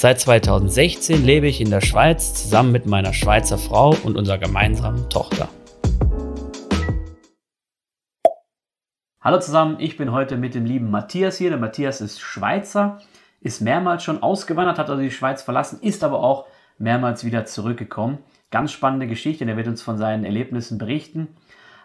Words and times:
Seit 0.00 0.20
2016 0.20 1.24
lebe 1.24 1.48
ich 1.48 1.60
in 1.60 1.70
der 1.70 1.80
Schweiz 1.80 2.32
zusammen 2.32 2.70
mit 2.70 2.86
meiner 2.86 3.12
Schweizer 3.12 3.58
Frau 3.58 3.96
und 4.04 4.16
unserer 4.16 4.38
gemeinsamen 4.38 5.10
Tochter. 5.10 5.48
Hallo 9.20 9.40
zusammen, 9.40 9.78
ich 9.80 9.96
bin 9.96 10.12
heute 10.12 10.36
mit 10.36 10.54
dem 10.54 10.66
lieben 10.66 10.92
Matthias 10.92 11.36
hier. 11.38 11.50
Der 11.50 11.58
Matthias 11.58 12.00
ist 12.00 12.20
Schweizer, 12.20 13.00
ist 13.40 13.60
mehrmals 13.60 14.04
schon 14.04 14.22
ausgewandert, 14.22 14.78
hat 14.78 14.88
also 14.88 15.02
die 15.02 15.10
Schweiz 15.10 15.42
verlassen, 15.42 15.80
ist 15.82 16.04
aber 16.04 16.22
auch 16.22 16.46
mehrmals 16.78 17.24
wieder 17.24 17.44
zurückgekommen. 17.44 18.18
Ganz 18.52 18.70
spannende 18.70 19.08
Geschichte, 19.08 19.46
der 19.46 19.56
wird 19.56 19.66
uns 19.66 19.82
von 19.82 19.98
seinen 19.98 20.24
Erlebnissen 20.24 20.78
berichten. 20.78 21.26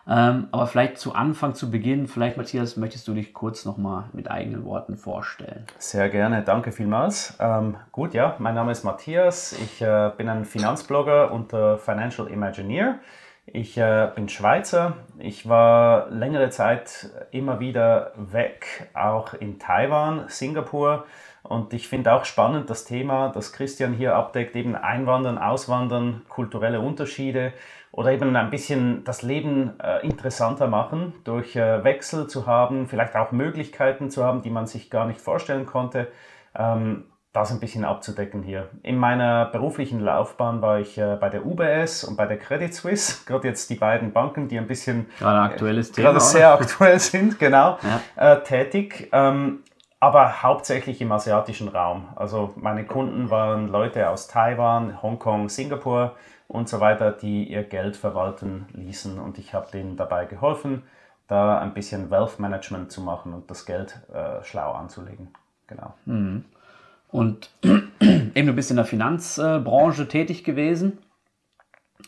Ähm, 0.08 0.48
aber 0.52 0.68
vielleicht 0.68 0.98
zu 0.98 1.16
Anfang, 1.16 1.56
zu 1.56 1.72
Beginn, 1.72 2.08
vielleicht 2.08 2.36
Matthias, 2.36 2.76
möchtest 2.76 3.08
du 3.08 3.14
dich 3.14 3.34
kurz 3.34 3.64
nochmal 3.64 4.06
mit 4.12 4.30
eigenen 4.30 4.66
Worten 4.66 4.98
vorstellen? 4.98 5.66
Sehr 5.78 6.10
gerne, 6.10 6.42
danke 6.44 6.72
vielmals. 6.74 7.38
Ähm, 7.40 7.78
gut, 7.92 8.14
ja, 8.14 8.36
mein 8.40 8.56
Name 8.56 8.72
ist 8.72 8.84
Matthias, 8.84 9.54
ich 9.54 9.82
äh, 9.82 10.12
bin 10.18 10.28
ein 10.28 10.44
Finanzblogger 10.44 11.32
und 11.32 11.54
äh, 11.54 11.78
Financial 11.78 12.28
Imagineer. 12.28 13.00
Ich 13.46 13.78
äh, 13.78 14.10
bin 14.16 14.30
Schweizer. 14.30 14.96
Ich 15.20 15.50
war 15.50 16.10
längere 16.10 16.50
Zeit 16.50 17.10
immer 17.32 17.60
wieder 17.60 18.14
weg, 18.16 18.90
auch 18.94 19.34
in 19.34 19.60
Taiwan, 19.60 20.26
Singapur. 20.28 21.06
Und 21.44 21.74
ich 21.74 21.90
finde 21.90 22.14
auch 22.14 22.24
spannend 22.24 22.70
das 22.70 22.86
Thema, 22.86 23.30
das 23.30 23.52
Christian 23.52 23.92
hier 23.92 24.16
abdeckt, 24.16 24.56
eben 24.56 24.78
Einwandern, 24.78 25.38
Auswandern, 25.38 26.22
kulturelle 26.30 26.80
Unterschiede 26.80 27.52
oder 27.94 28.12
eben 28.12 28.36
ein 28.36 28.50
bisschen 28.50 29.04
das 29.04 29.22
Leben 29.22 29.80
äh, 29.80 30.06
interessanter 30.06 30.68
machen, 30.68 31.14
durch 31.24 31.56
äh, 31.56 31.84
Wechsel 31.84 32.28
zu 32.28 32.48
haben, 32.48 32.88
vielleicht 32.88 33.16
auch 33.16 33.32
Möglichkeiten 33.32 34.10
zu 34.10 34.24
haben, 34.24 34.42
die 34.42 34.50
man 34.50 34.66
sich 34.66 34.90
gar 34.90 35.06
nicht 35.06 35.22
vorstellen 35.22 35.68
konnte. 35.68 36.08
Ähm, 36.58 37.06
das 37.34 37.52
ein 37.52 37.60
bisschen 37.60 37.86
abzudecken 37.86 38.44
hier. 38.44 38.70
In 38.84 38.98
meiner 38.98 39.46
beruflichen 39.46 40.00
Laufbahn 40.00 40.62
war 40.62 40.80
ich 40.80 40.98
äh, 40.98 41.18
bei 41.20 41.30
der 41.30 41.46
UBS 41.46 42.04
und 42.04 42.16
bei 42.16 42.26
der 42.26 42.38
Credit 42.38 42.74
Suisse, 42.74 43.24
gerade 43.28 43.48
jetzt 43.48 43.70
die 43.70 43.76
beiden 43.76 44.12
Banken, 44.12 44.48
die 44.48 44.58
ein 44.58 44.68
bisschen 44.68 45.08
gerade 45.20 45.40
aktuelles 45.40 45.92
äh, 45.92 45.94
Thema, 45.94 46.10
gerade 46.10 46.20
sehr 46.20 46.52
aktuell 46.52 47.00
sind, 47.00 47.38
genau, 47.38 47.78
ja. 48.18 48.34
äh, 48.34 48.44
tätig. 48.44 49.10
Ähm, 49.12 49.60
aber 50.00 50.44
hauptsächlich 50.44 51.00
im 51.00 51.12
asiatischen 51.12 51.70
Raum. 51.70 52.10
Also 52.16 52.54
meine 52.58 52.86
Kunden 52.86 53.30
waren 53.30 53.68
Leute 53.70 54.10
aus 54.10 54.28
Taiwan, 54.28 55.02
Hongkong, 55.02 55.48
Singapur 55.48 56.16
und 56.54 56.70
so 56.70 56.80
weiter, 56.80 57.12
die 57.12 57.52
ihr 57.52 57.64
Geld 57.64 57.98
verwalten 57.98 58.68
ließen 58.74 59.20
und 59.20 59.40
ich 59.40 59.54
habe 59.54 59.68
denen 59.72 59.98
dabei 59.98 60.26
geholfen, 60.26 60.84
da 61.28 61.58
ein 61.58 61.74
bisschen 61.74 62.12
Wealth 62.12 62.40
Management 62.40 62.92
zu 62.92 63.02
machen 63.02 63.34
und 63.34 63.50
das 63.50 63.66
Geld 63.66 64.00
äh, 64.14 64.44
schlau 64.44 64.74
anzulegen. 64.74 65.30
Genau. 65.68 65.94
Mhm. 66.06 66.46
Und 67.10 67.50
eben 67.64 68.48
du 68.48 68.54
bist 68.54 68.70
in 68.70 68.76
der 68.76 68.86
Finanzbranche 68.86 70.08
tätig 70.08 70.44
gewesen. 70.44 71.00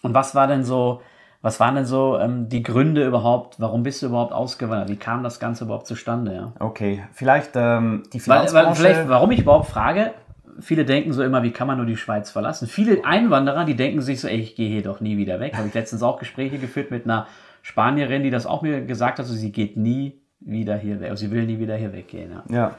Und 0.04 0.14
was 0.14 0.36
war 0.36 0.46
denn 0.46 0.64
so, 0.64 1.02
was 1.42 1.60
waren 1.60 1.76
denn 1.76 1.86
so 1.86 2.20
ähm, 2.20 2.48
die 2.48 2.62
Gründe 2.62 3.06
überhaupt, 3.06 3.60
warum 3.60 3.82
bist 3.82 4.04
du 4.04 4.08
überhaupt 4.08 4.32
ausgewandert? 4.34 4.90
Wie 4.90 4.98
kam 4.98 5.24
das 5.24 5.40
Ganze 5.40 5.64
überhaupt 5.64 5.88
zustande? 5.88 6.36
Ja? 6.36 6.54
Okay, 6.60 7.04
vielleicht 7.14 7.52
ähm, 7.56 8.04
die 8.14 8.20
Finanzbranche. 8.20 8.54
Weil, 8.54 8.66
weil 8.66 8.76
vielleicht, 8.76 9.10
warum 9.10 9.32
ich 9.32 9.40
überhaupt 9.40 9.68
frage, 9.68 10.14
viele 10.60 10.86
denken 10.86 11.14
so 11.14 11.24
immer, 11.24 11.44
wie 11.44 11.52
kann 11.52 11.68
man 11.68 11.78
nur 11.78 11.86
die 11.86 11.98
Schweiz 11.98 12.32
verlassen? 12.32 12.68
Viele 12.68 13.06
Einwanderer, 13.06 13.66
die 13.66 13.76
denken 13.76 14.02
sich 14.02 14.20
so, 14.22 14.28
ey, 14.28 14.40
ich 14.40 14.56
gehe 14.56 14.70
hier 14.70 14.84
doch 14.84 15.00
nie 15.00 15.18
wieder 15.18 15.40
weg. 15.40 15.56
Habe 15.56 15.68
ich 15.68 15.74
letztens 15.74 16.04
auch 16.04 16.20
Gespräche 16.20 16.58
geführt 16.58 16.92
mit 16.92 17.06
einer 17.06 17.28
Spanierin, 17.62 18.24
die 18.24 18.30
das 18.30 18.46
auch 18.46 18.62
mir 18.62 18.82
gesagt 18.82 19.20
hat, 19.20 19.26
so, 19.26 19.34
sie 19.34 19.52
geht 19.52 19.78
nie 19.78 20.22
wieder 20.40 20.78
hier 20.78 21.00
weg, 21.00 21.18
sie 21.18 21.32
will 21.32 21.46
nie 21.46 21.60
wieder 21.60 21.76
hier 21.76 21.94
weggehen. 21.94 22.32
Ja. 22.32 22.56
ja. 22.56 22.76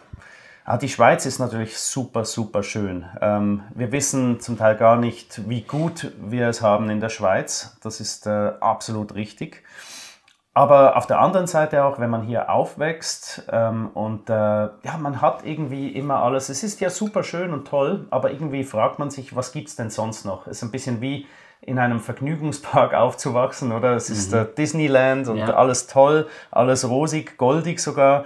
Ah, 0.68 0.78
die 0.78 0.88
Schweiz 0.88 1.26
ist 1.26 1.38
natürlich 1.38 1.78
super, 1.78 2.24
super 2.24 2.64
schön. 2.64 3.04
Ähm, 3.20 3.62
wir 3.76 3.92
wissen 3.92 4.40
zum 4.40 4.58
Teil 4.58 4.74
gar 4.74 4.96
nicht, 4.96 5.48
wie 5.48 5.62
gut 5.62 6.12
wir 6.20 6.48
es 6.48 6.60
haben 6.60 6.90
in 6.90 6.98
der 6.98 7.08
Schweiz. 7.08 7.76
Das 7.84 8.00
ist 8.00 8.26
äh, 8.26 8.52
absolut 8.60 9.14
richtig. 9.14 9.62
Aber 10.56 10.96
auf 10.96 11.06
der 11.06 11.20
anderen 11.20 11.46
Seite 11.46 11.84
auch, 11.84 11.98
wenn 11.98 12.08
man 12.08 12.22
hier 12.22 12.48
aufwächst 12.48 13.42
ähm, 13.52 13.90
und 13.92 14.30
äh, 14.30 14.32
ja, 14.32 14.96
man 14.98 15.20
hat 15.20 15.44
irgendwie 15.44 15.88
immer 15.90 16.22
alles. 16.22 16.48
Es 16.48 16.62
ist 16.62 16.80
ja 16.80 16.88
super 16.88 17.24
schön 17.24 17.52
und 17.52 17.68
toll, 17.68 18.06
aber 18.08 18.30
irgendwie 18.30 18.64
fragt 18.64 18.98
man 18.98 19.10
sich, 19.10 19.36
was 19.36 19.52
gibt 19.52 19.68
es 19.68 19.76
denn 19.76 19.90
sonst 19.90 20.24
noch? 20.24 20.46
Es 20.46 20.56
ist 20.56 20.62
ein 20.62 20.70
bisschen 20.70 21.02
wie 21.02 21.26
in 21.60 21.78
einem 21.78 22.00
Vergnügungspark 22.00 22.94
aufzuwachsen, 22.94 23.70
oder? 23.70 23.96
Es 23.96 24.08
ist 24.08 24.32
mhm. 24.32 24.46
Disneyland 24.56 25.28
und 25.28 25.36
ja. 25.36 25.54
alles 25.54 25.88
toll, 25.88 26.26
alles 26.50 26.88
rosig, 26.88 27.36
goldig 27.36 27.78
sogar. 27.78 28.24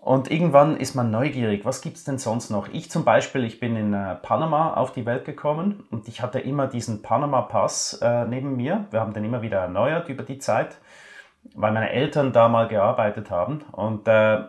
Und 0.00 0.30
irgendwann 0.30 0.76
ist 0.76 0.94
man 0.94 1.10
neugierig, 1.10 1.64
was 1.64 1.80
gibt 1.80 1.96
es 1.96 2.04
denn 2.04 2.18
sonst 2.18 2.50
noch? 2.50 2.68
Ich 2.68 2.88
zum 2.88 3.02
Beispiel, 3.02 3.42
ich 3.42 3.58
bin 3.58 3.74
in 3.74 3.94
äh, 3.94 4.14
Panama 4.14 4.74
auf 4.74 4.92
die 4.92 5.06
Welt 5.06 5.24
gekommen 5.24 5.82
und 5.90 6.06
ich 6.06 6.22
hatte 6.22 6.38
immer 6.38 6.68
diesen 6.68 7.02
Panama-Pass 7.02 7.98
äh, 8.00 8.26
neben 8.26 8.56
mir. 8.56 8.86
Wir 8.92 9.00
haben 9.00 9.12
den 9.12 9.24
immer 9.24 9.42
wieder 9.42 9.58
erneuert 9.58 10.08
über 10.08 10.22
die 10.22 10.38
Zeit 10.38 10.76
weil 11.54 11.72
meine 11.72 11.90
Eltern 11.90 12.32
da 12.32 12.48
mal 12.48 12.68
gearbeitet 12.68 13.30
haben. 13.30 13.62
Und 13.72 14.06
äh, 14.08 14.44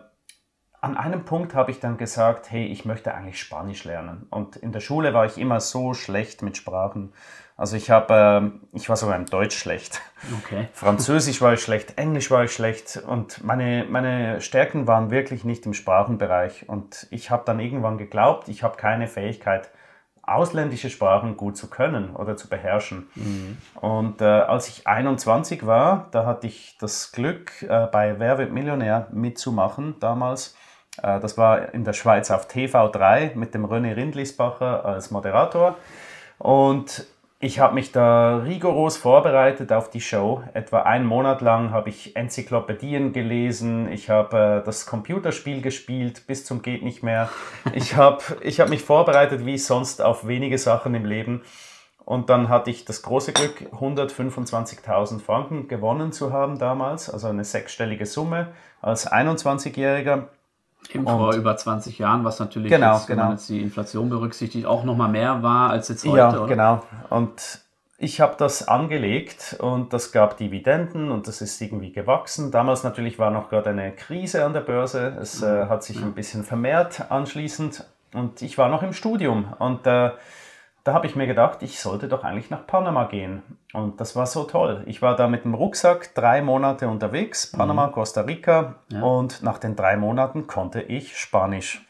an 0.81 0.95
einem 0.95 1.25
Punkt 1.25 1.55
habe 1.55 1.71
ich 1.71 1.79
dann 1.79 1.97
gesagt, 1.97 2.51
hey, 2.51 2.65
ich 2.65 2.85
möchte 2.85 3.13
eigentlich 3.13 3.39
Spanisch 3.39 3.83
lernen. 3.83 4.27
Und 4.29 4.55
in 4.55 4.71
der 4.71 4.79
Schule 4.79 5.13
war 5.13 5.25
ich 5.25 5.37
immer 5.37 5.59
so 5.59 5.93
schlecht 5.93 6.41
mit 6.41 6.57
Sprachen. 6.57 7.13
Also 7.57 7.75
ich 7.75 7.91
habe, 7.91 8.61
äh, 8.73 8.77
ich 8.77 8.87
war 8.87 8.95
sogar 8.95 9.17
im 9.17 9.25
Deutsch 9.25 9.57
schlecht. 9.57 10.01
Okay. 10.43 10.69
Französisch 10.73 11.41
war 11.41 11.53
ich 11.53 11.61
schlecht, 11.61 11.97
Englisch 11.97 12.31
war 12.31 12.45
ich 12.45 12.53
schlecht 12.53 13.01
und 13.05 13.43
meine, 13.43 13.85
meine 13.89 14.39
Stärken 14.39 14.87
waren 14.87 15.11
wirklich 15.11 15.43
nicht 15.43 15.65
im 15.65 15.73
Sprachenbereich. 15.73 16.69
Und 16.69 17.07
ich 17.11 17.29
habe 17.31 17.43
dann 17.45 17.59
irgendwann 17.59 17.97
geglaubt, 17.97 18.47
ich 18.47 18.63
habe 18.63 18.77
keine 18.77 19.07
Fähigkeit, 19.07 19.69
ausländische 20.33 20.89
Sprachen 20.89 21.37
gut 21.37 21.57
zu 21.57 21.69
können 21.69 22.15
oder 22.15 22.37
zu 22.37 22.47
beherrschen. 22.49 23.07
Mhm. 23.15 23.57
Und 23.79 24.21
äh, 24.21 24.25
als 24.25 24.67
ich 24.67 24.87
21 24.87 25.65
war, 25.65 26.07
da 26.11 26.25
hatte 26.25 26.47
ich 26.47 26.77
das 26.79 27.11
Glück, 27.11 27.61
äh, 27.63 27.87
bei 27.87 28.19
Wer 28.19 28.37
wird 28.37 28.51
Millionär 28.51 29.07
mitzumachen 29.11 29.95
damals. 29.99 30.55
Äh, 31.01 31.19
das 31.19 31.37
war 31.37 31.73
in 31.73 31.83
der 31.83 31.93
Schweiz 31.93 32.31
auf 32.31 32.47
TV3 32.47 33.35
mit 33.35 33.53
dem 33.53 33.65
René 33.65 33.95
Rindlisbacher 33.95 34.85
als 34.85 35.11
Moderator. 35.11 35.77
Und 36.37 37.05
ich 37.41 37.59
habe 37.59 37.73
mich 37.73 37.93
da 37.93 38.37
rigoros 38.37 38.97
vorbereitet 38.97 39.71
auf 39.71 39.89
die 39.89 40.01
Show. 40.01 40.43
Etwa 40.53 40.81
einen 40.81 41.05
Monat 41.05 41.39
lang 41.39 41.71
habe 41.71 41.87
ich 41.87 42.17
Enzyklopädien 42.17 43.13
gelesen, 43.13 43.89
ich 43.89 44.09
habe 44.09 44.61
äh, 44.61 44.65
das 44.65 44.85
Computerspiel 44.85 45.61
gespielt 45.61 46.27
bis 46.27 46.43
zum 46.43 46.61
geht 46.61 46.83
nicht 46.83 47.01
mehr. 47.01 47.29
Ich 47.73 47.95
habe 47.95 48.21
ich 48.41 48.59
hab 48.59 48.67
mich 48.67 48.81
vorbereitet 48.81 49.45
wie 49.45 49.57
sonst 49.57 50.01
auf 50.01 50.27
wenige 50.27 50.57
Sachen 50.57 50.93
im 50.95 51.05
Leben. 51.05 51.41
Und 52.03 52.29
dann 52.29 52.49
hatte 52.49 52.71
ich 52.71 52.85
das 52.85 53.03
große 53.03 53.31
Glück, 53.33 53.61
125.000 53.71 55.21
Franken 55.21 55.67
gewonnen 55.67 56.11
zu 56.11 56.33
haben 56.33 56.57
damals, 56.57 57.09
also 57.09 57.27
eine 57.27 57.45
sechsstellige 57.45 58.05
Summe 58.05 58.47
als 58.81 59.09
21-Jähriger. 59.09 60.23
Eben 60.91 61.05
vor 61.05 61.35
über 61.35 61.55
20 61.55 61.99
Jahren, 61.99 62.23
was 62.23 62.39
natürlich, 62.39 62.71
genau, 62.71 62.95
jetzt, 62.95 63.09
wenn 63.09 63.17
genau. 63.17 63.27
man 63.27 63.37
jetzt 63.37 63.47
die 63.49 63.61
Inflation 63.61 64.09
berücksichtigt, 64.09 64.65
auch 64.65 64.83
nochmal 64.83 65.09
mehr 65.09 65.43
war 65.43 65.69
als 65.69 65.87
jetzt 65.89 66.05
heute. 66.05 66.17
Ja, 66.17 66.29
oder? 66.29 66.47
genau. 66.47 66.83
Und 67.09 67.61
ich 68.01 68.21
habe 68.21 68.35
das 68.37 68.67
angelegt 68.67 69.57
und 69.59 69.91
das 69.91 70.11
gab 70.11 70.37
Dividenden 70.37 71.11
und 71.11 71.27
das 71.27 71.41
ist 71.41 71.61
irgendwie 71.61 71.91
gewachsen. 71.91 72.49
Damals 72.49 72.83
natürlich 72.83 73.19
war 73.19 73.29
noch 73.29 73.49
gerade 73.49 73.71
eine 73.71 73.91
Krise 73.91 74.45
an 74.45 74.53
der 74.53 74.61
Börse. 74.61 75.17
Es 75.19 75.43
äh, 75.43 75.65
hat 75.65 75.83
sich 75.83 76.01
ein 76.01 76.13
bisschen 76.13 76.43
vermehrt 76.43 77.11
anschließend 77.11 77.85
und 78.13 78.41
ich 78.41 78.57
war 78.57 78.69
noch 78.69 78.83
im 78.83 78.93
Studium 78.93 79.53
und 79.59 79.85
äh, 79.85 80.11
da 80.83 80.93
habe 80.93 81.07
ich 81.07 81.15
mir 81.15 81.27
gedacht, 81.27 81.61
ich 81.61 81.79
sollte 81.79 82.07
doch 82.07 82.23
eigentlich 82.23 82.49
nach 82.49 82.65
Panama 82.65 83.05
gehen. 83.05 83.43
Und 83.73 83.99
das 83.99 84.15
war 84.15 84.25
so 84.25 84.43
toll. 84.43 84.83
Ich 84.85 85.01
war 85.01 85.15
da 85.15 85.27
mit 85.27 85.43
dem 85.43 85.53
Rucksack 85.53 86.15
drei 86.15 86.41
Monate 86.41 86.87
unterwegs, 86.87 87.51
Panama, 87.51 87.87
mhm. 87.87 87.91
Costa 87.91 88.21
Rica. 88.21 88.75
Ja. 88.89 89.01
Und 89.01 89.43
nach 89.43 89.57
den 89.57 89.75
drei 89.75 89.97
Monaten 89.97 90.47
konnte 90.47 90.81
ich 90.81 91.17
Spanisch. 91.17 91.85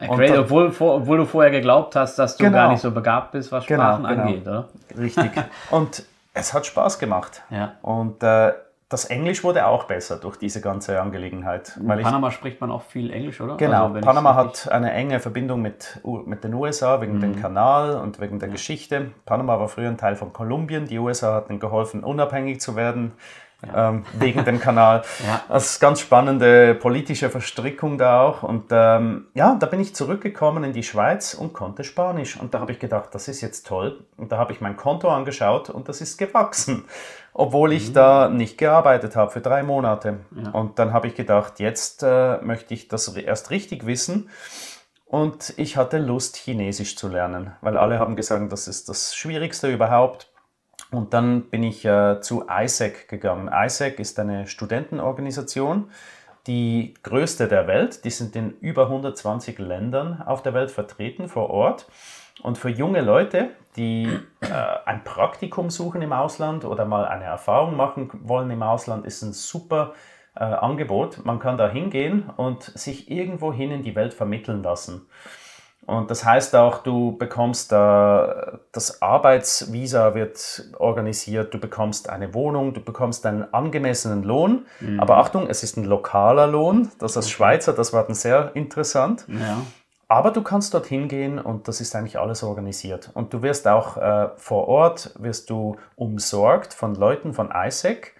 Great, 0.00 0.30
dann, 0.30 0.38
obwohl, 0.38 0.72
obwohl, 0.78 1.18
du 1.18 1.26
vorher 1.26 1.50
geglaubt 1.50 1.96
hast, 1.96 2.18
dass 2.18 2.36
du 2.36 2.44
genau, 2.44 2.56
gar 2.56 2.70
nicht 2.70 2.80
so 2.80 2.92
begabt 2.92 3.32
bist, 3.32 3.50
was 3.50 3.66
genau, 3.66 3.82
Sprachen 3.82 4.06
genau, 4.06 4.22
angeht, 4.22 4.46
oder? 4.46 4.68
Richtig. 4.96 5.32
Und 5.70 6.04
es 6.34 6.54
hat 6.54 6.66
Spaß 6.66 7.00
gemacht. 7.00 7.42
Ja. 7.50 7.72
Und 7.82 8.22
äh, 8.22 8.52
das 8.88 9.04
Englisch 9.04 9.44
wurde 9.44 9.66
auch 9.66 9.84
besser 9.84 10.16
durch 10.16 10.36
diese 10.36 10.62
ganze 10.62 11.00
Angelegenheit. 11.00 11.76
In 11.78 11.86
Panama 11.86 12.28
ich, 12.28 12.34
spricht 12.34 12.60
man 12.62 12.70
auch 12.70 12.82
viel 12.82 13.10
Englisch, 13.12 13.38
oder? 13.40 13.58
Genau, 13.58 13.88
also, 13.88 14.00
Panama 14.00 14.34
hat 14.34 14.70
eine 14.72 14.92
enge 14.92 15.20
Verbindung 15.20 15.60
mit, 15.60 16.00
mit 16.24 16.42
den 16.42 16.54
USA 16.54 17.00
wegen 17.02 17.16
mhm. 17.16 17.20
dem 17.20 17.40
Kanal 17.40 17.96
und 17.96 18.18
wegen 18.18 18.38
der 18.38 18.48
Geschichte. 18.48 19.10
Panama 19.26 19.60
war 19.60 19.68
früher 19.68 19.88
ein 19.88 19.98
Teil 19.98 20.16
von 20.16 20.32
Kolumbien. 20.32 20.86
Die 20.86 20.98
USA 20.98 21.34
hatten 21.34 21.58
geholfen, 21.58 22.02
unabhängig 22.02 22.60
zu 22.62 22.76
werden. 22.76 23.12
Ja. 23.66 23.88
Ähm, 23.88 24.04
wegen 24.12 24.44
dem 24.44 24.60
Kanal. 24.60 25.02
ja. 25.26 25.42
Das 25.48 25.72
ist 25.72 25.80
ganz 25.80 26.00
spannende 26.00 26.76
politische 26.76 27.28
Verstrickung 27.28 27.98
da 27.98 28.20
auch. 28.20 28.44
Und 28.44 28.66
ähm, 28.70 29.26
ja, 29.34 29.56
da 29.58 29.66
bin 29.66 29.80
ich 29.80 29.96
zurückgekommen 29.96 30.62
in 30.62 30.72
die 30.72 30.84
Schweiz 30.84 31.34
und 31.34 31.54
konnte 31.54 31.82
Spanisch. 31.82 32.38
Und 32.38 32.54
da 32.54 32.60
habe 32.60 32.70
ich 32.70 32.78
gedacht, 32.78 33.08
das 33.12 33.26
ist 33.26 33.40
jetzt 33.40 33.66
toll. 33.66 34.04
Und 34.16 34.30
da 34.30 34.38
habe 34.38 34.52
ich 34.52 34.60
mein 34.60 34.76
Konto 34.76 35.08
angeschaut 35.08 35.70
und 35.70 35.88
das 35.88 36.00
ist 36.00 36.18
gewachsen, 36.18 36.84
obwohl 37.32 37.72
ich 37.72 37.88
mhm. 37.88 37.94
da 37.94 38.28
nicht 38.28 38.58
gearbeitet 38.58 39.16
habe 39.16 39.32
für 39.32 39.40
drei 39.40 39.64
Monate. 39.64 40.20
Ja. 40.40 40.50
Und 40.52 40.78
dann 40.78 40.92
habe 40.92 41.08
ich 41.08 41.16
gedacht, 41.16 41.58
jetzt 41.58 42.04
äh, 42.04 42.38
möchte 42.42 42.74
ich 42.74 42.86
das 42.86 43.08
erst 43.16 43.50
richtig 43.50 43.86
wissen. 43.86 44.30
Und 45.04 45.54
ich 45.56 45.76
hatte 45.76 45.98
Lust, 45.98 46.36
Chinesisch 46.36 46.96
zu 46.96 47.08
lernen, 47.08 47.52
weil 47.62 47.78
alle 47.78 47.98
haben 47.98 48.14
gesagt, 48.14 48.52
das 48.52 48.68
ist 48.68 48.88
das 48.88 49.16
Schwierigste 49.16 49.68
überhaupt. 49.68 50.30
Und 50.90 51.12
dann 51.12 51.42
bin 51.50 51.62
ich 51.62 51.84
äh, 51.84 52.20
zu 52.20 52.46
ISEC 52.48 53.08
gegangen. 53.08 53.50
ISEC 53.52 53.98
ist 54.00 54.18
eine 54.18 54.46
Studentenorganisation, 54.46 55.90
die 56.46 56.94
größte 57.02 57.46
der 57.46 57.66
Welt. 57.66 58.04
Die 58.04 58.10
sind 58.10 58.34
in 58.36 58.52
über 58.60 58.84
120 58.84 59.58
Ländern 59.58 60.22
auf 60.22 60.42
der 60.42 60.54
Welt 60.54 60.70
vertreten 60.70 61.28
vor 61.28 61.50
Ort. 61.50 61.86
Und 62.42 62.56
für 62.56 62.70
junge 62.70 63.02
Leute, 63.02 63.50
die 63.76 64.08
äh, 64.40 64.46
ein 64.86 65.04
Praktikum 65.04 65.70
suchen 65.70 66.00
im 66.00 66.12
Ausland 66.12 66.64
oder 66.64 66.84
mal 66.84 67.04
eine 67.04 67.24
Erfahrung 67.24 67.76
machen 67.76 68.10
wollen 68.22 68.50
im 68.50 68.62
Ausland, 68.62 69.04
ist 69.04 69.22
ein 69.22 69.32
super 69.32 69.92
äh, 70.34 70.44
Angebot. 70.44 71.24
Man 71.24 71.38
kann 71.38 71.58
da 71.58 71.68
hingehen 71.68 72.30
und 72.36 72.62
sich 72.62 73.10
irgendwohin 73.10 73.72
in 73.72 73.82
die 73.82 73.94
Welt 73.94 74.14
vermitteln 74.14 74.62
lassen. 74.62 75.06
Und 75.88 76.10
das 76.10 76.22
heißt 76.22 76.54
auch, 76.54 76.82
du 76.82 77.16
bekommst 77.16 77.72
da, 77.72 78.58
das 78.72 79.00
Arbeitsvisa 79.00 80.14
wird 80.14 80.70
organisiert, 80.78 81.54
du 81.54 81.58
bekommst 81.58 82.10
eine 82.10 82.34
Wohnung, 82.34 82.74
du 82.74 82.82
bekommst 82.82 83.24
einen 83.24 83.54
angemessenen 83.54 84.22
Lohn. 84.22 84.66
Mhm. 84.80 85.00
Aber 85.00 85.16
Achtung, 85.16 85.48
es 85.48 85.62
ist 85.62 85.78
ein 85.78 85.84
lokaler 85.84 86.46
Lohn. 86.46 86.90
Das 86.98 87.16
als 87.16 87.30
Schweizer, 87.30 87.72
das 87.72 87.94
war 87.94 88.04
dann 88.04 88.14
sehr 88.14 88.50
interessant. 88.52 89.24
Ja. 89.28 89.62
Aber 90.08 90.30
du 90.30 90.42
kannst 90.42 90.74
dorthin 90.74 91.08
gehen 91.08 91.38
und 91.38 91.68
das 91.68 91.80
ist 91.80 91.96
eigentlich 91.96 92.18
alles 92.18 92.42
organisiert. 92.42 93.10
Und 93.14 93.32
du 93.32 93.40
wirst 93.40 93.66
auch 93.66 93.96
äh, 93.96 94.28
vor 94.36 94.68
Ort, 94.68 95.14
wirst 95.18 95.48
du 95.48 95.76
umsorgt 95.96 96.74
von 96.74 96.96
Leuten 96.96 97.32
von 97.32 97.50
ISEC, 97.50 98.14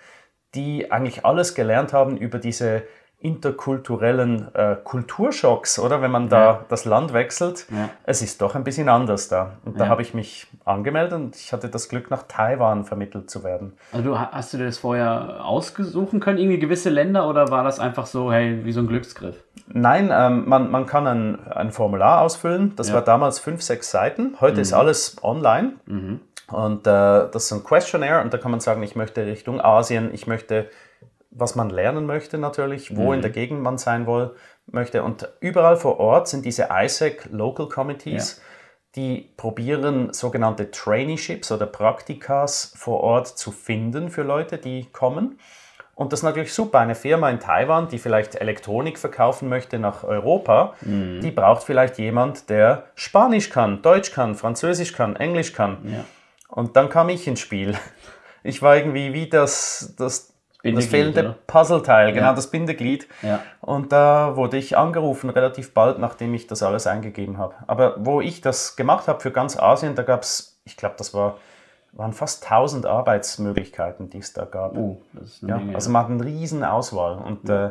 die 0.54 0.90
eigentlich 0.90 1.26
alles 1.26 1.54
gelernt 1.54 1.92
haben 1.92 2.16
über 2.16 2.38
diese 2.38 2.84
interkulturellen 3.20 4.54
äh, 4.54 4.76
Kulturschocks, 4.84 5.80
oder? 5.80 6.00
Wenn 6.00 6.12
man 6.12 6.28
da 6.28 6.44
ja. 6.44 6.64
das 6.68 6.84
Land 6.84 7.12
wechselt, 7.12 7.66
ja. 7.70 7.90
es 8.04 8.22
ist 8.22 8.40
doch 8.40 8.54
ein 8.54 8.62
bisschen 8.62 8.88
anders 8.88 9.28
da. 9.28 9.54
Und 9.64 9.80
da 9.80 9.84
ja. 9.84 9.90
habe 9.90 10.02
ich 10.02 10.14
mich 10.14 10.46
angemeldet 10.64 11.14
und 11.14 11.34
ich 11.34 11.52
hatte 11.52 11.68
das 11.68 11.88
Glück, 11.88 12.10
nach 12.10 12.22
Taiwan 12.28 12.84
vermittelt 12.84 13.28
zu 13.28 13.42
werden. 13.42 13.72
Also 13.92 14.10
du, 14.10 14.18
hast 14.18 14.52
du 14.52 14.58
dir 14.58 14.66
das 14.66 14.78
vorher 14.78 15.44
ausgesuchen 15.44 16.20
können, 16.20 16.38
irgendwie 16.38 16.60
gewisse 16.60 16.90
Länder, 16.90 17.28
oder 17.28 17.50
war 17.50 17.64
das 17.64 17.80
einfach 17.80 18.06
so, 18.06 18.32
hey, 18.32 18.64
wie 18.64 18.70
so 18.70 18.80
ein 18.80 18.86
Glücksgriff? 18.86 19.42
Nein, 19.66 20.10
ähm, 20.12 20.48
man, 20.48 20.70
man 20.70 20.86
kann 20.86 21.06
ein, 21.08 21.46
ein 21.48 21.72
Formular 21.72 22.22
ausfüllen. 22.22 22.74
Das 22.76 22.92
war 22.92 23.02
damals 23.02 23.40
fünf, 23.40 23.62
sechs 23.62 23.90
Seiten. 23.90 24.36
Heute 24.40 24.56
mhm. 24.56 24.62
ist 24.62 24.72
alles 24.72 25.16
online. 25.22 25.72
Mhm. 25.86 26.20
Und 26.50 26.86
äh, 26.86 26.90
das 26.90 27.44
ist 27.44 27.52
ein 27.52 27.64
Questionnaire 27.64 28.22
und 28.22 28.32
da 28.32 28.38
kann 28.38 28.50
man 28.50 28.60
sagen, 28.60 28.82
ich 28.82 28.96
möchte 28.96 29.26
Richtung 29.26 29.60
Asien, 29.60 30.14
ich 30.14 30.26
möchte 30.26 30.70
was 31.30 31.54
man 31.54 31.70
lernen 31.70 32.06
möchte 32.06 32.38
natürlich, 32.38 32.96
wo 32.96 33.08
mhm. 33.08 33.14
in 33.14 33.22
der 33.22 33.30
Gegend 33.30 33.60
man 33.60 33.78
sein 33.78 34.06
will, 34.06 34.34
möchte. 34.66 35.02
Und 35.02 35.28
überall 35.40 35.76
vor 35.76 36.00
Ort 36.00 36.28
sind 36.28 36.44
diese 36.44 36.68
ISEC 36.70 37.28
Local 37.30 37.68
Committees, 37.68 38.36
ja. 38.36 38.42
die 38.96 39.32
probieren 39.36 40.12
sogenannte 40.12 40.70
Traineeships 40.70 41.52
oder 41.52 41.66
Praktikas 41.66 42.72
vor 42.76 43.00
Ort 43.00 43.26
zu 43.26 43.50
finden 43.50 44.10
für 44.10 44.22
Leute, 44.22 44.58
die 44.58 44.90
kommen. 44.90 45.38
Und 45.94 46.12
das 46.12 46.20
ist 46.20 46.24
natürlich 46.24 46.54
super. 46.54 46.78
Eine 46.78 46.94
Firma 46.94 47.28
in 47.28 47.40
Taiwan, 47.40 47.88
die 47.88 47.98
vielleicht 47.98 48.36
Elektronik 48.36 48.98
verkaufen 48.98 49.48
möchte 49.48 49.80
nach 49.80 50.04
Europa, 50.04 50.74
mhm. 50.82 51.20
die 51.20 51.32
braucht 51.32 51.64
vielleicht 51.64 51.98
jemand, 51.98 52.50
der 52.50 52.84
Spanisch 52.94 53.50
kann, 53.50 53.82
Deutsch 53.82 54.12
kann, 54.12 54.36
Französisch 54.36 54.92
kann, 54.92 55.16
Englisch 55.16 55.52
kann. 55.52 55.78
Ja. 55.84 56.04
Und 56.48 56.76
dann 56.76 56.88
kam 56.88 57.08
ich 57.08 57.26
ins 57.26 57.40
Spiel. 57.40 57.76
Ich 58.44 58.62
war 58.62 58.76
irgendwie 58.76 59.12
wie 59.12 59.28
das, 59.28 59.94
das 59.98 60.37
das 60.62 60.86
fehlende 60.86 61.20
oder? 61.20 61.36
Puzzleteil, 61.46 62.12
genau, 62.12 62.26
ja. 62.26 62.34
das 62.34 62.50
Bindeglied. 62.50 63.06
Ja. 63.22 63.40
Und 63.60 63.92
da 63.92 64.36
wurde 64.36 64.56
ich 64.56 64.76
angerufen, 64.76 65.30
relativ 65.30 65.72
bald, 65.72 65.98
nachdem 65.98 66.34
ich 66.34 66.46
das 66.46 66.62
alles 66.62 66.86
eingegeben 66.86 67.38
habe. 67.38 67.54
Aber 67.66 67.94
wo 67.98 68.20
ich 68.20 68.40
das 68.40 68.76
gemacht 68.76 69.08
habe 69.08 69.20
für 69.20 69.30
ganz 69.30 69.58
Asien, 69.58 69.94
da 69.94 70.02
gab 70.02 70.22
es, 70.22 70.60
ich 70.64 70.76
glaube, 70.76 70.96
das 70.98 71.14
war, 71.14 71.36
waren 71.92 72.12
fast 72.12 72.44
1000 72.44 72.86
Arbeitsmöglichkeiten, 72.86 74.10
die 74.10 74.18
es 74.18 74.32
da 74.32 74.44
gab. 74.44 74.76
Uh, 74.76 75.00
ja, 75.42 75.60
also 75.74 75.90
man 75.90 76.04
hat 76.04 76.10
eine 76.10 76.24
riesen 76.24 76.64
Auswahl 76.64 77.18
und 77.18 77.48
äh, 77.48 77.70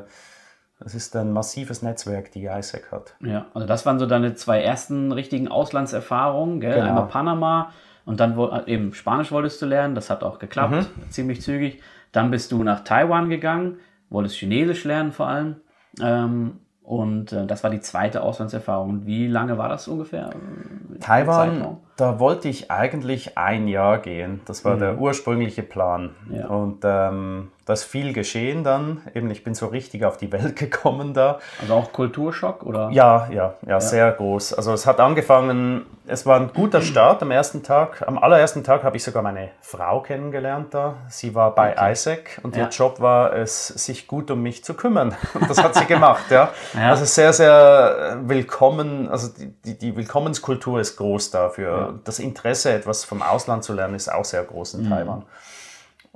das 0.80 0.94
ist 0.94 1.16
ein 1.16 1.34
massives 1.34 1.82
Netzwerk, 1.82 2.32
die 2.32 2.46
ISEC 2.46 2.92
hat. 2.92 3.16
Ja, 3.20 3.48
also 3.54 3.68
das 3.68 3.86
waren 3.86 4.00
so 4.00 4.06
deine 4.06 4.36
zwei 4.36 4.62
ersten 4.62 5.12
richtigen 5.12 5.48
Auslandserfahrungen, 5.48 6.62
gell? 6.62 6.76
Genau. 6.76 6.88
einmal 6.88 7.08
Panama 7.08 7.72
und 8.06 8.20
dann 8.20 8.38
wo, 8.38 8.50
eben 8.68 8.94
Spanisch 8.94 9.32
wolltest 9.32 9.62
du 9.62 9.66
lernen, 9.66 9.96
das 9.96 10.10
hat 10.10 10.24
auch 10.24 10.40
geklappt, 10.40 10.74
mhm. 10.74 11.10
ziemlich 11.10 11.42
zügig. 11.42 11.82
Dann 12.18 12.32
bist 12.32 12.52
du 12.52 12.64
nach 12.64 12.84
Taiwan 12.84 13.30
gegangen, 13.30 13.78
wolltest 14.10 14.38
Chinesisch 14.38 14.86
lernen 14.86 15.12
vor 15.12 15.28
allem. 15.28 15.58
Ähm, 16.02 16.62
und 16.82 17.32
äh, 17.32 17.46
das 17.46 17.64
war 17.64 17.70
die 17.70 17.80
zweite 17.80 18.24
Auslandserfahrung. 18.24 19.06
Wie 19.06 19.28
lange 19.28 19.60
war 19.60 19.70
das 19.70 19.88
ungefähr? 19.88 20.32
Taiwan, 21.00 21.78
da 21.98 22.20
wollte 22.20 22.48
ich 22.48 22.70
eigentlich 22.70 23.38
ein 23.38 23.68
Jahr 23.68 23.98
gehen. 23.98 24.42
Das 24.46 24.64
war 24.64 24.76
mhm. 24.76 24.80
der 24.80 24.98
ursprüngliche 25.00 25.64
Plan. 25.64 26.16
Ja. 26.30 26.48
Und 26.48 26.80
ähm, 26.84 27.50
da 27.68 27.74
ist 27.74 27.84
viel 27.84 28.14
geschehen 28.14 28.64
dann. 28.64 29.02
Eben, 29.14 29.30
ich 29.30 29.44
bin 29.44 29.54
so 29.54 29.68
richtig 29.68 30.06
auf 30.06 30.16
die 30.16 30.32
Welt 30.32 30.56
gekommen 30.56 31.14
da. 31.14 31.40
Also 31.60 31.74
auch 31.74 31.92
Kulturschock, 31.92 32.64
oder? 32.64 32.90
Ja, 32.92 33.28
ja, 33.30 33.36
ja, 33.36 33.56
ja. 33.68 33.80
sehr 33.82 34.10
groß. 34.12 34.54
Also 34.54 34.72
es 34.72 34.86
hat 34.86 35.02
angefangen, 35.02 35.86
es 36.06 36.26
war 36.26 36.40
ein 36.40 36.52
guter 36.54 36.82
Start 36.82 37.22
am 37.24 37.32
ersten 37.32 37.64
Tag. 37.64 38.08
Am 38.08 38.18
allerersten 38.18 38.64
Tag 38.64 38.84
habe 38.84 38.96
ich 38.96 39.04
sogar 39.04 39.22
meine 39.22 39.50
Frau 39.60 40.00
kennengelernt 40.00 40.74
da. 40.74 40.96
Sie 41.10 41.36
war 41.36 41.54
bei 41.56 41.74
okay. 41.74 41.92
Isaac 41.92 42.40
und 42.44 42.56
ja. 42.56 42.64
ihr 42.64 42.70
Job 42.70 43.02
war 43.02 43.34
es, 43.34 43.68
sich 43.68 44.08
gut 44.08 44.32
um 44.32 44.42
mich 44.42 44.64
zu 44.64 44.74
kümmern. 44.74 45.14
Und 45.34 45.50
das 45.50 45.62
hat 45.62 45.76
sie 45.76 45.86
gemacht, 45.86 46.26
ja. 46.30 46.52
ja. 46.74 46.90
Also 46.90 47.04
sehr, 47.06 47.34
sehr 47.34 48.18
willkommen, 48.24 49.10
also 49.10 49.28
die, 49.28 49.52
die, 49.66 49.78
die 49.78 49.96
Willkommenskultur 49.96 50.80
ist 50.80 50.96
groß 50.96 51.32
Das 52.04 52.20
Interesse, 52.20 52.72
etwas 52.72 53.04
vom 53.04 53.22
Ausland 53.22 53.64
zu 53.64 53.74
lernen, 53.74 53.96
ist 53.96 54.12
auch 54.12 54.26
sehr 54.26 54.44
groß 54.44 54.76
in 54.76 54.86
mhm. 54.86 54.90
Taiwan. 54.90 55.26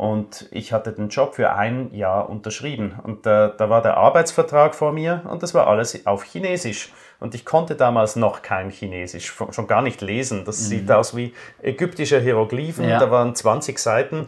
Und 0.01 0.47
ich 0.51 0.73
hatte 0.73 0.93
den 0.93 1.09
Job 1.09 1.35
für 1.35 1.53
ein 1.53 1.93
Jahr 1.93 2.27
unterschrieben. 2.27 2.99
Und 3.03 3.27
äh, 3.27 3.51
da 3.55 3.69
war 3.69 3.83
der 3.83 3.97
Arbeitsvertrag 3.97 4.73
vor 4.73 4.93
mir 4.93 5.21
und 5.29 5.43
das 5.43 5.53
war 5.53 5.67
alles 5.67 6.07
auf 6.07 6.23
Chinesisch. 6.23 6.91
Und 7.19 7.35
ich 7.35 7.45
konnte 7.45 7.75
damals 7.75 8.15
noch 8.15 8.41
kein 8.41 8.71
Chinesisch, 8.71 9.31
schon 9.51 9.67
gar 9.67 9.83
nicht 9.83 10.01
lesen. 10.01 10.43
Das 10.43 10.59
mhm. 10.61 10.65
sieht 10.65 10.91
aus 10.91 11.15
wie 11.15 11.35
ägyptische 11.61 12.19
Hieroglyphen. 12.19 12.89
Ja. 12.89 12.97
Da 12.97 13.11
waren 13.11 13.35
20 13.35 13.77
Seiten. 13.77 14.27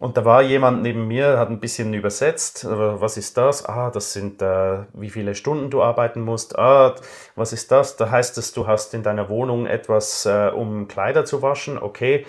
Und 0.00 0.16
da 0.16 0.24
war 0.24 0.42
jemand 0.42 0.82
neben 0.82 1.08
mir, 1.08 1.38
hat 1.38 1.50
ein 1.50 1.58
bisschen 1.58 1.92
übersetzt. 1.92 2.64
Was 2.68 3.16
ist 3.16 3.36
das? 3.36 3.66
Ah, 3.66 3.90
das 3.90 4.12
sind, 4.12 4.40
äh, 4.40 4.84
wie 4.92 5.10
viele 5.10 5.34
Stunden 5.34 5.70
du 5.70 5.82
arbeiten 5.82 6.20
musst. 6.20 6.56
Ah, 6.56 6.94
was 7.34 7.52
ist 7.52 7.72
das? 7.72 7.96
Da 7.96 8.08
heißt 8.08 8.38
es, 8.38 8.52
du 8.52 8.68
hast 8.68 8.94
in 8.94 9.02
deiner 9.02 9.28
Wohnung 9.28 9.66
etwas, 9.66 10.24
äh, 10.24 10.50
um 10.54 10.86
Kleider 10.86 11.24
zu 11.24 11.42
waschen. 11.42 11.78
Okay. 11.78 12.24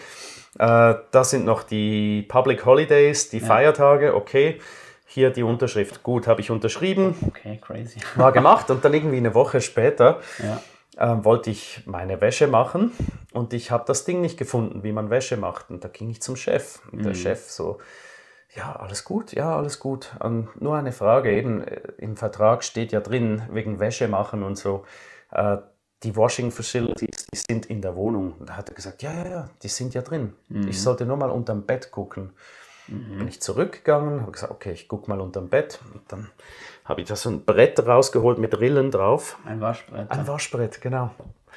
Äh, 0.58 0.96
das 1.12 1.30
sind 1.30 1.46
noch 1.46 1.62
die 1.62 2.24
Public 2.24 2.66
Holidays, 2.66 3.30
die 3.30 3.38
ja. 3.38 3.46
Feiertage, 3.46 4.16
okay. 4.16 4.60
Hier 5.06 5.30
die 5.30 5.44
Unterschrift. 5.44 6.02
Gut, 6.02 6.26
habe 6.26 6.42
ich 6.42 6.50
unterschrieben. 6.50 7.16
Okay, 7.28 7.60
crazy. 7.62 8.00
War 8.16 8.32
gemacht 8.40 8.72
und 8.72 8.84
dann 8.84 8.96
irgendwie 8.96 9.18
eine 9.18 9.36
Woche 9.36 9.62
später 9.62 10.20
ja. 10.40 10.60
Äh, 11.00 11.24
wollte 11.24 11.50
ich 11.50 11.84
meine 11.86 12.20
Wäsche 12.20 12.48
machen 12.48 12.92
und 13.32 13.54
ich 13.54 13.72
habe 13.72 13.86
das 13.88 14.04
Ding 14.04 14.20
nicht 14.22 14.38
gefunden, 14.38 14.84
wie 14.84 14.92
man 14.92 15.10
Wäsche 15.10 15.38
macht. 15.38 15.70
Und 15.70 15.84
da 15.84 15.88
ging 15.88 16.10
ich 16.10 16.22
zum 16.22 16.36
Chef. 16.36 16.82
Und 16.92 17.00
mhm. 17.00 17.04
der 17.04 17.14
Chef 17.14 17.50
so, 17.50 17.78
ja, 18.54 18.76
alles 18.76 19.06
gut, 19.06 19.32
ja, 19.32 19.56
alles 19.56 19.80
gut. 19.80 20.12
Und 20.20 20.62
nur 20.62 20.76
eine 20.76 20.92
Frage, 20.92 21.32
eben 21.32 21.64
äh, 21.64 21.82
im 21.98 22.18
Vertrag 22.18 22.64
steht 22.64 22.92
ja 22.92 23.00
drin, 23.00 23.44
wegen 23.50 23.80
Wäsche 23.80 24.10
machen 24.10 24.44
und 24.44 24.58
so. 24.58 24.84
Äh, 25.32 25.58
die 26.04 26.16
Washing 26.16 26.52
Facilities, 26.52 27.28
die 27.34 27.38
sind 27.38 27.66
in 27.66 27.82
der 27.82 27.96
Wohnung. 27.96 28.36
Da 28.46 28.58
hat 28.58 28.70
er 28.70 28.76
gesagt, 28.76 29.02
ja, 29.02 29.14
ja, 29.14 29.30
ja, 29.30 29.50
die 29.64 29.68
sind 29.68 29.94
ja 29.94 30.02
drin. 30.02 30.34
Mhm. 30.50 30.68
Ich 30.68 30.82
sollte 30.82 31.06
nur 31.06 31.18
mal 31.18 31.30
unterm 31.30 31.64
Bett 31.64 31.92
gucken. 31.92 32.34
Mhm. 32.88 33.20
Bin 33.20 33.28
ich 33.28 33.42
zurückgegangen, 33.42 34.22
habe 34.22 34.32
gesagt, 34.32 34.52
okay, 34.52 34.72
ich 34.72 34.88
gucke 34.88 35.10
mal 35.10 35.22
unterm 35.22 35.50
Bett. 35.50 35.80
Und 35.94 36.02
dann 36.10 36.30
habe 36.90 37.02
ich 37.02 37.08
da 37.08 37.16
so 37.16 37.30
ein 37.30 37.46
Brett 37.46 37.80
rausgeholt 37.86 38.40
mit 38.40 38.60
Rillen 38.60 38.92
drauf. 38.92 39.38
Ein 39.46 39.62
Waschbrett. 39.62 40.12
Ein 40.12 40.28
Waschbrett, 40.28 40.82
genau. 40.82 41.12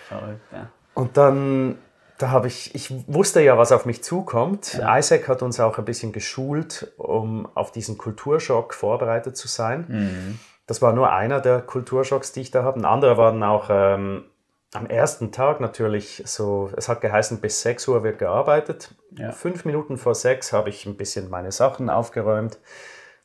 Verrückt, 0.08 0.40
ja. 0.52 0.68
Und 0.94 1.16
dann 1.16 1.78
da 2.18 2.30
habe 2.30 2.46
ich, 2.46 2.72
ich 2.74 2.94
wusste 3.08 3.40
ja, 3.40 3.58
was 3.58 3.72
auf 3.72 3.84
mich 3.84 4.04
zukommt. 4.04 4.74
Ja. 4.74 4.96
Isaac 4.96 5.26
hat 5.26 5.42
uns 5.42 5.58
auch 5.58 5.78
ein 5.78 5.84
bisschen 5.84 6.12
geschult, 6.12 6.92
um 6.96 7.48
auf 7.56 7.72
diesen 7.72 7.98
Kulturschock 7.98 8.74
vorbereitet 8.74 9.36
zu 9.36 9.48
sein. 9.48 9.86
Mhm. 9.88 10.38
Das 10.68 10.80
war 10.80 10.92
nur 10.92 11.10
einer 11.10 11.40
der 11.40 11.60
Kulturschocks, 11.60 12.30
die 12.30 12.42
ich 12.42 12.52
da 12.52 12.62
habe. 12.62 12.78
Ein 12.78 12.84
anderer 12.84 13.16
war 13.16 13.32
dann 13.32 13.42
auch 13.42 13.66
ähm, 13.70 14.24
am 14.72 14.86
ersten 14.86 15.32
Tag 15.32 15.60
natürlich 15.60 16.22
so, 16.24 16.70
es 16.76 16.88
hat 16.88 17.00
geheißen, 17.00 17.40
bis 17.40 17.60
6 17.62 17.88
Uhr 17.88 18.04
wird 18.04 18.20
gearbeitet. 18.20 18.94
Ja. 19.18 19.32
Fünf 19.32 19.64
Minuten 19.64 19.98
vor 19.98 20.14
sechs 20.14 20.52
habe 20.52 20.70
ich 20.70 20.86
ein 20.86 20.96
bisschen 20.96 21.28
meine 21.28 21.50
Sachen 21.50 21.90
aufgeräumt. 21.90 22.58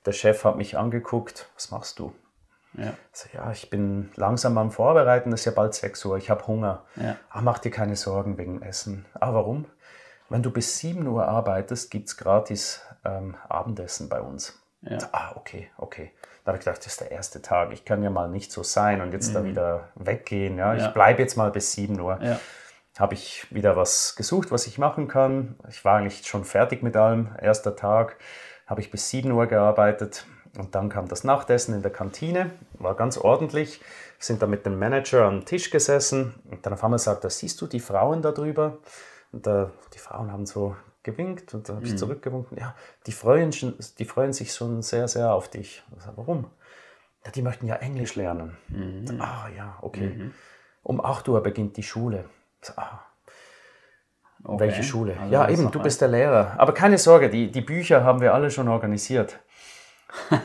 Der 0.07 0.13
Chef 0.13 0.45
hat 0.45 0.55
mich 0.55 0.77
angeguckt, 0.77 1.49
was 1.55 1.69
machst 1.69 1.99
du? 1.99 2.13
Ja. 2.75 2.93
Also, 3.11 3.27
ja, 3.33 3.51
ich 3.51 3.69
bin 3.69 4.09
langsam 4.15 4.57
am 4.57 4.71
Vorbereiten, 4.71 5.33
es 5.33 5.41
ist 5.41 5.45
ja 5.47 5.51
bald 5.51 5.73
6 5.73 6.05
Uhr, 6.05 6.15
ich 6.15 6.29
habe 6.29 6.47
Hunger. 6.47 6.85
Ja. 6.95 7.17
Ach, 7.29 7.41
mach 7.41 7.59
dir 7.59 7.71
keine 7.71 7.97
Sorgen 7.97 8.37
wegen 8.37 8.61
Essen. 8.61 9.05
Ah, 9.19 9.33
warum? 9.33 9.65
Wenn 10.29 10.43
du 10.43 10.49
bis 10.49 10.77
7 10.79 11.05
Uhr 11.05 11.27
arbeitest, 11.27 11.91
gibt 11.91 12.07
es 12.07 12.15
gratis 12.15 12.85
ähm, 13.03 13.35
Abendessen 13.49 14.07
bei 14.07 14.21
uns. 14.21 14.57
Ja. 14.79 14.97
Ah, 15.11 15.33
okay, 15.35 15.69
okay. 15.77 16.13
Da 16.45 16.53
habe 16.53 16.59
ich 16.59 16.63
gedacht, 16.63 16.79
das 16.79 16.93
ist 16.93 17.01
der 17.01 17.11
erste 17.11 17.41
Tag. 17.41 17.73
Ich 17.73 17.83
kann 17.83 18.01
ja 18.01 18.09
mal 18.09 18.29
nicht 18.29 18.53
so 18.53 18.63
sein 18.63 19.01
und 19.01 19.11
jetzt 19.11 19.31
mhm. 19.31 19.33
da 19.33 19.43
wieder 19.43 19.89
weggehen. 19.95 20.57
Ja? 20.57 20.73
Ich 20.73 20.87
bleibe 20.93 21.21
jetzt 21.21 21.35
mal 21.35 21.51
bis 21.51 21.73
7 21.73 21.99
Uhr. 21.99 22.17
Ja. 22.23 22.39
Habe 22.97 23.13
ich 23.13 23.45
wieder 23.53 23.75
was 23.75 24.15
gesucht, 24.15 24.51
was 24.51 24.67
ich 24.67 24.77
machen 24.77 25.09
kann. 25.09 25.57
Ich 25.67 25.83
war 25.83 25.97
eigentlich 25.97 26.25
schon 26.25 26.45
fertig 26.45 26.81
mit 26.81 26.95
allem. 26.95 27.35
Erster 27.41 27.75
Tag 27.75 28.15
habe 28.67 28.81
ich 28.81 28.91
bis 28.91 29.09
7 29.09 29.31
Uhr 29.31 29.47
gearbeitet. 29.47 30.25
Und 30.57 30.75
dann 30.75 30.89
kam 30.89 31.07
das 31.07 31.23
Nachtessen 31.23 31.75
in 31.75 31.81
der 31.81 31.91
Kantine, 31.91 32.51
war 32.73 32.95
ganz 32.95 33.17
ordentlich. 33.17 33.81
Sind 34.19 34.41
da 34.41 34.47
mit 34.47 34.65
dem 34.65 34.79
Manager 34.79 35.25
am 35.25 35.45
Tisch 35.45 35.69
gesessen 35.69 36.33
und 36.49 36.65
dann 36.65 36.73
auf 36.73 36.83
einmal 36.83 36.99
sagt 36.99 37.23
er, 37.23 37.29
siehst 37.29 37.61
du 37.61 37.67
die 37.67 37.79
Frauen 37.79 38.21
da 38.21 38.31
drüber? 38.31 38.79
Und 39.31 39.45
da, 39.45 39.71
die 39.93 39.99
Frauen 39.99 40.31
haben 40.31 40.45
so 40.45 40.75
gewinkt 41.03 41.53
und 41.53 41.69
da 41.69 41.75
habe 41.75 41.85
ich 41.85 41.93
mhm. 41.93 41.97
zurückgewunken. 41.97 42.57
Ja, 42.57 42.75
die 43.05 43.11
freuen, 43.11 43.51
die 43.51 44.05
freuen 44.05 44.33
sich 44.33 44.53
schon 44.53 44.81
sehr, 44.81 45.07
sehr 45.07 45.31
auf 45.31 45.49
dich. 45.49 45.83
Sag, 45.99 46.17
warum? 46.17 46.47
Ja, 47.23 47.31
die 47.31 47.41
möchten 47.41 47.67
ja 47.67 47.75
Englisch 47.75 48.15
lernen. 48.15 48.57
Mhm. 48.67 49.21
Ah, 49.21 49.47
ja, 49.55 49.77
okay. 49.81 50.09
Mhm. 50.09 50.33
Um 50.83 51.03
8 51.03 51.27
Uhr 51.29 51.41
beginnt 51.43 51.77
die 51.77 51.83
Schule. 51.83 52.25
Sag, 52.61 52.77
ah, 52.77 53.06
okay. 54.47 54.59
Welche 54.59 54.83
Schule? 54.83 55.15
Also 55.19 55.33
ja, 55.33 55.49
eben, 55.49 55.71
du 55.71 55.79
bist 55.79 56.01
der 56.01 56.07
Lehrer. 56.07 56.53
Aber 56.57 56.73
keine 56.73 56.97
Sorge, 56.97 57.29
die, 57.29 57.51
die 57.51 57.61
Bücher 57.61 58.03
haben 58.03 58.21
wir 58.21 58.33
alle 58.33 58.49
schon 58.51 58.67
organisiert. 58.67 59.39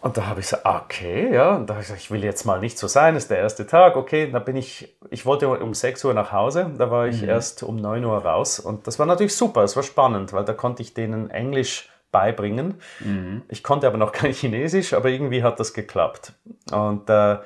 und 0.00 0.16
da 0.16 0.26
habe 0.26 0.40
ich 0.40 0.46
gesagt, 0.46 0.64
okay, 0.64 1.32
ja. 1.32 1.56
Und 1.56 1.68
da 1.68 1.74
habe 1.74 1.82
ich 1.82 1.88
gesagt, 1.88 2.02
ich 2.02 2.10
will 2.10 2.24
jetzt 2.24 2.44
mal 2.44 2.60
nicht 2.60 2.78
so 2.78 2.86
sein, 2.86 3.16
ist 3.16 3.30
der 3.30 3.38
erste 3.38 3.66
Tag. 3.66 3.96
Okay, 3.96 4.30
da 4.30 4.38
bin 4.38 4.56
ich, 4.56 4.96
ich 5.10 5.26
wollte 5.26 5.48
um 5.48 5.74
6 5.74 6.04
Uhr 6.04 6.14
nach 6.14 6.32
Hause, 6.32 6.70
da 6.78 6.90
war 6.90 7.06
ich 7.08 7.22
mhm. 7.22 7.28
erst 7.28 7.62
um 7.62 7.76
9 7.76 8.04
Uhr 8.04 8.18
raus. 8.18 8.58
Und 8.58 8.86
das 8.86 8.98
war 8.98 9.06
natürlich 9.06 9.36
super, 9.36 9.62
es 9.62 9.76
war 9.76 9.82
spannend, 9.82 10.32
weil 10.32 10.44
da 10.44 10.52
konnte 10.52 10.82
ich 10.82 10.94
denen 10.94 11.30
Englisch 11.30 11.88
beibringen. 12.12 12.80
Mhm. 13.00 13.42
Ich 13.48 13.62
konnte 13.62 13.86
aber 13.86 13.98
noch 13.98 14.12
kein 14.12 14.32
Chinesisch, 14.32 14.94
aber 14.94 15.10
irgendwie 15.10 15.42
hat 15.42 15.60
das 15.60 15.74
geklappt. 15.74 16.32
Und 16.72 17.08
äh, 17.08 17.36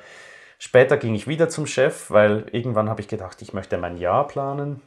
später 0.65 0.97
ging 0.97 1.15
ich 1.15 1.27
wieder 1.27 1.49
zum 1.49 1.65
Chef, 1.65 2.11
weil 2.11 2.47
irgendwann 2.51 2.89
habe 2.89 3.01
ich 3.01 3.07
gedacht, 3.07 3.41
ich 3.41 3.53
möchte 3.53 3.77
mein 3.77 3.97
Jahr 3.97 4.27
planen. 4.27 4.81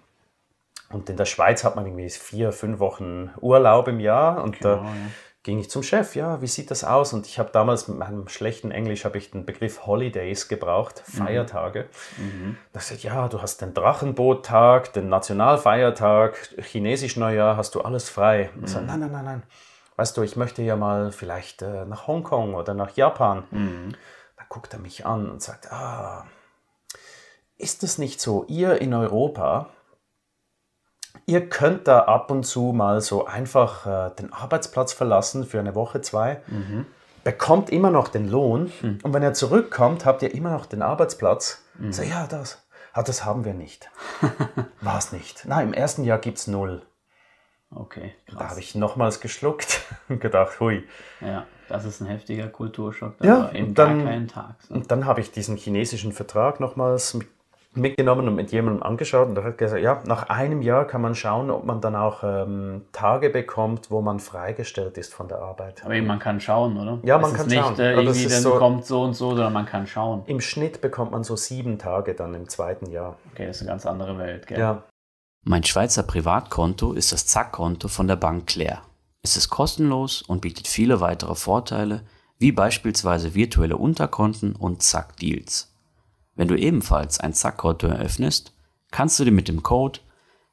Und 0.90 1.10
in 1.10 1.16
der 1.16 1.26
Schweiz 1.26 1.64
hat 1.64 1.76
man 1.76 1.84
irgendwie 1.84 2.08
vier, 2.08 2.50
fünf 2.50 2.78
Wochen 2.78 3.30
Urlaub 3.40 3.88
im 3.88 4.00
Jahr. 4.00 4.42
Und 4.42 4.58
genau, 4.58 4.76
da 4.76 4.84
ja 4.84 4.90
ging 5.48 5.58
ich 5.58 5.70
zum 5.70 5.82
Chef, 5.82 6.14
ja, 6.14 6.42
wie 6.42 6.46
sieht 6.46 6.70
das 6.70 6.84
aus? 6.84 7.14
Und 7.14 7.26
ich 7.26 7.38
habe 7.38 7.50
damals 7.50 7.88
mit 7.88 7.96
meinem 7.96 8.28
schlechten 8.28 8.70
Englisch 8.70 9.06
habe 9.06 9.16
ich 9.16 9.30
den 9.30 9.46
Begriff 9.46 9.86
Holidays 9.86 10.46
gebraucht, 10.46 11.02
mhm. 11.06 11.24
Feiertage. 11.24 11.86
Mhm. 12.18 12.58
Da 12.74 12.80
gesagt, 12.80 13.02
ja, 13.02 13.28
du 13.28 13.40
hast 13.40 13.62
den 13.62 13.72
Drachenboottag, 13.72 14.92
den 14.92 15.08
Nationalfeiertag, 15.08 16.36
Chinesisch 16.60 17.16
Neujahr, 17.16 17.56
hast 17.56 17.74
du 17.74 17.80
alles 17.80 18.10
frei. 18.10 18.50
Mhm. 18.54 18.64
Ich 18.64 18.70
sage, 18.70 18.84
nein, 18.84 19.00
nein, 19.00 19.12
nein, 19.12 19.24
nein. 19.24 19.42
Weißt 19.96 20.18
du, 20.18 20.22
ich 20.22 20.36
möchte 20.36 20.60
ja 20.60 20.76
mal 20.76 21.12
vielleicht 21.12 21.62
äh, 21.62 21.86
nach 21.86 22.06
Hongkong 22.06 22.54
oder 22.54 22.74
nach 22.74 22.94
Japan. 22.96 23.44
Mhm. 23.50 23.94
Guckt 24.48 24.72
er 24.72 24.80
mich 24.80 25.04
an 25.06 25.30
und 25.30 25.42
sagt, 25.42 25.72
ah, 25.72 26.26
ist 27.56 27.82
es 27.82 27.98
nicht 27.98 28.20
so, 28.20 28.44
ihr 28.48 28.80
in 28.80 28.94
Europa, 28.94 29.70
Ihr 31.26 31.46
könnt 31.48 31.88
da 31.88 32.00
ab 32.00 32.30
und 32.30 32.44
zu 32.44 32.72
mal 32.72 33.02
so 33.02 33.26
einfach 33.26 33.86
äh, 33.86 34.14
den 34.14 34.32
Arbeitsplatz 34.32 34.94
verlassen 34.94 35.44
für 35.44 35.58
eine 35.58 35.74
Woche, 35.74 36.00
zwei, 36.00 36.40
mhm. 36.46 36.86
bekommt 37.22 37.68
immer 37.68 37.90
noch 37.90 38.08
den 38.08 38.30
Lohn 38.30 38.72
mhm. 38.80 39.00
und 39.02 39.12
wenn 39.12 39.22
ihr 39.22 39.34
zurückkommt, 39.34 40.06
habt 40.06 40.22
ihr 40.22 40.34
immer 40.34 40.50
noch 40.50 40.64
den 40.64 40.80
Arbeitsplatz. 40.80 41.62
Mhm. 41.78 41.92
So, 41.92 42.02
ja, 42.02 42.26
das. 42.26 42.66
Ah, 42.94 43.02
das 43.02 43.26
haben 43.26 43.44
wir 43.44 43.52
nicht. 43.52 43.90
War 44.80 44.96
es 44.96 45.12
nicht. 45.12 45.44
Nein, 45.44 45.68
im 45.68 45.74
ersten 45.74 46.02
Jahr 46.02 46.18
gibt 46.18 46.38
es 46.38 46.46
null. 46.46 46.82
Okay, 47.70 48.14
krass. 48.26 48.38
Da 48.38 48.48
habe 48.48 48.60
ich 48.60 48.74
nochmals 48.74 49.20
geschluckt 49.20 49.82
und 50.08 50.20
gedacht, 50.20 50.60
hui. 50.60 50.88
Ja, 51.20 51.46
das 51.68 51.84
ist 51.84 52.00
ein 52.00 52.06
heftiger 52.06 52.48
Kulturschock. 52.48 53.14
Ja, 53.22 53.50
eben 53.52 53.68
und 53.68 53.78
dann, 53.78 53.98
gar 53.98 54.06
keinen 54.06 54.28
Tag. 54.28 54.56
So. 54.66 54.74
Und 54.74 54.90
dann 54.90 55.06
habe 55.06 55.20
ich 55.20 55.30
diesen 55.30 55.56
chinesischen 55.56 56.12
Vertrag 56.12 56.60
nochmals 56.60 57.14
mit 57.14 57.28
mitgenommen 57.74 58.28
und 58.28 58.34
mit 58.34 58.52
jemandem 58.52 58.82
angeschaut 58.82 59.28
und 59.28 59.34
der 59.34 59.44
hat 59.44 59.58
gesagt, 59.58 59.82
ja, 59.82 60.02
nach 60.04 60.28
einem 60.28 60.62
Jahr 60.62 60.86
kann 60.86 61.00
man 61.00 61.14
schauen, 61.14 61.50
ob 61.50 61.64
man 61.64 61.80
dann 61.80 61.96
auch 61.96 62.22
ähm, 62.22 62.82
Tage 62.92 63.30
bekommt, 63.30 63.90
wo 63.90 64.00
man 64.00 64.20
freigestellt 64.20 64.98
ist 64.98 65.14
von 65.14 65.28
der 65.28 65.38
Arbeit. 65.38 65.84
Aber 65.84 65.94
eben, 65.94 66.06
man 66.06 66.18
kann 66.18 66.40
schauen, 66.40 66.76
oder? 66.76 66.98
Ja, 67.02 67.18
man 67.18 67.30
das 67.30 67.40
kann 67.40 67.46
ist 67.46 67.54
schauen. 67.54 67.70
Nicht, 67.70 67.80
äh, 67.80 67.94
irgendwie 67.94 68.26
dann 68.26 68.42
so, 68.42 68.50
kommt 68.56 68.84
so 68.86 69.02
und 69.02 69.14
so, 69.14 69.30
sondern 69.30 69.52
man 69.52 69.66
kann 69.66 69.86
schauen. 69.86 70.22
Im 70.26 70.40
Schnitt 70.40 70.80
bekommt 70.80 71.12
man 71.12 71.24
so 71.24 71.36
sieben 71.36 71.78
Tage 71.78 72.14
dann 72.14 72.34
im 72.34 72.48
zweiten 72.48 72.90
Jahr. 72.90 73.16
Okay, 73.32 73.46
das 73.46 73.56
ist 73.56 73.62
eine 73.62 73.70
ganz 73.70 73.86
andere 73.86 74.18
Welt, 74.18 74.46
gell? 74.46 74.58
Ja. 74.58 74.82
Mein 75.44 75.64
Schweizer 75.64 76.02
Privatkonto 76.02 76.92
ist 76.92 77.12
das 77.12 77.26
Zack-Konto 77.26 77.88
von 77.88 78.08
der 78.08 78.16
Bank 78.16 78.48
Claire. 78.48 78.82
Es 79.22 79.36
ist 79.36 79.50
kostenlos 79.50 80.22
und 80.22 80.40
bietet 80.40 80.68
viele 80.68 81.00
weitere 81.00 81.34
Vorteile, 81.34 82.04
wie 82.38 82.52
beispielsweise 82.52 83.34
virtuelle 83.34 83.76
Unterkonten 83.76 84.54
und 84.54 84.82
Zack-Deals. 84.82 85.74
Wenn 86.34 86.48
du 86.48 86.56
ebenfalls 86.56 87.18
ein 87.18 87.34
Zack-Konto 87.34 87.88
eröffnest, 87.88 88.54
kannst 88.90 89.18
du 89.18 89.24
dir 89.24 89.32
mit 89.32 89.48
dem 89.48 89.62
Code 89.62 90.00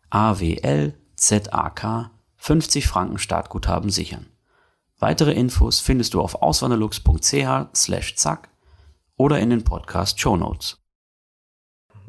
AWLZAK 0.10 2.12
50 2.38 2.88
Franken 2.88 3.18
Startguthaben 3.18 3.90
sichern. 3.90 4.28
Weitere 5.00 5.34
Infos 5.34 5.80
findest 5.80 6.14
du 6.14 6.22
auf 6.22 6.42
auswanderlux.ch 6.42 7.76
slash 7.76 8.16
zack 8.16 8.50
oder 9.18 9.40
in 9.40 9.50
den 9.50 9.64
Podcast 9.64 10.20
Show 10.20 10.38
Notes. 10.38 10.85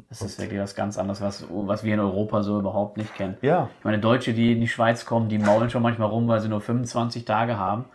Das 0.09 0.21
ist 0.21 0.39
wirklich 0.39 0.59
was 0.59 0.73
ganz 0.73 0.97
anderes, 0.97 1.21
was, 1.21 1.45
was 1.49 1.83
wir 1.83 1.93
in 1.93 1.99
Europa 1.99 2.41
so 2.41 2.59
überhaupt 2.59 2.95
nicht 2.97 3.13
kennen. 3.15 3.37
Ja. 3.41 3.69
Ich 3.79 3.85
meine, 3.85 3.99
Deutsche, 3.99 4.33
die 4.33 4.53
in 4.53 4.61
die 4.61 4.67
Schweiz 4.67 5.05
kommen, 5.05 5.27
die 5.27 5.37
maulen 5.37 5.69
schon 5.69 5.81
manchmal 5.81 6.07
rum, 6.07 6.27
weil 6.27 6.39
sie 6.39 6.47
nur 6.47 6.61
25 6.61 7.25
Tage 7.25 7.57
haben 7.57 7.85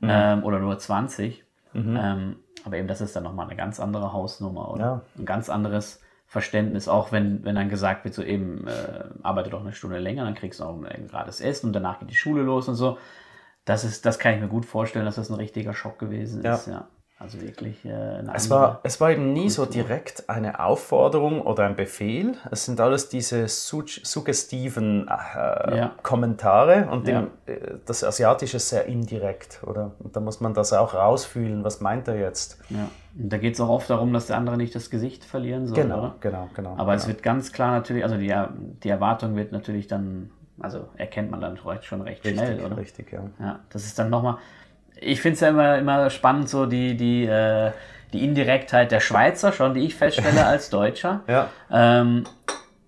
mhm. 0.00 0.08
ähm, 0.10 0.44
oder 0.44 0.58
nur 0.58 0.78
20. 0.78 1.44
Mhm. 1.74 1.98
Ähm, 2.00 2.36
aber 2.64 2.76
eben, 2.76 2.88
das 2.88 3.00
ist 3.00 3.14
dann 3.14 3.24
nochmal 3.24 3.46
eine 3.46 3.56
ganz 3.56 3.78
andere 3.78 4.12
Hausnummer 4.12 4.70
oder 4.70 4.84
ja. 4.84 5.02
ein 5.18 5.26
ganz 5.26 5.50
anderes 5.50 6.02
Verständnis, 6.26 6.88
auch 6.88 7.12
wenn, 7.12 7.44
wenn 7.44 7.56
dann 7.56 7.68
gesagt 7.68 8.04
wird, 8.04 8.14
so 8.14 8.22
eben, 8.22 8.66
äh, 8.66 9.04
arbeite 9.22 9.50
doch 9.50 9.60
eine 9.60 9.72
Stunde 9.72 9.98
länger, 9.98 10.24
dann 10.24 10.34
kriegst 10.34 10.60
du 10.60 10.64
auch 10.64 10.80
ein 10.80 11.08
gratis 11.08 11.40
Essen 11.40 11.66
und 11.66 11.72
danach 11.72 11.98
geht 11.98 12.10
die 12.10 12.14
Schule 12.14 12.42
los 12.42 12.68
und 12.68 12.76
so. 12.76 12.98
Das 13.64 13.84
ist, 13.84 14.06
das 14.06 14.18
kann 14.18 14.34
ich 14.34 14.40
mir 14.40 14.48
gut 14.48 14.64
vorstellen, 14.64 15.04
dass 15.04 15.16
das 15.16 15.28
ein 15.28 15.34
richtiger 15.34 15.74
Schock 15.74 15.98
gewesen 15.98 16.42
ist, 16.44 16.66
ja. 16.66 16.72
ja. 16.72 16.88
Also 17.20 17.38
wirklich 17.42 17.84
äh, 17.84 18.22
es 18.32 18.48
war, 18.48 18.80
es 18.82 18.98
war 18.98 19.10
eben 19.10 19.34
nie 19.34 19.48
Kultur. 19.48 19.66
so 19.66 19.66
direkt 19.66 20.30
eine 20.30 20.58
Aufforderung 20.58 21.42
oder 21.42 21.66
ein 21.66 21.76
Befehl. 21.76 22.32
Es 22.50 22.64
sind 22.64 22.80
alles 22.80 23.10
diese 23.10 23.46
su 23.46 23.82
suggestiven 23.86 25.06
äh, 25.06 25.76
ja. 25.76 25.92
Kommentare 26.02 26.88
und 26.90 27.06
ja. 27.06 27.20
dem, 27.20 27.30
äh, 27.44 27.74
das 27.84 28.04
Asiatische 28.04 28.56
ist 28.56 28.70
sehr 28.70 28.86
indirekt, 28.86 29.60
oder? 29.66 29.90
Und 29.98 30.16
da 30.16 30.20
muss 30.20 30.40
man 30.40 30.54
das 30.54 30.72
auch 30.72 30.94
rausfühlen, 30.94 31.62
was 31.62 31.82
meint 31.82 32.08
er 32.08 32.18
jetzt? 32.18 32.58
Ja. 32.70 32.88
Und 33.14 33.30
da 33.30 33.36
geht 33.36 33.52
es 33.52 33.60
auch 33.60 33.68
oft 33.68 33.90
darum, 33.90 34.14
dass 34.14 34.28
der 34.28 34.38
andere 34.38 34.56
nicht 34.56 34.74
das 34.74 34.88
Gesicht 34.88 35.22
verlieren 35.22 35.66
soll, 35.66 35.76
genau, 35.76 35.98
oder? 35.98 36.14
Genau, 36.20 36.48
genau. 36.54 36.72
Aber 36.72 36.84
genau. 36.84 36.94
es 36.94 37.06
wird 37.06 37.22
ganz 37.22 37.52
klar 37.52 37.72
natürlich, 37.72 38.02
also 38.02 38.16
die, 38.16 38.34
die 38.82 38.88
Erwartung 38.88 39.36
wird 39.36 39.52
natürlich 39.52 39.88
dann, 39.88 40.30
also 40.58 40.88
erkennt 40.96 41.30
man 41.30 41.42
dann 41.42 41.58
schon 41.58 42.00
recht 42.00 42.24
richtig, 42.24 42.40
schnell, 42.40 42.64
oder? 42.64 42.78
Richtig, 42.78 43.12
ja. 43.12 43.24
Ja, 43.38 43.60
das 43.68 43.84
ist 43.84 43.98
dann 43.98 44.08
nochmal 44.08 44.38
ich 45.00 45.20
finde 45.20 45.34
es 45.34 45.40
ja 45.40 45.48
immer, 45.48 45.78
immer 45.78 46.10
spannend, 46.10 46.48
so 46.48 46.66
die, 46.66 46.96
die, 46.96 47.24
äh, 47.24 47.72
die 48.12 48.24
Indirektheit 48.24 48.92
der 48.92 49.00
Schweizer 49.00 49.52
schon, 49.52 49.74
die 49.74 49.80
ich 49.80 49.94
feststelle 49.94 50.46
als 50.46 50.70
Deutscher. 50.70 51.20
ja. 51.26 51.48
Ähm, 51.70 52.24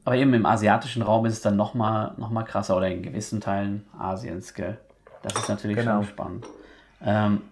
aber 0.05 0.17
eben 0.17 0.35
im 0.35 0.47
asiatischen 0.47 1.03
Raum 1.03 1.27
ist 1.27 1.35
es 1.35 1.43
dann 1.43 1.57
nochmal 1.57 2.13
noch 2.17 2.31
mal 2.31 2.43
krasser 2.43 2.77
oder 2.77 2.89
in 2.89 3.03
gewissen 3.03 3.41
Teilen 3.41 3.87
Asiens, 3.99 4.53
gell? 4.55 4.79
Das 5.23 5.35
ist 5.35 5.49
natürlich 5.49 5.77
genau. 5.77 5.99
schon 5.99 6.05
spannend. 6.07 6.47
Ähm, 7.05 7.43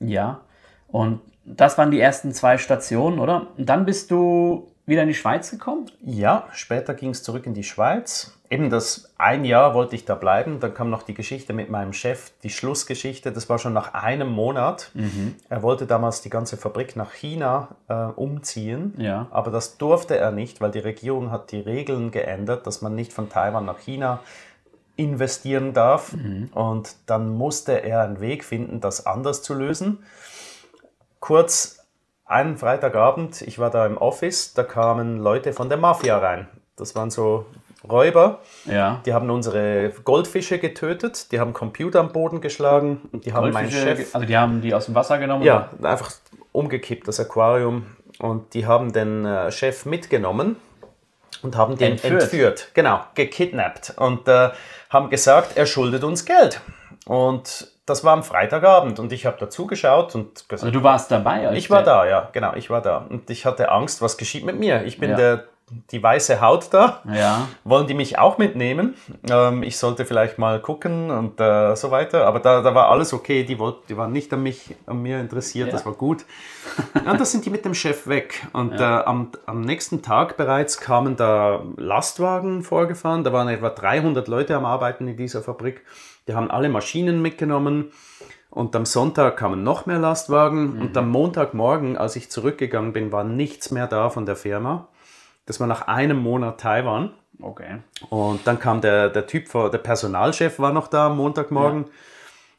ja, 0.00 0.40
und 0.88 1.20
das 1.44 1.76
waren 1.76 1.90
die 1.90 2.00
ersten 2.00 2.32
zwei 2.32 2.56
Stationen, 2.56 3.18
oder? 3.18 3.48
Und 3.56 3.68
dann 3.68 3.84
bist 3.84 4.10
du 4.10 4.70
wieder 4.88 5.02
in 5.02 5.08
die 5.08 5.14
Schweiz 5.14 5.50
gekommen? 5.50 5.90
Ja, 6.00 6.48
später 6.52 6.94
ging 6.94 7.10
es 7.10 7.22
zurück 7.22 7.46
in 7.46 7.54
die 7.54 7.62
Schweiz. 7.62 8.32
Eben 8.50 8.70
das 8.70 9.12
ein 9.18 9.44
Jahr 9.44 9.74
wollte 9.74 9.94
ich 9.94 10.06
da 10.06 10.14
bleiben. 10.14 10.58
Dann 10.60 10.72
kam 10.72 10.88
noch 10.88 11.02
die 11.02 11.12
Geschichte 11.12 11.52
mit 11.52 11.68
meinem 11.68 11.92
Chef, 11.92 12.32
die 12.42 12.48
Schlussgeschichte. 12.48 13.30
Das 13.30 13.50
war 13.50 13.58
schon 13.58 13.74
nach 13.74 13.92
einem 13.92 14.30
Monat. 14.30 14.90
Mhm. 14.94 15.34
Er 15.50 15.62
wollte 15.62 15.86
damals 15.86 16.22
die 16.22 16.30
ganze 16.30 16.56
Fabrik 16.56 16.96
nach 16.96 17.12
China 17.12 17.76
äh, 17.88 17.94
umziehen. 17.94 18.94
Ja. 18.96 19.28
Aber 19.30 19.50
das 19.50 19.76
durfte 19.76 20.16
er 20.16 20.32
nicht, 20.32 20.62
weil 20.62 20.70
die 20.70 20.78
Regierung 20.78 21.30
hat 21.30 21.52
die 21.52 21.60
Regeln 21.60 22.10
geändert, 22.10 22.66
dass 22.66 22.80
man 22.80 22.94
nicht 22.94 23.12
von 23.12 23.28
Taiwan 23.28 23.66
nach 23.66 23.78
China 23.78 24.20
investieren 24.96 25.74
darf. 25.74 26.14
Mhm. 26.14 26.48
Und 26.54 26.96
dann 27.04 27.28
musste 27.36 27.82
er 27.82 28.02
einen 28.02 28.20
Weg 28.20 28.42
finden, 28.44 28.80
das 28.80 29.04
anders 29.04 29.42
zu 29.42 29.52
lösen. 29.52 29.98
Kurz 31.20 31.77
einen 32.28 32.56
Freitagabend, 32.58 33.42
ich 33.42 33.58
war 33.58 33.70
da 33.70 33.86
im 33.86 33.96
Office, 33.96 34.54
da 34.54 34.62
kamen 34.62 35.18
Leute 35.18 35.52
von 35.52 35.68
der 35.68 35.78
Mafia 35.78 36.18
rein. 36.18 36.46
Das 36.76 36.94
waren 36.94 37.10
so 37.10 37.46
Räuber. 37.88 38.40
Ja. 38.66 39.00
Die 39.06 39.14
haben 39.14 39.30
unsere 39.30 39.92
Goldfische 40.04 40.58
getötet, 40.58 41.32
die 41.32 41.40
haben 41.40 41.52
Computer 41.52 42.00
am 42.00 42.12
Boden 42.12 42.40
geschlagen, 42.40 43.00
die 43.12 43.32
haben 43.32 43.52
meinen 43.52 43.70
Chef. 43.70 44.14
Also 44.14 44.26
die 44.26 44.36
haben 44.36 44.60
die 44.60 44.74
aus 44.74 44.86
dem 44.86 44.94
Wasser 44.94 45.18
genommen? 45.18 45.42
Ja, 45.44 45.70
oder? 45.78 45.90
einfach 45.90 46.12
umgekippt, 46.52 47.08
das 47.08 47.18
Aquarium. 47.18 47.86
Und 48.18 48.52
die 48.54 48.66
haben 48.66 48.92
den 48.92 49.24
äh, 49.24 49.50
Chef 49.52 49.86
mitgenommen 49.86 50.56
und 51.42 51.56
haben 51.56 51.76
den 51.76 51.92
entführt. 51.92 52.22
entführt. 52.22 52.70
Genau, 52.74 53.00
gekidnappt. 53.14 53.94
Und 53.96 54.26
äh, 54.28 54.50
haben 54.90 55.08
gesagt, 55.08 55.56
er 55.56 55.66
schuldet 55.66 56.02
uns 56.04 56.24
Geld. 56.24 56.60
Und 57.06 57.68
das 57.88 58.04
war 58.04 58.12
am 58.12 58.22
Freitagabend 58.22 58.98
und 58.98 59.12
ich 59.12 59.26
habe 59.26 59.36
da 59.38 59.48
zugeschaut 59.50 60.14
und 60.14 60.48
gesagt. 60.48 60.64
Also 60.64 60.70
du 60.70 60.82
warst 60.82 61.10
dabei? 61.10 61.52
ich 61.54 61.70
war 61.70 61.82
da, 61.82 62.06
ja, 62.06 62.28
genau, 62.32 62.54
ich 62.54 62.70
war 62.70 62.82
da. 62.82 63.06
Und 63.08 63.30
ich 63.30 63.46
hatte 63.46 63.70
Angst, 63.70 64.02
was 64.02 64.16
geschieht 64.16 64.44
mit 64.44 64.58
mir? 64.58 64.84
Ich 64.84 64.98
bin 64.98 65.10
ja. 65.10 65.16
der, 65.16 65.44
die 65.90 66.02
weiße 66.02 66.40
Haut 66.40 66.68
da. 66.72 67.02
Ja. 67.12 67.48
Wollen 67.64 67.86
die 67.86 67.94
mich 67.94 68.18
auch 68.18 68.38
mitnehmen? 68.38 68.94
Ähm, 69.30 69.62
ich 69.62 69.76
sollte 69.76 70.04
vielleicht 70.04 70.38
mal 70.38 70.60
gucken 70.60 71.10
und 71.10 71.40
äh, 71.40 71.74
so 71.76 71.90
weiter. 71.90 72.26
Aber 72.26 72.40
da, 72.40 72.62
da 72.62 72.74
war 72.74 72.88
alles 72.88 73.12
okay. 73.12 73.44
Die, 73.44 73.58
wollt, 73.58 73.88
die 73.88 73.96
waren 73.96 74.12
nicht 74.12 74.32
an, 74.32 74.42
mich, 74.42 74.74
an 74.86 75.02
mir 75.02 75.20
interessiert, 75.20 75.68
ja. 75.68 75.72
das 75.72 75.84
war 75.84 75.92
gut. 75.92 76.24
und 76.94 77.20
da 77.20 77.24
sind 77.24 77.44
die 77.44 77.50
mit 77.50 77.64
dem 77.64 77.74
Chef 77.74 78.06
weg. 78.06 78.46
Und 78.52 78.78
ja. 78.78 79.00
äh, 79.00 79.04
am, 79.04 79.32
am 79.46 79.60
nächsten 79.60 80.02
Tag 80.02 80.36
bereits 80.36 80.78
kamen 80.78 81.16
da 81.16 81.62
Lastwagen 81.76 82.62
vorgefahren. 82.62 83.24
Da 83.24 83.32
waren 83.32 83.48
etwa 83.48 83.70
300 83.70 84.28
Leute 84.28 84.56
am 84.56 84.64
Arbeiten 84.64 85.06
in 85.08 85.16
dieser 85.16 85.42
Fabrik. 85.42 85.82
Die 86.28 86.34
haben 86.34 86.50
alle 86.50 86.68
Maschinen 86.68 87.20
mitgenommen. 87.20 87.90
Und 88.50 88.74
am 88.76 88.86
Sonntag 88.86 89.36
kamen 89.36 89.62
noch 89.62 89.86
mehr 89.86 89.98
Lastwagen. 89.98 90.76
Mhm. 90.76 90.82
Und 90.82 90.96
am 90.96 91.10
Montagmorgen, 91.10 91.96
als 91.96 92.16
ich 92.16 92.30
zurückgegangen 92.30 92.92
bin, 92.92 93.10
war 93.12 93.24
nichts 93.24 93.70
mehr 93.70 93.86
da 93.86 94.10
von 94.10 94.26
der 94.26 94.36
Firma. 94.36 94.88
Das 95.46 95.58
war 95.60 95.66
nach 95.66 95.88
einem 95.88 96.18
Monat 96.18 96.60
Taiwan. 96.60 97.12
Okay. 97.40 97.78
Und 98.10 98.46
dann 98.46 98.58
kam 98.58 98.80
der, 98.80 99.10
der 99.10 99.26
Typ, 99.26 99.50
der 99.52 99.78
Personalchef 99.78 100.58
war 100.58 100.72
noch 100.72 100.88
da 100.88 101.06
am 101.06 101.16
Montagmorgen. 101.16 101.86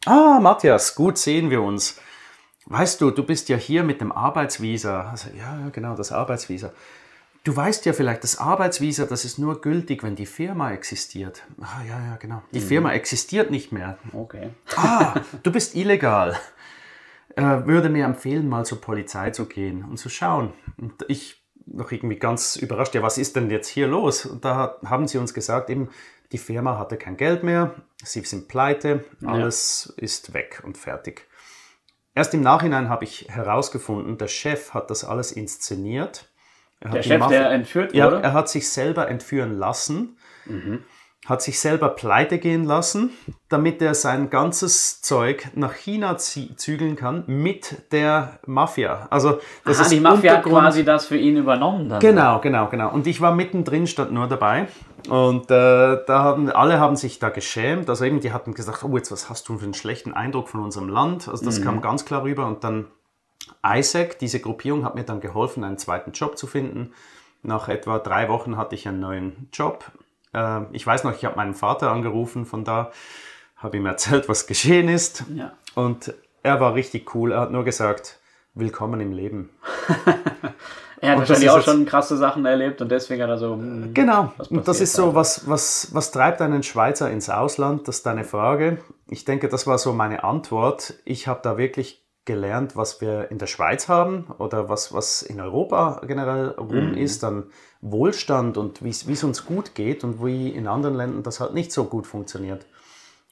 Ja. 0.06 0.36
Ah, 0.36 0.40
Matthias, 0.40 0.96
gut 0.96 1.18
sehen 1.18 1.50
wir 1.50 1.62
uns. 1.62 2.00
Weißt 2.66 3.02
du, 3.02 3.12
du 3.12 3.24
bist 3.24 3.50
ja 3.50 3.58
hier 3.58 3.84
mit 3.84 4.00
dem 4.00 4.12
Arbeitsvisa. 4.12 5.10
Also, 5.10 5.30
ja, 5.38 5.70
genau, 5.72 5.96
das 5.96 6.12
Arbeitsvisa. 6.12 6.72
Du 7.44 7.56
weißt 7.56 7.86
ja 7.86 7.94
vielleicht, 7.94 8.24
das 8.24 8.38
Arbeitsvisa, 8.38 9.06
das 9.06 9.24
ist 9.24 9.40
nur 9.40 9.62
gültig, 9.62 10.04
wenn 10.04 10.16
die 10.16 10.26
Firma 10.26 10.72
existiert. 10.72 11.44
Ah, 11.62 11.82
ja, 11.88 12.06
ja, 12.06 12.16
genau. 12.18 12.42
Die 12.52 12.60
mhm. 12.60 12.66
Firma 12.66 12.94
existiert 12.94 13.50
nicht 13.50 13.72
mehr. 13.72 13.98
Okay. 14.14 14.50
Ah, 14.76 15.22
du 15.44 15.52
bist 15.52 15.76
illegal. 15.76 16.38
Äh, 17.36 17.66
würde 17.66 17.90
mir 17.90 18.06
empfehlen, 18.06 18.50
mal 18.50 18.66
zur 18.66 18.82
Polizei 18.82 19.30
zu 19.32 19.46
gehen 19.46 19.86
und 19.86 19.98
zu 19.98 20.10
schauen. 20.10 20.54
Und 20.78 21.06
ich 21.08 21.42
noch 21.66 21.92
irgendwie 21.92 22.18
ganz 22.18 22.56
überrascht, 22.56 22.96
ja, 22.96 23.04
was 23.04 23.18
ist 23.18 23.36
denn 23.36 23.50
jetzt 23.50 23.68
hier 23.68 23.88
los? 23.88 24.26
Und 24.26 24.44
da 24.44 24.78
haben 24.84 25.08
sie 25.08 25.18
uns 25.18 25.34
gesagt, 25.34 25.70
eben, 25.70 25.90
die 26.32 26.38
Firma 26.38 26.78
hatte 26.78 26.98
kein 26.98 27.18
Geld 27.18 27.44
mehr, 27.44 27.76
sie 28.04 28.22
sind 28.22 28.48
pleite, 28.48 29.06
alles 29.26 29.94
ja. 29.96 30.04
ist 30.04 30.34
weg 30.34 30.62
und 30.64 30.78
fertig. 30.78 31.28
Erst 32.16 32.34
im 32.34 32.42
Nachhinein 32.42 32.90
habe 32.90 33.06
ich 33.06 33.28
herausgefunden, 33.30 34.18
der 34.18 34.28
Chef 34.28 34.74
hat 34.74 34.90
das 34.90 35.04
alles 35.04 35.32
inszeniert 35.32 36.29
der 36.82 37.04
Chef, 37.04 37.20
Mafia, 37.20 37.40
der 37.40 37.52
entführt 37.52 37.94
wurde? 37.94 37.98
Ja, 37.98 38.20
er 38.20 38.34
hat 38.34 38.50
sich 38.50 38.70
selber 38.70 39.10
entführen 39.10 39.58
lassen, 39.58 40.18
mhm. 40.46 40.80
hat 41.26 41.42
sich 41.42 41.60
selber 41.60 41.90
pleite 41.90 42.40
gehen 42.40 42.64
lassen, 42.64 43.12
damit 43.50 43.82
er 43.82 43.94
sein 43.94 44.30
ganzes 44.30 45.02
Zeug 45.02 45.50
nach 45.56 45.74
China 45.74 46.18
zügeln 46.18 46.96
kann 46.96 47.24
mit 47.28 47.92
der 47.92 48.40
Mafia. 48.46 49.08
Also 49.10 49.40
das 49.66 49.78
Aha, 49.78 49.84
ist 49.84 49.92
die 49.92 50.00
Mafia 50.00 50.38
hat 50.38 50.44
quasi 50.44 50.86
das 50.86 51.08
für 51.08 51.18
ihn 51.18 51.36
übernommen 51.36 51.90
dann. 51.90 52.00
Genau, 52.00 52.40
genau, 52.40 52.68
genau. 52.70 52.92
Und 52.92 53.08
ich 53.08 53.20
war 53.20 53.36
mittendrin, 53.36 53.86
stand 53.86 54.12
nur 54.12 54.28
dabei. 54.28 54.68
Und 55.10 55.50
äh, 55.50 55.98
da 56.06 56.24
haben 56.24 56.50
alle 56.50 56.80
haben 56.80 56.96
sich 56.96 57.20
da 57.20 57.30
geschämt. 57.30 57.90
Also 57.90 58.06
eben, 58.06 58.20
die 58.20 58.32
hatten 58.32 58.54
gesagt, 58.54 58.84
oh, 58.84 58.96
jetzt 58.98 59.12
was 59.12 59.30
hast 59.30 59.48
du 59.50 59.58
für 59.58 59.64
einen 59.64 59.74
schlechten 59.74 60.14
Eindruck 60.14 60.50
von 60.50 60.62
unserem 60.62 60.90
Land. 60.90 61.28
Also 61.28 61.46
das 61.46 61.60
mhm. 61.60 61.64
kam 61.64 61.82
ganz 61.82 62.06
klar 62.06 62.24
rüber. 62.24 62.48
Und 62.48 62.64
dann 62.64 62.88
ISAC, 63.64 64.20
diese 64.20 64.40
Gruppierung, 64.40 64.86
hat 64.86 64.96
mir 64.96 65.04
dann 65.04 65.22
geholfen, 65.22 65.64
einen 65.64 65.78
zweiten 65.78 66.12
Job 66.12 66.38
zu 66.38 66.48
finden. 66.48 66.94
Nach 67.42 67.70
etwa 67.70 68.00
drei 68.00 68.30
Wochen 68.30 68.58
hatte 68.58 68.76
ich 68.76 68.88
einen 68.88 69.00
neuen 69.00 69.50
Job. 69.54 69.92
Äh, 70.34 70.62
ich 70.72 70.86
weiß 70.86 71.04
noch, 71.04 71.14
ich 71.14 71.26
habe 71.26 71.36
meinen 71.36 71.54
Vater 71.54 71.92
angerufen, 71.92 72.46
von 72.46 72.64
da 72.64 72.92
habe 73.56 73.78
ihm 73.78 73.86
erzählt, 73.86 74.30
was 74.30 74.48
geschehen 74.48 74.90
ist. 74.90 75.26
Ja. 75.36 75.54
Und 75.76 76.14
er 76.44 76.60
war 76.60 76.74
richtig 76.76 77.14
cool. 77.16 77.32
Er 77.32 77.42
hat 77.42 77.52
nur 77.52 77.64
gesagt, 77.64 78.20
willkommen 78.54 79.00
im 79.02 79.12
Leben. 79.12 79.50
er 81.02 81.12
hat 81.12 81.20
wahrscheinlich 81.20 81.50
auch 81.50 81.62
schon 81.62 81.86
krasse 81.86 82.18
Sachen 82.18 82.46
erlebt 82.46 82.82
und 82.82 82.90
deswegen 82.90 83.22
hat 83.22 83.30
er 83.30 83.38
so. 83.38 83.54
Hm, 83.54 83.94
genau, 83.94 84.32
und 84.50 84.68
das 84.68 84.82
ist 84.82 84.94
so, 84.94 85.16
was, 85.16 85.48
was, 85.50 85.90
was 85.94 86.12
treibt 86.12 86.42
einen 86.42 86.64
Schweizer 86.64 87.10
ins 87.12 87.30
Ausland? 87.30 87.88
Das 87.88 87.98
ist 87.98 88.06
deine 88.06 88.24
Frage. 88.24 88.80
Ich 89.08 89.26
denke, 89.26 89.50
das 89.50 89.68
war 89.68 89.78
so 89.78 89.94
meine 89.94 90.24
Antwort. 90.24 90.96
Ich 91.06 91.28
habe 91.28 91.42
da 91.44 91.58
wirklich 91.58 92.02
gelernt, 92.30 92.76
was 92.76 93.02
wir 93.02 93.32
in 93.32 93.40
der 93.40 93.48
Schweiz 93.48 93.88
haben 93.88 94.28
oder 94.38 94.70
was, 94.70 94.94
was 94.94 95.24
in 95.24 95.42
Europa 95.42 96.00
generell 96.06 96.50
rum 96.50 96.92
mhm. 96.92 96.98
ist, 96.98 97.24
an 97.24 97.46
Wohlstand 97.82 98.56
und 98.56 98.84
wie 98.84 98.90
es 98.90 99.24
uns 99.24 99.48
gut 99.48 99.74
geht 99.74 100.04
und 100.04 100.24
wie 100.24 100.50
in 100.50 100.68
anderen 100.68 100.94
Ländern 100.94 101.24
das 101.24 101.40
halt 101.40 101.56
nicht 101.56 101.72
so 101.72 101.86
gut 101.86 102.06
funktioniert. 102.06 102.68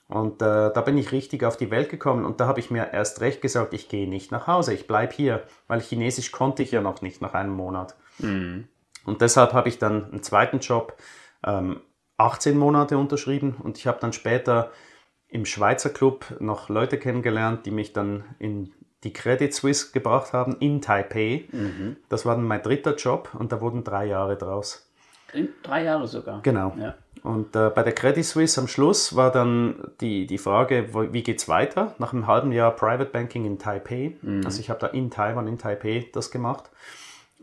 Und 0.08 0.42
äh, 0.42 0.74
da 0.74 0.82
bin 0.82 0.98
ich 0.98 1.12
richtig 1.12 1.44
auf 1.44 1.58
die 1.58 1.70
Welt 1.70 1.90
gekommen 1.90 2.26
und 2.26 2.40
da 2.40 2.48
habe 2.48 2.60
ich 2.60 2.72
mir 2.72 2.92
erst 2.92 3.22
recht 3.22 3.40
gesagt, 3.40 3.76
ich 3.76 3.88
gehe 3.88 4.10
nicht 4.10 4.32
nach 4.32 4.48
Hause, 4.48 4.74
ich 4.74 4.88
bleibe 4.88 5.14
hier, 5.14 5.44
weil 5.68 5.80
Chinesisch 5.80 6.32
konnte 6.32 6.64
ich 6.64 6.72
ja 6.72 6.82
noch 6.82 7.04
nicht 7.04 7.22
nach 7.22 7.36
einem 7.36 7.54
Monat. 7.54 7.96
Mhm. 8.18 8.68
Und 9.06 9.22
deshalb 9.22 9.54
habe 9.54 9.70
ich 9.70 9.78
dann 9.78 10.06
einen 10.06 10.24
zweiten 10.24 10.58
Job, 10.58 10.98
ähm, 11.46 11.82
18 12.18 12.58
Monate 12.58 12.98
unterschrieben 12.98 13.58
und 13.62 13.78
ich 13.78 13.86
habe 13.86 14.00
dann 14.02 14.12
später 14.12 14.72
im 15.30 15.46
Schweizer 15.46 15.90
Club 15.90 16.38
noch 16.40 16.70
Leute 16.70 16.98
kennengelernt, 16.98 17.66
die 17.66 17.72
mich 17.72 17.94
dann 17.94 18.24
in 18.40 18.74
die 19.04 19.14
Credit 19.14 19.54
Suisse 19.54 19.92
gebracht 19.92 20.34
haben 20.34 20.58
in 20.60 20.82
Taipei. 20.82 21.46
Mhm. 21.52 21.98
Das 22.10 22.26
war 22.26 22.36
dann 22.36 22.46
mein 22.46 22.62
dritter 22.62 22.96
Job 22.96 23.30
und 23.38 23.52
da 23.52 23.62
wurden 23.62 23.84
drei 23.84 24.06
Jahre 24.06 24.38
draus. 24.38 24.88
Drei 25.64 25.84
Jahre 25.84 26.08
sogar. 26.08 26.42
Genau. 26.42 26.74
Ja. 26.80 26.96
Und 27.24 27.56
äh, 27.56 27.70
bei 27.70 27.84
der 27.84 27.94
Credit 27.94 28.24
Suisse 28.24 28.60
am 28.60 28.68
Schluss 28.68 29.16
war 29.16 29.32
dann 29.32 29.92
die, 30.00 30.26
die 30.26 30.38
Frage, 30.38 30.90
wie 31.12 31.24
geht 31.24 31.40
es 31.40 31.50
weiter? 31.50 31.96
Nach 31.98 32.14
einem 32.14 32.28
halben 32.28 32.52
Jahr 32.52 32.72
Private 32.72 33.10
Banking 33.12 33.46
in 33.46 33.60
Taipei. 33.60 34.16
Mhm. 34.22 34.46
Also 34.46 34.62
ich 34.62 34.70
habe 34.70 34.80
da 34.80 34.88
in 34.88 35.12
Taiwan, 35.12 35.48
in 35.48 35.58
Taipei 35.58 36.08
das 36.14 36.32
gemacht. 36.32 36.70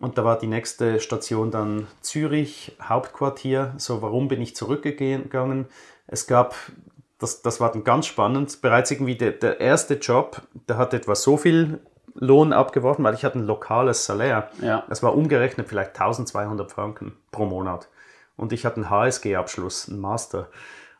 Und 0.01 0.19
da 0.19 0.25
war 0.25 0.39
die 0.39 0.47
nächste 0.47 1.01
Station 1.01 1.51
dann 1.51 1.87
Zürich, 2.01 2.77
Hauptquartier. 2.83 3.75
So, 3.77 4.03
warum 4.03 4.29
bin 4.29 4.41
ich 4.41 4.57
zurückgegangen? 4.57 5.67
Es 6.07 6.27
gab 6.27 6.55
das, 7.19 7.43
das 7.43 7.61
war 7.61 7.73
dann 7.73 7.85
ganz 7.85 8.07
spannend. 8.07 8.61
Bereits 8.61 8.91
irgendwie 8.91 9.17
der, 9.17 9.33
der 9.33 9.61
erste 9.61 9.95
Job, 9.95 10.43
der 10.69 10.77
hat 10.77 10.95
etwa 10.95 11.15
so 11.15 11.37
viel 11.37 11.81
Lohn 12.15 12.53
abgeworfen, 12.53 13.05
weil 13.05 13.15
ich 13.15 13.25
hatte 13.25 13.39
ein 13.39 13.47
lokales 13.47 14.05
Salär. 14.05 14.51
Ja. 14.61 14.85
Das 14.89 15.03
war 15.03 15.15
umgerechnet 15.15 15.69
vielleicht 15.69 15.91
1200 15.91 16.71
Franken 16.71 17.17
pro 17.31 17.45
Monat. 17.45 17.89
Und 18.37 18.53
ich 18.53 18.65
hatte 18.65 18.77
einen 18.77 18.91
HSG-Abschluss, 18.91 19.89
einen 19.89 20.01
Master. 20.01 20.49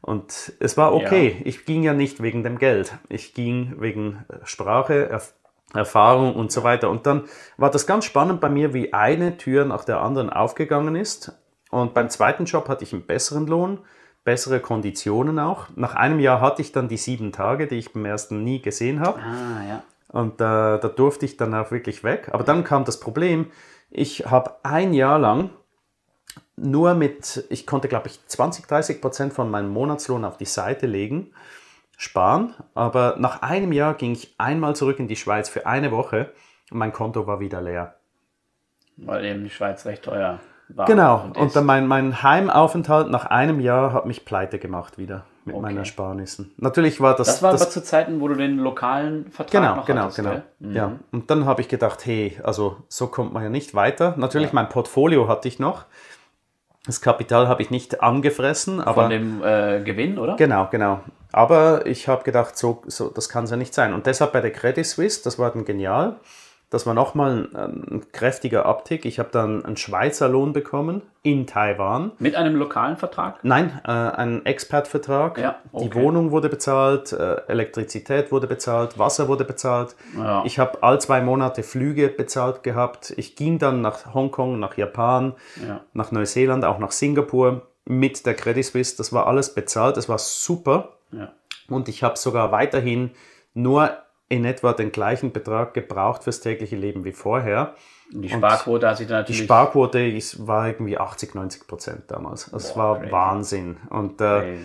Und 0.01 0.53
es 0.61 0.77
war 0.77 0.95
okay. 0.95 1.37
Ja. 1.39 1.47
Ich 1.47 1.65
ging 1.65 1.83
ja 1.83 1.95
nicht 1.95 2.23
wegen 2.23 2.43
dem 2.43 2.59
Geld. 2.59 2.93
Ich 3.09 3.35
ging 3.35 3.77
wegen 3.79 4.25
Sprache, 4.45 5.09
Erf 5.09 5.35
Erfahrung 5.73 6.37
und 6.37 6.53
so 6.53 6.63
weiter. 6.63 6.89
Und 6.89 7.05
dann 7.05 7.25
war 7.57 7.69
das 7.69 7.85
ganz 7.85 8.05
spannend 8.05 8.41
bei 8.41 8.49
mir, 8.49 8.75
wie 8.75 8.93
eine 8.93 9.37
Tür 9.39 9.65
nach 9.65 9.85
der 9.85 10.01
anderen 10.01 10.31
aufgegangen 10.31 10.95
ist. 10.95 11.33
Und 11.69 11.95
beim 11.95 12.11
zweiten 12.11 12.45
Job 12.45 12.69
hatte 12.69 12.85
ich 12.85 12.93
einen 12.93 13.05
besseren 13.05 13.49
Lohn 13.49 13.81
bessere 14.25 14.61
Konditionen 14.61 15.39
auch. 15.39 15.67
Nach 15.77 15.95
einem 15.95 16.19
Jahr 16.19 16.41
hatte 16.41 16.63
ich 16.63 16.73
dann 16.73 16.89
die 16.89 16.97
sieben 16.97 17.31
Tage, 17.31 17.67
die 17.67 17.77
ich 17.77 17.93
beim 17.93 18.07
ersten 18.07 18.43
nie 18.43 18.61
gesehen 18.61 19.01
habe. 19.01 19.21
Ah, 19.21 19.69
ja. 19.69 19.83
Und 20.09 20.35
äh, 20.35 20.79
da 20.79 20.79
durfte 20.79 21.27
ich 21.27 21.37
dann 21.37 21.55
auch 21.55 21.71
wirklich 21.71 22.05
weg. 22.05 22.31
Aber 22.33 22.45
dann 22.45 22.65
kam 22.65 22.85
das 22.85 23.01
Problem, 23.01 23.51
ich 23.91 24.27
habe 24.27 24.57
ein 24.63 24.95
Jahr 24.95 25.19
lang 25.19 25.51
nur 26.57 26.95
mit, 26.95 27.45
ich 27.51 27.67
konnte 27.67 27.89
glaube 27.89 28.09
ich 28.09 28.25
20, 28.27 28.67
30 28.67 29.01
Prozent 29.01 29.33
von 29.33 29.51
meinem 29.51 29.71
Monatslohn 29.71 30.25
auf 30.25 30.37
die 30.37 30.45
Seite 30.45 30.87
legen, 30.87 31.33
sparen. 31.97 32.55
Aber 32.75 33.17
nach 33.19 33.43
einem 33.43 33.73
Jahr 33.73 33.95
ging 33.95 34.13
ich 34.13 34.35
einmal 34.39 34.77
zurück 34.77 35.01
in 35.01 35.09
die 35.09 35.17
Schweiz 35.17 35.49
für 35.49 35.67
eine 35.67 35.91
Woche 35.91 36.33
und 36.71 36.79
mein 36.79 36.93
Konto 36.93 37.27
war 37.27 37.41
wieder 37.41 37.61
leer. 37.61 37.97
Weil 38.97 39.25
eben 39.25 39.43
die 39.43 39.51
Schweiz 39.51 39.85
recht 39.85 40.05
teuer 40.05 40.41
war. 40.69 40.87
Genau, 40.87 41.25
und, 41.25 41.37
und 41.37 41.57
dann 41.57 41.67
mein, 41.67 41.87
mein 41.87 42.23
Heimaufenthalt 42.23 43.11
nach 43.11 43.27
einem 43.27 43.61
Jahr 43.61 43.93
hat 43.93 44.07
mich 44.07 44.25
pleite 44.25 44.59
gemacht 44.59 44.99
wieder 44.99 45.25
mit 45.45 45.55
Okay. 45.55 45.63
meinen 45.63 45.79
Ersparnissen. 45.79 46.53
Natürlich 46.57 47.01
war 47.01 47.15
das. 47.15 47.27
das 47.27 47.43
war 47.43 47.51
aber 47.53 47.69
zu 47.69 47.83
Zeiten, 47.83 48.21
wo 48.21 48.29
du 48.29 48.35
den 48.35 48.59
lokalen 48.59 49.31
Vertrag 49.31 49.61
Genau, 49.63 49.77
noch 49.77 49.85
genau, 49.87 50.03
hattest, 50.03 50.17
genau. 50.17 50.43
Mhm. 50.61 50.73
Ja. 50.73 50.93
Und 51.13 51.31
dann 51.31 51.45
habe 51.45 51.61
ich 51.61 51.69
gedacht, 51.69 52.07
hey, 52.07 52.39
also 52.43 52.79
so 52.89 53.09
kommt 53.09 53.33
man 53.35 53.43
ja 53.43 53.51
nicht 53.51 53.75
weiter. 53.75 54.15
Natürlich, 54.17 54.53
mein 54.55 54.69
Portfolio 54.71 55.29
hatte 55.29 55.49
ich 55.49 55.59
noch. 55.59 55.85
Das 56.87 57.01
Kapital 57.01 57.49
habe 57.49 57.63
ich 57.63 57.71
nicht 57.71 58.03
angefressen, 58.03 58.81
aber 58.81 59.03
Von 59.03 59.11
dem 59.11 59.43
äh, 59.43 59.81
Gewinn, 59.83 60.19
oder? 60.19 60.37
genau, 60.37 60.69
genau. 60.71 61.01
Aber 61.33 61.87
ich 61.87 62.09
habe 62.09 62.25
gedacht, 62.25 62.57
so, 62.59 62.83
so 62.87 63.09
das 63.09 63.29
kann 63.29 63.45
es 63.45 63.51
ja 63.51 63.57
nicht 63.57 63.73
sein. 63.75 63.95
Und 63.95 64.07
deshalb 64.07 64.33
bei 64.33 64.41
der 64.41 64.53
Credit 64.53 64.87
Suisse, 64.87 65.23
das 65.25 65.39
war 65.39 65.51
dann 65.51 65.65
genial. 65.65 66.17
Das 66.75 66.87
war 66.87 66.95
nochmal 66.95 67.49
ein, 67.55 67.85
ein 67.89 68.03
kräftiger 68.11 68.67
Abtick. 68.67 69.05
Ich 69.05 69.21
habe 69.21 69.29
dann 69.31 69.65
einen 69.65 69.77
Schweizer 69.77 70.29
Lohn 70.29 70.53
bekommen 70.53 71.03
in 71.23 71.47
Taiwan. 71.47 72.11
Mit 72.19 72.35
einem 72.35 72.57
lokalen 72.57 72.97
Vertrag? 72.97 73.39
Nein, 73.45 73.81
äh, 73.85 73.93
ein 73.93 74.45
Expat-Vertrag. 74.45 75.39
Ja, 75.39 75.55
Die 75.73 75.87
okay. 75.87 76.03
Wohnung 76.03 76.33
wurde 76.33 76.49
bezahlt, 76.49 77.13
äh, 77.13 77.37
Elektrizität 77.47 78.33
wurde 78.33 78.49
bezahlt, 78.49 78.99
Wasser 78.99 79.29
wurde 79.29 79.45
bezahlt. 79.45 79.95
Ja. 80.19 80.43
Ich 80.45 80.59
habe 80.59 80.83
all 80.83 81.01
zwei 81.01 81.21
Monate 81.21 81.63
Flüge 81.63 82.09
bezahlt 82.09 82.65
gehabt. 82.65 83.15
Ich 83.19 83.37
ging 83.37 83.61
dann 83.61 83.81
nach 83.81 84.13
Hongkong, 84.13 84.59
nach 84.59 84.77
Japan, 84.77 85.35
Ja. 85.65 85.81
nach 85.93 86.11
Neuseeland, 86.11 86.65
auch 86.65 86.81
nach 86.81 86.91
Singapur 86.91 87.69
mit 87.85 88.27
der 88.27 88.35
Credit 88.35 88.65
Suisse. 88.65 88.97
Das 88.97 89.13
war 89.13 89.29
alles 89.29 89.55
bezahlt. 89.55 89.97
Das 89.97 90.09
war 90.09 90.19
super. 90.19 90.95
Und 91.69 91.89
ich 91.89 92.03
habe 92.03 92.17
sogar 92.19 92.51
weiterhin 92.51 93.13
nur 93.55 93.91
in 94.29 94.45
etwa 94.45 94.73
den 94.73 94.91
gleichen 94.93 95.33
Betrag 95.33 95.75
gebraucht 95.75 96.25
fürs 96.25 96.41
tägliche 96.41 96.77
Leben 96.77 97.05
wie 97.05 97.13
vorher. 97.13 97.75
Die 98.11 98.29
Sparquote 98.29 98.89
hat 98.89 98.99
sich 98.99 99.07
dann 99.07 99.25
Die 99.25 99.33
natürlich. 99.33 99.45
Sparquote 99.45 100.01
ist, 100.01 100.47
war 100.47 100.69
irgendwie 100.69 100.99
80, 100.99 101.35
90 101.35 101.67
Prozent 101.67 102.03
damals. 102.09 102.51
Das 102.51 102.75
Boah, 102.75 102.79
war 102.79 102.99
crazy. 102.99 103.13
Wahnsinn. 103.13 103.77
Und 103.91 104.21
äh, 104.21 104.57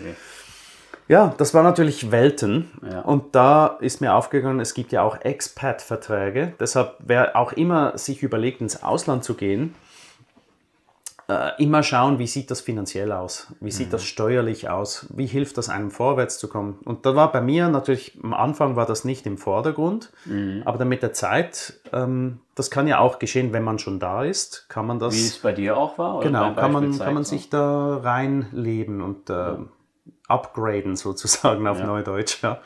ja, 1.08 1.34
das 1.38 1.54
war 1.54 1.62
natürlich 1.62 2.10
Welten. 2.10 2.70
Ja. 2.88 3.00
Und 3.00 3.34
da 3.34 3.78
ist 3.80 4.00
mir 4.00 4.14
aufgegangen, 4.14 4.60
es 4.60 4.74
gibt 4.74 4.92
ja 4.92 5.02
auch 5.02 5.20
Expat-Verträge. 5.20 6.54
Deshalb, 6.60 6.96
wer 7.00 7.36
auch 7.36 7.52
immer 7.52 7.98
sich 7.98 8.22
überlegt, 8.22 8.60
ins 8.60 8.82
Ausland 8.82 9.24
zu 9.24 9.34
gehen, 9.34 9.74
äh, 11.30 11.62
immer 11.62 11.82
schauen, 11.82 12.18
wie 12.18 12.26
sieht 12.26 12.50
das 12.50 12.60
finanziell 12.60 13.12
aus? 13.12 13.52
Wie 13.60 13.70
sieht 13.70 13.92
das 13.92 14.04
steuerlich 14.04 14.68
aus? 14.68 15.06
Wie 15.14 15.26
hilft 15.26 15.58
das 15.58 15.68
einem 15.68 15.90
vorwärts 15.90 16.38
zu 16.38 16.48
kommen? 16.48 16.78
Und 16.84 17.06
da 17.06 17.14
war 17.14 17.30
bei 17.30 17.40
mir 17.40 17.68
natürlich, 17.68 18.18
am 18.22 18.34
Anfang 18.34 18.74
war 18.74 18.86
das 18.86 19.04
nicht 19.04 19.26
im 19.26 19.38
Vordergrund, 19.38 20.10
aber 20.64 20.78
dann 20.78 20.88
mit 20.88 21.02
der 21.02 21.12
Zeit, 21.12 21.74
ähm, 21.92 22.40
das 22.56 22.70
kann 22.70 22.88
ja 22.88 22.98
auch 22.98 23.18
geschehen, 23.20 23.52
wenn 23.52 23.62
man 23.62 23.78
schon 23.78 24.00
da 24.00 24.24
ist, 24.24 24.68
kann 24.68 24.86
man 24.86 24.98
das... 24.98 25.14
Wie 25.14 25.20
es 25.26 25.38
bei 25.38 25.52
dir 25.52 25.76
auch 25.76 25.96
war? 25.98 26.16
oder 26.16 26.26
Genau, 26.26 26.54
kann 26.54 26.72
man, 26.72 26.98
kann 26.98 27.14
man 27.14 27.24
sich 27.24 27.48
da 27.48 27.98
reinleben 27.98 29.00
und 29.00 29.30
äh, 29.30 29.56
upgraden 30.26 30.96
sozusagen 30.96 31.66
auf 31.66 31.82
Neudeutsch. 31.82 32.42
Ja. 32.42 32.60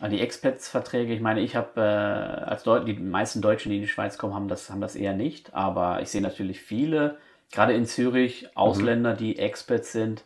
Also 0.00 0.16
die 0.16 0.22
Expats-Verträge, 0.22 1.12
ich 1.12 1.20
meine, 1.20 1.40
ich 1.40 1.56
habe 1.56 1.80
äh, 1.80 2.44
als 2.48 2.62
Deut 2.62 2.88
die 2.88 2.94
meisten 2.94 3.42
Deutschen, 3.42 3.68
die 3.68 3.76
in 3.76 3.82
die 3.82 3.88
Schweiz 3.88 4.16
kommen, 4.16 4.34
haben 4.34 4.48
das, 4.48 4.70
haben 4.70 4.80
das 4.80 4.96
eher 4.96 5.12
nicht. 5.12 5.52
Aber 5.52 6.00
ich 6.00 6.08
sehe 6.08 6.22
natürlich 6.22 6.62
viele, 6.62 7.18
gerade 7.50 7.72
in 7.74 7.84
Zürich, 7.86 8.48
Ausländer, 8.56 9.14
die 9.14 9.38
Expats 9.38 9.92
sind 9.92 10.24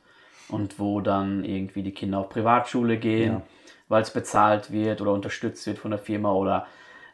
und 0.48 0.78
wo 0.78 1.00
dann 1.00 1.44
irgendwie 1.44 1.82
die 1.82 1.92
Kinder 1.92 2.18
auf 2.18 2.28
Privatschule 2.28 2.98
gehen, 2.98 3.32
Ja. 3.34 3.42
weil 3.88 4.02
es 4.02 4.10
bezahlt 4.10 4.70
wird 4.72 5.00
oder 5.00 5.12
unterstützt 5.12 5.66
wird 5.66 5.78
von 5.78 5.90
der 5.90 6.00
Firma 6.00 6.32
oder 6.32 6.66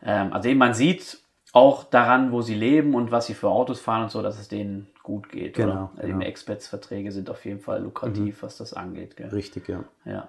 ähm, 0.03 0.33
also 0.33 0.49
eben 0.49 0.59
man 0.59 0.75
sieht 0.75 1.19
auch 1.53 1.85
daran, 1.85 2.31
wo 2.33 2.43
sie 2.43 2.55
leben 2.55 2.95
und 2.95 3.11
was 3.11 3.27
sie 3.27 3.35
für 3.35 3.49
Autos 3.49 3.81
fahren 3.81 4.05
und 4.05 4.11
so, 4.11 4.23
dass 4.23 4.39
es 4.39 4.49
denen 4.49 4.87
gut 5.03 5.29
geht. 5.31 5.55
Genau, 5.55 5.73
oder? 5.73 5.81
Also 5.81 6.03
genau. 6.03 6.09
Eben 6.09 6.21
Expats-Verträge 6.23 7.11
sind 7.11 7.29
auf 7.29 7.45
jeden 7.45 7.61
Fall 7.61 7.83
lukrativ, 7.83 8.43
was 8.43 8.57
das 8.57 8.73
angeht. 8.73 9.17
Gell? 9.17 9.29
Richtig, 9.31 9.69
ja. 9.69 9.85
Ja. 10.05 10.29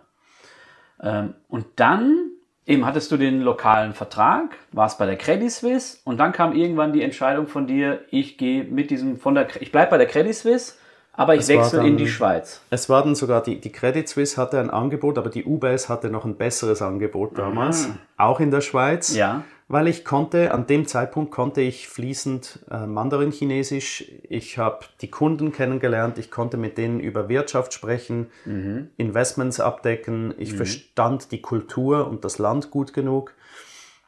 Ähm, 1.01 1.35
und 1.47 1.65
dann 1.75 2.30
eben 2.71 2.85
hattest 2.85 3.11
du 3.11 3.17
den 3.17 3.41
lokalen 3.41 3.93
Vertrag, 3.93 4.57
warst 4.71 4.97
bei 4.97 5.05
der 5.05 5.17
Credit 5.17 5.51
Suisse 5.51 5.97
und 6.05 6.17
dann 6.17 6.31
kam 6.31 6.53
irgendwann 6.55 6.93
die 6.93 7.01
Entscheidung 7.01 7.47
von 7.47 7.67
dir, 7.67 7.99
ich 8.09 8.37
gehe 8.37 8.63
mit 8.63 8.89
diesem 8.89 9.17
von 9.19 9.35
der 9.35 9.47
ich 9.61 9.71
bleibe 9.71 9.91
bei 9.91 9.97
der 9.97 10.07
Credit 10.07 10.33
Suisse, 10.35 10.73
aber 11.13 11.35
ich 11.35 11.47
wechsle 11.47 11.79
dann- 11.79 11.87
in 11.87 11.97
die 11.97 12.07
Schweiz. 12.07 12.61
Es 12.69 12.89
war 12.89 13.03
dann 13.03 13.15
sogar, 13.15 13.43
die, 13.43 13.59
die 13.59 13.71
Credit 13.71 14.07
Suisse 14.07 14.37
hatte 14.41 14.59
ein 14.59 14.69
Angebot, 14.69 15.17
aber 15.17 15.29
die 15.29 15.43
UBS 15.45 15.89
hatte 15.89 16.09
noch 16.09 16.25
ein 16.25 16.35
besseres 16.35 16.81
Angebot 16.81 17.37
damals, 17.37 17.89
auch 18.17 18.39
in 18.39 18.49
der 18.51 18.61
Schweiz. 18.61 19.15
Ja. 19.15 19.43
Weil 19.71 19.87
ich 19.87 20.03
konnte, 20.03 20.53
an 20.53 20.67
dem 20.67 20.85
Zeitpunkt 20.85 21.31
konnte 21.31 21.61
ich 21.61 21.87
fließend 21.87 22.65
äh, 22.69 22.85
Mandarin-Chinesisch. 22.85 24.03
Ich 24.23 24.57
habe 24.57 24.85
die 24.99 25.09
Kunden 25.09 25.53
kennengelernt, 25.53 26.17
ich 26.17 26.29
konnte 26.29 26.57
mit 26.57 26.77
denen 26.77 26.99
über 26.99 27.29
Wirtschaft 27.29 27.71
sprechen, 27.71 28.31
Investments 28.97 29.61
abdecken, 29.61 30.33
ich 30.37 30.55
verstand 30.55 31.31
die 31.31 31.41
Kultur 31.41 32.09
und 32.09 32.25
das 32.25 32.37
Land 32.37 32.69
gut 32.69 32.91
genug. 32.91 33.33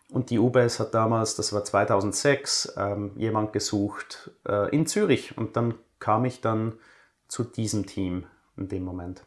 Und 0.10 0.32
die 0.32 0.38
UBS 0.38 0.82
hat 0.82 0.94
damals, 0.94 1.38
das 1.38 1.54
war 1.54 1.64
2006, 1.64 2.74
ähm, 2.76 3.12
jemand 3.16 3.54
gesucht 3.54 4.32
äh, 4.46 4.70
in 4.76 4.86
Zürich. 4.86 5.38
Und 5.38 5.56
dann 5.56 5.76
kam 6.00 6.26
ich 6.26 6.42
dann 6.42 6.74
zu 7.30 7.46
diesem 7.46 7.86
Team 7.86 8.26
in 8.58 8.68
dem 8.68 8.84
Moment. 8.84 9.24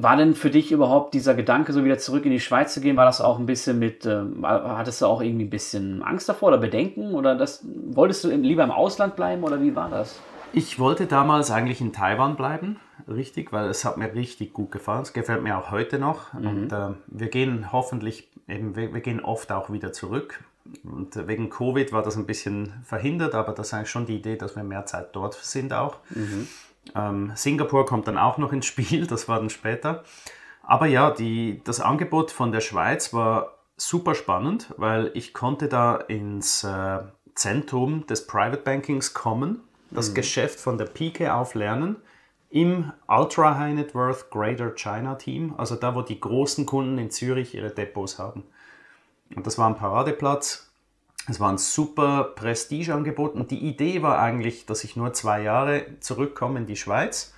War 0.00 0.16
denn 0.16 0.34
für 0.34 0.48
dich 0.48 0.70
überhaupt 0.70 1.12
dieser 1.12 1.34
Gedanke, 1.34 1.72
so 1.72 1.84
wieder 1.84 1.98
zurück 1.98 2.24
in 2.24 2.30
die 2.30 2.38
Schweiz 2.38 2.72
zu 2.72 2.80
gehen, 2.80 2.96
war 2.96 3.04
das 3.04 3.20
auch 3.20 3.38
ein 3.38 3.46
bisschen 3.46 3.80
mit, 3.80 4.06
ähm, 4.06 4.46
hattest 4.46 5.02
du 5.02 5.06
auch 5.06 5.20
irgendwie 5.20 5.46
ein 5.46 5.50
bisschen 5.50 6.04
Angst 6.04 6.28
davor 6.28 6.50
oder 6.50 6.58
Bedenken 6.58 7.14
oder 7.14 7.34
das, 7.34 7.64
wolltest 7.64 8.22
du 8.22 8.28
lieber 8.28 8.62
im 8.62 8.70
Ausland 8.70 9.16
bleiben 9.16 9.42
oder 9.42 9.60
wie 9.60 9.74
war 9.74 9.90
das? 9.90 10.20
Ich 10.52 10.78
wollte 10.78 11.06
damals 11.06 11.50
eigentlich 11.50 11.80
in 11.80 11.92
Taiwan 11.92 12.36
bleiben, 12.36 12.76
richtig, 13.08 13.52
weil 13.52 13.68
es 13.68 13.84
hat 13.84 13.96
mir 13.96 14.14
richtig 14.14 14.52
gut 14.52 14.70
gefallen. 14.70 15.02
Es 15.02 15.12
gefällt 15.12 15.42
mir 15.42 15.58
auch 15.58 15.70
heute 15.72 15.98
noch. 15.98 16.32
Und 16.32 16.72
äh, 16.72 16.94
wir 17.08 17.28
gehen 17.28 17.72
hoffentlich, 17.72 18.28
eben, 18.46 18.76
wir, 18.76 18.94
wir 18.94 19.00
gehen 19.00 19.20
oft 19.20 19.50
auch 19.52 19.70
wieder 19.70 19.92
zurück. 19.92 20.44
Und 20.84 21.16
äh, 21.16 21.26
wegen 21.26 21.50
Covid 21.50 21.92
war 21.92 22.02
das 22.02 22.16
ein 22.16 22.26
bisschen 22.26 22.72
verhindert, 22.84 23.34
aber 23.34 23.52
das 23.52 23.68
ist 23.68 23.74
eigentlich 23.74 23.90
schon 23.90 24.06
die 24.06 24.16
Idee, 24.16 24.36
dass 24.36 24.56
wir 24.56 24.62
mehr 24.62 24.86
Zeit 24.86 25.08
dort 25.12 25.34
sind 25.34 25.72
auch. 25.72 25.96
Ähm, 26.94 27.32
Singapur 27.34 27.86
kommt 27.86 28.08
dann 28.08 28.18
auch 28.18 28.38
noch 28.38 28.52
ins 28.52 28.66
Spiel, 28.66 29.06
das 29.06 29.28
war 29.28 29.38
dann 29.38 29.50
später. 29.50 30.04
Aber 30.62 30.86
ja, 30.86 31.10
die, 31.10 31.62
das 31.64 31.80
Angebot 31.80 32.30
von 32.30 32.52
der 32.52 32.60
Schweiz 32.60 33.14
war 33.14 33.54
super 33.76 34.14
spannend, 34.14 34.74
weil 34.76 35.10
ich 35.14 35.32
konnte 35.32 35.68
da 35.68 35.96
ins 35.96 36.64
äh, 36.64 36.98
Zentrum 37.34 38.06
des 38.06 38.26
Private 38.26 38.62
Bankings 38.62 39.14
kommen, 39.14 39.60
das 39.90 40.12
Geschäft 40.12 40.60
von 40.60 40.76
der 40.76 40.84
Pike 40.84 41.32
auf 41.32 41.54
lernen, 41.54 41.96
im 42.50 42.92
Ultra 43.06 43.56
High 43.58 43.74
Net 43.74 43.94
Worth 43.94 44.30
Greater 44.30 44.74
China 44.74 45.14
Team, 45.14 45.54
also 45.56 45.76
da, 45.76 45.94
wo 45.94 46.02
die 46.02 46.20
großen 46.20 46.66
Kunden 46.66 46.98
in 46.98 47.10
Zürich 47.10 47.54
ihre 47.54 47.70
Depots 47.70 48.18
haben. 48.18 48.44
Und 49.34 49.46
das 49.46 49.58
war 49.58 49.68
ein 49.68 49.76
Paradeplatz. 49.76 50.67
Es 51.28 51.40
war 51.40 51.50
ein 51.50 51.58
super 51.58 52.32
Prestigeangebot 52.34 53.34
und 53.34 53.50
die 53.50 53.58
Idee 53.58 54.02
war 54.02 54.18
eigentlich, 54.18 54.64
dass 54.66 54.82
ich 54.84 54.96
nur 54.96 55.12
zwei 55.12 55.42
Jahre 55.42 55.84
zurückkomme 56.00 56.60
in 56.60 56.66
die 56.66 56.76
Schweiz 56.76 57.34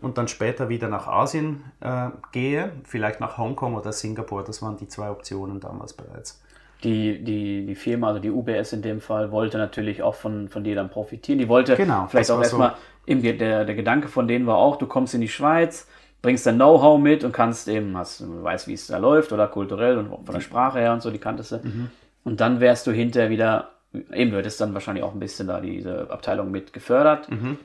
und 0.00 0.18
dann 0.18 0.28
später 0.28 0.68
wieder 0.68 0.88
nach 0.88 1.06
Asien 1.06 1.64
äh, 1.80 2.08
gehe, 2.32 2.72
vielleicht 2.84 3.20
nach 3.20 3.38
Hongkong 3.38 3.74
oder 3.74 3.92
Singapur. 3.92 4.42
Das 4.42 4.62
waren 4.62 4.76
die 4.76 4.88
zwei 4.88 5.10
Optionen 5.10 5.60
damals 5.60 5.92
bereits. 5.92 6.42
Die, 6.84 7.22
die, 7.22 7.66
die 7.66 7.74
Firma, 7.74 8.08
also 8.08 8.20
die 8.20 8.30
UBS 8.30 8.72
in 8.72 8.82
dem 8.82 9.00
Fall, 9.00 9.30
wollte 9.32 9.56
natürlich 9.58 10.02
auch 10.02 10.14
von, 10.14 10.48
von 10.48 10.62
dir 10.62 10.74
dann 10.74 10.90
profitieren. 10.90 11.38
Die 11.38 11.48
wollte 11.48 11.74
Genau, 11.76 12.06
vielleicht 12.06 12.30
auch 12.30 12.40
erstmal, 12.40 12.74
eben 13.06 13.22
der, 13.22 13.64
der 13.64 13.74
Gedanke 13.74 14.08
von 14.08 14.28
denen 14.28 14.46
war 14.46 14.56
auch, 14.56 14.76
du 14.76 14.86
kommst 14.86 15.14
in 15.14 15.22
die 15.22 15.28
Schweiz, 15.28 15.88
bringst 16.20 16.44
dein 16.46 16.56
Know-how 16.56 16.98
mit 17.00 17.24
und 17.24 17.32
kannst 17.32 17.68
eben, 17.68 17.96
hast, 17.96 18.20
du 18.20 18.42
weißt, 18.42 18.68
wie 18.68 18.74
es 18.74 18.86
da 18.88 18.98
läuft 18.98 19.32
oder 19.32 19.48
kulturell 19.48 19.96
und 19.96 20.08
von 20.08 20.34
der 20.34 20.40
Sprache 20.40 20.78
her 20.78 20.92
und 20.92 21.02
so, 21.02 21.10
die 21.10 21.18
kanntest 21.18 21.52
du. 21.52 21.56
Mhm. 21.56 21.90
Und 22.26 22.40
dann 22.40 22.58
wärst 22.58 22.86
du 22.88 22.90
hinterher 22.90 23.30
wieder, 23.30 23.70
eben, 23.92 24.32
du 24.32 24.36
hättest 24.38 24.60
dann 24.60 24.74
wahrscheinlich 24.74 25.04
auch 25.04 25.14
ein 25.14 25.20
bisschen 25.20 25.46
da 25.46 25.60
diese 25.60 26.10
Abteilung 26.10 26.50
mit 26.50 26.72
gefördert. 26.72 27.30
Mhm. 27.30 27.56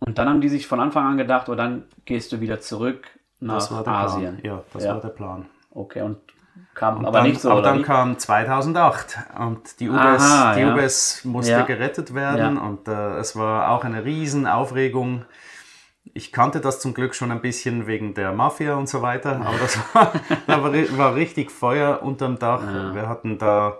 Und 0.00 0.16
dann 0.16 0.28
haben 0.30 0.40
die 0.40 0.48
sich 0.48 0.66
von 0.66 0.80
Anfang 0.80 1.04
an 1.06 1.18
gedacht, 1.18 1.48
oh, 1.50 1.54
dann 1.54 1.84
gehst 2.06 2.32
du 2.32 2.40
wieder 2.40 2.58
zurück 2.60 3.04
Das 3.40 3.70
nach 3.70 3.76
war 3.76 3.84
der 3.84 3.92
Asien. 3.92 4.36
Plan. 4.38 4.56
Ja, 4.56 4.62
das 4.72 4.84
Ja. 4.84 4.94
war 4.94 5.00
der 5.02 5.08
Plan. 5.08 5.46
Okay, 5.70 6.00
und 6.00 6.16
kam 6.74 6.98
Und 6.98 7.04
aber 7.06 7.18
dann, 7.18 7.28
nicht 7.28 7.40
so, 7.40 7.50
aber 7.50 7.60
dann 7.60 7.80
wie? 7.80 7.82
kam 7.82 8.18
2008 8.18 9.18
und 9.40 9.78
die 9.80 9.90
UBS, 9.90 10.22
Aha, 10.22 10.54
die 10.54 10.60
ja. 10.62 10.72
UBS 10.74 11.24
musste 11.26 11.52
Ja. 11.52 11.62
gerettet 11.62 12.14
werden 12.14 12.56
und 12.56 12.88
äh, 12.88 13.18
es 13.18 13.36
war 13.36 13.70
auch 13.70 13.84
eine 13.84 14.04
riesen 14.06 14.46
Aufregung. 14.46 15.24
Ich 16.14 16.32
kannte 16.32 16.60
das 16.60 16.80
zum 16.80 16.94
Glück 16.94 17.14
schon 17.14 17.30
ein 17.30 17.40
bisschen 17.40 17.86
wegen 17.86 18.14
der 18.14 18.32
Mafia 18.32 18.74
und 18.76 18.88
so 18.88 19.02
weiter, 19.02 19.40
aber 19.44 19.58
das 19.58 19.78
war, 19.94 20.12
da 20.46 20.62
war, 20.62 20.70
ri- 20.72 20.96
war 20.98 21.14
richtig 21.14 21.50
Feuer 21.50 22.02
unterm 22.02 22.38
Dach. 22.38 22.62
Wir 22.94 23.08
hatten 23.08 23.38
da, 23.38 23.78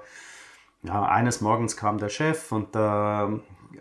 ja, 0.82 1.02
eines 1.04 1.40
Morgens 1.40 1.76
kam 1.76 1.98
der 1.98 2.08
Chef 2.08 2.50
und 2.52 2.74
äh, 2.76 2.78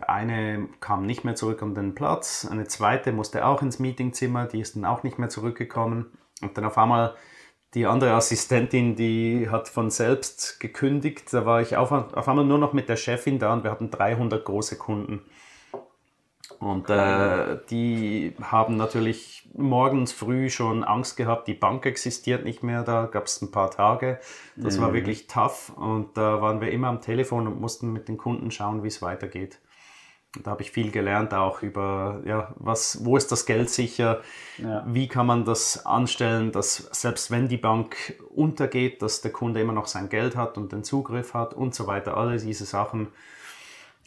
eine 0.06 0.68
kam 0.80 1.06
nicht 1.06 1.24
mehr 1.24 1.34
zurück 1.34 1.62
an 1.62 1.74
den 1.74 1.94
Platz, 1.94 2.46
eine 2.50 2.66
zweite 2.66 3.12
musste 3.12 3.44
auch 3.46 3.62
ins 3.62 3.78
Meetingzimmer, 3.78 4.46
die 4.46 4.60
ist 4.60 4.76
dann 4.76 4.84
auch 4.84 5.02
nicht 5.02 5.18
mehr 5.18 5.28
zurückgekommen 5.28 6.06
und 6.42 6.56
dann 6.56 6.64
auf 6.64 6.78
einmal 6.78 7.14
die 7.74 7.84
andere 7.86 8.12
Assistentin, 8.14 8.96
die 8.96 9.48
hat 9.50 9.68
von 9.68 9.90
selbst 9.90 10.58
gekündigt. 10.58 11.30
Da 11.34 11.44
war 11.44 11.60
ich 11.60 11.76
auf, 11.76 11.92
auf 11.92 12.26
einmal 12.26 12.46
nur 12.46 12.56
noch 12.58 12.72
mit 12.72 12.88
der 12.88 12.96
Chefin 12.96 13.38
da 13.38 13.52
und 13.52 13.62
wir 13.62 13.70
hatten 13.70 13.90
300 13.90 14.42
große 14.42 14.78
Kunden. 14.78 15.20
Und 16.60 16.90
äh, 16.90 17.58
die 17.70 18.34
haben 18.42 18.76
natürlich 18.76 19.48
morgens 19.54 20.12
früh 20.12 20.50
schon 20.50 20.82
Angst 20.82 21.16
gehabt, 21.16 21.46
die 21.46 21.54
Bank 21.54 21.86
existiert 21.86 22.44
nicht 22.44 22.64
mehr, 22.64 22.82
da 22.82 23.06
gab 23.06 23.26
es 23.26 23.40
ein 23.40 23.52
paar 23.52 23.70
Tage. 23.70 24.18
Das 24.56 24.76
mhm. 24.76 24.82
war 24.82 24.92
wirklich 24.92 25.28
tough 25.28 25.72
und 25.76 26.16
da 26.16 26.40
waren 26.40 26.60
wir 26.60 26.72
immer 26.72 26.88
am 26.88 27.00
Telefon 27.00 27.46
und 27.46 27.60
mussten 27.60 27.92
mit 27.92 28.08
den 28.08 28.16
Kunden 28.16 28.50
schauen, 28.50 28.82
wie 28.82 28.88
es 28.88 29.00
weitergeht. 29.02 29.60
Da 30.42 30.50
habe 30.50 30.62
ich 30.62 30.72
viel 30.72 30.90
gelernt 30.90 31.32
auch 31.32 31.62
über, 31.62 32.20
ja, 32.26 32.52
was, 32.56 33.04
wo 33.04 33.16
ist 33.16 33.32
das 33.32 33.46
Geld 33.46 33.70
sicher, 33.70 34.20
ja. 34.58 34.84
wie 34.86 35.08
kann 35.08 35.26
man 35.26 35.44
das 35.44 35.86
anstellen, 35.86 36.52
dass 36.52 36.76
selbst 36.92 37.30
wenn 37.30 37.48
die 37.48 37.56
Bank 37.56 38.14
untergeht, 38.28 39.00
dass 39.00 39.22
der 39.22 39.32
Kunde 39.32 39.60
immer 39.60 39.72
noch 39.72 39.86
sein 39.86 40.08
Geld 40.08 40.36
hat 40.36 40.58
und 40.58 40.72
den 40.72 40.84
Zugriff 40.84 41.34
hat 41.34 41.54
und 41.54 41.74
so 41.74 41.86
weiter. 41.86 42.16
Alle 42.16 42.36
diese 42.36 42.66
Sachen 42.66 43.08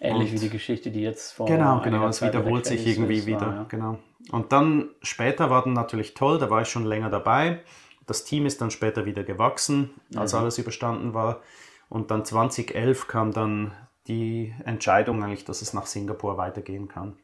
Ähnlich 0.03 0.31
und 0.31 0.35
wie 0.37 0.45
die 0.45 0.49
Geschichte, 0.49 0.89
die 0.89 1.01
jetzt 1.01 1.33
vor. 1.33 1.45
Genau, 1.45 1.79
genau, 1.79 2.07
es 2.07 2.23
wiederholt 2.23 2.65
sich 2.65 2.87
irgendwie 2.87 3.27
wieder. 3.27 3.41
War, 3.41 3.53
ja. 3.53 3.65
Genau. 3.69 3.99
Und 4.31 4.51
dann 4.51 4.89
später 5.03 5.51
war 5.51 5.63
dann 5.63 5.73
natürlich 5.73 6.15
toll, 6.15 6.39
da 6.39 6.49
war 6.49 6.63
ich 6.63 6.67
schon 6.67 6.85
länger 6.85 7.11
dabei. 7.11 7.59
Das 8.07 8.23
Team 8.23 8.47
ist 8.47 8.61
dann 8.61 8.71
später 8.71 9.05
wieder 9.05 9.23
gewachsen, 9.23 9.91
als 10.15 10.33
mhm. 10.33 10.39
alles 10.39 10.57
überstanden 10.57 11.13
war. 11.13 11.41
Und 11.87 12.09
dann 12.09 12.25
2011 12.25 13.07
kam 13.07 13.31
dann 13.31 13.73
die 14.07 14.55
Entscheidung 14.65 15.23
eigentlich, 15.23 15.45
dass 15.45 15.61
es 15.61 15.73
nach 15.73 15.85
Singapur 15.85 16.35
weitergehen 16.35 16.87
kann. 16.87 17.15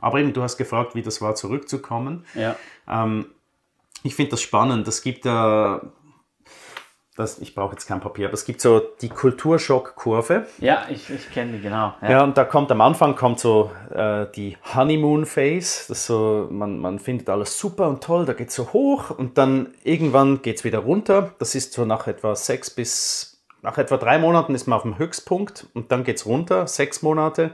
Aber 0.00 0.18
eben, 0.18 0.32
du 0.32 0.42
hast 0.42 0.56
gefragt, 0.56 0.94
wie 0.94 1.02
das 1.02 1.20
war, 1.20 1.34
zurückzukommen. 1.34 2.24
Ja. 2.34 2.56
Ähm, 2.88 3.26
ich 4.02 4.14
finde 4.14 4.30
das 4.30 4.40
spannend. 4.40 4.88
Es 4.88 5.02
gibt 5.02 5.26
ja 5.26 5.82
das, 7.16 7.38
ich 7.38 7.54
brauche 7.54 7.72
jetzt 7.72 7.86
kein 7.86 8.00
Papier, 8.00 8.26
aber 8.26 8.34
es 8.34 8.44
gibt 8.44 8.60
so 8.60 8.78
die 9.00 9.08
Kulturschockkurve. 9.08 10.46
Ja, 10.58 10.84
ich, 10.90 11.08
ich 11.08 11.30
kenne 11.30 11.52
die, 11.52 11.60
genau. 11.60 11.94
Ja. 12.02 12.10
ja. 12.10 12.24
und 12.24 12.36
da 12.36 12.44
kommt 12.44 12.70
am 12.70 12.82
Anfang 12.82 13.16
kommt 13.16 13.40
so 13.40 13.70
äh, 13.92 14.26
die 14.36 14.58
Honeymoon 14.74 15.24
Phase. 15.24 15.86
Das 15.88 16.06
so, 16.06 16.46
man, 16.50 16.78
man 16.78 16.98
findet 16.98 17.30
alles 17.30 17.58
super 17.58 17.88
und 17.88 18.04
toll, 18.04 18.26
da 18.26 18.34
geht 18.34 18.50
es 18.50 18.54
so 18.54 18.72
hoch 18.74 19.10
und 19.10 19.38
dann 19.38 19.74
irgendwann 19.82 20.42
geht 20.42 20.58
es 20.58 20.64
wieder 20.64 20.80
runter. 20.80 21.32
Das 21.38 21.54
ist 21.54 21.72
so 21.72 21.86
nach 21.86 22.06
etwa 22.06 22.36
sechs 22.36 22.68
bis, 22.68 23.42
nach 23.62 23.78
etwa 23.78 23.96
drei 23.96 24.18
Monaten 24.18 24.54
ist 24.54 24.66
man 24.66 24.76
auf 24.76 24.82
dem 24.82 24.98
Höchstpunkt 24.98 25.68
und 25.72 25.90
dann 25.92 26.04
geht 26.04 26.18
es 26.18 26.26
runter, 26.26 26.66
sechs 26.66 27.00
Monate. 27.00 27.52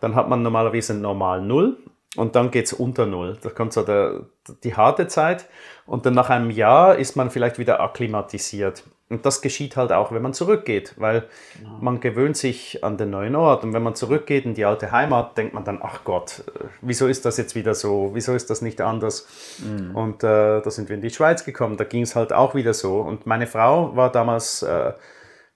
Dann 0.00 0.16
hat 0.16 0.28
man 0.28 0.42
normalerweise 0.42 0.94
normal 0.94 1.42
Null 1.42 1.76
und 2.16 2.34
dann 2.34 2.50
geht 2.50 2.66
es 2.66 2.72
unter 2.72 3.06
Null. 3.06 3.38
Da 3.40 3.50
kommt 3.50 3.72
so 3.72 3.84
der, 3.84 4.26
die 4.64 4.74
harte 4.74 5.06
Zeit 5.06 5.46
und 5.86 6.06
dann 6.06 6.14
nach 6.14 6.28
einem 6.28 6.50
Jahr 6.50 6.96
ist 6.96 7.14
man 7.14 7.30
vielleicht 7.30 7.60
wieder 7.60 7.78
akklimatisiert. 7.78 8.82
Und 9.08 9.24
das 9.24 9.40
geschieht 9.40 9.76
halt 9.76 9.92
auch, 9.92 10.10
wenn 10.10 10.22
man 10.22 10.34
zurückgeht, 10.34 10.94
weil 10.96 11.28
genau. 11.56 11.78
man 11.80 12.00
gewöhnt 12.00 12.36
sich 12.36 12.82
an 12.82 12.96
den 12.96 13.10
neuen 13.10 13.36
Ort. 13.36 13.62
Und 13.62 13.72
wenn 13.72 13.82
man 13.82 13.94
zurückgeht 13.94 14.44
in 14.44 14.54
die 14.54 14.64
alte 14.64 14.90
Heimat, 14.90 15.38
denkt 15.38 15.54
man 15.54 15.64
dann, 15.64 15.78
ach 15.80 16.02
Gott, 16.02 16.42
wieso 16.80 17.06
ist 17.06 17.24
das 17.24 17.36
jetzt 17.36 17.54
wieder 17.54 17.74
so? 17.74 18.10
Wieso 18.14 18.34
ist 18.34 18.50
das 18.50 18.62
nicht 18.62 18.80
anders? 18.80 19.28
Mhm. 19.58 19.94
Und 19.94 20.24
äh, 20.24 20.60
da 20.60 20.70
sind 20.70 20.88
wir 20.88 20.96
in 20.96 21.02
die 21.02 21.10
Schweiz 21.10 21.44
gekommen, 21.44 21.76
da 21.76 21.84
ging 21.84 22.02
es 22.02 22.16
halt 22.16 22.32
auch 22.32 22.56
wieder 22.56 22.74
so. 22.74 22.98
Und 23.00 23.26
meine 23.26 23.46
Frau 23.46 23.94
war 23.94 24.10
damals 24.10 24.62
äh, 24.64 24.92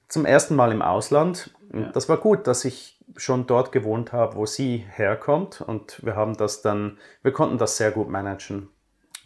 zum 0.06 0.26
ersten 0.26 0.54
Mal 0.54 0.70
im 0.70 0.82
Ausland. 0.82 1.50
Und 1.72 1.82
ja. 1.82 1.90
das 1.92 2.08
war 2.08 2.18
gut, 2.18 2.46
dass 2.46 2.64
ich 2.64 3.00
schon 3.16 3.48
dort 3.48 3.72
gewohnt 3.72 4.12
habe, 4.12 4.36
wo 4.36 4.46
sie 4.46 4.86
herkommt. 4.94 5.60
Und 5.60 6.04
wir 6.04 6.14
haben 6.14 6.36
das 6.36 6.62
dann, 6.62 6.98
wir 7.24 7.32
konnten 7.32 7.58
das 7.58 7.76
sehr 7.76 7.90
gut 7.90 8.08
managen. 8.08 8.68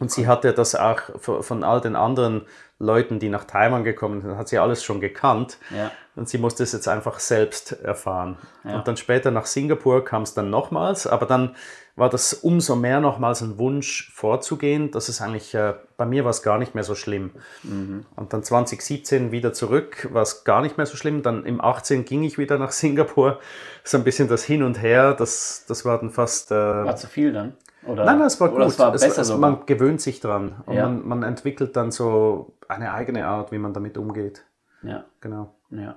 Und 0.04 0.10
sie 0.10 0.26
hatte 0.26 0.52
das 0.52 0.74
auch 0.74 1.00
von 1.22 1.64
all 1.64 1.80
den 1.80 1.96
anderen 1.96 2.42
Leuten, 2.78 3.20
die 3.20 3.30
nach 3.30 3.44
Taiwan 3.44 3.84
gekommen 3.84 4.20
sind, 4.20 4.36
hat 4.36 4.48
sie 4.48 4.58
alles 4.58 4.84
schon 4.84 5.00
gekannt. 5.00 5.56
Ja. 5.74 5.90
Und 6.14 6.28
sie 6.28 6.36
musste 6.36 6.62
es 6.62 6.72
jetzt 6.72 6.88
einfach 6.88 7.18
selbst 7.20 7.72
erfahren. 7.72 8.36
Ja. 8.64 8.76
Und 8.76 8.86
dann 8.86 8.98
später 8.98 9.30
nach 9.30 9.46
Singapur 9.46 10.04
kam 10.04 10.24
es 10.24 10.34
dann 10.34 10.50
nochmals, 10.50 11.06
aber 11.06 11.24
dann 11.24 11.56
war 11.96 12.10
das 12.10 12.34
umso 12.34 12.76
mehr 12.76 13.00
nochmals 13.00 13.40
ein 13.40 13.56
Wunsch 13.56 14.12
vorzugehen, 14.14 14.90
dass 14.90 15.08
es 15.08 15.22
eigentlich, 15.22 15.54
äh, 15.54 15.72
bei 15.96 16.04
mir 16.04 16.24
war 16.24 16.32
es 16.32 16.42
gar 16.42 16.58
nicht 16.58 16.74
mehr 16.74 16.84
so 16.84 16.94
schlimm. 16.94 17.30
Mhm. 17.62 18.04
Und 18.14 18.34
dann 18.34 18.42
2017 18.42 19.32
wieder 19.32 19.54
zurück, 19.54 20.10
war 20.12 20.20
es 20.20 20.44
gar 20.44 20.60
nicht 20.60 20.76
mehr 20.76 20.84
so 20.84 20.98
schlimm. 20.98 21.22
Dann 21.22 21.46
im 21.46 21.62
18 21.62 22.04
ging 22.04 22.24
ich 22.24 22.36
wieder 22.36 22.58
nach 22.58 22.72
Singapur. 22.72 23.40
So 23.84 23.96
ein 23.96 24.04
bisschen 24.04 24.28
das 24.28 24.44
Hin 24.44 24.62
und 24.62 24.82
Her, 24.82 25.14
das, 25.14 25.64
das 25.66 25.86
war 25.86 25.98
dann 25.98 26.10
fast... 26.10 26.50
Äh, 26.50 26.56
war 26.56 26.96
zu 26.96 27.06
viel 27.06 27.32
dann? 27.32 27.54
Oder, 27.86 28.04
nein, 28.04 28.18
nein, 28.18 28.26
es 28.26 28.40
war 28.40 28.48
gut. 28.48 28.60
Es 28.62 28.78
war 28.78 28.94
es, 28.94 29.02
es, 29.02 29.36
man 29.36 29.66
gewöhnt 29.66 30.00
sich 30.00 30.20
dran 30.20 30.56
und 30.66 30.74
ja. 30.74 30.84
man, 30.84 31.06
man, 31.06 31.22
entwickelt 31.22 31.76
dann 31.76 31.90
so 31.90 32.54
eine 32.68 32.92
eigene 32.92 33.26
Art, 33.26 33.52
wie 33.52 33.58
man 33.58 33.72
damit 33.72 33.98
umgeht. 33.98 34.44
Ja. 34.82 35.04
Genau. 35.20 35.54
Ja. 35.70 35.96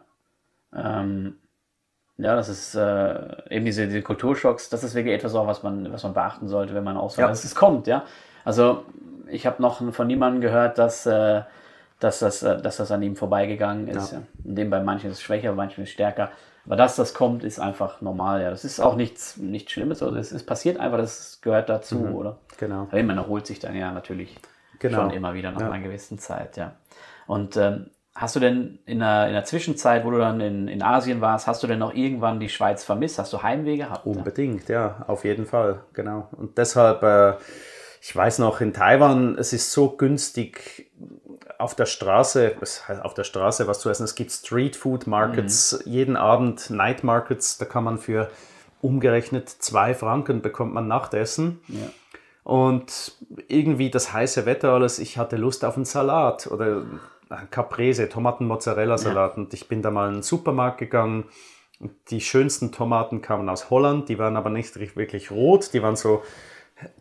Ähm, 0.75 1.37
ja, 2.17 2.35
das 2.35 2.49
ist 2.49 2.75
äh, 2.75 3.55
eben 3.55 3.65
diese, 3.65 3.85
diese 3.85 4.01
Kulturschocks, 4.01 4.69
das 4.69 4.83
ist 4.83 4.95
wirklich 4.95 5.13
etwas, 5.13 5.35
auch, 5.35 5.45
was 5.45 5.61
man, 5.63 5.91
was 5.91 6.03
man 6.03 6.13
beachten 6.13 6.47
sollte, 6.47 6.73
wenn 6.73 6.83
man 6.83 6.97
auswandert. 6.97 7.37
Ja. 7.37 7.45
Es 7.45 7.55
kommt, 7.55 7.87
ja. 7.87 8.03
Also 8.43 8.85
ich 9.29 9.45
habe 9.45 9.61
noch 9.61 9.93
von 9.93 10.07
niemandem 10.07 10.41
gehört, 10.41 10.77
dass, 10.77 11.05
äh, 11.05 11.41
dass, 11.99 12.19
das, 12.19 12.43
äh, 12.43 12.59
dass 12.61 12.77
das 12.77 12.91
an 12.91 13.03
ihm 13.03 13.15
vorbeigegangen 13.15 13.87
ist. 13.87 14.13
Ja. 14.13 14.19
Ja. 14.19 14.23
In 14.45 14.55
dem 14.55 14.69
bei 14.69 14.81
manchen 14.81 15.11
ist 15.11 15.17
es 15.17 15.21
schwächer, 15.21 15.49
bei 15.49 15.55
manchen 15.55 15.83
ist 15.83 15.89
es 15.89 15.93
stärker. 15.93 16.31
Aber 16.67 16.75
dass 16.75 16.97
das 16.97 17.13
kommt, 17.13 17.43
ist 17.45 17.59
einfach 17.59 18.01
normal, 18.01 18.41
ja. 18.41 18.49
Das 18.49 18.65
ist 18.65 18.79
auch 18.79 18.95
nichts, 18.95 19.37
nichts 19.37 19.71
Schlimmes, 19.71 20.03
also 20.03 20.15
es, 20.17 20.31
es 20.31 20.45
passiert 20.45 20.79
einfach, 20.79 20.97
das 20.97 21.39
gehört 21.41 21.69
dazu, 21.69 21.99
mhm. 21.99 22.15
oder? 22.15 22.37
Genau. 22.57 22.87
Aber 22.91 23.03
man 23.03 23.17
erholt 23.17 23.47
sich 23.47 23.59
dann 23.59 23.75
ja 23.75 23.91
natürlich 23.91 24.37
genau. 24.79 25.01
schon 25.01 25.11
immer 25.11 25.33
wieder 25.33 25.51
nach 25.51 25.61
ja. 25.61 25.71
einer 25.71 25.83
gewissen 25.83 26.19
Zeit, 26.19 26.57
ja. 26.57 26.73
Und 27.25 27.55
ähm, 27.55 27.87
hast 28.13 28.35
du 28.35 28.39
denn 28.41 28.79
in 28.85 28.99
der, 28.99 29.27
in 29.27 29.33
der 29.33 29.45
Zwischenzeit, 29.45 30.03
wo 30.03 30.11
du 30.11 30.17
dann 30.17 30.41
in, 30.41 30.67
in 30.67 30.83
Asien 30.83 31.21
warst, 31.21 31.47
hast 31.47 31.63
du 31.63 31.67
denn 31.67 31.79
noch 31.79 31.93
irgendwann 31.93 32.39
die 32.39 32.49
Schweiz 32.49 32.83
vermisst? 32.83 33.17
Hast 33.17 33.31
du 33.31 33.43
Heimweh 33.43 33.77
gehabt? 33.77 34.05
Unbedingt, 34.05 34.67
ja, 34.67 35.05
auf 35.07 35.23
jeden 35.23 35.45
Fall, 35.45 35.79
genau. 35.93 36.27
Und 36.31 36.57
deshalb, 36.57 37.01
äh, 37.03 37.35
ich 38.01 38.15
weiß 38.15 38.39
noch, 38.39 38.59
in 38.59 38.73
Taiwan, 38.73 39.37
es 39.37 39.53
ist 39.53 39.71
so 39.71 39.91
günstig, 39.91 40.91
auf 41.57 41.75
der 41.75 41.85
Straße, 41.85 42.55
auf 43.03 43.13
der 43.13 43.23
Straße 43.23 43.67
was 43.67 43.79
zu 43.79 43.89
essen. 43.89 44.03
Es 44.03 44.15
gibt 44.15 44.31
Street 44.31 44.75
Food 44.75 45.07
Markets, 45.07 45.83
mhm. 45.85 45.91
jeden 45.91 46.15
Abend 46.17 46.69
Night 46.69 47.03
Markets, 47.03 47.57
da 47.57 47.65
kann 47.65 47.83
man 47.83 47.97
für 47.97 48.29
umgerechnet 48.81 49.49
zwei 49.49 49.93
Franken 49.93 50.41
bekommt 50.41 50.73
man 50.73 50.87
Nachtessen. 50.87 51.59
Ja. 51.67 51.89
Und 52.43 53.13
irgendwie 53.47 53.89
das 53.89 54.13
heiße 54.13 54.45
Wetter 54.45 54.71
alles, 54.71 54.99
ich 54.99 55.17
hatte 55.17 55.35
Lust 55.35 55.65
auf 55.65 55.75
einen 55.75 55.85
Salat 55.85 56.47
oder 56.47 56.83
Caprese, 57.51 58.07
Tomaten-Mozzarella-Salat. 58.07 59.35
Ja. 59.35 59.43
Und 59.43 59.53
ich 59.53 59.67
bin 59.67 59.81
da 59.81 59.91
mal 59.91 60.07
in 60.07 60.13
den 60.15 60.23
Supermarkt 60.23 60.77
gegangen. 60.77 61.25
Die 62.09 62.21
schönsten 62.21 62.71
Tomaten 62.71 63.21
kamen 63.21 63.49
aus 63.49 63.69
Holland, 63.69 64.09
die 64.09 64.17
waren 64.17 64.37
aber 64.37 64.49
nicht 64.49 64.77
wirklich 64.95 65.29
rot, 65.29 65.73
die 65.73 65.83
waren 65.83 65.95
so 65.95 66.23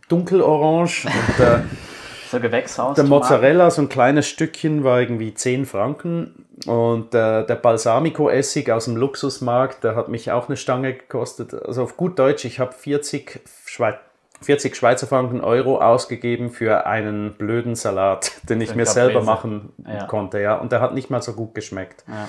dunkelorange. 0.09 1.05
und 1.05 1.45
äh, 1.45 1.61
So 2.31 2.41
Gewächshaus. 2.41 2.97
Der 2.97 3.05
Mozzarella, 3.05 3.71
so 3.71 3.83
ein 3.83 3.89
kleines 3.89 4.27
Stückchen, 4.27 4.85
war 4.85 5.01
irgendwie 5.01 5.35
10 5.35 5.67
Franken. 5.67 6.47
Und 6.67 7.15
äh, 7.15 7.45
der 7.47 7.55
Balsamico-Essig 7.55 8.71
aus 8.71 8.87
dem 8.87 8.97
Luxusmarkt, 8.97 9.85
der 9.85 9.95
hat 9.95 10.09
mich 10.09 10.33
auch 10.33 10.49
eine 10.49 10.57
Stange 10.57 10.95
gekostet. 10.95 11.55
Also 11.55 11.83
auf 11.83 11.97
gut 11.97 12.19
Deutsch, 12.19 12.45
ich 12.45 12.59
habe 12.59 12.73
40, 12.73 13.41
Schwe 13.67 13.99
40 14.43 14.77
Schweizer 14.77 15.07
Franken 15.07 15.41
Euro 15.41 15.81
ausgegeben 15.81 16.51
für 16.51 16.87
einen 16.87 17.35
blöden 17.35 17.75
Salat, 17.75 18.33
den 18.49 18.61
ich 18.61 18.75
mir 18.75 18.87
selber 18.87 19.23
machen 19.23 19.73
ja. 19.87 20.05
konnte. 20.05 20.41
Ja. 20.41 20.57
Und 20.57 20.73
der 20.73 20.81
hat 20.81 20.95
nicht 20.95 21.11
mal 21.11 21.23
so 21.23 21.33
gut 21.33 21.55
geschmeckt. 21.55 22.05
Ja. 22.07 22.29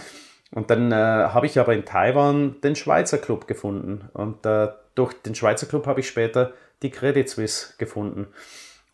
Und 0.52 0.70
dann 0.70 0.92
äh, 0.92 0.96
habe 0.96 1.46
ich 1.46 1.60
aber 1.60 1.74
in 1.74 1.84
Taiwan 1.84 2.62
den 2.62 2.76
Schweizer 2.76 3.18
Club 3.18 3.48
gefunden. 3.48 4.10
Und 4.14 4.46
äh, 4.46 4.70
durch 4.96 5.14
den 5.14 5.36
Schweizer 5.36 5.68
Club 5.68 5.86
habe 5.86 6.00
ich 6.00 6.08
später 6.08 6.54
die 6.82 6.92
Credit 6.92 7.28
Suisse 7.28 7.74
gefunden. 7.78 8.28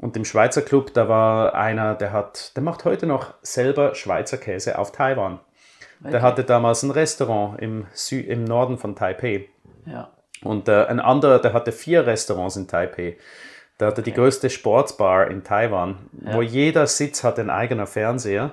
Und 0.03 0.17
im 0.17 0.25
Schweizer 0.25 0.61
Club, 0.61 0.93
da 0.93 1.07
war 1.07 1.55
einer, 1.55 1.95
der 1.95 2.11
hat, 2.11 2.57
der 2.57 2.61
macht 2.61 2.83
heute 2.83 3.05
noch 3.05 3.35
selber 3.41 3.95
Schweizer 3.95 4.35
Käse 4.35 4.77
auf 4.77 4.91
Taiwan. 4.91 5.39
Okay. 6.01 6.11
Der 6.11 6.21
hatte 6.21 6.43
damals 6.43 6.83
ein 6.83 6.91
Restaurant 6.91 7.61
im, 7.61 7.85
Sü 7.93 8.19
im 8.19 8.43
Norden 8.43 8.77
von 8.77 8.97
Taipei. 8.97 9.47
Ja. 9.85 10.09
Und 10.43 10.67
äh, 10.67 10.87
ein 10.87 10.99
anderer, 10.99 11.39
der 11.39 11.53
hatte 11.53 11.71
vier 11.71 12.05
Restaurants 12.05 12.57
in 12.57 12.67
Taipei. 12.67 13.15
Der 13.79 13.87
hatte 13.87 14.01
okay. 14.01 14.11
die 14.11 14.13
größte 14.17 14.49
Sportsbar 14.49 15.31
in 15.31 15.45
Taiwan, 15.45 16.09
ja. 16.21 16.33
wo 16.33 16.41
jeder 16.41 16.85
Sitz 16.85 17.23
hat 17.23 17.39
ein 17.39 17.49
eigener 17.49 17.87
Fernseher. 17.87 18.51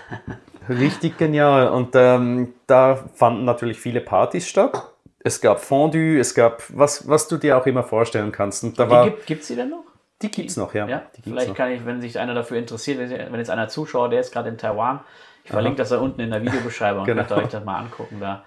Richtig 0.70 1.18
genial. 1.18 1.68
Und 1.68 1.90
ähm, 1.96 2.54
da 2.66 2.96
fanden 3.14 3.44
natürlich 3.44 3.78
viele 3.78 4.00
Partys 4.00 4.48
statt. 4.48 4.90
Es 5.18 5.42
gab 5.42 5.60
Fondue, 5.60 6.18
es 6.18 6.34
gab 6.34 6.62
was, 6.70 7.06
was 7.06 7.28
du 7.28 7.36
dir 7.36 7.58
auch 7.58 7.66
immer 7.66 7.82
vorstellen 7.82 8.32
kannst. 8.32 8.64
Und 8.64 8.78
da 8.78 8.88
war, 8.88 9.10
gibt 9.10 9.42
es 9.42 9.48
die 9.48 9.54
denn 9.56 9.68
noch? 9.68 9.91
Die 10.22 10.30
gibt 10.30 10.50
es 10.50 10.56
noch, 10.56 10.74
ja. 10.74 10.86
ja? 10.86 11.02
Vielleicht 11.22 11.48
noch. 11.48 11.56
kann 11.56 11.70
ich, 11.72 11.84
wenn 11.84 12.00
sich 12.00 12.18
einer 12.18 12.34
dafür 12.34 12.58
interessiert, 12.58 12.98
wenn 12.98 13.34
jetzt 13.34 13.50
einer 13.50 13.68
zuschaut, 13.68 14.12
der 14.12 14.20
ist 14.20 14.32
gerade 14.32 14.48
in 14.48 14.58
Taiwan, 14.58 15.00
ich 15.44 15.50
verlinke 15.50 15.78
das 15.78 15.88
da 15.88 15.98
unten 15.98 16.20
in 16.20 16.30
der 16.30 16.42
Videobeschreibung, 16.42 17.04
genau. 17.04 17.24
könnt 17.24 17.32
ihr 17.32 17.44
euch 17.44 17.50
das 17.50 17.64
mal 17.64 17.78
angucken. 17.78 18.18
Da 18.20 18.44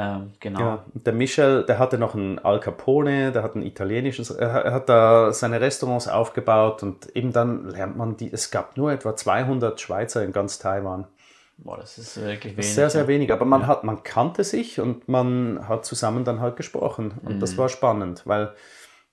Ähm, 0.00 0.32
genau. 0.38 0.60
Ja, 0.60 0.84
der 0.94 1.12
Michel, 1.12 1.64
der 1.64 1.80
hatte 1.80 1.98
noch 1.98 2.14
einen 2.14 2.38
Al 2.38 2.60
Capone, 2.60 3.32
der 3.32 3.42
hat 3.42 3.56
ein 3.56 3.62
italienisches, 3.62 4.30
er 4.30 4.72
hat 4.72 4.88
da 4.88 5.32
seine 5.32 5.60
Restaurants 5.60 6.06
aufgebaut 6.06 6.84
und 6.84 7.16
eben 7.16 7.32
dann 7.32 7.68
lernt 7.68 7.96
man 7.96 8.16
die, 8.16 8.32
es 8.32 8.52
gab 8.52 8.76
nur 8.76 8.92
etwa 8.92 9.16
200 9.16 9.80
Schweizer 9.80 10.22
in 10.22 10.32
ganz 10.32 10.60
Taiwan. 10.60 11.08
Boah, 11.56 11.78
das 11.78 11.98
ist 11.98 12.16
wirklich 12.16 12.54
Das 12.54 12.66
wenig. 12.66 12.74
sehr, 12.74 12.90
sehr 12.90 13.02
ja. 13.02 13.08
wenig, 13.08 13.32
aber 13.32 13.44
man, 13.44 13.66
hat, 13.66 13.82
man 13.82 14.04
kannte 14.04 14.44
sich 14.44 14.78
und 14.78 15.08
man 15.08 15.68
hat 15.68 15.84
zusammen 15.84 16.24
dann 16.24 16.40
halt 16.40 16.54
gesprochen 16.54 17.14
und 17.24 17.40
das 17.40 17.58
war 17.58 17.68
spannend, 17.68 18.22
weil 18.24 18.52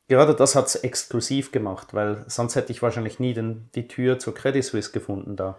gerade 0.08 0.36
das 0.36 0.56
hat 0.56 0.68
es 0.68 0.76
exklusiv 0.76 1.52
gemacht, 1.52 1.94
weil 1.94 2.24
sonst 2.28 2.56
hätte 2.56 2.72
ich 2.72 2.82
wahrscheinlich 2.82 3.20
nie 3.20 3.34
den, 3.34 3.70
die 3.76 3.88
Tür 3.88 4.20
zur 4.20 4.34
Credit 4.34 4.64
Suisse 4.64 4.92
gefunden 4.92 5.36
da. 5.36 5.58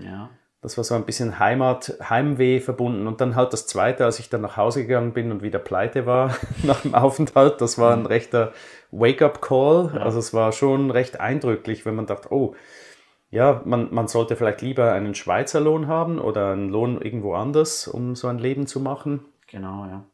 Ja. 0.00 0.30
Das 0.62 0.76
war 0.76 0.84
so 0.84 0.94
ein 0.94 1.04
bisschen 1.04 1.38
Heimat, 1.38 1.96
Heimweh 2.02 2.60
verbunden. 2.60 3.06
Und 3.06 3.20
dann 3.20 3.36
halt 3.36 3.52
das 3.52 3.66
Zweite, 3.66 4.04
als 4.04 4.18
ich 4.18 4.30
dann 4.30 4.40
nach 4.40 4.56
Hause 4.56 4.82
gegangen 4.82 5.12
bin 5.12 5.30
und 5.30 5.42
wieder 5.42 5.58
pleite 5.58 6.06
war 6.06 6.34
nach 6.64 6.80
dem 6.80 6.94
Aufenthalt, 6.94 7.60
das 7.60 7.78
war 7.78 7.92
ein 7.92 8.06
rechter 8.06 8.52
Wake-up-Call. 8.90 9.98
Also 9.98 10.18
es 10.18 10.34
war 10.34 10.52
schon 10.52 10.90
recht 10.90 11.20
eindrücklich, 11.20 11.86
wenn 11.86 11.94
man 11.94 12.06
dachte, 12.06 12.32
oh, 12.32 12.54
ja, 13.30 13.62
man, 13.64 13.92
man 13.92 14.08
sollte 14.08 14.34
vielleicht 14.34 14.62
lieber 14.62 14.92
einen 14.92 15.14
Schweizer 15.14 15.60
Lohn 15.60 15.88
haben 15.88 16.18
oder 16.18 16.52
einen 16.52 16.68
Lohn 16.68 17.00
irgendwo 17.00 17.34
anders, 17.34 17.86
um 17.86 18.16
so 18.16 18.28
ein 18.28 18.38
Leben 18.38 18.66
zu 18.66 18.80
machen. 18.80 19.24
Genau, 19.46 19.84
ja. 19.86 20.04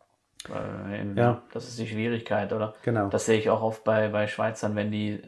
Eben, 0.48 1.16
Ja. 1.16 1.42
Das 1.52 1.68
ist 1.68 1.78
die 1.78 1.86
Schwierigkeit, 1.86 2.52
oder? 2.52 2.74
Genau. 2.82 3.08
Das 3.08 3.26
sehe 3.26 3.38
ich 3.38 3.50
auch 3.50 3.62
oft 3.62 3.84
bei, 3.84 4.08
bei 4.08 4.26
Schweizern, 4.26 4.74
wenn 4.76 4.90
die. 4.90 5.22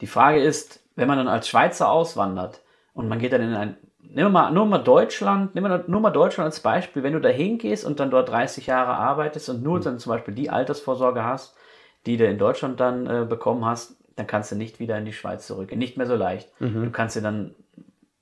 Die 0.00 0.06
Frage 0.08 0.42
ist, 0.42 0.80
wenn 0.96 1.06
man 1.06 1.18
dann 1.18 1.28
als 1.28 1.48
Schweizer 1.48 1.88
auswandert 1.90 2.60
und 2.94 3.08
man 3.08 3.18
geht 3.18 3.32
dann 3.32 3.42
in 3.42 3.54
ein. 3.54 3.76
Nehmen 4.00 4.26
wir 4.26 4.28
mal, 4.30 4.50
nur 4.50 4.66
mal 4.66 4.78
Deutschland, 4.78 5.54
nehmen 5.54 5.70
wir 5.70 5.84
nur 5.86 6.00
mal 6.00 6.10
Deutschland 6.10 6.46
als 6.46 6.58
Beispiel, 6.60 7.02
wenn 7.04 7.12
du 7.12 7.20
da 7.20 7.28
hingehst 7.28 7.84
und 7.86 8.00
dann 8.00 8.10
dort 8.10 8.28
30 8.28 8.66
Jahre 8.66 8.94
arbeitest 8.94 9.48
und 9.48 9.58
Mhm. 9.58 9.62
nur 9.62 9.80
dann 9.80 9.98
zum 10.00 10.10
Beispiel 10.12 10.34
die 10.34 10.50
Altersvorsorge 10.50 11.22
hast, 11.24 11.56
die 12.04 12.16
du 12.16 12.26
in 12.26 12.36
Deutschland 12.36 12.80
dann 12.80 13.06
äh, 13.06 13.24
bekommen 13.26 13.64
hast, 13.64 13.96
dann 14.16 14.26
kannst 14.26 14.50
du 14.50 14.56
nicht 14.56 14.80
wieder 14.80 14.98
in 14.98 15.04
die 15.04 15.12
Schweiz 15.12 15.46
zurück. 15.46 15.74
Nicht 15.74 15.96
mehr 15.96 16.06
so 16.06 16.16
leicht. 16.16 16.50
Mhm. 16.60 16.82
Du 16.84 16.90
kannst 16.90 17.14
dir 17.16 17.22
dann, 17.22 17.54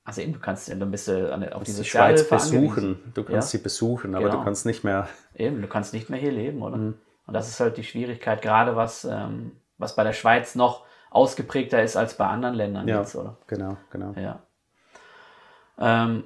also 0.05 0.21
eben, 0.23 0.33
du 0.33 0.39
kannst 0.41 0.69
dann 0.71 0.91
bist 0.91 1.09
du 1.09 1.33
an, 1.33 1.49
auf 1.53 1.63
die 1.63 1.73
Die 1.73 1.85
Schweiz 1.85 2.23
angewiesen. 2.31 2.61
besuchen. 2.61 3.13
Du 3.15 3.23
kannst 3.23 3.53
Ja. 3.53 3.59
sie 3.59 3.63
besuchen, 3.63 4.15
aber 4.15 4.25
Genau. 4.27 4.39
du 4.39 4.45
kannst 4.45 4.67
nicht 4.67 4.83
mehr. 4.85 5.09
Eben, 5.35 5.61
du 5.63 5.69
kannst 5.69 5.93
nicht 5.93 6.11
mehr 6.11 6.19
hier 6.19 6.33
leben, 6.33 6.63
oder? 6.63 6.77
Mhm. 6.77 6.95
Und 7.27 7.35
das 7.35 7.49
ist 7.49 7.61
halt 7.61 7.77
die 7.77 7.85
Schwierigkeit, 7.85 8.43
gerade 8.43 8.75
was, 8.77 9.05
ähm, 9.05 9.53
was 9.79 9.95
bei 9.95 10.03
der 10.05 10.13
Schweiz 10.13 10.55
noch 10.57 10.85
ausgeprägter 11.11 11.83
ist 11.83 11.97
als 11.97 12.15
bei 12.15 12.27
anderen 12.27 12.55
Ländern 12.57 12.89
Ja, 12.89 12.99
jetzt, 13.01 13.15
oder? 13.17 13.37
genau, 13.47 13.77
genau. 13.91 14.13
Ja. 14.19 14.41
Ähm, 15.79 16.25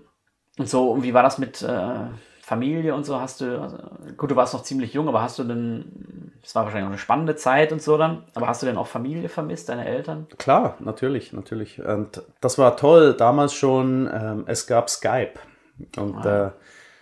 und 0.59 0.69
so, 0.69 0.91
und 0.93 1.03
wie 1.03 1.15
war 1.15 1.23
das 1.23 1.39
mit 1.39 1.63
äh, 1.63 2.07
Familie 2.45 2.95
und 2.95 3.05
so? 3.05 3.19
Hast 3.19 3.41
du, 3.41 3.59
also, 3.59 3.79
gut, 4.19 4.31
du 4.31 4.37
warst 4.37 4.53
noch 4.53 4.63
ziemlich 4.63 4.93
jung, 4.93 5.09
aber 5.09 5.23
hast 5.23 5.39
du 5.39 5.45
denn, 5.45 6.31
es 6.43 6.55
war 6.55 6.65
wahrscheinlich 6.65 6.85
auch 6.85 6.91
eine 6.91 6.99
spannende 6.99 7.37
Zeit 7.37 7.73
und 7.73 7.81
so 7.81 7.97
dann, 7.97 8.25
aber 8.35 8.49
hast 8.49 8.61
du 8.61 8.67
denn 8.67 8.77
auch 8.77 8.87
Familie 8.87 9.31
vermisst, 9.31 9.71
deine 9.71 9.87
Eltern? 9.87 10.27
Klar, 10.37 10.77
natürlich, 10.81 11.33
natürlich. 11.33 11.83
Und 11.83 12.23
das 12.43 12.59
war 12.59 12.77
toll 12.77 13.15
damals 13.15 13.55
schon. 13.55 14.11
Ähm, 14.13 14.45
es 14.47 14.67
gab 14.67 14.91
Skype. 14.91 15.35
Und 15.97 16.23
äh, 16.27 16.51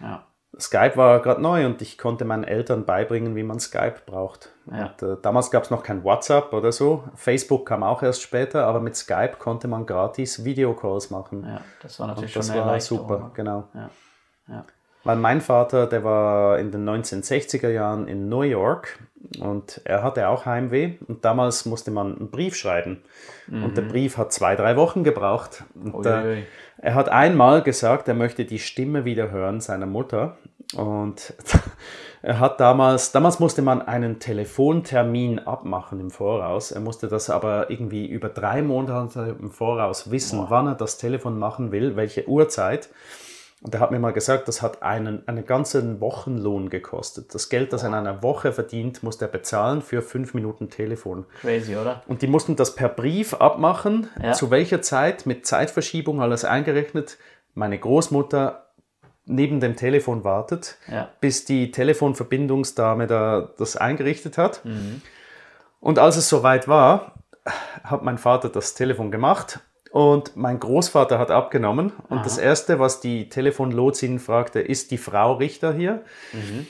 Ja. 0.00 0.26
Skype 0.61 0.96
war 0.96 1.20
gerade 1.20 1.42
neu 1.42 1.66
und 1.66 1.83
ich 1.83 1.98
konnte 1.98 2.24
meinen 2.24 2.44
Eltern 2.44 2.85
beibringen, 2.85 3.35
wie 3.35 3.42
man 3.42 3.59
Skype 3.59 4.02
braucht. 4.07 4.50
Ja. 4.70 4.92
Und, 5.00 5.02
äh, 5.02 5.16
damals 5.22 5.50
gab 5.50 5.64
es 5.64 5.70
noch 5.70 5.83
kein 5.83 6.05
WhatsApp 6.05 6.52
oder 6.52 6.70
so. 6.70 7.02
Facebook 7.16 7.66
kam 7.66 7.83
auch 7.83 8.02
erst 8.02 8.22
später, 8.22 8.66
aber 8.66 8.78
mit 8.78 8.94
Skype 8.94 9.38
konnte 9.40 9.66
man 9.66 9.87
gratis 9.87 10.44
Videocalls 10.44 11.11
machen. 11.11 11.44
Ja, 11.44 11.62
das 11.83 11.98
war 11.98 12.07
natürlich 12.07 12.33
das 12.33 12.46
schon 12.46 12.57
eine 12.57 12.64
war 12.70 12.81
super, 12.81 13.33
genau. 13.35 13.64
Ja. 13.74 14.64
Weil 15.05 15.17
mein 15.17 15.41
Vater, 15.41 15.87
der 15.87 16.05
war 16.05 16.59
in 16.59 16.71
den 16.71 16.88
1960er 16.88 17.69
Jahren 17.69 18.07
in 18.07 18.29
New 18.29 18.43
York 18.43 18.99
und 19.41 19.81
er 19.85 20.03
hatte 20.03 20.29
auch 20.29 20.47
Heimweh 20.47 20.99
und 21.09 21.25
damals 21.25 21.67
musste 21.67 21.91
man 21.91 22.17
einen 22.17 22.31
Brief 22.31 22.55
schreiben. 22.55 23.03
Und 23.51 23.77
der 23.77 23.83
Brief 23.83 24.17
hat 24.17 24.33
zwei, 24.33 24.57
drei 24.57 24.77
Wochen 24.77 25.05
gebraucht. 25.05 25.65
Und, 25.75 26.07
äh, 26.07 26.43
er 26.79 26.95
hat 26.95 27.09
einmal 27.09 27.62
gesagt, 27.62 28.09
er 28.09 28.15
möchte 28.15 28.45
die 28.45 28.59
Stimme 28.59 29.05
wieder 29.05 29.31
hören 29.31 29.61
seiner 29.61 29.87
Mutter. 29.87 30.38
Und 30.75 31.35
er 32.23 32.38
hat 32.41 32.61
damals, 32.61 33.12
damals 33.12 33.41
musste 33.41 33.62
man 33.62 33.83
einen 33.83 34.21
Telefontermin 34.21 35.38
abmachen 35.41 36.01
im 36.01 36.11
Voraus. 36.11 36.73
Er 36.73 36.81
musste 36.81 37.09
das 37.09 37.31
aber 37.31 37.71
irgendwie 37.71 38.07
über 38.07 38.29
drei 38.29 38.62
Monate 38.62 39.37
im 39.38 39.51
Voraus 39.51 40.11
wissen, 40.11 40.47
wann 40.49 40.69
er 40.69 40.75
das 40.75 40.99
Telefon 40.99 41.38
machen 41.38 41.73
will, 41.73 41.97
welche 41.97 42.29
Uhrzeit. 42.29 42.88
Und 43.62 43.72
er 43.75 43.81
hat 43.81 43.92
mir 43.92 44.01
mal 44.01 44.12
gesagt, 44.12 44.48
das 44.48 44.61
hat 44.61 44.83
einen, 44.83 45.27
einen 45.29 45.46
ganzen 45.46 46.01
Wochenlohn 46.01 46.68
gekostet. 46.68 47.33
Das 47.33 47.48
Geld, 47.48 47.72
das 47.72 47.83
er 47.85 47.90
in 47.90 47.94
einer 47.94 48.20
Woche 48.22 48.53
verdient, 48.53 49.05
musste 49.05 49.27
er 49.27 49.31
bezahlen 49.31 49.83
für 49.83 50.03
fünf 50.03 50.35
Minuten 50.35 50.68
Telefon. 50.68 51.27
Crazy, 51.40 51.77
oder? 51.77 52.03
Und 52.09 52.22
die 52.22 52.27
mussten 52.27 52.57
das 52.57 52.75
per 52.75 52.88
Brief 52.88 53.35
abmachen, 53.35 54.09
Ja. 54.20 54.33
zu 54.33 54.51
welcher 54.51 54.83
Zeit, 54.83 55.27
mit 55.27 55.46
Zeitverschiebung, 55.46 56.20
alles 56.20 56.44
eingerechnet. 56.44 57.18
Meine 57.55 57.79
Großmutter 57.79 58.66
neben 59.27 59.61
dem 59.61 59.77
Telefon 59.77 60.25
wartet, 60.25 60.77
Ja. 60.88 61.11
bis 61.20 61.44
die 61.44 61.70
Telefonverbindungsdame 61.70 63.07
da 63.07 63.48
das 63.59 63.77
eingerichtet 63.77 64.38
hat. 64.38 64.64
Mhm. 64.64 65.03
Und 65.79 66.01
als 66.01 66.16
es 66.16 66.29
soweit 66.29 66.66
war, 66.66 67.14
hat 67.85 68.03
mein 68.03 68.18
Vater 68.18 68.48
das 68.48 68.75
Telefon 68.75 69.12
gemacht 69.12 69.61
und 69.92 70.37
mein 70.37 70.59
Großvater 70.59 71.18
hat 71.18 71.31
abgenommen. 71.31 71.92
Und 72.09 72.24
das 72.24 72.38
Erste, 72.38 72.78
was 72.78 73.00
die 73.00 73.28
Telefonlotsin 73.28 74.18
fragte, 74.18 74.61
ist 74.61 74.90
die 74.90 74.98
Frau 74.98 75.35
Richter 75.35 75.72
hier? 75.74 76.02
Mhm. 76.33 76.66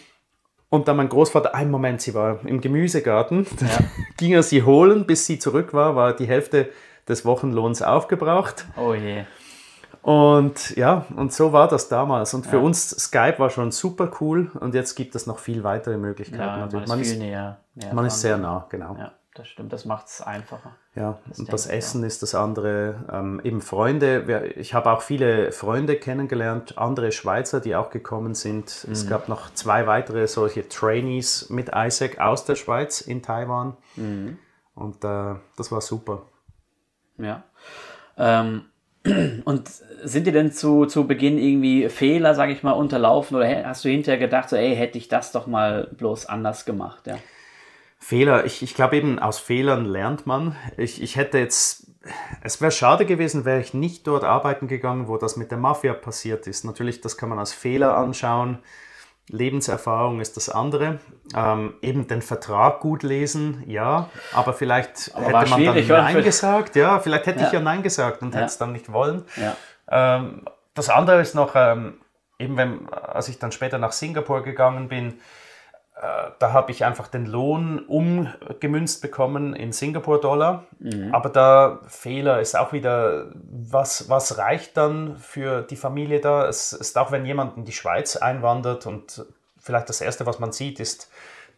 Und 0.68 0.88
dann 0.88 0.96
mein 0.96 1.08
Großvater, 1.08 1.54
einen 1.54 1.70
Moment, 1.70 2.00
sie 2.00 2.14
war 2.14 2.44
im 2.44 2.60
Gemüsegarten, 2.60 3.46
ging 4.16 4.32
er 4.32 4.42
sie 4.42 4.64
holen, 4.64 5.06
bis 5.06 5.26
sie 5.26 5.38
zurück 5.38 5.72
war, 5.72 5.94
war 5.94 6.16
die 6.16 6.26
Hälfte 6.26 6.70
des 7.08 7.24
Wochenlohns 7.24 7.80
aufgebraucht. 7.80 8.66
Oh 8.76 8.92
je. 8.92 9.22
Und 10.02 10.74
ja, 10.76 11.06
und 11.14 11.32
so 11.32 11.52
war 11.52 11.68
das 11.68 11.88
damals. 11.88 12.34
Und 12.34 12.44
für 12.46 12.58
uns 12.58 12.90
Skype 12.90 13.38
war 13.38 13.50
schon 13.50 13.70
super 13.70 14.10
cool 14.20 14.50
und 14.58 14.74
jetzt 14.74 14.96
gibt 14.96 15.14
es 15.14 15.28
noch 15.28 15.38
viel 15.38 15.62
weitere 15.62 15.96
Möglichkeiten. 15.96 16.42
Ja, 16.42 16.68
man 16.72 16.82
ist 16.82 16.88
man 16.88 17.00
ist, 17.00 17.18
näher. 17.18 17.60
näher 17.76 17.94
man 17.94 18.06
ist 18.06 18.20
sehr 18.20 18.36
nah, 18.36 18.66
genau. 18.68 18.96
Das 19.34 19.48
stimmt. 19.48 19.72
Das 19.72 19.86
macht 19.86 20.08
es 20.08 20.20
einfacher. 20.20 20.76
Ja, 20.94 21.18
und 21.24 21.38
denke 21.38 21.52
das 21.52 21.66
Essen 21.66 22.04
ist 22.04 22.22
das 22.22 22.34
andere. 22.34 23.06
Ähm, 23.10 23.40
eben 23.42 23.62
Freunde. 23.62 24.52
Ich 24.56 24.74
habe 24.74 24.90
auch 24.90 25.00
viele 25.00 25.52
Freunde 25.52 25.96
kennengelernt, 25.96 26.76
andere 26.76 27.12
Schweizer, 27.12 27.60
die 27.60 27.74
auch 27.74 27.90
gekommen 27.90 28.34
sind. 28.34 28.84
Mhm. 28.86 28.92
Es 28.92 29.08
gab 29.08 29.28
noch 29.28 29.52
zwei 29.54 29.86
weitere 29.86 30.26
solche 30.26 30.68
Trainees 30.68 31.48
mit 31.48 31.70
Isaac 31.74 32.18
aus 32.18 32.44
der 32.44 32.56
Schweiz 32.56 33.00
in 33.00 33.22
Taiwan. 33.22 33.76
Mhm. 33.96 34.38
Und 34.74 35.02
äh, 35.04 35.34
das 35.56 35.72
war 35.72 35.80
super. 35.80 36.26
Ja. 37.16 37.44
Ähm, 38.18 38.66
und 39.44 39.68
sind 40.04 40.26
dir 40.26 40.32
denn 40.32 40.52
zu, 40.52 40.84
zu 40.84 41.06
Beginn 41.06 41.38
irgendwie 41.38 41.88
Fehler, 41.88 42.34
sage 42.34 42.52
ich 42.52 42.62
mal, 42.62 42.72
unterlaufen 42.72 43.36
oder 43.36 43.64
hast 43.64 43.84
du 43.84 43.88
hinterher 43.88 44.18
gedacht, 44.18 44.50
so, 44.50 44.56
ey, 44.56 44.76
hätte 44.76 44.98
ich 44.98 45.08
das 45.08 45.32
doch 45.32 45.46
mal 45.46 45.88
bloß 45.96 46.26
anders 46.26 46.64
gemacht? 46.66 47.06
Ja. 47.06 47.16
Fehler, 48.02 48.44
ich, 48.44 48.62
ich 48.64 48.74
glaube 48.74 48.96
eben, 48.96 49.20
aus 49.20 49.38
Fehlern 49.38 49.84
lernt 49.84 50.26
man. 50.26 50.56
Ich, 50.76 51.00
ich 51.00 51.14
hätte 51.14 51.38
jetzt, 51.38 51.86
es 52.42 52.60
wäre 52.60 52.72
schade 52.72 53.06
gewesen, 53.06 53.44
wäre 53.44 53.60
ich 53.60 53.74
nicht 53.74 54.08
dort 54.08 54.24
arbeiten 54.24 54.66
gegangen, 54.66 55.06
wo 55.06 55.18
das 55.18 55.36
mit 55.36 55.52
der 55.52 55.58
Mafia 55.58 55.94
passiert 55.94 56.48
ist. 56.48 56.64
Natürlich, 56.64 57.00
das 57.00 57.16
kann 57.16 57.28
man 57.28 57.38
als 57.38 57.52
Fehler 57.52 57.96
anschauen. 57.96 58.58
Lebenserfahrung 59.28 60.20
ist 60.20 60.36
das 60.36 60.48
andere. 60.48 60.98
Ähm, 61.36 61.74
eben 61.80 62.08
den 62.08 62.22
Vertrag 62.22 62.80
gut 62.80 63.04
lesen, 63.04 63.62
ja, 63.68 64.10
aber 64.32 64.52
vielleicht 64.52 65.12
Aber 65.14 65.40
hätte 65.40 65.50
man 65.50 65.64
dann? 65.64 65.86
Nein 65.86 66.24
gesagt. 66.24 66.74
Ja, 66.74 66.98
vielleicht 66.98 67.26
hätte 67.26 67.44
ich 67.44 67.52
Ja. 67.52 67.60
ja 67.60 67.60
Nein 67.60 67.84
gesagt 67.84 68.20
und 68.22 68.34
hätte 68.34 68.46
es 68.46 68.58
dann 68.58 68.72
nicht 68.72 68.92
wollen. 68.92 69.24
Ja. 69.36 69.56
Ähm, 69.88 70.42
das 70.74 70.88
andere 70.90 71.20
ist 71.20 71.36
noch, 71.36 71.54
ähm, 71.54 72.00
eben 72.40 72.56
wenn, 72.56 72.88
als 72.92 73.28
ich 73.28 73.38
dann 73.38 73.52
später 73.52 73.78
nach 73.78 73.92
Singapur 73.92 74.42
gegangen 74.42 74.88
bin, 74.88 75.20
da 76.02 76.52
habe 76.52 76.72
ich 76.72 76.84
einfach 76.84 77.06
den 77.06 77.26
Lohn 77.26 77.78
umgemünzt 77.86 79.02
bekommen 79.02 79.54
in 79.54 79.72
Singapur-Dollar. 79.72 80.64
Aber 81.12 81.28
der 81.28 81.78
Fehler 81.86 82.40
ist 82.40 82.58
auch 82.58 82.72
wieder, 82.72 83.26
was, 83.44 84.08
was 84.08 84.36
reicht 84.36 84.76
dann 84.76 85.16
für 85.16 85.62
die 85.62 85.76
Familie 85.76 86.20
da? 86.20 86.48
Es 86.48 86.72
ist 86.72 86.98
auch, 86.98 87.12
wenn 87.12 87.24
jemand 87.24 87.56
in 87.56 87.64
die 87.64 87.72
Schweiz 87.72 88.16
einwandert 88.16 88.86
und 88.86 89.24
vielleicht 89.60 89.88
das 89.88 90.00
Erste, 90.00 90.26
was 90.26 90.40
man 90.40 90.50
sieht, 90.50 90.80
ist 90.80 91.08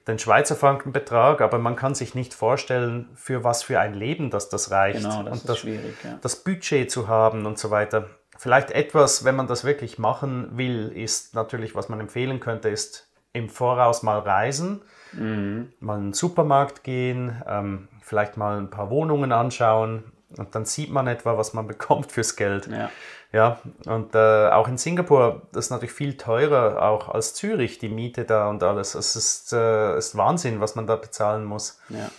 den 0.06 0.18
Schweizer 0.18 0.54
Frankenbetrag, 0.54 1.40
aber 1.40 1.58
man 1.58 1.76
kann 1.76 1.94
sich 1.94 2.14
nicht 2.14 2.34
vorstellen, 2.34 3.08
für 3.14 3.42
was 3.42 3.62
für 3.62 3.80
ein 3.80 3.94
Leben 3.94 4.28
das 4.28 4.50
das 4.50 4.70
reicht. 4.70 4.98
Genau, 4.98 5.22
das 5.22 5.26
und 5.26 5.34
ist 5.36 5.48
das, 5.48 5.58
schwierig. 5.58 5.94
Ja. 6.04 6.18
das 6.20 6.36
Budget 6.36 6.90
zu 6.90 7.08
haben 7.08 7.46
und 7.46 7.58
so 7.58 7.70
weiter. 7.70 8.10
Vielleicht 8.36 8.72
etwas, 8.72 9.24
wenn 9.24 9.36
man 9.36 9.46
das 9.46 9.64
wirklich 9.64 9.98
machen 9.98 10.58
will, 10.58 10.92
ist 10.94 11.34
natürlich, 11.34 11.74
was 11.74 11.88
man 11.88 12.00
empfehlen 12.00 12.40
könnte, 12.40 12.68
ist 12.68 13.08
im 13.34 13.50
Voraus 13.50 14.02
mal 14.02 14.18
reisen, 14.20 14.80
mal 15.12 15.96
in 15.98 16.06
den 16.06 16.12
Supermarkt 16.14 16.82
gehen, 16.82 17.40
ähm, 17.46 17.88
vielleicht 18.00 18.36
mal 18.38 18.56
ein 18.58 18.70
paar 18.70 18.88
Wohnungen 18.90 19.30
anschauen, 19.32 20.04
Und 20.36 20.54
dann 20.54 20.64
sieht 20.64 20.90
man 20.90 21.06
etwa, 21.06 21.36
was 21.36 21.52
man 21.54 21.66
bekommt 21.74 22.10
fürs 22.10 22.34
Geld. 22.36 22.66
Ja. 22.68 22.88
Ja, 23.32 23.58
und 23.86 24.14
äh, 24.14 24.48
auch 24.50 24.68
in 24.68 24.78
Singapur, 24.78 25.42
das 25.52 25.66
ist 25.66 25.70
natürlich 25.70 25.92
viel 25.92 26.16
teurer 26.16 26.82
auch 26.82 27.08
als 27.08 27.34
Zürich, 27.34 27.78
die 27.80 27.88
Miete 27.88 28.24
da 28.24 28.48
und 28.48 28.62
alles. 28.62 28.94
Es 28.94 29.16
ist, 29.16 29.52
äh, 29.52 29.98
ist 29.98 30.16
Wahnsinn, 30.16 30.60
was 30.60 30.76
man 30.76 30.86
da 30.86 30.94
bezahlen 30.96 31.44
muss. 31.44 31.80
Ja. 31.88 32.10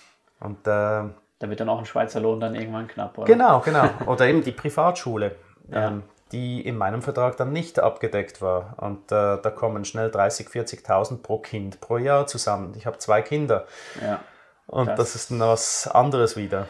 Und 0.42 0.60
äh, 0.68 1.10
Da 1.40 1.50
wird 1.50 1.60
dann 1.62 1.70
auch 1.70 1.80
ein 1.80 1.86
Schweizer 1.86 2.20
Lohn 2.20 2.42
dann 2.42 2.54
irgendwann 2.56 2.88
knapp, 2.90 3.18
oder? 3.18 3.28
genau, 3.28 3.62
genau. 3.62 3.88
Oder 4.08 4.28
eben 4.28 4.44
die 4.44 4.52
Privatschule, 4.52 5.36
Ja. 5.70 5.88
ähm, 5.88 6.04
die 6.32 6.62
in 6.62 6.78
meinem 6.78 7.02
Vertrag 7.02 7.38
dann 7.38 7.54
nicht 7.54 7.80
abgedeckt 7.80 8.42
war. 8.42 8.74
Und 8.78 9.12
äh, 9.12 9.38
da 9.42 9.52
kommen 9.56 9.86
schnell 9.86 10.10
30.000, 10.10 10.50
40.000 10.86 11.22
pro 11.22 11.38
Kind 11.38 11.80
pro 11.82 11.98
Jahr 11.98 12.26
zusammen. 12.28 12.74
Ich 12.78 12.86
habe 12.86 12.98
zwei 12.98 13.22
Kinder 13.22 13.66
Ja. 14.04 14.20
und 14.68 14.88
Das- 14.88 14.98
das, 14.98 15.16
ist 15.16 15.32
dann 15.32 15.40
was 15.42 15.88
anderes 15.88 16.36
wieder. 16.36 16.68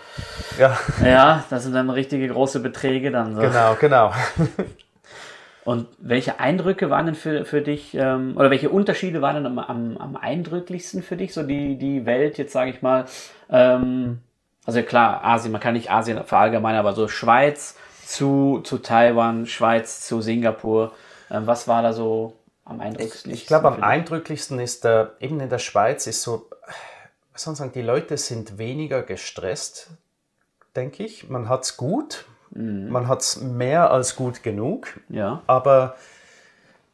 Ja, 0.60 0.78
ja, 1.03 1.43
das 1.49 1.64
sind 1.64 1.74
dann 1.74 1.89
richtige 1.89 2.28
große 2.28 2.60
Beträge 2.60 3.12
dann 3.12 3.36
so. 3.36 3.41
genau, 3.41 3.76
genau. 3.80 4.12
Und 5.64 5.88
welche 5.97 6.39
Eindrücke 6.39 6.91
waren 6.91 7.08
denn 7.08 7.16
für, 7.16 7.43
für 7.43 7.60
dich, 7.62 7.95
ähm, 7.95 8.34
oder 8.38 8.51
welche 8.51 8.70
Unterschiede 8.70 9.24
waren 9.24 9.36
denn 9.36 9.45
am, 9.47 9.58
am, 9.58 9.97
am 9.97 10.16
eindrücklichsten 10.16 11.01
für 11.01 11.16
dich, 11.18 11.34
so 11.34 11.41
die, 11.41 11.76
die 11.80 12.06
Welt, 12.06 12.38
jetzt 12.38 12.53
sage 12.53 12.70
ich 12.70 12.84
mal, 12.84 13.06
ähm, 13.49 14.20
also 14.64 14.84
klar, 14.84 15.24
Asien, 15.24 15.51
man 15.51 15.62
kann 15.62 15.74
nicht 15.74 15.89
Asien 15.89 16.24
verallgemeinern, 16.24 16.82
aber 16.82 16.93
so 16.93 17.08
Schweiz 17.08 17.76
zu, 18.06 18.62
zu 18.64 18.78
Taiwan, 18.80 19.45
Schweiz 19.45 20.01
zu 20.06 20.22
Singapur, 20.22 20.93
ähm, 21.30 21.47
was 21.47 21.68
war 21.68 21.82
da 21.82 21.93
so 21.93 22.34
am 22.64 22.80
eindrücklichsten? 22.80 23.32
Ich 23.32 23.47
glaube, 23.47 23.68
am 23.68 23.84
eindrücklichsten 23.84 24.60
ist 24.60 24.86
äh, 24.86 25.08
eben 25.20 25.39
in 25.39 25.49
der 25.49 25.60
Schweiz 25.60 26.08
ist 26.08 26.22
so, 26.22 26.49
was 27.34 27.43
soll 27.43 27.51
man 27.51 27.56
sagen, 27.56 27.72
die 27.74 27.82
Leute 27.82 28.18
sind 28.18 28.58
weniger 28.58 29.01
gestresst, 29.03 29.89
denke 30.76 31.03
ich. 31.03 31.30
Man 31.30 31.49
hat 31.49 31.64
es 31.64 31.78
gut, 31.78 32.26
man 32.51 33.10
hat 33.10 33.22
es 33.22 33.41
mehr 33.41 33.91
als 33.91 34.16
gut 34.16 34.41
genug, 34.41 34.99
Ja, 35.10 35.41
aber 35.45 35.95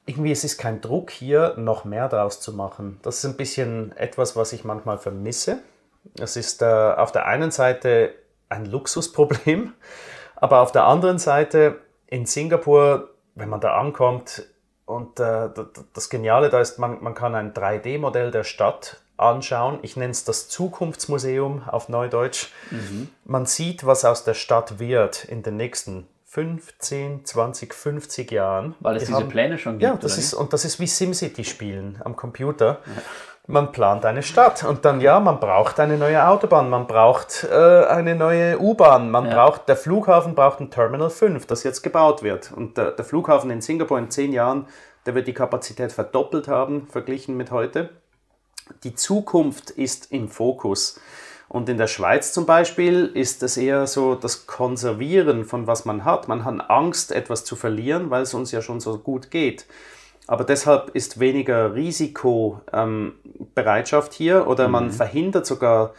irgendwie 0.05 0.31
es 0.31 0.43
ist 0.43 0.57
kein 0.57 0.81
Druck 0.81 1.11
hier, 1.11 1.53
noch 1.57 1.85
mehr 1.85 2.09
draus 2.09 2.41
zu 2.41 2.53
machen. 2.53 2.99
Das 3.03 3.19
ist 3.19 3.25
ein 3.25 3.37
bisschen 3.37 3.95
etwas, 3.95 4.35
was 4.35 4.53
ich 4.53 4.63
manchmal 4.63 4.97
vermisse. 4.97 5.59
Es 6.19 6.35
ist 6.35 6.61
äh, 6.61 6.65
auf 6.65 7.11
der 7.11 7.27
einen 7.27 7.51
Seite 7.51 8.15
ein 8.49 8.65
Luxusproblem, 8.65 9.73
aber 10.41 10.59
auf 10.59 10.73
der 10.73 10.83
anderen 10.83 11.17
Seite 11.19 11.79
in 12.07 12.25
Singapur, 12.25 13.09
wenn 13.35 13.47
man 13.47 13.61
da 13.61 13.79
ankommt, 13.79 14.43
und 14.85 15.21
äh, 15.21 15.47
das 15.93 16.09
Geniale 16.09 16.49
da 16.49 16.59
ist, 16.59 16.77
man, 16.77 17.01
man 17.01 17.13
kann 17.13 17.33
ein 17.33 17.53
3D-Modell 17.53 18.29
der 18.31 18.43
Stadt 18.43 18.97
anschauen. 19.15 19.79
Ich 19.83 19.95
nenne 19.95 20.11
es 20.11 20.25
das 20.25 20.49
Zukunftsmuseum 20.49 21.63
auf 21.69 21.87
Neudeutsch. 21.87 22.47
Man 23.23 23.45
sieht, 23.45 23.85
was 23.85 24.03
aus 24.03 24.25
der 24.25 24.33
Stadt 24.33 24.79
wird 24.79 25.23
in 25.23 25.43
den 25.43 25.55
nächsten 25.55 26.07
15, 26.25 27.23
20, 27.25 27.73
50 27.73 28.31
Jahren. 28.31 28.75
weil 28.81 28.95
es 28.97 29.03
diese 29.05 29.13
haben- 29.15 29.29
Pläne 29.29 29.57
schon 29.57 29.73
gibt. 29.73 29.83
ja, 29.83 29.95
das 29.95 30.17
ist, 30.17 30.33
und 30.33 30.51
das 30.53 30.65
ist 30.65 30.79
wie 30.79 30.87
SimCity 30.87 31.43
spielen 31.45 32.01
am 32.03 32.15
Computer. 32.17 32.79
Man 33.47 33.71
plant 33.71 34.05
eine 34.05 34.21
Stadt 34.23 34.63
und 34.63 34.85
dann, 34.85 35.01
ja, 35.01 35.19
man 35.19 35.39
braucht 35.39 35.79
eine 35.79 35.97
neue 35.97 36.27
Autobahn, 36.27 36.69
man 36.69 36.85
braucht 36.87 37.43
äh, 37.43 37.85
eine 37.85 38.15
neue 38.15 38.59
U-Bahn, 38.59 39.09
man 39.09 39.25
Ja. 39.25 39.33
braucht, 39.33 39.67
der 39.67 39.75
Flughafen 39.75 40.35
braucht 40.35 40.59
ein 40.59 40.69
Terminal 40.69 41.09
5, 41.09 41.47
das 41.47 41.63
jetzt 41.63 41.81
gebaut 41.81 42.21
wird. 42.23 42.51
Und 42.51 42.77
der, 42.77 42.91
der 42.91 43.03
Flughafen 43.03 43.49
in 43.49 43.61
Singapur 43.61 43.97
in 43.97 44.11
zehn 44.11 44.31
Jahren, 44.31 44.67
der 45.05 45.15
wird 45.15 45.27
die 45.27 45.33
Kapazität 45.33 45.91
verdoppelt 45.91 46.47
haben, 46.47 46.87
verglichen 46.87 47.35
mit 47.35 47.49
heute. 47.51 47.89
Die 48.83 48.93
Zukunft 48.95 49.71
ist 49.71 50.11
im 50.11 50.29
Fokus. 50.29 50.99
Und 51.49 51.67
in 51.67 51.77
der 51.77 51.87
Schweiz 51.87 52.31
zum 52.31 52.45
Beispiel 52.45 53.07
ist 53.07 53.43
es 53.43 53.57
eher 53.57 53.85
so 53.85 54.15
das 54.15 54.47
Konservieren 54.47 55.43
von 55.43 55.67
was 55.67 55.83
man 55.83 56.05
hat. 56.05 56.29
Man 56.29 56.45
hat 56.45 56.69
Angst, 56.69 57.11
etwas 57.11 57.43
zu 57.43 57.57
verlieren, 57.57 58.09
weil 58.09 58.21
es 58.21 58.33
uns 58.33 58.51
ja 58.51 58.61
schon 58.61 58.79
so 58.79 58.97
gut 58.99 59.31
geht. 59.31 59.65
Aber 60.31 60.45
deshalb 60.45 60.95
ist 60.95 61.19
weniger 61.19 61.75
Risikobereitschaft 61.75 64.13
hier 64.13 64.47
oder 64.47 64.69
man 64.69 64.89
verhindert 64.89 65.45
sogar 65.45 65.93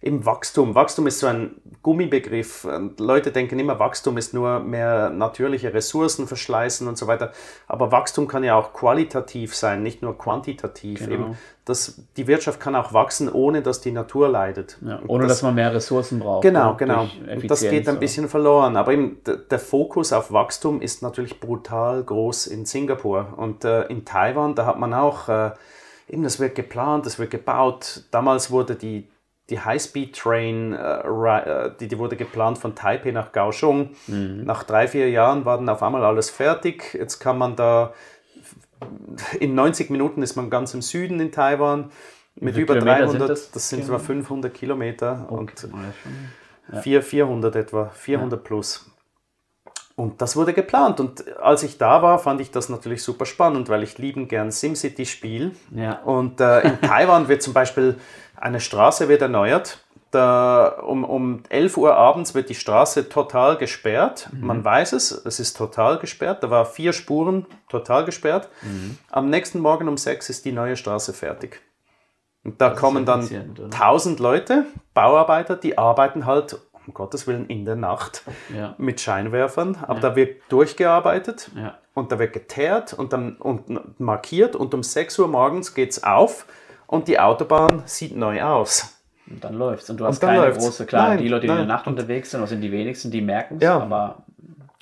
im 0.00 0.24
Wachstum. 0.24 0.76
Wachstum 0.76 1.08
ist 1.08 1.18
so 1.18 1.26
ein 1.26 1.56
Gummibegriff. 1.82 2.64
Und 2.64 3.00
Leute 3.00 3.32
denken 3.32 3.58
immer, 3.58 3.80
Wachstum 3.80 4.16
ist 4.16 4.32
nur 4.32 4.60
mehr 4.60 5.10
natürliche 5.10 5.74
Ressourcen 5.74 6.28
verschleißen 6.28 6.86
und 6.86 6.96
so 6.96 7.08
weiter. 7.08 7.32
Aber 7.66 7.90
Wachstum 7.90 8.28
kann 8.28 8.44
ja 8.44 8.54
auch 8.54 8.72
qualitativ 8.72 9.56
sein, 9.56 9.82
nicht 9.82 10.00
nur 10.00 10.16
quantitativ. 10.16 11.00
Genau. 11.00 11.12
Eben, 11.12 11.38
das, 11.64 12.00
die 12.16 12.28
Wirtschaft 12.28 12.60
kann 12.60 12.76
auch 12.76 12.92
wachsen, 12.92 13.30
ohne 13.30 13.60
dass 13.60 13.80
die 13.80 13.90
Natur 13.90 14.28
leidet. 14.28 14.78
Ja, 14.82 15.00
ohne 15.08 15.24
das- 15.24 15.32
dass 15.38 15.42
man 15.42 15.56
mehr 15.56 15.74
Ressourcen 15.74 16.20
braucht. 16.20 16.42
Genau, 16.42 16.70
ne? 16.70 16.76
genau. 16.78 17.08
Das 17.48 17.60
geht 17.60 17.88
ein 17.88 17.98
bisschen 17.98 18.28
verloren. 18.28 18.76
Aber 18.76 18.92
eben 18.92 19.18
der 19.50 19.58
Fokus 19.58 20.12
auf 20.12 20.32
Wachstum 20.32 20.80
ist 20.80 21.02
natürlich 21.02 21.40
brutal 21.40 22.04
groß 22.04 22.46
in 22.46 22.66
Singapur. 22.66 23.34
Und 23.36 23.64
äh, 23.64 23.82
in 23.88 24.04
Taiwan, 24.04 24.54
da 24.54 24.64
hat 24.64 24.78
man 24.78 24.94
auch, 24.94 25.28
äh, 25.28 25.50
eben 26.08 26.22
das 26.22 26.38
wird 26.38 26.54
geplant, 26.54 27.04
das 27.04 27.18
wird 27.18 27.30
gebaut. 27.32 28.04
Damals 28.12 28.50
wurde 28.52 28.76
die, 28.76 29.08
die 29.50 29.60
High-Speed-Train, 29.60 30.74
äh, 30.74 30.76
ri- 30.76 31.42
äh, 31.44 31.72
die, 31.80 31.88
die 31.88 31.98
wurde 31.98 32.16
geplant 32.16 32.58
von 32.58 32.74
Taipei 32.74 33.12
nach 33.12 33.32
Kaohsiung. 33.32 33.90
Nach 34.06 34.62
drei, 34.62 34.88
vier 34.88 35.08
Jahren 35.10 35.44
war 35.44 35.56
dann 35.56 35.68
auf 35.68 35.82
einmal 35.82 36.04
alles 36.04 36.28
fertig. 36.30 36.92
Jetzt 36.94 37.18
kann 37.18 37.38
man 37.38 37.56
da, 37.56 37.92
in 39.40 39.54
90 39.54 39.90
Minuten 39.90 40.22
ist 40.22 40.36
man 40.36 40.50
ganz 40.50 40.74
im 40.74 40.82
Süden 40.82 41.18
in 41.20 41.32
Taiwan. 41.32 41.90
Mit 42.36 42.56
über 42.56 42.74
Kilometer 42.74 43.08
sind 43.08 43.18
300, 43.20 43.30
das? 43.30 43.50
das, 43.50 43.68
sind 43.68 43.80
etwa 43.84 43.98
500 43.98 44.52
Kilometer. 44.54 45.26
Und 45.30 45.50
Okay, 45.50 45.72
ja, 45.72 45.92
schon. 46.02 46.82
Vier, 46.82 47.02
400 47.02 47.56
etwa, 47.56 47.88
400 47.94 48.44
plus. 48.44 48.90
Und 49.96 50.22
das 50.22 50.36
wurde 50.36 50.52
geplant. 50.52 51.00
Und 51.00 51.36
als 51.38 51.64
ich 51.64 51.76
da 51.78 52.02
war, 52.02 52.20
fand 52.20 52.40
ich 52.40 52.52
das 52.52 52.68
natürlich 52.68 53.02
super 53.02 53.24
spannend, 53.24 53.68
weil 53.68 53.82
ich 53.82 53.98
lieben 53.98 54.28
gern 54.28 54.52
SimCity 54.52 55.06
spiele. 55.06 55.50
Ja. 55.74 55.94
Und 56.04 56.40
äh, 56.40 56.60
in 56.60 56.80
Taiwan 56.82 57.26
wird 57.26 57.42
zum 57.42 57.52
Beispiel 57.54 57.96
eine 58.40 58.60
Straße 58.60 59.08
wird 59.08 59.22
erneuert. 59.22 59.84
Da, 60.10 60.68
um, 60.86 61.04
um 61.04 61.42
11 61.50 61.76
Uhr 61.76 61.94
abends 61.94 62.34
wird 62.34 62.48
die 62.48 62.54
Straße 62.54 63.10
total 63.10 63.58
gesperrt. 63.58 64.30
Man 64.32 64.64
weiß 64.64 64.94
es, 64.94 65.10
es 65.12 65.38
ist 65.38 65.54
total 65.56 65.98
gesperrt. 65.98 66.42
Da 66.42 66.48
war 66.48 66.64
vier 66.64 66.94
Spuren 66.94 67.44
total 67.68 68.06
gesperrt. 68.06 68.48
Am 69.10 69.28
nächsten 69.28 69.60
Morgen 69.60 69.86
um 69.86 69.98
6 69.98 70.30
ist 70.30 70.46
die 70.46 70.52
neue 70.52 70.76
Straße 70.76 71.12
fertig. 71.12 71.60
Und 72.42 72.58
da 72.60 72.68
ist 72.68 72.78
kommen 72.80 73.04
dann 73.04 73.20
effizient, 73.20 73.60
oder? 73.60 73.66
1000 73.70 74.18
Leute, 74.20 74.64
Bauarbeiter, 74.94 75.56
die 75.56 75.76
arbeiten 75.76 76.24
halt, 76.24 76.56
um 76.86 76.94
Gottes 76.94 77.26
Willen, 77.26 77.46
in 77.48 77.66
der 77.66 77.76
Nacht 77.76 78.22
Ja. 78.56 78.74
mit 78.78 79.02
Scheinwerfern. 79.02 79.76
Aber 79.86 80.00
da 80.00 80.16
wird 80.16 80.40
durchgearbeitet 80.48 81.50
Ja. 81.54 81.76
und 81.92 82.12
da 82.12 82.18
wird 82.18 82.32
geteert 82.32 82.94
und 82.94 83.12
dann 83.12 83.36
und 83.36 84.00
markiert 84.00 84.56
und 84.56 84.72
um 84.72 84.82
6 84.82 85.18
Uhr 85.18 85.28
morgens 85.28 85.74
geht 85.74 85.90
es 85.90 86.02
auf 86.04 86.46
und 86.88 87.06
die 87.06 87.20
Autobahn 87.20 87.84
sieht 87.86 88.16
neu 88.16 88.42
aus. 88.42 88.94
Und 89.30 89.44
dann 89.44 89.54
läuft's. 89.54 89.88
Und 89.90 90.00
du 90.00 90.06
hast 90.06 90.20
dann 90.20 90.30
keine 90.30 90.46
läuft's. 90.46 90.64
große, 90.64 90.86
klar, 90.86 91.10
Nein, 91.10 91.18
die 91.18 91.28
Leute, 91.28 91.42
die 91.42 91.46
in 91.48 91.52
der 91.52 91.58
nein. 91.66 91.68
Nacht 91.68 91.86
unterwegs 91.86 92.30
sind, 92.32 92.40
das 92.40 92.50
sind 92.50 92.62
die 92.62 92.72
wenigsten, 92.72 93.10
die 93.12 93.20
merken 93.20 93.58
es, 93.58 93.62
Ja. 93.62 93.78
aber 93.78 94.24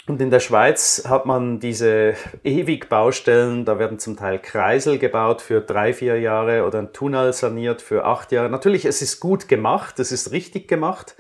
Und 0.09 0.23
in 0.23 0.31
der 0.31 0.39
Schweiz 0.39 1.05
hat 1.09 1.27
man 1.27 1.59
diese 1.59 2.15
ewig 2.45 2.89
Baustellen, 2.89 3.65
da 3.65 3.81
werden 3.81 3.99
zum 3.99 4.17
Teil 4.17 4.39
Kreisel 4.39 4.99
gebaut 4.99 5.43
für 5.43 5.61
drei, 5.61 5.93
vier 5.93 6.21
Jahre 6.21 6.65
oder 6.65 6.79
ein 6.79 6.93
Tunnel 6.93 7.33
saniert 7.33 7.83
für 7.83 8.05
acht 8.05 8.31
Jahre. 8.31 8.49
Natürlich, 8.49 8.85
es 8.85 9.03
ist 9.03 9.19
gut 9.19 9.49
gemacht, 9.49 9.99
es 9.99 10.13
ist 10.13 10.31
richtig 10.31 10.69
gemacht. 10.69 11.17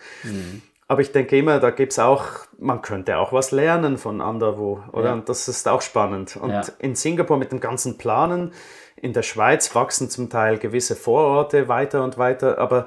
Aber 0.87 1.01
ich 1.01 1.11
denke 1.11 1.37
immer, 1.37 1.59
da 1.59 1.71
gibt 1.71 1.91
es 1.93 1.99
auch, 1.99 2.27
man 2.61 2.81
könnte 2.81 3.19
auch 3.19 3.33
was 3.33 3.51
lernen 3.51 3.99
von 3.99 4.21
anderwo, 4.21 4.85
oder? 4.93 5.07
Ja. 5.09 5.13
Und 5.15 5.29
das 5.29 5.49
ist 5.49 5.67
auch 5.67 5.83
spannend. 5.83 6.37
Und 6.37 6.51
Ja. 6.53 6.63
in 6.79 6.95
Singapur 6.95 7.39
mit 7.39 7.51
den 7.51 7.59
ganzen 7.59 7.99
Planen, 7.99 8.53
in 8.97 9.13
der 9.13 9.23
Schweiz 9.23 9.75
wachsen 9.75 10.11
zum 10.11 10.31
Teil 10.31 10.59
gewisse 10.59 10.97
Vororte 10.97 11.69
weiter 11.69 12.03
und 12.03 12.19
weiter, 12.19 12.59
aber 12.59 12.87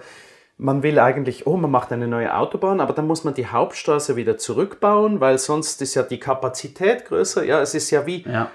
man 0.60 0.84
will 0.84 1.00
eigentlich, 1.00 1.48
oh, 1.48 1.56
man 1.56 1.72
macht 1.72 1.94
eine 1.94 2.08
neue 2.08 2.36
Autobahn, 2.36 2.82
aber 2.82 2.94
dann 2.94 3.08
muss 3.08 3.24
man 3.24 3.34
die 3.34 3.48
Hauptstraße 3.48 4.18
wieder 4.18 4.38
zurückbauen, 4.38 5.22
weil 5.22 5.38
sonst 5.38 5.82
ist 5.82 5.96
ja 5.96 6.04
die 6.04 6.20
Kapazität 6.20 7.06
größer. 7.06 7.46
Ja, 7.46 7.62
es 7.62 7.74
ist 7.74 7.90
ja 7.92 8.06
wie, 8.06 8.24
ja. 8.28 8.52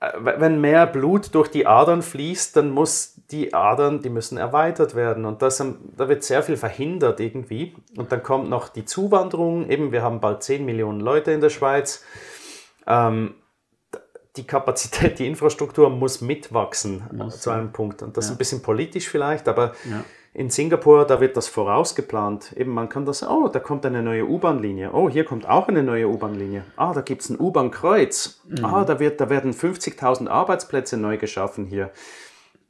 äh, 0.00 0.10
wenn 0.20 0.60
mehr 0.60 0.86
Blut 0.86 1.32
durch 1.36 1.48
die 1.48 1.64
Adern 1.64 2.02
fließt, 2.02 2.56
dann 2.56 2.70
muss 2.70 3.14
die 3.30 3.54
Adern, 3.54 4.02
die 4.02 4.10
müssen 4.10 4.36
erweitert 4.36 4.96
werden. 4.96 5.26
Und 5.26 5.40
das, 5.40 5.60
ähm, 5.60 5.76
da 5.96 6.08
wird 6.08 6.24
sehr 6.24 6.42
viel 6.42 6.56
verhindert 6.56 7.20
irgendwie. 7.20 7.76
Und 7.96 8.10
dann 8.10 8.24
kommt 8.24 8.50
noch 8.50 8.68
die 8.68 8.84
Zuwanderung. 8.84 9.70
Eben, 9.70 9.92
wir 9.92 10.02
haben 10.02 10.20
bald 10.20 10.42
10 10.42 10.64
Millionen 10.64 10.98
Leute 10.98 11.30
in 11.30 11.40
der 11.40 11.50
Schweiz. 11.50 12.02
Ähm, 12.88 13.34
die 14.38 14.46
Kapazität, 14.46 15.18
die 15.18 15.26
Infrastruktur 15.26 15.90
muss 15.90 16.20
mitwachsen 16.20 17.02
äh, 17.20 17.28
zu 17.28 17.50
einem 17.50 17.72
Punkt. 17.72 18.02
Und 18.02 18.16
das 18.16 18.26
ist 18.26 18.30
ein 18.30 18.38
bisschen 18.38 18.62
politisch 18.62 19.08
vielleicht, 19.08 19.48
aber 19.48 19.72
Ja. 19.90 20.04
in 20.34 20.48
Singapur, 20.50 21.04
da 21.04 21.20
wird 21.20 21.36
das 21.36 21.48
vorausgeplant. 21.48 22.52
Eben, 22.56 22.72
man 22.72 22.88
kann 22.88 23.04
das, 23.04 23.22
oh, 23.28 23.48
da 23.48 23.58
kommt 23.60 23.84
eine 23.84 24.02
neue 24.02 24.24
U-Bahn-Linie. 24.26 24.90
Oh, 24.92 25.08
hier 25.10 25.24
kommt 25.24 25.48
auch 25.48 25.68
eine 25.68 25.82
neue 25.82 26.08
U-Bahn-Linie. 26.08 26.64
Ah, 26.76 26.92
da 26.94 27.00
gibt 27.00 27.22
es 27.22 27.30
ein 27.30 27.38
U-Bahn-Kreuz. 27.40 28.40
Ah, 28.62 28.84
da, 28.84 29.00
wird, 29.00 29.20
da 29.20 29.28
werden 29.30 29.52
50.000 29.52 30.28
Arbeitsplätze 30.28 30.96
neu 30.96 31.16
geschaffen 31.18 31.66
hier. 31.66 31.90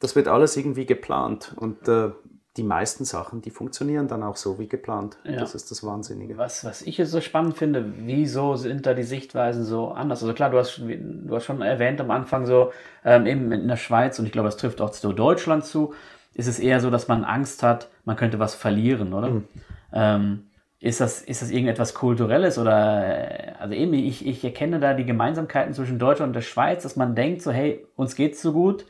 Das 0.00 0.16
wird 0.16 0.28
alles 0.28 0.56
irgendwie 0.56 0.86
geplant. 0.86 1.54
Und 1.56 1.86
äh, 1.88 2.10
die 2.58 2.64
meisten 2.64 3.04
Sachen, 3.04 3.40
die 3.40 3.50
funktionieren 3.50 4.08
dann 4.08 4.22
auch 4.22 4.36
so 4.36 4.58
wie 4.58 4.68
geplant. 4.68 5.16
Ja. 5.24 5.36
Das 5.36 5.54
ist 5.54 5.70
das 5.70 5.84
Wahnsinnige. 5.84 6.36
Was, 6.36 6.64
was 6.64 6.82
ich 6.82 6.98
jetzt 6.98 7.12
so 7.12 7.20
spannend 7.20 7.56
finde, 7.56 7.92
wieso 8.00 8.56
sind 8.56 8.84
da 8.84 8.94
die 8.94 9.04
Sichtweisen 9.04 9.64
so 9.64 9.88
anders? 9.88 10.22
Also 10.22 10.34
klar, 10.34 10.50
du 10.50 10.58
hast, 10.58 10.78
du 10.78 11.34
hast 11.34 11.44
schon 11.44 11.62
erwähnt 11.62 12.00
am 12.00 12.10
Anfang 12.10 12.44
so, 12.44 12.72
ähm, 13.04 13.26
eben 13.26 13.52
in 13.52 13.68
der 13.68 13.76
Schweiz, 13.76 14.18
und 14.18 14.26
ich 14.26 14.32
glaube, 14.32 14.48
das 14.48 14.56
trifft 14.56 14.80
auch 14.80 14.90
zu 14.90 15.12
Deutschland 15.12 15.64
zu, 15.64 15.94
ist 16.34 16.48
es 16.48 16.58
eher 16.58 16.80
so, 16.80 16.90
dass 16.90 17.08
man 17.08 17.24
Angst 17.24 17.62
hat, 17.62 17.88
man 18.04 18.16
könnte 18.16 18.38
was 18.38 18.54
verlieren, 18.54 19.14
oder? 19.14 19.30
Mhm. 19.30 19.44
Ähm, 19.92 20.44
ist 20.80 21.00
das, 21.00 21.22
ist 21.22 21.42
das 21.42 21.50
irgendetwas 21.50 21.94
Kulturelles 21.94 22.58
oder, 22.58 23.04
äh, 23.04 23.52
also 23.58 23.74
eben, 23.74 23.94
ich, 23.94 24.26
ich 24.26 24.44
erkenne 24.44 24.78
da 24.78 24.94
die 24.94 25.06
Gemeinsamkeiten 25.06 25.74
zwischen 25.74 25.98
Deutschland 25.98 26.30
und 26.30 26.34
der 26.34 26.42
Schweiz, 26.42 26.82
dass 26.82 26.96
man 26.96 27.14
denkt 27.14 27.42
so, 27.42 27.50
hey, 27.50 27.86
uns 27.96 28.14
geht's 28.14 28.42
so 28.42 28.52
gut, 28.52 28.84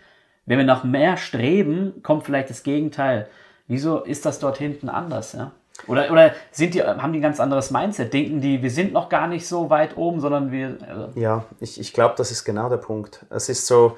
wenn 0.49 0.59
wir 0.59 0.65
nach 0.65 0.83
mehr 0.83 1.19
streben, 1.19 2.03
kommt 2.03 2.25
vielleicht 2.25 2.49
das 2.49 2.63
Gegenteil. 2.63 3.29
Wieso 3.69 4.01
ist 4.01 4.27
das 4.27 4.39
dort 4.39 4.59
hinten 4.59 4.89
anders? 4.89 5.35
Ja? 5.35 5.53
Oder, 5.87 6.11
oder 6.11 6.35
sind 6.51 6.75
die, 6.75 6.83
haben 6.83 7.13
die 7.13 7.21
ein 7.21 7.23
ganz 7.23 7.39
anderes 7.39 7.71
Mindset? 7.71 8.13
Denken 8.13 8.41
die, 8.41 8.63
wir 8.63 8.71
sind 8.71 8.93
noch 8.93 9.09
gar 9.09 9.29
nicht 9.29 9.47
so 9.47 9.71
weit 9.71 9.97
oben, 9.97 10.21
sondern 10.21 10.51
wir. 10.51 10.79
Also 10.89 11.09
ja, 11.15 11.45
ich, 11.61 11.79
ich 11.79 11.93
glaube, 11.93 12.15
das 12.17 12.31
ist 12.31 12.45
genau 12.45 12.69
der 12.69 12.79
Punkt. 12.79 13.25
Es 13.31 13.49
ist 13.49 13.67
so, 13.67 13.97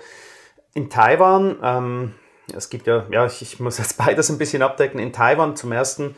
in 0.74 0.90
Taiwan, 0.90 1.56
ähm, 1.62 2.14
es 2.54 2.70
gibt 2.70 2.86
ja, 2.86 3.06
ja, 3.10 3.26
ich, 3.26 3.42
ich 3.42 3.60
muss 3.60 3.78
jetzt 3.78 3.98
beides 4.04 4.30
ein 4.30 4.38
bisschen 4.38 4.62
abdecken. 4.62 5.00
In 5.00 5.12
Taiwan 5.12 5.56
zum 5.56 5.72
ersten, 5.72 6.14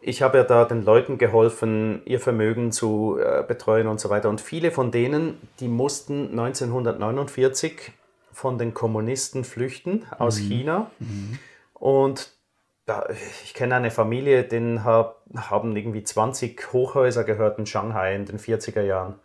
ich 0.00 0.22
habe 0.22 0.38
ja 0.38 0.44
da 0.44 0.64
den 0.64 0.84
Leuten 0.84 1.18
geholfen, 1.18 2.02
ihr 2.04 2.20
Vermögen 2.20 2.72
zu 2.72 3.18
äh, 3.18 3.42
betreuen 3.46 3.86
und 3.86 4.00
so 4.00 4.10
weiter. 4.10 4.28
Und 4.28 4.40
viele 4.40 4.70
von 4.70 4.90
denen, 4.90 5.38
die 5.60 5.68
mussten 5.68 6.30
1949 6.38 7.92
von 8.32 8.58
den 8.58 8.74
Kommunisten 8.74 9.44
flüchten 9.44 10.06
aus 10.18 10.38
mhm. 10.38 10.48
China. 10.48 10.90
Mhm. 10.98 11.38
Und 11.74 12.30
ich 13.44 13.54
kenne 13.54 13.76
eine 13.76 13.90
Familie, 13.90 14.44
denen 14.44 14.84
haben 14.84 15.76
irgendwie 15.76 16.02
20 16.02 16.72
Hochhäuser 16.72 17.24
gehört 17.24 17.58
in 17.58 17.66
Shanghai 17.66 18.14
in 18.14 18.26
den 18.26 18.38
40er 18.38 18.82
Jahren. 18.82 19.20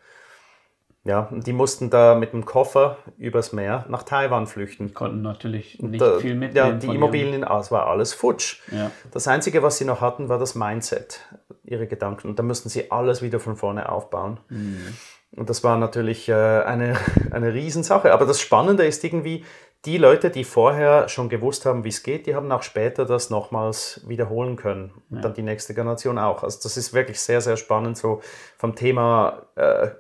Ja, 1.08 1.22
und 1.32 1.48
die 1.48 1.54
mussten 1.54 1.90
da 1.90 2.16
mit 2.16 2.34
dem 2.34 2.44
Koffer 2.44 2.98
übers 3.18 3.54
Meer 3.54 3.86
nach 3.88 4.04
Taiwan 4.04 4.46
flüchten. 4.46 4.94
Konnten 4.94 5.22
natürlich 5.22 5.82
nicht 5.82 6.02
da, 6.02 6.20
viel 6.20 6.36
mitnehmen. 6.36 6.68
Ja, 6.68 6.74
die 6.74 6.94
Immobilien, 6.94 7.44
es 7.44 7.72
war 7.72 7.88
alles 7.88 8.14
futsch. 8.14 8.60
Ja. 8.72 8.92
Das 9.12 9.26
Einzige, 9.30 9.64
was 9.64 9.78
sie 9.78 9.86
noch 9.86 10.02
hatten, 10.02 10.28
war 10.28 10.38
das 10.38 10.54
Mindset, 10.54 11.22
ihre 11.64 11.88
Gedanken. 11.88 12.28
Und 12.28 12.40
da 12.40 12.44
mussten 12.44 12.68
sie 12.68 12.92
alles 12.92 13.22
wieder 13.22 13.40
von 13.40 13.56
vorne 13.56 13.90
aufbauen. 13.90 14.42
Mhm. 14.50 14.98
Und 15.32 15.50
das 15.50 15.64
war 15.64 15.78
natürlich 15.78 16.28
äh, 16.28 16.34
eine, 16.34 16.98
eine 17.32 17.54
Riesensache. 17.54 18.12
Aber 18.12 18.26
das 18.26 18.42
Spannende 18.42 18.86
ist 18.86 19.02
irgendwie, 19.06 19.46
die 19.88 19.98
Leute, 19.98 20.30
die 20.30 20.44
vorher 20.44 21.08
schon 21.08 21.30
gewusst 21.30 21.66
haben, 21.66 21.86
wie 21.86 21.90
es 21.90 22.04
geht, 22.04 22.28
die 22.28 22.36
haben 22.36 22.52
auch 22.52 22.62
später 22.62 23.06
das 23.06 23.30
nochmals 23.30 24.02
wiederholen 24.06 24.58
können. 24.58 24.92
Und 25.10 25.18
ja. 25.18 25.22
dann 25.22 25.34
die 25.34 25.44
nächste 25.44 25.74
Generation 25.74 26.20
auch. 26.20 26.44
Also 26.44 26.60
das 26.62 26.76
ist 26.76 26.94
wirklich 26.94 27.22
sehr, 27.22 27.40
sehr 27.40 27.56
spannend, 27.56 27.98
so 27.98 28.20
vom 28.58 28.76
Thema 28.76 29.44
äh, 29.56 29.92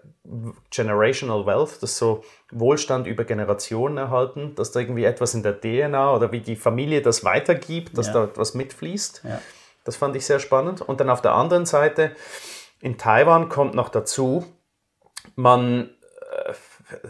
Generational 0.71 1.45
Wealth, 1.45 1.81
das 1.81 1.97
so 1.97 2.25
Wohlstand 2.51 3.07
über 3.07 3.23
Generationen 3.23 3.95
erhalten, 3.95 4.55
dass 4.55 4.73
da 4.73 4.81
irgendwie 4.81 5.05
etwas 5.05 5.33
in 5.33 5.41
der 5.41 5.61
DNA 5.61 6.13
oder 6.13 6.33
wie 6.33 6.41
die 6.41 6.57
Familie 6.57 7.01
das 7.01 7.23
weitergibt, 7.23 7.97
dass 7.97 8.07
ja. 8.07 8.13
da 8.13 8.23
etwas 8.25 8.55
mitfließt. 8.55 9.21
Ja. 9.23 9.41
Das 9.85 9.95
fand 9.95 10.17
ich 10.17 10.25
sehr 10.25 10.39
spannend. 10.39 10.81
Und 10.81 10.99
dann 10.99 11.09
auf 11.09 11.21
der 11.21 11.33
anderen 11.33 11.65
Seite, 11.65 12.11
in 12.81 12.97
Taiwan 12.97 13.47
kommt 13.47 13.73
noch 13.73 13.87
dazu, 13.87 14.43
man 15.37 15.91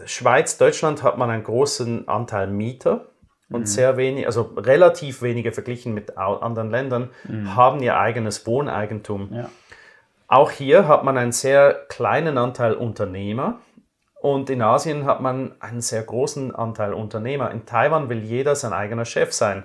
Schweiz, 0.06 0.58
Deutschland 0.58 1.02
hat 1.02 1.18
man 1.18 1.30
einen 1.30 1.44
großen 1.44 2.08
Anteil 2.08 2.48
Mieter 2.48 3.06
und 3.50 3.60
mhm. 3.60 3.66
sehr 3.66 3.96
wenig, 3.96 4.26
also 4.26 4.52
relativ 4.56 5.22
wenige 5.22 5.52
verglichen 5.52 5.94
mit 5.94 6.18
anderen 6.18 6.70
Ländern, 6.70 7.10
mhm. 7.24 7.54
haben 7.54 7.80
ihr 7.80 7.98
eigenes 7.98 8.46
Wohneigentum. 8.46 9.28
Ja. 9.32 9.48
Auch 10.26 10.50
hier 10.50 10.86
hat 10.88 11.04
man 11.04 11.16
einen 11.16 11.32
sehr 11.32 11.72
kleinen 11.88 12.36
Anteil 12.36 12.74
Unternehmer 12.74 13.60
und 14.20 14.50
in 14.50 14.60
Asien 14.60 15.04
hat 15.04 15.20
man 15.20 15.54
einen 15.60 15.80
sehr 15.80 16.02
großen 16.02 16.54
Anteil 16.54 16.92
Unternehmer. 16.92 17.50
In 17.50 17.64
Taiwan 17.64 18.08
will 18.08 18.18
jeder 18.18 18.54
sein 18.54 18.72
eigener 18.72 19.04
Chef 19.04 19.32
sein 19.32 19.64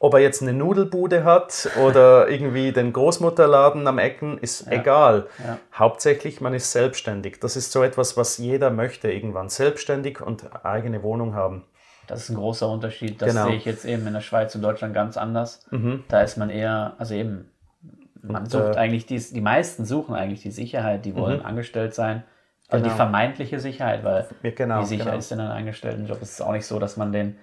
ob 0.00 0.14
er 0.14 0.20
jetzt 0.20 0.42
eine 0.42 0.52
Nudelbude 0.52 1.24
hat 1.24 1.68
oder 1.82 2.28
irgendwie 2.30 2.72
den 2.72 2.92
Großmutterladen 2.92 3.86
am 3.86 3.98
Ecken, 3.98 4.38
ist 4.38 4.66
ja. 4.66 4.72
egal. 4.72 5.26
Ja. 5.44 5.58
Hauptsächlich, 5.74 6.40
man 6.40 6.54
ist 6.54 6.72
selbstständig. 6.72 7.40
Das 7.40 7.56
ist 7.56 7.72
so 7.72 7.82
etwas, 7.82 8.16
was 8.16 8.38
jeder 8.38 8.70
möchte 8.70 9.10
irgendwann. 9.10 9.48
Selbstständig 9.48 10.20
und 10.20 10.64
eigene 10.64 11.02
Wohnung 11.02 11.34
haben. 11.34 11.64
Das 12.06 12.20
ist 12.20 12.30
ein 12.30 12.36
großer 12.36 12.68
Unterschied. 12.68 13.20
Das 13.20 13.30
genau. 13.30 13.48
sehe 13.48 13.56
ich 13.56 13.64
jetzt 13.64 13.84
eben 13.84 14.06
in 14.06 14.14
der 14.14 14.22
Schweiz 14.22 14.54
und 14.54 14.62
Deutschland 14.62 14.94
ganz 14.94 15.16
anders. 15.16 15.66
Mhm. 15.70 16.04
Da 16.08 16.22
ist 16.22 16.38
man 16.38 16.48
eher, 16.48 16.94
also 16.98 17.14
eben, 17.14 17.50
man 18.22 18.44
und, 18.44 18.50
sucht 18.50 18.76
äh, 18.76 18.78
eigentlich, 18.78 19.04
die, 19.04 19.18
die 19.18 19.40
meisten 19.40 19.84
suchen 19.84 20.14
eigentlich 20.14 20.40
die 20.40 20.50
Sicherheit, 20.50 21.04
die 21.04 21.14
wollen 21.14 21.40
mhm. 21.40 21.46
angestellt 21.46 21.94
sein. 21.94 22.24
Also 22.68 22.82
genau. 22.82 22.94
die 22.94 22.96
vermeintliche 22.96 23.60
Sicherheit, 23.60 24.04
weil 24.04 24.28
ja, 24.42 24.50
genau, 24.50 24.82
wie 24.82 24.86
sicher 24.86 25.04
genau. 25.04 25.16
ist 25.16 25.30
denn 25.30 25.40
ein 25.40 25.50
Angestelltenjob? 25.50 26.20
Es 26.20 26.32
ist 26.32 26.42
auch 26.42 26.52
nicht 26.52 26.66
so, 26.66 26.78
dass 26.78 26.96
man 26.96 27.12
den 27.12 27.36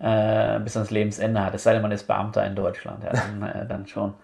äh, 0.00 0.58
bis 0.60 0.76
ans 0.76 0.90
Lebensende 0.90 1.44
hat. 1.44 1.54
Es 1.54 1.62
sei 1.62 1.74
denn, 1.74 1.82
man 1.82 1.92
ist 1.92 2.06
Beamter 2.06 2.44
in 2.44 2.56
Deutschland, 2.56 3.04
ja, 3.04 3.12
dann, 3.12 3.42
äh, 3.42 3.66
dann 3.66 3.86
schon. 3.86 4.14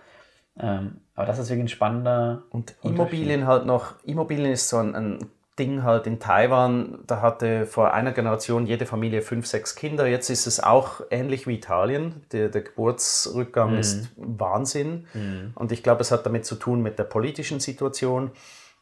Ähm, 0.59 1.01
aber 1.15 1.27
das 1.27 1.39
ist 1.39 1.49
wirklich 1.49 1.67
ein 1.67 1.69
spannender. 1.69 2.43
Und 2.51 2.75
Immobilien 2.83 3.47
halt 3.47 3.67
noch, 3.67 3.95
Immobilien 4.05 4.53
ist 4.53 4.69
so 4.69 4.79
ein, 4.79 4.95
ein, 4.95 5.19
Ding 5.59 5.85
halt 5.85 6.07
in 6.07 6.21
Taiwan, 6.21 6.99
da 7.07 7.23
hatte 7.23 7.65
vor 7.65 7.95
einer 7.95 8.13
Generation 8.13 8.67
jede 8.67 8.85
Familie 8.85 9.23
fünf, 9.23 9.47
sechs 9.47 9.75
Kinder. 9.75 10.07
Jetzt 10.07 10.29
ist 10.29 10.47
es 10.47 10.63
auch 10.63 11.01
ähnlich 11.11 11.47
wie 11.47 11.55
Italien. 11.55 12.27
Der, 12.33 12.51
der 12.51 12.61
Geburtsrückgang 12.61 13.73
mhm. 13.73 13.79
ist 13.79 14.11
Wahnsinn. 14.17 15.07
Mhm. 15.15 15.53
Und 15.55 15.73
ich 15.73 15.83
glaube, 15.83 16.03
es 16.03 16.11
hat 16.11 16.27
damit 16.27 16.45
zu 16.45 16.57
tun 16.57 16.83
mit 16.83 16.99
der 16.99 17.05
politischen 17.05 17.61
Situation. 17.61 18.33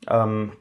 Ähm, 0.08 0.52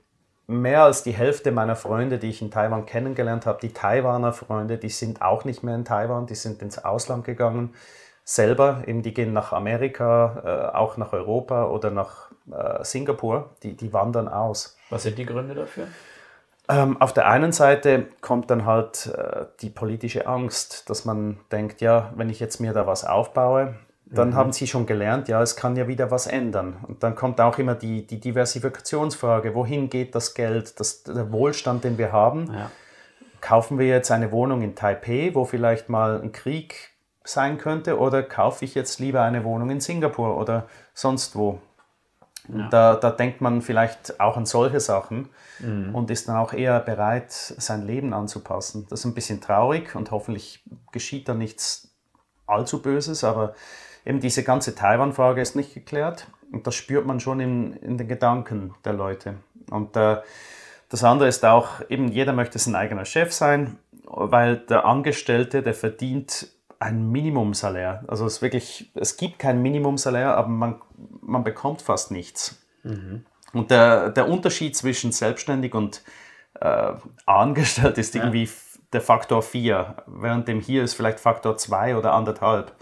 mehr 0.48 0.84
als 0.84 1.04
die 1.04 1.12
Hälfte 1.12 1.52
meiner 1.52 1.76
Freunde, 1.76 2.20
die 2.20 2.30
ich 2.30 2.42
in 2.42 2.52
Taiwan 2.52 2.86
kennengelernt 2.86 3.46
habe, 3.46 3.60
die 3.62 3.74
Taiwaner 3.74 4.34
Freunde, 4.34 4.78
die 4.78 4.90
sind 4.90 5.22
auch 5.22 5.46
nicht 5.46 5.64
mehr 5.64 5.76
in 5.76 5.86
Taiwan, 5.86 6.26
die 6.26 6.36
sind 6.36 6.62
ins 6.62 6.84
Ausland 6.84 7.24
gegangen. 7.24 7.74
Selber, 8.26 8.84
eben 8.88 9.02
die 9.02 9.14
gehen 9.14 9.34
nach 9.34 9.52
Amerika, 9.52 10.72
äh, 10.72 10.78
auch 10.78 10.96
nach 10.98 11.12
Europa 11.12 11.66
oder 11.66 11.92
nach 11.92 12.32
äh, 12.52 12.84
Singapur, 12.84 13.50
die, 13.64 13.76
die 13.76 13.92
wandern 13.92 14.30
aus. 14.30 14.78
Was 14.90 15.04
sind 15.04 15.18
die 15.18 15.26
Gründe 15.26 15.56
dafür? 15.56 15.88
Ähm, 16.70 17.02
auf 17.02 17.14
der 17.14 17.28
einen 17.28 17.52
Seite 17.52 18.08
kommt 18.22 18.50
dann 18.50 18.66
halt 18.66 19.08
äh, 19.08 19.46
die 19.60 19.70
politische 19.70 20.28
Angst, 20.28 20.90
dass 20.90 21.04
man 21.04 21.40
denkt, 21.52 21.82
ja, 21.82 22.14
wenn 22.16 22.30
ich 22.30 22.40
jetzt 22.40 22.62
mir 22.62 22.72
da 22.72 22.88
was 22.88 23.04
aufbaue, 23.04 23.76
dann 24.14 24.30
mhm. 24.30 24.36
haben 24.36 24.54
sie 24.54 24.68
schon 24.68 24.86
gelernt, 24.86 25.28
ja, 25.28 25.42
es 25.42 25.56
kann 25.56 25.76
ja 25.76 25.88
wieder 25.88 26.12
was 26.12 26.28
ändern. 26.28 26.78
Und 26.88 27.04
dann 27.04 27.16
kommt 27.16 27.42
auch 27.42 27.58
immer 27.58 27.76
die, 27.76 28.06
die 28.06 28.20
Diversifikationsfrage, 28.20 29.56
wohin 29.56 29.90
geht 29.90 30.16
das 30.16 30.34
Geld, 30.34 30.80
das, 30.80 31.04
der 31.04 31.32
Wohlstand, 31.32 31.84
den 31.84 31.98
wir 31.98 32.12
haben. 32.12 32.52
Ja. 32.54 32.72
Kaufen 33.42 33.80
wir 33.80 33.88
jetzt 33.88 34.12
eine 34.12 34.32
Wohnung 34.32 34.62
in 34.62 34.76
Taipei, 34.76 35.32
wo 35.34 35.46
vielleicht 35.46 35.90
mal 35.90 36.22
ein 36.22 36.32
Krieg 36.32 36.92
sein 37.24 37.58
könnte, 37.58 38.00
oder 38.00 38.22
kaufe 38.22 38.66
ich 38.66 38.76
jetzt 38.76 39.00
lieber 39.00 39.22
eine 39.22 39.44
Wohnung 39.44 39.70
in 39.70 39.80
Singapur 39.80 40.38
oder 40.38 40.68
sonst 40.94 41.36
wo? 41.36 41.60
Ja. 42.50 42.68
Da, 42.70 42.96
da 42.96 43.10
denkt 43.10 43.40
man 43.40 43.62
vielleicht 43.62 44.20
auch 44.20 44.36
an 44.36 44.46
solche 44.46 44.82
Sachen 44.82 45.30
mhm. 45.60 45.96
und 45.96 46.12
ist 46.12 46.28
dann 46.28 46.36
auch 46.36 46.52
eher 46.54 46.80
bereit, 46.82 47.32
sein 47.32 47.88
Leben 47.88 48.14
anzupassen. 48.14 48.86
Das 48.90 49.00
ist 49.00 49.06
ein 49.06 49.14
bisschen 49.14 49.40
traurig 49.40 49.96
und 49.96 50.12
hoffentlich 50.12 50.62
geschieht 50.92 51.30
da 51.30 51.34
nichts 51.34 51.96
allzu 52.46 52.82
Böses, 52.82 53.24
aber 53.24 53.54
eben 54.06 54.20
diese 54.20 54.44
ganze 54.44 54.76
Taiwan-Frage 54.76 55.42
ist 55.42 55.56
nicht 55.56 55.74
geklärt 55.74 56.28
und 56.52 56.68
das 56.68 56.76
spürt 56.76 57.06
man 57.06 57.20
schon 57.20 57.40
in, 57.40 57.74
in 57.74 57.98
den 57.98 58.08
Gedanken 58.08 58.74
der 58.86 58.94
Leute. 58.94 59.36
Und 59.70 59.96
äh, 59.96 60.18
das 60.90 61.04
andere 61.04 61.28
ist 61.28 61.44
auch, 61.46 61.82
eben 61.90 62.10
jeder 62.10 62.34
möchte 62.34 62.60
sein 62.60 62.76
eigener 62.76 63.06
Chef 63.06 63.34
sein, 63.34 63.80
weil 64.06 64.58
der 64.58 64.86
Angestellte, 64.86 65.64
der 65.64 65.74
verdient 65.74 66.50
ein 66.80 67.12
Minimumsalär. 67.12 68.04
Also 68.08 68.26
es 68.26 68.42
wirklich, 68.42 68.92
es 68.94 69.18
gibt 69.18 69.40
kein 69.40 69.62
Minimumsalär, 69.62 70.36
aber 70.36 70.50
man, 70.50 70.82
man 71.22 71.44
bekommt 71.44 71.82
fast 71.82 72.12
nichts. 72.12 72.62
Mhm. 72.84 73.26
Und 73.54 73.72
der, 73.72 74.10
der 74.10 74.28
Unterschied 74.28 74.76
zwischen 74.76 75.12
selbstständig 75.12 75.74
und 75.74 76.04
äh, 76.60 76.94
angestellt 77.26 77.98
ist 77.98 78.16
irgendwie 78.16 78.46
ja. 78.46 78.52
der 78.92 79.02
Faktor 79.02 79.42
4, 79.42 79.96
während 80.08 80.48
dem 80.48 80.60
hier 80.60 80.84
ist 80.84 80.94
vielleicht 80.94 81.20
Faktor 81.20 81.58
2 81.58 81.96
oder 81.96 82.14
anderthalb. 82.14 82.76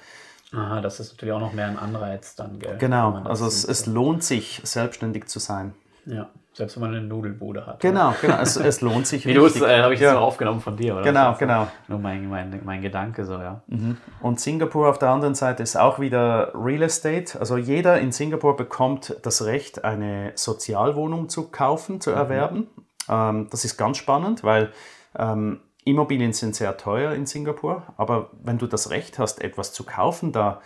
Aha, 0.54 0.82
das 0.82 1.00
ist 1.00 1.14
natürlich 1.14 1.34
auch 1.34 1.40
noch 1.40 1.54
mehr 1.54 1.68
ein 1.68 1.80
Anreiz 1.80 2.36
dann, 2.36 2.60
gell? 2.60 2.78
Genau, 2.78 3.14
also 3.24 3.46
es, 3.46 3.64
es 3.64 3.86
lohnt 3.86 4.24
sich, 4.24 4.62
selbstständig 4.64 5.28
zu 5.28 5.40
sein. 5.40 5.74
Ja, 6.06 6.30
selbst 6.54 6.76
wenn 6.76 6.82
man 6.82 6.96
eine 6.96 7.06
Nudelbude 7.06 7.66
hat. 7.66 7.80
Genau, 7.80 8.14
genau, 8.22 8.38
es, 8.42 8.58
es 8.58 8.82
lohnt 8.82 9.08
sich. 9.08 9.26
Wie 9.28 9.34
du 9.34 9.46
äh, 9.46 9.82
habe 9.82 9.94
ich 9.94 10.02
ja. 10.02 10.14
so 10.14 10.18
aufgenommen 10.18 10.60
von 10.60 10.76
dir, 10.76 10.96
oder? 10.96 11.04
Genau, 11.04 11.36
genau. 11.40 11.68
Nur 11.88 12.00
mein, 12.00 12.28
mein, 12.28 12.60
mein 12.66 12.82
Gedanke 12.82 13.24
so, 13.24 13.34
ja. 13.34 13.62
Mhm. 13.68 13.98
Und 14.20 14.42
Singapur 14.42 14.90
auf 14.90 15.00
der 15.00 15.10
anderen 15.10 15.36
Seite 15.36 15.64
ist 15.64 15.78
auch 15.78 16.00
wieder 16.00 16.52
Real 16.54 16.82
Estate. 16.82 17.40
Also 17.40 17.56
jeder 17.56 18.00
in 18.00 18.12
Singapur 18.12 18.58
bekommt 18.58 19.16
das 19.22 19.46
Recht, 19.46 19.86
eine 19.86 20.34
Sozialwohnung 20.36 21.30
zu 21.30 21.50
kaufen, 21.50 22.02
zu 22.02 22.10
mhm. 22.10 22.18
erwerben. 22.18 22.58
Mhm. 22.58 22.84
Ähm, 23.08 23.48
das 23.50 23.64
ist 23.64 23.78
ganz 23.78 23.98
spannend, 23.98 24.44
weil 24.44 24.72
ähm, 25.18 25.62
Immobilien 25.84 26.34
sind 26.34 26.56
sehr 26.56 26.78
teuer 26.78 27.14
in 27.14 27.26
Singapur, 27.26 27.94
aber 27.98 28.32
wenn 28.44 28.58
du 28.58 28.68
das 28.68 28.90
Recht 28.92 29.18
hast, 29.20 29.42
etwas 29.42 29.74
zu 29.74 29.84
kaufen 29.84 30.32
da, 30.32 30.62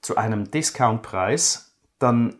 zu 0.00 0.16
einem 0.16 0.50
Discountpreis, 0.50 1.76
dann 1.98 2.38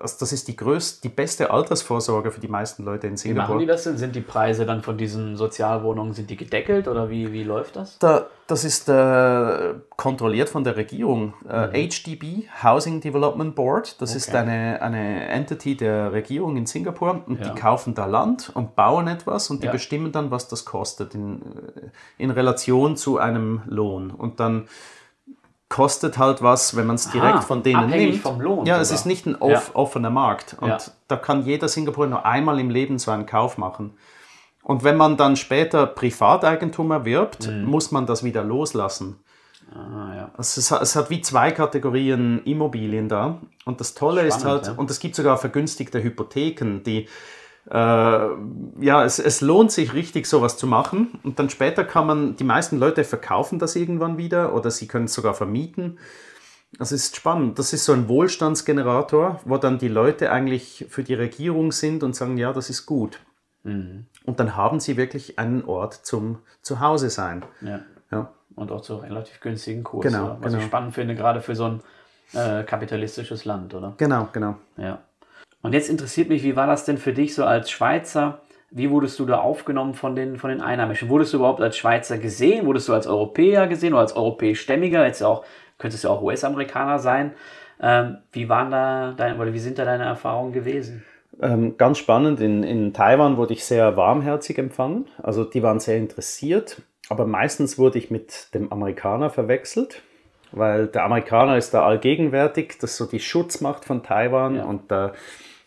also 0.00 0.16
das 0.20 0.32
ist 0.32 0.48
die 0.48 0.56
größte, 0.56 1.02
die 1.02 1.08
beste 1.08 1.50
Altersvorsorge 1.50 2.30
für 2.30 2.40
die 2.40 2.48
meisten 2.48 2.84
Leute 2.84 3.06
in 3.06 3.16
Singapur. 3.16 3.46
Wie 3.46 3.48
machen 3.48 3.58
die 3.60 3.66
das 3.66 3.84
denn? 3.84 3.96
Sind 3.96 4.14
die 4.16 4.20
Preise 4.20 4.66
dann 4.66 4.82
von 4.82 4.96
diesen 4.96 5.36
Sozialwohnungen, 5.36 6.12
sind 6.12 6.30
die 6.30 6.36
gedeckelt 6.36 6.88
oder 6.88 7.10
wie, 7.10 7.32
wie 7.32 7.42
läuft 7.42 7.76
das? 7.76 7.98
Da, 7.98 8.26
das 8.46 8.64
ist 8.64 8.88
äh, 8.88 9.74
kontrolliert 9.96 10.48
von 10.48 10.64
der 10.64 10.76
Regierung. 10.76 11.34
Äh, 11.48 11.68
mhm. 11.68 11.90
HDB, 11.90 12.48
Housing 12.62 13.00
Development 13.00 13.54
Board, 13.54 14.00
das 14.00 14.10
okay. 14.10 14.18
ist 14.18 14.34
eine, 14.34 14.82
eine 14.82 15.28
Entity 15.28 15.76
der 15.76 16.12
Regierung 16.12 16.56
in 16.56 16.66
Singapur 16.66 17.22
und 17.26 17.40
ja. 17.40 17.48
die 17.48 17.58
kaufen 17.58 17.94
da 17.94 18.06
Land 18.06 18.50
und 18.54 18.76
bauen 18.76 19.08
etwas 19.08 19.50
und 19.50 19.62
die 19.62 19.66
ja. 19.66 19.72
bestimmen 19.72 20.12
dann, 20.12 20.30
was 20.30 20.48
das 20.48 20.64
kostet 20.64 21.14
in, 21.14 21.42
äh, 21.42 22.22
in 22.22 22.30
Relation 22.30 22.96
zu 22.96 23.18
einem 23.18 23.62
Lohn. 23.66 24.10
Und 24.10 24.40
dann 24.40 24.68
kostet 25.68 26.18
halt 26.18 26.42
was, 26.42 26.76
wenn 26.76 26.86
man 26.86 26.96
es 26.96 27.10
direkt 27.10 27.36
Aha, 27.36 27.40
von 27.40 27.62
denen 27.62 27.90
nimmt. 27.90 28.18
Vom 28.18 28.40
Lohn, 28.40 28.66
ja, 28.66 28.80
es 28.80 28.90
ist 28.90 29.06
nicht 29.06 29.26
ein 29.26 29.36
off 29.36 29.68
ja. 29.68 29.74
offener 29.74 30.10
Markt. 30.10 30.56
Und 30.60 30.68
ja. 30.68 30.78
da 31.08 31.16
kann 31.16 31.44
jeder 31.44 31.68
Singapurer 31.68 32.06
nur 32.06 32.26
einmal 32.26 32.60
im 32.60 32.70
Leben 32.70 32.98
so 32.98 33.10
einen 33.10 33.26
Kauf 33.26 33.58
machen. 33.58 33.96
Und 34.62 34.82
wenn 34.82 34.96
man 34.96 35.16
dann 35.16 35.36
später 35.36 35.86
Privateigentum 35.86 36.90
erwirbt, 36.90 37.48
mhm. 37.48 37.64
muss 37.64 37.90
man 37.90 38.06
das 38.06 38.24
wieder 38.24 38.42
loslassen. 38.42 39.20
Ah, 39.74 40.14
ja. 40.14 40.30
es, 40.38 40.56
es, 40.56 40.96
hat 40.96 41.10
wie 41.10 41.20
zwei 41.20 41.50
Kategorien 41.50 42.42
Immobilien 42.44 43.08
da. 43.08 43.40
Und 43.64 43.80
das 43.80 43.94
Tolle 43.94 44.30
Spannend, 44.30 44.36
ist 44.36 44.68
halt, 44.68 44.78
und 44.78 44.90
es 44.90 45.00
gibt 45.00 45.16
sogar 45.16 45.36
vergünstigte 45.38 46.02
Hypotheken, 46.02 46.82
die 46.84 47.08
äh, 47.70 47.74
ja, 47.74 49.04
es, 49.04 49.18
es 49.18 49.40
lohnt 49.40 49.72
sich 49.72 49.94
richtig, 49.94 50.26
sowas 50.26 50.56
zu 50.56 50.66
machen. 50.66 51.18
Und 51.22 51.38
dann 51.38 51.50
später 51.50 51.84
kann 51.84 52.06
man, 52.06 52.36
die 52.36 52.44
meisten 52.44 52.78
Leute 52.78 53.04
verkaufen 53.04 53.58
das 53.58 53.76
irgendwann 53.76 54.18
wieder 54.18 54.54
oder 54.54 54.70
sie 54.70 54.86
können 54.86 55.06
es 55.06 55.14
sogar 55.14 55.34
vermieten. 55.34 55.98
Das 56.78 56.92
ist 56.92 57.16
spannend. 57.16 57.58
Das 57.58 57.72
ist 57.72 57.84
so 57.84 57.92
ein 57.92 58.08
Wohlstandsgenerator, 58.08 59.40
wo 59.44 59.58
dann 59.58 59.78
die 59.78 59.88
Leute 59.88 60.32
eigentlich 60.32 60.86
für 60.88 61.04
die 61.04 61.14
Regierung 61.14 61.72
sind 61.72 62.02
und 62.02 62.16
sagen, 62.16 62.36
ja, 62.36 62.52
das 62.52 62.68
ist 62.68 62.84
gut. 62.84 63.20
Mhm. 63.62 64.06
Und 64.24 64.40
dann 64.40 64.56
haben 64.56 64.80
sie 64.80 64.96
wirklich 64.96 65.38
einen 65.38 65.64
Ort 65.64 65.94
zum 65.94 66.38
Zuhause 66.62 67.10
sein. 67.10 67.44
Ja. 67.60 67.80
ja. 68.10 68.32
Und 68.56 68.72
auch 68.72 68.82
zu 68.82 68.96
relativ 68.96 69.40
günstigen 69.40 69.84
Kurs. 69.84 70.04
Genau, 70.04 70.36
Was 70.40 70.52
genau. 70.52 70.58
ich 70.58 70.64
spannend 70.64 70.94
finde, 70.94 71.14
gerade 71.14 71.40
für 71.40 71.54
so 71.54 71.64
ein 71.64 71.80
äh, 72.32 72.64
kapitalistisches 72.64 73.44
Land, 73.44 73.74
oder? 73.74 73.94
Genau, 73.96 74.28
genau. 74.32 74.56
Ja. 74.76 75.00
Und 75.64 75.72
jetzt 75.72 75.88
interessiert 75.88 76.28
mich, 76.28 76.42
wie 76.42 76.56
war 76.56 76.66
das 76.66 76.84
denn 76.84 76.98
für 76.98 77.14
dich 77.14 77.34
so 77.34 77.42
als 77.42 77.70
Schweizer? 77.70 78.42
Wie 78.70 78.90
wurdest 78.90 79.18
du 79.18 79.24
da 79.24 79.38
aufgenommen 79.38 79.94
von 79.94 80.14
den, 80.14 80.36
von 80.36 80.50
den 80.50 80.60
Einheimischen? 80.60 81.08
Wurdest 81.08 81.32
du 81.32 81.38
überhaupt 81.38 81.62
als 81.62 81.78
Schweizer 81.78 82.18
gesehen? 82.18 82.66
Wurdest 82.66 82.86
du 82.86 82.92
als 82.92 83.06
Europäer 83.06 83.66
gesehen 83.66 83.94
oder 83.94 84.02
als 84.02 84.14
europäischstämmiger? 84.14 85.06
Jetzt 85.06 85.22
auch, 85.22 85.42
könntest 85.78 86.04
du 86.04 86.10
auch 86.10 86.20
US-Amerikaner 86.20 86.98
sein. 86.98 87.32
Ähm, 87.80 88.18
wie 88.32 88.50
waren 88.50 88.70
da 88.70 89.14
deine, 89.16 89.40
oder 89.40 89.54
wie 89.54 89.58
sind 89.58 89.78
da 89.78 89.86
deine 89.86 90.04
Erfahrungen 90.04 90.52
gewesen? 90.52 91.02
Ähm, 91.40 91.78
ganz 91.78 91.96
spannend. 91.96 92.42
In, 92.42 92.62
in 92.62 92.92
Taiwan 92.92 93.38
wurde 93.38 93.54
ich 93.54 93.64
sehr 93.64 93.96
warmherzig 93.96 94.58
empfangen. 94.58 95.06
Also 95.22 95.44
die 95.44 95.62
waren 95.62 95.80
sehr 95.80 95.96
interessiert. 95.96 96.82
Aber 97.08 97.26
meistens 97.26 97.78
wurde 97.78 97.96
ich 97.96 98.10
mit 98.10 98.52
dem 98.52 98.70
Amerikaner 98.70 99.30
verwechselt 99.30 100.02
weil 100.56 100.86
der 100.86 101.04
Amerikaner 101.04 101.56
ist 101.56 101.74
da 101.74 101.84
allgegenwärtig, 101.84 102.78
das 102.80 102.92
ist 102.92 102.96
so 102.98 103.06
die 103.06 103.20
Schutzmacht 103.20 103.84
von 103.84 104.02
Taiwan 104.02 104.56
ja. 104.56 104.64
und 104.64 104.90
äh, 104.92 105.10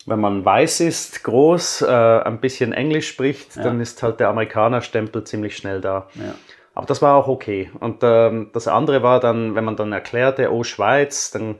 wenn 0.08 0.20
man 0.20 0.44
weiß 0.44 0.80
ist, 0.80 1.22
groß, 1.24 1.82
äh, 1.82 1.86
ein 1.86 2.40
bisschen 2.40 2.72
Englisch 2.72 3.08
spricht, 3.08 3.56
ja. 3.56 3.62
dann 3.62 3.80
ist 3.80 4.02
halt 4.02 4.20
der 4.20 4.28
Amerikaner-Stempel 4.28 5.24
ziemlich 5.24 5.56
schnell 5.56 5.80
da. 5.80 6.08
Ja. 6.14 6.34
Aber 6.74 6.86
das 6.86 7.02
war 7.02 7.16
auch 7.16 7.28
okay. 7.28 7.70
Und 7.80 7.98
ähm, 8.02 8.50
das 8.52 8.68
andere 8.68 9.02
war 9.02 9.20
dann, 9.20 9.54
wenn 9.54 9.64
man 9.64 9.76
dann 9.76 9.92
erklärte, 9.92 10.52
oh 10.52 10.62
Schweiz, 10.62 11.30
dann 11.30 11.56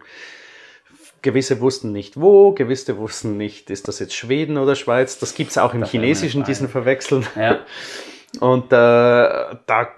gewisse 1.22 1.60
wussten 1.60 1.92
nicht 1.92 2.20
wo, 2.20 2.52
gewisse 2.52 2.96
wussten 2.98 3.36
nicht, 3.36 3.70
ist 3.70 3.88
das 3.88 3.98
jetzt 3.98 4.14
Schweden 4.14 4.56
oder 4.58 4.74
Schweiz. 4.74 5.18
Das 5.18 5.34
gibt 5.34 5.50
es 5.50 5.58
auch 5.58 5.74
im 5.74 5.80
das 5.80 5.90
Chinesischen, 5.90 6.44
diesen 6.44 6.68
Verwechseln. 6.68 7.26
Ja. 7.34 7.58
Und, 8.40 8.72
äh, 8.72 8.76
da, 8.76 9.88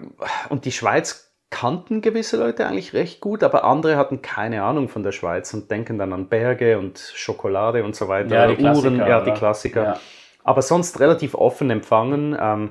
und 0.49 0.65
die 0.65 0.71
Schweiz 0.71 1.30
kannten 1.51 2.01
gewisse 2.01 2.37
Leute 2.37 2.65
eigentlich 2.65 2.93
recht 2.93 3.21
gut, 3.21 3.43
aber 3.43 3.65
andere 3.65 3.97
hatten 3.97 4.23
keine 4.23 4.63
Ahnung 4.63 4.89
von 4.89 5.03
der 5.03 5.11
Schweiz 5.11 5.53
und 5.53 5.69
denken 5.69 5.99
dann 5.99 6.13
an 6.13 6.27
Berge 6.27 6.79
und 6.79 6.97
Schokolade 6.97 7.83
und 7.83 7.95
so 7.95 8.07
weiter. 8.07 8.33
Ja, 8.33 8.55
die 8.55 8.63
Uhren, 8.63 8.97
ja, 8.97 9.21
die 9.21 9.31
Klassiker. 9.31 9.83
Ja. 9.83 9.99
Aber 10.43 10.63
sonst 10.63 10.99
relativ 10.99 11.35
offen 11.35 11.69
empfangen. 11.69 12.35
Ähm, 12.39 12.69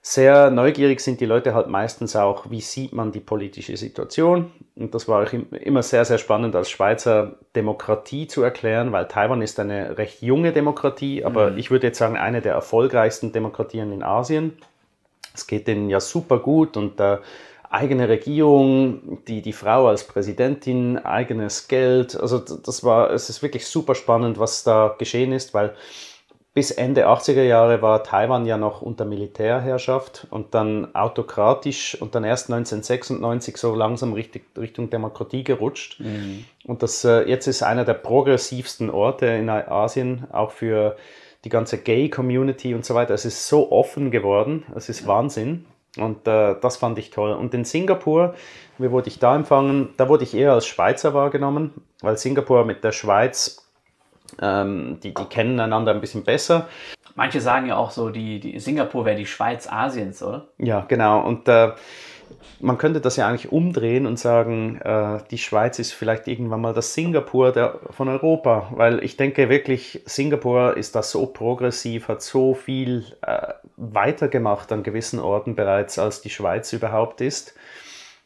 sehr 0.00 0.50
neugierig 0.50 1.00
sind 1.00 1.20
die 1.20 1.26
Leute 1.26 1.54
halt 1.54 1.66
meistens 1.66 2.16
auch, 2.16 2.50
wie 2.50 2.60
sieht 2.60 2.92
man 2.92 3.12
die 3.12 3.20
politische 3.20 3.76
Situation. 3.76 4.52
Und 4.76 4.94
das 4.94 5.08
war 5.08 5.24
auch 5.24 5.32
immer 5.32 5.82
sehr, 5.82 6.04
sehr 6.04 6.18
spannend 6.18 6.54
als 6.54 6.70
Schweizer 6.70 7.34
Demokratie 7.56 8.28
zu 8.28 8.42
erklären, 8.42 8.92
weil 8.92 9.08
Taiwan 9.08 9.42
ist 9.42 9.58
eine 9.58 9.98
recht 9.98 10.22
junge 10.22 10.52
Demokratie, 10.52 11.24
aber 11.24 11.50
mhm. 11.50 11.58
ich 11.58 11.70
würde 11.70 11.88
jetzt 11.88 11.98
sagen, 11.98 12.16
eine 12.16 12.40
der 12.40 12.54
erfolgreichsten 12.54 13.32
Demokratien 13.32 13.92
in 13.92 14.02
Asien. 14.04 14.56
Es 15.34 15.46
geht 15.46 15.66
denen 15.66 15.90
ja 15.90 16.00
super 16.00 16.38
gut 16.38 16.76
und 16.76 17.00
äh, 17.00 17.18
eigene 17.70 18.08
Regierung, 18.08 19.24
die, 19.26 19.42
die 19.42 19.52
Frau 19.52 19.88
als 19.88 20.04
Präsidentin, 20.04 20.98
eigenes 20.98 21.68
Geld. 21.68 22.18
Also 22.18 22.38
das 22.38 22.82
war, 22.84 23.10
es 23.10 23.28
ist 23.28 23.42
wirklich 23.42 23.66
super 23.66 23.94
spannend, 23.94 24.38
was 24.38 24.64
da 24.64 24.94
geschehen 24.98 25.32
ist, 25.32 25.54
weil 25.54 25.74
bis 26.54 26.70
Ende 26.72 27.06
80er 27.06 27.42
Jahre 27.42 27.82
war 27.82 28.02
Taiwan 28.02 28.44
ja 28.44 28.56
noch 28.56 28.82
unter 28.82 29.04
Militärherrschaft 29.04 30.26
und 30.30 30.54
dann 30.54 30.92
autokratisch 30.94 31.96
und 32.00 32.14
dann 32.14 32.24
erst 32.24 32.50
1996 32.50 33.56
so 33.56 33.74
langsam 33.76 34.12
Richtung, 34.12 34.42
Richtung 34.56 34.90
Demokratie 34.90 35.44
gerutscht. 35.44 36.00
Mhm. 36.00 36.46
Und 36.64 36.82
das 36.82 37.04
äh, 37.04 37.28
jetzt 37.28 37.46
ist 37.46 37.62
einer 37.62 37.84
der 37.84 37.94
progressivsten 37.94 38.90
Orte 38.90 39.26
in 39.26 39.48
Asien, 39.48 40.26
auch 40.32 40.50
für 40.50 40.96
die 41.44 41.48
ganze 41.48 41.78
Gay-Community 41.78 42.74
und 42.74 42.84
so 42.84 42.94
weiter. 42.94 43.14
Es 43.14 43.24
ist 43.24 43.46
so 43.46 43.70
offen 43.70 44.10
geworden, 44.10 44.64
es 44.74 44.88
ist. 44.88 45.06
Wahnsinn. 45.06 45.64
Und 45.98 46.26
äh, 46.26 46.56
das 46.60 46.76
fand 46.76 46.98
ich 46.98 47.10
toll. 47.10 47.32
Und 47.32 47.54
in 47.54 47.64
Singapur, 47.64 48.34
wie 48.78 48.90
wurde 48.90 49.08
ich 49.08 49.18
da 49.18 49.34
empfangen? 49.34 49.90
Da 49.96 50.08
wurde 50.08 50.24
ich 50.24 50.34
eher 50.34 50.52
als 50.52 50.66
Schweizer 50.66 51.14
wahrgenommen, 51.14 51.72
weil 52.00 52.16
Singapur 52.16 52.64
mit 52.64 52.84
der 52.84 52.92
Schweiz, 52.92 53.68
ähm, 54.40 54.98
die, 55.02 55.14
die 55.14 55.24
kennen 55.24 55.58
einander 55.60 55.92
ein 55.92 56.00
bisschen 56.00 56.24
besser. 56.24 56.68
Manche 57.14 57.40
sagen 57.40 57.66
ja 57.66 57.76
auch 57.76 57.90
so, 57.90 58.10
die, 58.10 58.38
die 58.38 58.60
Singapur 58.60 59.04
wäre 59.04 59.16
die 59.16 59.26
Schweiz 59.26 59.68
Asiens, 59.70 60.22
oder? 60.22 60.48
Ja, 60.58 60.84
genau. 60.86 61.20
Und 61.26 61.48
äh, 61.48 61.72
man 62.60 62.78
könnte 62.78 63.00
das 63.00 63.16
ja 63.16 63.28
eigentlich 63.28 63.52
umdrehen 63.52 64.06
und 64.06 64.18
sagen, 64.18 64.80
äh, 64.82 65.18
die 65.30 65.38
Schweiz 65.38 65.78
ist 65.78 65.92
vielleicht 65.92 66.28
irgendwann 66.28 66.60
mal 66.60 66.74
das 66.74 66.94
Singapur 66.94 67.52
der, 67.52 67.78
von 67.90 68.08
Europa, 68.08 68.72
weil 68.74 69.02
ich 69.04 69.16
denke 69.16 69.48
wirklich, 69.48 70.02
Singapur 70.06 70.76
ist 70.76 70.94
da 70.94 71.02
so 71.02 71.26
progressiv, 71.26 72.08
hat 72.08 72.22
so 72.22 72.54
viel 72.54 73.04
äh, 73.22 73.52
weitergemacht 73.76 74.72
an 74.72 74.82
gewissen 74.82 75.20
Orten 75.20 75.54
bereits, 75.54 75.98
als 75.98 76.20
die 76.20 76.30
Schweiz 76.30 76.72
überhaupt 76.72 77.20
ist. 77.20 77.54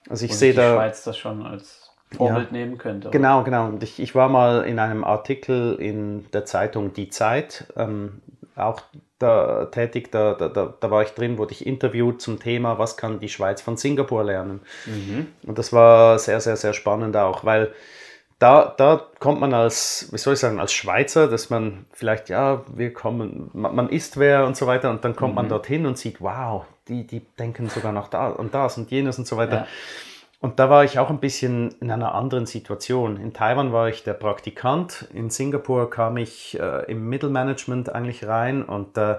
Also 0.08 0.24
ich 0.24 0.36
sehe 0.36 0.54
da. 0.54 0.70
Die 0.70 0.76
Schweiz 0.76 1.04
das 1.04 1.18
schon 1.18 1.46
als 1.46 1.90
Vorbild 2.16 2.48
ja, 2.48 2.52
nehmen 2.52 2.78
könnte. 2.78 3.08
Oder? 3.08 3.18
Genau, 3.18 3.42
genau. 3.44 3.66
Und 3.66 3.82
ich, 3.82 4.00
ich 4.00 4.14
war 4.14 4.28
mal 4.28 4.64
in 4.64 4.78
einem 4.78 5.04
Artikel 5.04 5.76
in 5.76 6.30
der 6.32 6.44
Zeitung 6.44 6.92
Die 6.92 7.08
Zeit, 7.08 7.66
ähm, 7.76 8.20
auch 8.56 8.82
da 9.22 9.66
tätig, 9.66 10.10
da, 10.10 10.34
da, 10.34 10.48
da, 10.48 10.90
war 10.90 11.02
ich 11.02 11.10
drin, 11.10 11.38
wurde 11.38 11.52
ich 11.52 11.66
interviewt 11.66 12.20
zum 12.20 12.40
Thema, 12.40 12.78
was 12.78 12.96
kann 12.96 13.20
die 13.20 13.28
Schweiz 13.28 13.62
von 13.62 13.76
Singapur 13.76 14.24
lernen. 14.24 14.60
Mhm. 14.86 15.28
Und 15.46 15.58
das 15.58 15.72
war 15.72 16.18
sehr, 16.18 16.40
sehr, 16.40 16.56
sehr 16.56 16.72
spannend 16.72 17.16
auch, 17.16 17.44
weil 17.44 17.72
da, 18.38 18.74
da 18.76 19.06
kommt 19.20 19.40
man 19.40 19.54
als, 19.54 20.08
wie 20.10 20.18
soll 20.18 20.34
ich 20.34 20.40
sagen, 20.40 20.58
als 20.58 20.72
Schweizer, 20.72 21.28
dass 21.28 21.48
man 21.48 21.86
vielleicht, 21.92 22.28
ja, 22.28 22.62
wir 22.74 22.92
kommen, 22.92 23.50
man, 23.52 23.74
man 23.76 23.88
ist 23.88 24.18
wer 24.18 24.46
und 24.46 24.56
so 24.56 24.66
weiter 24.66 24.90
und 24.90 25.04
dann 25.04 25.14
kommt 25.14 25.32
mhm. 25.32 25.36
man 25.36 25.48
dorthin 25.48 25.86
und 25.86 25.96
sieht, 25.96 26.20
wow, 26.20 26.64
die, 26.88 27.06
die 27.06 27.20
denken 27.38 27.68
sogar 27.68 27.92
noch 27.92 28.08
da 28.08 28.28
und 28.28 28.52
das 28.52 28.76
und 28.76 28.90
jenes 28.90 29.16
und 29.18 29.28
so 29.28 29.36
weiter. 29.36 29.56
Ja. 29.56 29.66
Und 30.42 30.58
da 30.58 30.68
war 30.68 30.82
ich 30.82 30.98
auch 30.98 31.08
ein 31.08 31.20
bisschen 31.20 31.70
in 31.80 31.92
einer 31.92 32.16
anderen 32.16 32.46
Situation. 32.46 33.16
In 33.16 33.32
Taiwan 33.32 33.72
war 33.72 33.88
ich 33.88 34.02
der 34.02 34.14
Praktikant, 34.14 35.06
in 35.14 35.30
Singapur 35.30 35.88
kam 35.88 36.16
ich 36.16 36.58
äh, 36.58 36.90
im 36.90 37.08
Mittelmanagement 37.08 37.94
eigentlich 37.94 38.26
rein 38.26 38.64
und 38.64 38.98
äh, 38.98 39.18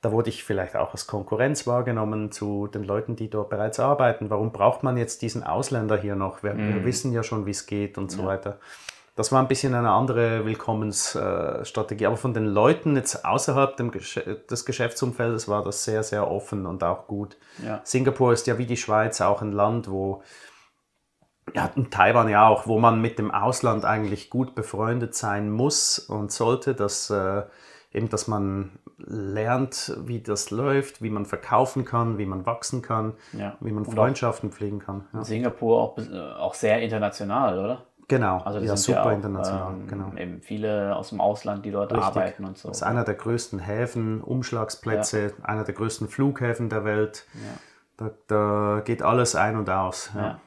da 0.00 0.12
wurde 0.12 0.30
ich 0.30 0.44
vielleicht 0.44 0.76
auch 0.76 0.92
als 0.92 1.08
Konkurrenz 1.08 1.66
wahrgenommen 1.66 2.30
zu 2.30 2.68
den 2.68 2.84
Leuten, 2.84 3.16
die 3.16 3.28
dort 3.28 3.50
bereits 3.50 3.80
arbeiten. 3.80 4.30
Warum 4.30 4.52
braucht 4.52 4.84
man 4.84 4.96
jetzt 4.96 5.22
diesen 5.22 5.42
Ausländer 5.42 5.96
hier 5.98 6.14
noch? 6.14 6.44
Wir, 6.44 6.54
mm. 6.54 6.74
wir 6.74 6.84
wissen 6.84 7.12
ja 7.12 7.24
schon, 7.24 7.46
wie 7.46 7.50
es 7.50 7.66
geht 7.66 7.98
und 7.98 8.12
so 8.12 8.22
ja. 8.22 8.28
weiter. 8.28 8.58
Das 9.16 9.32
war 9.32 9.42
ein 9.42 9.48
bisschen 9.48 9.74
eine 9.74 9.90
andere 9.90 10.46
Willkommensstrategie. 10.46 12.06
Aber 12.06 12.16
von 12.16 12.32
den 12.32 12.46
Leuten 12.46 12.96
jetzt 12.96 13.26
außerhalb 13.26 13.76
des 13.76 14.64
Geschäftsumfeldes 14.64 15.48
war 15.48 15.64
das 15.64 15.84
sehr, 15.84 16.04
sehr 16.04 16.30
offen 16.30 16.64
und 16.64 16.84
auch 16.84 17.08
gut. 17.08 17.36
Ja. 17.62 17.80
Singapur 17.82 18.32
ist 18.32 18.46
ja 18.46 18.56
wie 18.56 18.66
die 18.66 18.78
Schweiz 18.78 19.20
auch 19.20 19.42
ein 19.42 19.52
Land, 19.52 19.90
wo 19.90 20.22
ja, 21.54 21.70
und 21.74 21.90
Taiwan 21.90 22.28
ja 22.28 22.46
auch, 22.46 22.66
wo 22.66 22.78
man 22.78 23.00
mit 23.00 23.18
dem 23.18 23.30
Ausland 23.30 23.84
eigentlich 23.84 24.30
gut 24.30 24.54
befreundet 24.54 25.14
sein 25.14 25.50
muss 25.50 25.98
und 25.98 26.32
sollte, 26.32 26.74
dass 26.74 27.10
äh, 27.10 27.42
eben, 27.92 28.08
dass 28.08 28.28
man 28.28 28.78
lernt, 28.98 29.96
wie 30.04 30.20
das 30.20 30.50
läuft, 30.50 31.02
wie 31.02 31.10
man 31.10 31.26
verkaufen 31.26 31.84
kann, 31.84 32.18
wie 32.18 32.26
man 32.26 32.46
wachsen 32.46 32.82
kann, 32.82 33.14
ja. 33.32 33.56
wie 33.60 33.72
man 33.72 33.84
Freundschaften 33.84 34.52
pflegen 34.52 34.78
kann. 34.78 35.06
Ja. 35.12 35.24
Singapur 35.24 35.80
auch, 35.80 35.98
äh, 35.98 36.32
auch 36.38 36.54
sehr 36.54 36.80
international, 36.80 37.58
oder? 37.58 37.82
Genau, 38.08 38.38
Also 38.38 38.58
die 38.58 38.66
ja, 38.66 38.76
sind 38.76 38.96
super 38.96 39.04
ja 39.04 39.10
auch, 39.10 39.14
international. 39.14 39.72
ähm, 39.72 39.86
genau. 39.86 40.12
Eben 40.16 40.42
viele 40.42 40.96
aus 40.96 41.10
dem 41.10 41.20
Ausland, 41.20 41.64
die 41.64 41.70
dort 41.70 41.92
Richtig. 41.92 42.06
arbeiten 42.06 42.44
und 42.44 42.58
so. 42.58 42.68
Das 42.68 42.78
ist 42.78 42.82
einer 42.82 43.04
der 43.04 43.14
größten 43.14 43.60
Häfen, 43.60 44.20
Umschlagsplätze, 44.20 45.32
einer 45.44 45.62
der 45.62 45.74
größten 45.74 46.08
Flughäfen 46.08 46.68
der 46.68 46.84
Welt. 46.84 47.24
Da, 47.96 48.10
da 48.26 48.82
geht 48.84 49.02
alles 49.02 49.36
ein 49.36 49.56
und 49.56 49.70
aus. 49.70 50.10
Ja. 50.16 50.40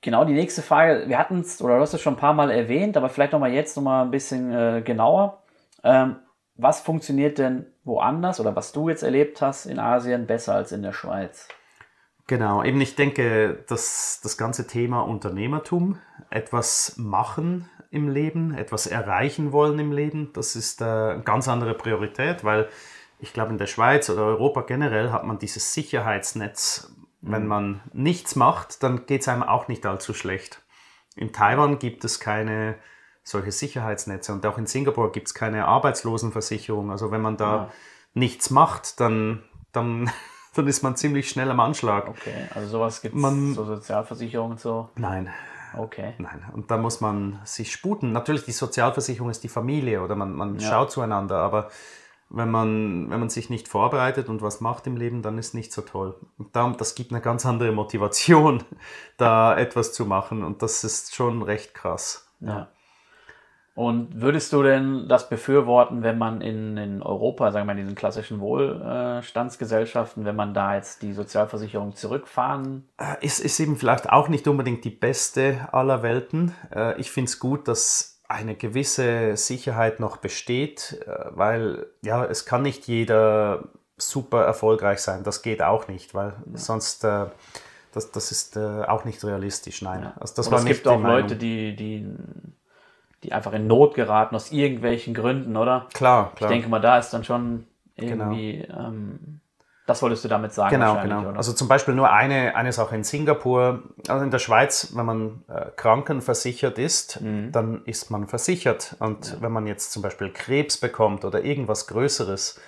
Genau, 0.00 0.24
die 0.24 0.32
nächste 0.32 0.62
Frage, 0.62 1.08
wir 1.08 1.18
hatten 1.18 1.40
es, 1.40 1.60
oder 1.60 1.76
du 1.76 1.82
hast 1.82 1.92
es 1.92 2.00
schon 2.00 2.14
ein 2.14 2.20
paar 2.20 2.34
Mal 2.34 2.50
erwähnt, 2.50 2.96
aber 2.96 3.08
vielleicht 3.08 3.32
nochmal 3.32 3.52
jetzt 3.52 3.76
nochmal 3.76 4.04
ein 4.04 4.10
bisschen 4.10 4.52
äh, 4.52 4.82
genauer. 4.82 5.42
Ähm, 5.82 6.16
was 6.54 6.80
funktioniert 6.80 7.38
denn 7.38 7.66
woanders 7.84 8.40
oder 8.40 8.54
was 8.54 8.72
du 8.72 8.88
jetzt 8.88 9.02
erlebt 9.02 9.40
hast 9.42 9.66
in 9.66 9.78
Asien 9.78 10.26
besser 10.26 10.54
als 10.54 10.72
in 10.72 10.82
der 10.82 10.92
Schweiz? 10.92 11.48
Genau, 12.26 12.62
eben 12.62 12.80
ich 12.80 12.94
denke, 12.94 13.64
dass 13.68 14.20
das 14.22 14.36
ganze 14.36 14.66
Thema 14.66 15.00
Unternehmertum, 15.00 15.98
etwas 16.30 16.94
machen 16.98 17.70
im 17.90 18.08
Leben, 18.08 18.54
etwas 18.54 18.86
erreichen 18.86 19.50
wollen 19.50 19.78
im 19.78 19.92
Leben, 19.92 20.30
das 20.34 20.54
ist 20.54 20.82
äh, 20.82 20.84
eine 20.84 21.22
ganz 21.24 21.48
andere 21.48 21.74
Priorität, 21.74 22.44
weil 22.44 22.68
ich 23.18 23.32
glaube, 23.32 23.50
in 23.50 23.58
der 23.58 23.66
Schweiz 23.66 24.10
oder 24.10 24.24
Europa 24.24 24.60
generell 24.60 25.10
hat 25.10 25.24
man 25.24 25.38
dieses 25.38 25.72
Sicherheitsnetz. 25.74 26.92
Wenn 27.20 27.46
man 27.46 27.80
nichts 27.92 28.36
macht, 28.36 28.82
dann 28.82 29.06
geht 29.06 29.22
es 29.22 29.28
einem 29.28 29.42
auch 29.42 29.68
nicht 29.68 29.84
allzu 29.86 30.14
schlecht. 30.14 30.62
In 31.16 31.32
Taiwan 31.32 31.78
gibt 31.78 32.04
es 32.04 32.20
keine 32.20 32.76
solche 33.24 33.52
Sicherheitsnetze 33.52 34.32
und 34.32 34.46
auch 34.46 34.56
in 34.56 34.66
Singapur 34.66 35.12
gibt 35.12 35.26
es 35.26 35.34
keine 35.34 35.66
Arbeitslosenversicherung. 35.66 36.90
Also 36.90 37.10
wenn 37.10 37.20
man 37.20 37.36
da 37.36 37.70
nichts 38.14 38.50
macht, 38.50 39.00
dann, 39.00 39.42
dann, 39.72 40.10
dann 40.54 40.66
ist 40.66 40.82
man 40.82 40.96
ziemlich 40.96 41.28
schnell 41.28 41.50
am 41.50 41.60
Anschlag. 41.60 42.08
Okay, 42.08 42.46
also 42.54 42.68
sowas 42.68 43.02
gibt 43.02 43.16
es, 43.16 43.54
so 43.54 43.64
Sozialversicherung 43.64 44.52
und 44.52 44.60
so. 44.60 44.90
Nein, 44.96 45.28
Okay. 45.76 46.14
nein. 46.18 46.44
Und 46.52 46.70
da 46.70 46.78
muss 46.78 47.00
man 47.00 47.40
sich 47.44 47.72
sputen. 47.72 48.12
Natürlich, 48.12 48.44
die 48.44 48.52
Sozialversicherung 48.52 49.30
ist 49.30 49.44
die 49.44 49.48
Familie 49.48 50.02
oder 50.02 50.16
man, 50.16 50.32
man 50.32 50.58
schaut 50.60 50.90
zueinander, 50.90 51.38
aber 51.38 51.68
wenn 52.30 52.50
man, 52.50 53.10
wenn 53.10 53.20
man 53.20 53.30
sich 53.30 53.48
nicht 53.48 53.68
vorbereitet 53.68 54.28
und 54.28 54.42
was 54.42 54.60
macht 54.60 54.86
im 54.86 54.96
Leben, 54.96 55.22
dann 55.22 55.38
ist 55.38 55.54
nicht 55.54 55.72
so 55.72 55.82
toll. 55.82 56.14
Und 56.36 56.80
das 56.80 56.94
gibt 56.94 57.10
eine 57.12 57.20
ganz 57.20 57.46
andere 57.46 57.72
Motivation, 57.72 58.62
da 59.16 59.56
etwas 59.56 59.92
zu 59.92 60.04
machen. 60.04 60.44
Und 60.44 60.62
das 60.62 60.84
ist 60.84 61.14
schon 61.14 61.42
recht 61.42 61.74
krass. 61.74 62.28
Ja. 62.40 62.68
Und 63.78 64.20
würdest 64.20 64.52
du 64.52 64.64
denn 64.64 65.08
das 65.08 65.28
befürworten, 65.28 66.02
wenn 66.02 66.18
man 66.18 66.40
in, 66.40 66.76
in 66.76 67.00
Europa, 67.00 67.52
sagen 67.52 67.68
wir 67.68 67.74
mal, 67.74 67.78
in 67.78 67.84
diesen 67.86 67.94
klassischen 67.94 68.40
Wohlstandsgesellschaften, 68.40 70.24
wenn 70.24 70.34
man 70.34 70.52
da 70.52 70.74
jetzt 70.74 71.02
die 71.02 71.12
Sozialversicherung 71.12 71.94
zurückfahren? 71.94 72.88
Äh, 72.98 73.24
Ist, 73.24 73.38
ist 73.38 73.60
eben 73.60 73.76
vielleicht 73.76 74.10
auch 74.10 74.28
nicht 74.28 74.48
unbedingt 74.48 74.84
die 74.84 74.90
beste 74.90 75.68
aller 75.70 76.02
Welten. 76.02 76.56
Äh, 76.74 77.00
Ich 77.00 77.12
finde 77.12 77.28
es 77.28 77.38
gut, 77.38 77.68
dass 77.68 78.17
eine 78.28 78.54
gewisse 78.54 79.36
Sicherheit 79.36 80.00
noch 80.00 80.18
besteht, 80.18 81.02
äh, 81.06 81.24
weil 81.30 81.86
ja, 82.02 82.24
es 82.24 82.44
kann 82.44 82.62
nicht 82.62 82.86
jeder 82.86 83.64
super 83.96 84.44
erfolgreich 84.44 85.00
sein. 85.00 85.24
Das 85.24 85.42
geht 85.42 85.62
auch 85.62 85.88
nicht, 85.88 86.14
weil 86.14 86.34
sonst 86.54 87.04
äh, 87.04 87.26
das, 87.92 88.12
das 88.12 88.30
ist 88.30 88.56
äh, 88.56 88.84
auch 88.86 89.04
nicht 89.04 89.24
realistisch. 89.24 89.82
Nein, 89.82 90.12
also 90.20 90.34
das 90.36 90.50
war 90.50 90.58
es 90.58 90.66
gibt 90.66 90.86
auch 90.86 90.98
Meinung. 90.98 91.22
Leute, 91.22 91.36
die, 91.36 91.74
die, 91.74 92.06
die 93.24 93.32
einfach 93.32 93.54
in 93.54 93.66
Not 93.66 93.94
geraten 93.94 94.36
aus 94.36 94.52
irgendwelchen 94.52 95.14
Gründen, 95.14 95.56
oder? 95.56 95.88
Klar, 95.94 96.30
Ich 96.32 96.38
klar. 96.38 96.50
denke 96.50 96.68
mal, 96.68 96.80
da 96.80 96.98
ist 96.98 97.10
dann 97.10 97.24
schon 97.24 97.66
irgendwie, 97.96 98.60
ähm, 98.60 99.40
das 99.88 100.02
wolltest 100.02 100.22
du 100.24 100.28
damit 100.28 100.52
sagen 100.52 100.70
Genau, 100.70 101.00
genau. 101.02 101.20
oder? 101.30 101.36
Also 101.38 101.52
zum 101.52 101.66
Beispiel 101.66 101.94
nur 101.94 102.10
eine, 102.12 102.54
eine 102.54 102.72
Sache 102.72 102.94
in 102.94 103.02
Singapur. 103.04 103.82
Also 104.06 104.22
in 104.24 104.30
der 104.30 104.38
Schweiz, 104.38 104.92
wenn 104.94 105.06
man 105.06 105.42
äh, 105.48 105.66
krankenversichert 105.76 106.78
ist, 106.78 107.20
Mhm. 107.20 107.52
dann 107.52 107.84
ist 107.84 108.10
man 108.10 108.28
versichert. 108.28 108.96
Und 109.00 109.38
wenn 109.40 109.50
man 109.52 109.66
jetzt 109.66 109.92
zum 109.92 110.02
Beispiel 110.02 110.30
Krebs 110.32 110.76
bekommt 110.76 111.24
oder 111.24 111.42
irgendwas 111.42 111.86
Größeres, 111.86 112.60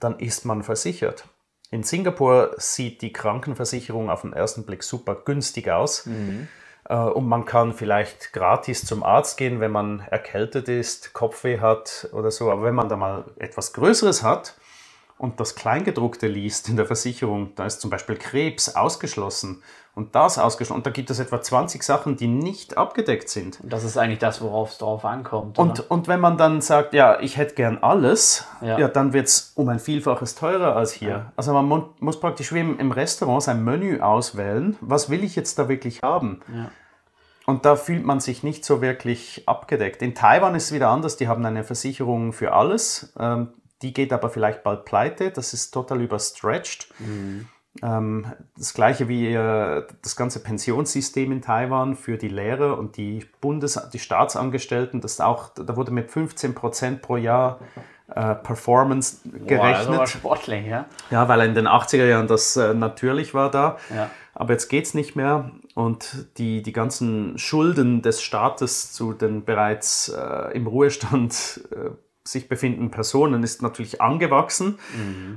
dann 0.00 0.18
ist 0.18 0.44
man 0.44 0.62
versichert. 0.62 1.24
In 1.70 1.82
Singapur 1.82 2.52
sieht 2.56 3.02
die 3.02 3.12
Krankenversicherung 3.12 4.08
auf 4.08 4.22
den 4.22 4.32
ersten 4.32 4.64
Blick 4.64 4.82
super 4.82 5.14
günstig 5.16 5.70
aus. 5.70 6.06
Mhm. 6.06 6.48
Äh, 6.88 6.94
Und 6.96 7.28
man 7.28 7.44
kann 7.44 7.74
vielleicht 7.74 8.32
gratis 8.32 8.86
zum 8.86 9.02
Arzt 9.02 9.36
gehen, 9.36 9.60
wenn 9.60 9.72
man 9.72 10.00
erkältet 10.10 10.68
ist, 10.68 11.12
Kopfweh 11.12 11.58
hat 11.60 12.08
oder 12.12 12.30
so. 12.30 12.50
Aber 12.50 12.62
wenn 12.62 12.74
man 12.74 12.88
da 12.88 12.96
mal 12.96 13.24
etwas 13.38 13.72
Größeres 13.74 14.22
hat 14.22 14.54
und 15.18 15.40
das 15.40 15.54
Kleingedruckte 15.56 16.26
liest 16.28 16.68
in 16.68 16.76
der 16.76 16.86
Versicherung, 16.86 17.54
da 17.56 17.66
ist 17.66 17.80
zum 17.80 17.90
Beispiel 17.90 18.16
Krebs 18.16 18.74
ausgeschlossen 18.76 19.62
und 19.96 20.14
das 20.14 20.38
ausgeschlossen. 20.38 20.78
Und 20.78 20.86
da 20.86 20.90
gibt 20.90 21.10
es 21.10 21.18
etwa 21.18 21.42
20 21.42 21.82
Sachen, 21.82 22.16
die 22.16 22.28
nicht 22.28 22.78
abgedeckt 22.78 23.28
sind. 23.28 23.58
Und 23.60 23.72
das 23.72 23.82
ist 23.82 23.98
eigentlich 23.98 24.20
das, 24.20 24.40
worauf 24.40 24.70
es 24.70 24.78
drauf 24.78 25.04
ankommt. 25.04 25.58
oder? 25.58 25.68
Und, 25.70 25.90
und 25.90 26.06
wenn 26.06 26.20
man 26.20 26.36
dann 26.38 26.60
sagt, 26.60 26.94
ja, 26.94 27.18
ich 27.20 27.36
hätte 27.36 27.56
gern 27.56 27.78
alles, 27.78 28.44
Ja. 28.60 28.78
ja. 28.78 28.86
dann 28.88 29.12
wird 29.12 29.26
es 29.26 29.52
um 29.56 29.68
ein 29.68 29.80
Vielfaches 29.80 30.36
teurer 30.36 30.76
als 30.76 30.92
hier. 30.92 31.32
Also 31.34 31.52
man 31.52 31.66
mu 31.66 31.82
muss 31.98 32.20
praktisch 32.20 32.52
wie 32.52 32.60
im, 32.60 32.78
im 32.78 32.92
Restaurant 32.92 33.42
sein 33.42 33.64
Menü 33.64 34.00
auswählen. 34.00 34.76
Was 34.80 35.10
will 35.10 35.24
ich 35.24 35.34
jetzt 35.34 35.58
da 35.58 35.68
wirklich 35.68 36.00
haben? 36.02 36.40
Ja. 36.54 36.70
Und 37.46 37.64
da 37.64 37.74
fühlt 37.76 38.04
man 38.04 38.20
sich 38.20 38.42
nicht 38.44 38.64
so 38.64 38.82
wirklich 38.82 39.42
abgedeckt. 39.46 40.02
In 40.02 40.14
Taiwan 40.14 40.54
ist 40.54 40.66
es 40.66 40.72
wieder 40.72 40.90
anders. 40.90 41.16
Die 41.16 41.26
haben 41.26 41.44
eine 41.44 41.64
Versicherung 41.64 42.32
für 42.32 42.52
alles. 42.52 43.12
Die 43.82 43.92
geht 43.92 44.12
aber 44.12 44.30
vielleicht 44.30 44.62
bald 44.62 44.84
pleite. 44.84 45.30
Das 45.30 45.54
ist 45.54 45.70
total 45.70 46.00
überstretched. 46.00 46.88
Ähm, 47.82 48.26
das 48.56 48.74
gleiche 48.74 49.08
wie 49.08 49.32
äh, 49.32 49.84
das 50.02 50.16
ganze 50.16 50.42
Pensionssystem 50.42 51.30
in 51.30 51.42
Taiwan 51.42 51.94
für 51.94 52.16
die 52.16 52.28
Lehrer 52.28 52.78
und 52.78 52.96
die 52.96 53.24
Bundes-, 53.40 53.90
die 53.92 53.98
Staatsangestellten. 53.98 55.00
Das 55.00 55.20
auch, 55.20 55.50
da 55.54 55.76
wurde 55.76 55.92
mit 55.92 56.10
15 56.10 56.54
Prozent 56.54 57.02
pro 57.02 57.16
Jahr 57.16 57.60
äh, 58.08 58.34
Performance 58.34 59.18
Boah, 59.24 59.46
gerechnet. 59.46 59.76
also 59.76 59.96
war 59.96 60.06
sportlich, 60.06 60.66
ja. 60.66 60.86
Ja, 61.10 61.28
weil 61.28 61.40
in 61.42 61.54
den 61.54 61.68
80er 61.68 62.06
Jahren 62.06 62.26
das 62.26 62.56
äh, 62.56 62.74
natürlich 62.74 63.34
war 63.34 63.50
da. 63.50 63.76
Ja. 63.94 64.10
Aber 64.34 64.52
jetzt 64.52 64.68
geht 64.68 64.86
es 64.86 64.94
nicht 64.94 65.14
mehr. 65.14 65.50
Und 65.74 66.26
die, 66.38 66.62
die 66.62 66.72
ganzen 66.72 67.38
Schulden 67.38 68.02
des 68.02 68.22
Staates 68.22 68.92
zu 68.92 69.12
den 69.12 69.44
bereits 69.44 70.08
äh, 70.08 70.56
im 70.56 70.66
Ruhestand 70.66 71.60
äh, 71.70 71.90
sich 72.30 72.48
befindenden 72.48 72.90
Personen 72.90 73.42
ist 73.42 73.62
natürlich 73.62 74.00
angewachsen. 74.00 74.78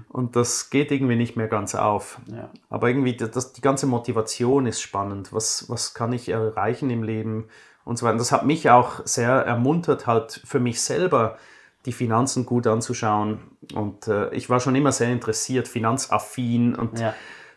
Und 0.09 0.35
das 0.35 0.69
geht 0.69 0.91
irgendwie 0.91 1.15
nicht 1.15 1.35
mehr 1.35 1.47
ganz 1.47 1.75
auf. 1.75 2.19
Ja. 2.27 2.49
Aber 2.69 2.89
irgendwie, 2.89 3.15
das, 3.15 3.53
die 3.53 3.61
ganze 3.61 3.87
Motivation 3.87 4.65
ist 4.65 4.81
spannend. 4.81 5.33
Was, 5.33 5.69
was 5.69 5.93
kann 5.93 6.13
ich 6.13 6.29
erreichen 6.29 6.89
im 6.89 7.03
Leben 7.03 7.45
und 7.83 7.97
so 7.97 8.05
weiter. 8.05 8.17
Das 8.17 8.31
hat 8.31 8.45
mich 8.45 8.69
auch 8.69 9.05
sehr 9.05 9.31
ermuntert, 9.31 10.07
halt 10.07 10.41
für 10.45 10.59
mich 10.59 10.81
selber 10.81 11.37
die 11.85 11.93
Finanzen 11.93 12.45
gut 12.45 12.67
anzuschauen. 12.67 13.39
Und 13.73 14.07
äh, 14.07 14.33
ich 14.33 14.49
war 14.49 14.59
schon 14.59 14.75
immer 14.75 14.91
sehr 14.91 15.11
interessiert, 15.11 15.67
finanzaffin. 15.67 16.75
Und 16.75 16.99
Ja. 16.99 17.13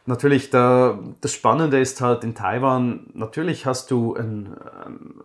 Natürlich, 0.06 0.50
da, 0.50 0.98
das 1.20 1.32
Spannende 1.32 1.78
ist 1.80 2.00
halt 2.00 2.24
in 2.24 2.34
Taiwan, 2.34 3.06
natürlich 3.14 3.66
hast 3.66 3.90
du 3.90 4.14
ein, 4.14 4.54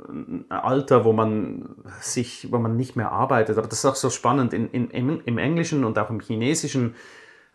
ein 0.09 0.45
Alter, 0.49 1.05
wo 1.05 1.13
man 1.13 1.75
sich, 2.01 2.51
wo 2.51 2.57
man 2.59 2.75
nicht 2.75 2.95
mehr 2.95 3.11
arbeitet. 3.11 3.57
Aber 3.57 3.67
das 3.67 3.79
ist 3.79 3.85
auch 3.85 3.95
so 3.95 4.09
spannend. 4.09 4.53
In, 4.53 4.69
in, 4.69 4.89
im, 4.89 5.21
Im 5.25 5.37
Englischen 5.37 5.83
und 5.83 5.97
auch 5.99 6.09
im 6.09 6.19
Chinesischen 6.19 6.95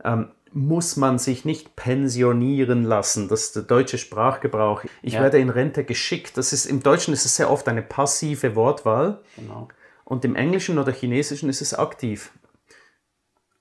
ähm, 0.05 0.29
muss 0.53 0.97
man 0.97 1.19
sich 1.19 1.45
nicht 1.45 1.75
pensionieren 1.75 2.85
lassen. 2.85 3.29
Das 3.29 3.45
ist 3.45 3.57
der 3.57 3.65
deutsche 3.65 3.99
Sprachgebrauch. 3.99 4.85
Ich 5.03 5.15
Ja. 5.15 5.23
werde 5.23 5.39
in 5.39 5.51
Rente 5.51 5.83
geschickt. 5.85 6.37
Das 6.37 6.53
ist, 6.53 6.67
Im 6.67 6.83
Deutschen 6.83 7.13
ist 7.13 7.25
es 7.25 7.37
sehr 7.37 7.51
oft 7.51 7.69
eine 7.69 7.83
passive 7.83 8.55
Wortwahl. 8.55 9.21
Genau. 9.37 9.69
Und 10.05 10.25
im 10.25 10.37
Englischen 10.37 10.79
oder 10.79 10.93
Chinesischen 10.93 11.49
ist 11.49 11.61
es 11.63 11.75
aktiv. 11.75 12.31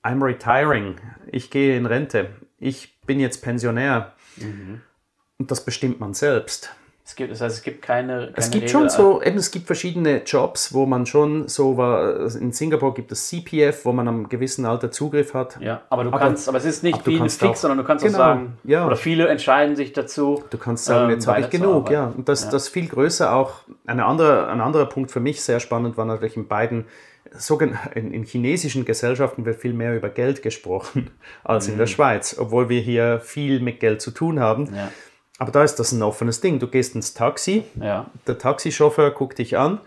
I'm 0.04 0.22
retiring. 0.22 0.96
Ich 1.32 1.50
gehe 1.50 1.76
in 1.76 1.86
Rente. 1.86 2.28
Ich 2.58 2.93
bin 3.06 3.20
jetzt 3.20 3.42
Pensionär. 3.42 4.12
Und 5.38 5.50
das 5.50 5.64
bestimmt 5.64 6.00
man 6.00 6.14
selbst. 6.14 6.70
Es 7.06 7.14
gibt, 7.16 7.30
das 7.32 7.42
heißt, 7.42 7.56
es 7.58 7.62
gibt 7.62 7.82
keine, 7.82 8.28
keine 8.28 8.32
Es 8.38 8.46
gibt 8.50 8.62
Regel, 8.64 8.68
schon 8.70 8.88
so, 8.88 9.20
eben, 9.20 9.36
es 9.36 9.50
gibt 9.50 9.66
verschiedene 9.66 10.22
Jobs, 10.24 10.72
wo 10.72 10.86
man 10.86 11.04
schon 11.04 11.48
so 11.48 11.76
war. 11.76 12.34
In 12.36 12.50
Singapur 12.50 12.94
gibt 12.94 13.12
es 13.12 13.28
CPF, 13.28 13.84
wo 13.84 13.92
man 13.92 14.08
am 14.08 14.26
gewissen 14.30 14.64
Alter 14.64 14.90
Zugriff 14.90 15.34
hat. 15.34 15.60
Ja, 15.60 15.82
aber 15.90 16.04
du 16.04 16.08
Aber- 16.08 16.18
kannst, 16.18 16.48
aber 16.48 16.56
es 16.56 16.64
ist 16.64 16.82
nicht 16.82 17.06
wie 17.06 17.20
ein 17.20 17.28
Fix, 17.28 17.42
auch- 17.42 17.56
sondern 17.56 17.76
du 17.76 17.84
kannst 17.84 18.06
Genau, 18.06 18.16
auch 18.16 18.20
sagen, 18.22 18.56
ja. 18.64 18.86
oder 18.86 18.96
viele 18.96 19.28
entscheiden 19.28 19.76
sich 19.76 19.92
dazu. 19.92 20.42
Du 20.48 20.56
kannst 20.56 20.86
sagen, 20.86 21.04
ähm, 21.04 21.10
jetzt 21.10 21.26
habe 21.26 21.40
ich 21.40 21.50
genug, 21.50 21.90
ja. 21.90 22.06
Und 22.16 22.26
das, 22.30 22.44
Ja. 22.44 22.50
das 22.50 22.68
viel 22.70 22.88
größer 22.88 23.34
auch. 23.34 23.52
Eine 23.86 24.06
andere, 24.06 24.48
ein 24.48 24.62
anderer 24.62 24.86
Punkt 24.86 25.10
für 25.10 25.20
mich 25.20 25.42
sehr 25.42 25.60
spannend 25.60 25.98
war 25.98 26.06
natürlich 26.06 26.38
in 26.38 26.48
beiden, 26.48 26.86
in, 27.94 28.12
in 28.12 28.24
chinesischen 28.24 28.84
Gesellschaften 28.84 29.44
wird 29.44 29.60
viel 29.60 29.72
mehr 29.72 29.96
über 29.96 30.08
Geld 30.08 30.42
gesprochen 30.42 31.10
als 31.44 31.68
in 31.68 31.78
der 31.78 31.86
Schweiz, 31.86 32.36
obwohl 32.38 32.68
wir 32.68 32.80
hier 32.80 33.20
viel 33.20 33.60
mit 33.60 33.80
Geld 33.80 34.00
zu 34.00 34.10
tun 34.10 34.40
haben. 34.40 34.64
Mhm. 34.64 34.76
Ja, 34.76 34.92
Aber 35.38 35.52
da 35.52 35.64
ist 35.64 35.76
das 35.76 35.92
ein 35.92 36.02
offenes 36.02 36.40
Ding. 36.40 36.58
Du 36.58 36.68
gehst 36.68 36.94
ins 36.94 37.14
Taxi, 37.14 37.64
ja, 37.80 38.06
der 38.26 38.38
Taxichauffeur 38.38 39.10
guckt 39.10 39.38
dich 39.38 39.58
an. 39.58 39.80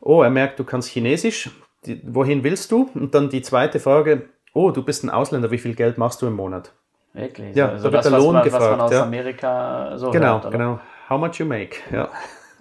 Oh, 0.00 0.22
er 0.22 0.30
merkt, 0.30 0.58
du 0.58 0.64
kannst 0.64 0.88
Chinesisch. 0.88 1.50
Die, 1.86 2.00
wohin 2.04 2.44
willst 2.44 2.70
du? 2.70 2.90
Und 2.94 3.14
dann 3.14 3.30
die 3.30 3.42
zweite 3.42 3.80
Frage. 3.80 4.28
Oh, 4.52 4.70
du 4.70 4.82
bist 4.84 5.02
ein 5.02 5.10
Ausländer. 5.10 5.50
Wie 5.50 5.58
viel 5.58 5.74
Geld 5.74 5.98
machst 5.98 6.22
du 6.22 6.26
im 6.26 6.34
Monat? 6.34 6.72
wirklich. 7.14 7.56
Ja, 7.56 7.68
also 7.68 7.84
da 7.84 7.92
wird 7.92 8.04
das, 8.04 8.10
der 8.10 8.20
Lohn 8.20 8.34
man, 8.34 8.44
was 8.44 8.52
man 8.52 8.60
gefragt, 8.60 8.80
aus 8.82 8.92
ja. 8.92 9.02
Amerika 9.02 9.98
so 9.98 10.10
Genau, 10.10 10.42
hört, 10.42 10.50
genau. 10.50 10.80
How 11.08 11.20
much 11.20 11.34
you 11.36 11.46
make? 11.46 11.76
Ja. 11.90 12.08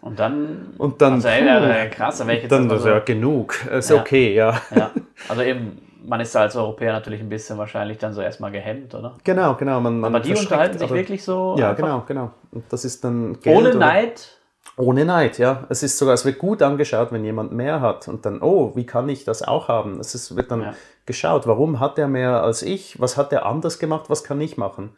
Und 0.01 0.19
dann. 0.19 0.73
Und 0.77 1.01
dann. 1.01 1.13
Also, 1.13 1.27
ey, 1.27 1.45
ja, 1.45 1.85
krass, 1.87 2.17
da 2.17 2.25
wäre 2.27 2.37
ich 2.37 2.43
jetzt 2.43 2.51
Dann 2.51 2.63
erstmal 2.69 2.77
ist 2.77 2.83
so, 2.83 2.89
ja 2.89 2.99
genug. 2.99 3.65
Ist 3.71 3.89
Ja. 3.89 3.95
okay, 4.01 4.33
ja. 4.33 4.59
ja. 4.75 4.91
Also 5.29 5.41
eben, 5.43 5.77
man 6.03 6.19
ist 6.19 6.33
da 6.33 6.41
als 6.41 6.55
Europäer 6.55 6.91
natürlich 6.93 7.21
ein 7.21 7.29
bisschen 7.29 7.57
wahrscheinlich 7.59 7.99
dann 7.99 8.13
so 8.13 8.21
erstmal 8.21 8.51
gehemmt, 8.51 8.95
oder? 8.95 9.17
Genau, 9.23 9.53
genau. 9.55 9.79
Man, 9.79 9.99
man 9.99 10.15
Aber 10.15 10.23
die 10.23 10.33
unterhalten 10.35 10.79
sich 10.79 10.87
aber- 10.87 10.95
wirklich 10.95 11.23
so. 11.23 11.55
Ja, 11.59 11.69
einfach 11.71 11.83
genau, 11.83 12.03
genau. 12.07 12.31
Und 12.51 12.63
das 12.69 12.83
ist 12.85 13.03
dann 13.03 13.39
Geld 13.41 13.55
Ohne 13.57 13.69
oder- 13.69 13.77
Neid. 13.79 14.37
Ohne 14.77 15.05
Neid, 15.05 15.37
ja. 15.37 15.65
Es 15.69 15.83
ist 15.83 15.97
sogar, 15.97 16.15
es 16.15 16.25
wird 16.25 16.39
gut 16.39 16.63
angeschaut, 16.63 17.11
wenn 17.11 17.23
jemand 17.23 17.51
mehr 17.51 17.81
hat 17.81 18.07
und 18.07 18.25
dann, 18.25 18.41
oh, 18.41 18.71
wie 18.75 18.85
kann 18.85 19.07
ich 19.09 19.25
das 19.25 19.43
auch 19.43 19.67
haben? 19.67 19.99
Es 19.99 20.15
ist, 20.15 20.35
wird 20.35 20.49
dann 20.49 20.61
Ja. 20.61 20.73
geschaut, 21.05 21.45
warum 21.45 21.79
hat 21.79 21.99
er 21.99 22.07
mehr 22.07 22.41
als 22.41 22.63
ich? 22.63 22.99
Was 22.99 23.17
hat 23.17 23.31
er 23.33 23.45
anders 23.45 23.77
gemacht? 23.79 24.05
Was 24.09 24.23
kann 24.23 24.39
ich 24.41 24.57
machen? 24.57 24.95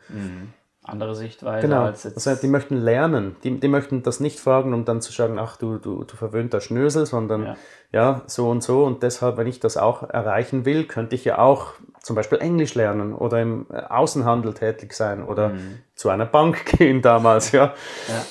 Andere 0.86 1.16
Sichtweise 1.16 1.68
Genau. 1.68 1.84
als 1.84 2.04
jetzt. 2.04 2.28
Also, 2.28 2.42
die 2.42 2.48
möchten 2.48 2.76
lernen. 2.76 3.38
Die, 3.44 3.58
die 3.60 3.68
möchten 3.70 4.04
das 4.04 4.20
nicht 4.20 4.40
fragen, 4.40 4.74
um 4.74 4.84
dann 4.84 5.02
zu 5.02 5.14
sagen, 5.14 5.40
ach, 5.40 5.56
du, 5.56 5.78
du, 5.78 6.04
du 6.04 6.16
verwöhnter 6.18 6.60
Schnösel, 6.60 7.06
sondern 7.06 7.46
Ja. 7.46 7.56
ja. 7.94 8.22
so 8.28 8.50
und 8.50 8.62
so. 8.64 8.84
Und 8.84 9.02
deshalb, 9.02 9.38
wenn 9.38 9.48
ich 9.48 9.60
das 9.62 9.78
auch 9.78 10.04
erreichen 10.10 10.66
will, 10.66 10.84
könnte 10.86 11.16
ich 11.16 11.24
ja 11.24 11.38
auch 11.40 11.68
zum 12.02 12.18
Beispiel 12.18 12.40
Englisch 12.40 12.76
lernen 12.76 13.14
oder 13.16 13.42
im 13.42 13.66
äh, 13.72 13.78
Außenhandel 13.78 14.54
tätig 14.54 14.94
sein 14.94 15.24
oder 15.24 15.54
zu 15.96 16.10
einer 16.10 16.26
Bank 16.26 16.66
gehen 16.78 17.02
damals, 17.02 17.54
ja. 17.54 17.68
Mhm. 17.68 18.14
Ja. 18.14 18.26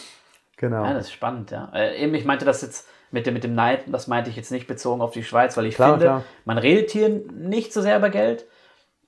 Genau. 0.59 0.85
Ja, 0.85 0.93
das 0.95 1.07
ist 1.07 1.13
spannend, 1.13 1.51
ja. 1.51 1.71
Äh, 1.75 2.03
eben, 2.05 2.15
ich 2.15 2.25
meinte 2.25 2.45
das 2.45 2.61
jetzt 2.63 2.87
mit 3.11 3.27
dem, 3.27 3.35
mit 3.35 3.45
dem 3.45 3.55
Neid, 3.55 3.85
das 3.89 4.07
meinte 4.09 4.31
ich 4.31 4.37
jetzt 4.37 4.53
nicht 4.53 4.67
bezogen 4.67 5.01
auf 5.01 5.11
die 5.13 5.25
Schweiz, 5.25 5.57
weil 5.57 5.67
ich 5.67 5.75
Klar, 5.75 5.93
finde, 5.93 6.05
klar. 6.07 6.25
man 6.45 6.59
redet 6.59 6.91
hier 6.91 7.09
nicht 7.09 7.73
so 7.73 7.81
sehr 7.83 7.97
über 7.99 8.11
Geld, 8.11 8.47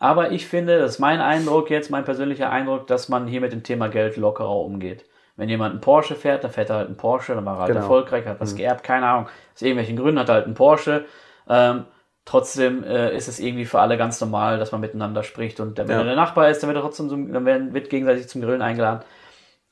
aber 0.05 0.33
ich 0.33 0.47
finde, 0.47 0.79
das 0.79 0.93
ist 0.93 0.99
mein 0.99 1.21
Eindruck 1.21 1.71
jetzt, 1.71 1.91
mein 1.91 2.05
persönlicher 2.05 2.51
Eindruck, 2.51 2.87
dass 2.87 3.09
man 3.09 3.27
hier 3.27 3.41
mit 3.41 3.53
dem 3.53 3.63
Thema 3.63 3.89
Geld 3.89 4.17
lockerer 4.19 4.55
umgeht. 4.57 5.05
Wenn 5.37 5.49
jemand 5.49 5.73
einen 5.73 5.81
Porsche 5.81 6.15
fährt, 6.15 6.45
dann 6.45 6.51
fährt 6.51 6.71
er 6.71 6.77
halt 6.77 6.87
einen 6.89 6.97
Porsche, 6.97 7.35
dann 7.35 7.45
war 7.45 7.55
er 7.57 7.61
halt 7.61 7.69
Genau. 7.71 7.81
erfolgreich, 7.81 8.27
hat 8.27 8.39
was 8.41 8.55
geerbt, 8.55 8.85
keine 8.85 9.07
Ahnung. 9.07 9.29
Aus 9.55 9.63
irgendwelchen 9.63 9.97
Gründen 9.97 10.19
hat 10.21 10.29
er 10.29 10.35
halt 10.35 10.45
einen 10.45 10.55
Porsche. 10.55 11.07
Ähm, 11.49 11.85
trotzdem 12.25 12.85
äh, 12.85 13.17
ist 13.17 13.29
es 13.29 13.41
irgendwie 13.41 13.65
für 13.65 13.81
alle 13.81 13.97
ganz 13.97 14.21
normal, 14.21 14.59
dass 14.59 14.73
man 14.73 14.81
miteinander 14.81 15.23
spricht. 15.23 15.59
Und 15.59 15.77
wenn 15.79 15.89
Ja. 15.89 15.99
er 15.99 16.05
der 16.05 16.17
Nachbar 16.17 16.51
ist, 16.51 16.63
dann 16.63 16.69
wird 16.69 16.79
er 16.79 16.83
trotzdem 16.83 17.09
zum, 17.09 17.33
dann 17.33 17.73
wird 17.75 17.89
gegenseitig 17.91 18.29
zum 18.29 18.43
Grillen 18.43 18.63
eingeladen. 18.63 19.01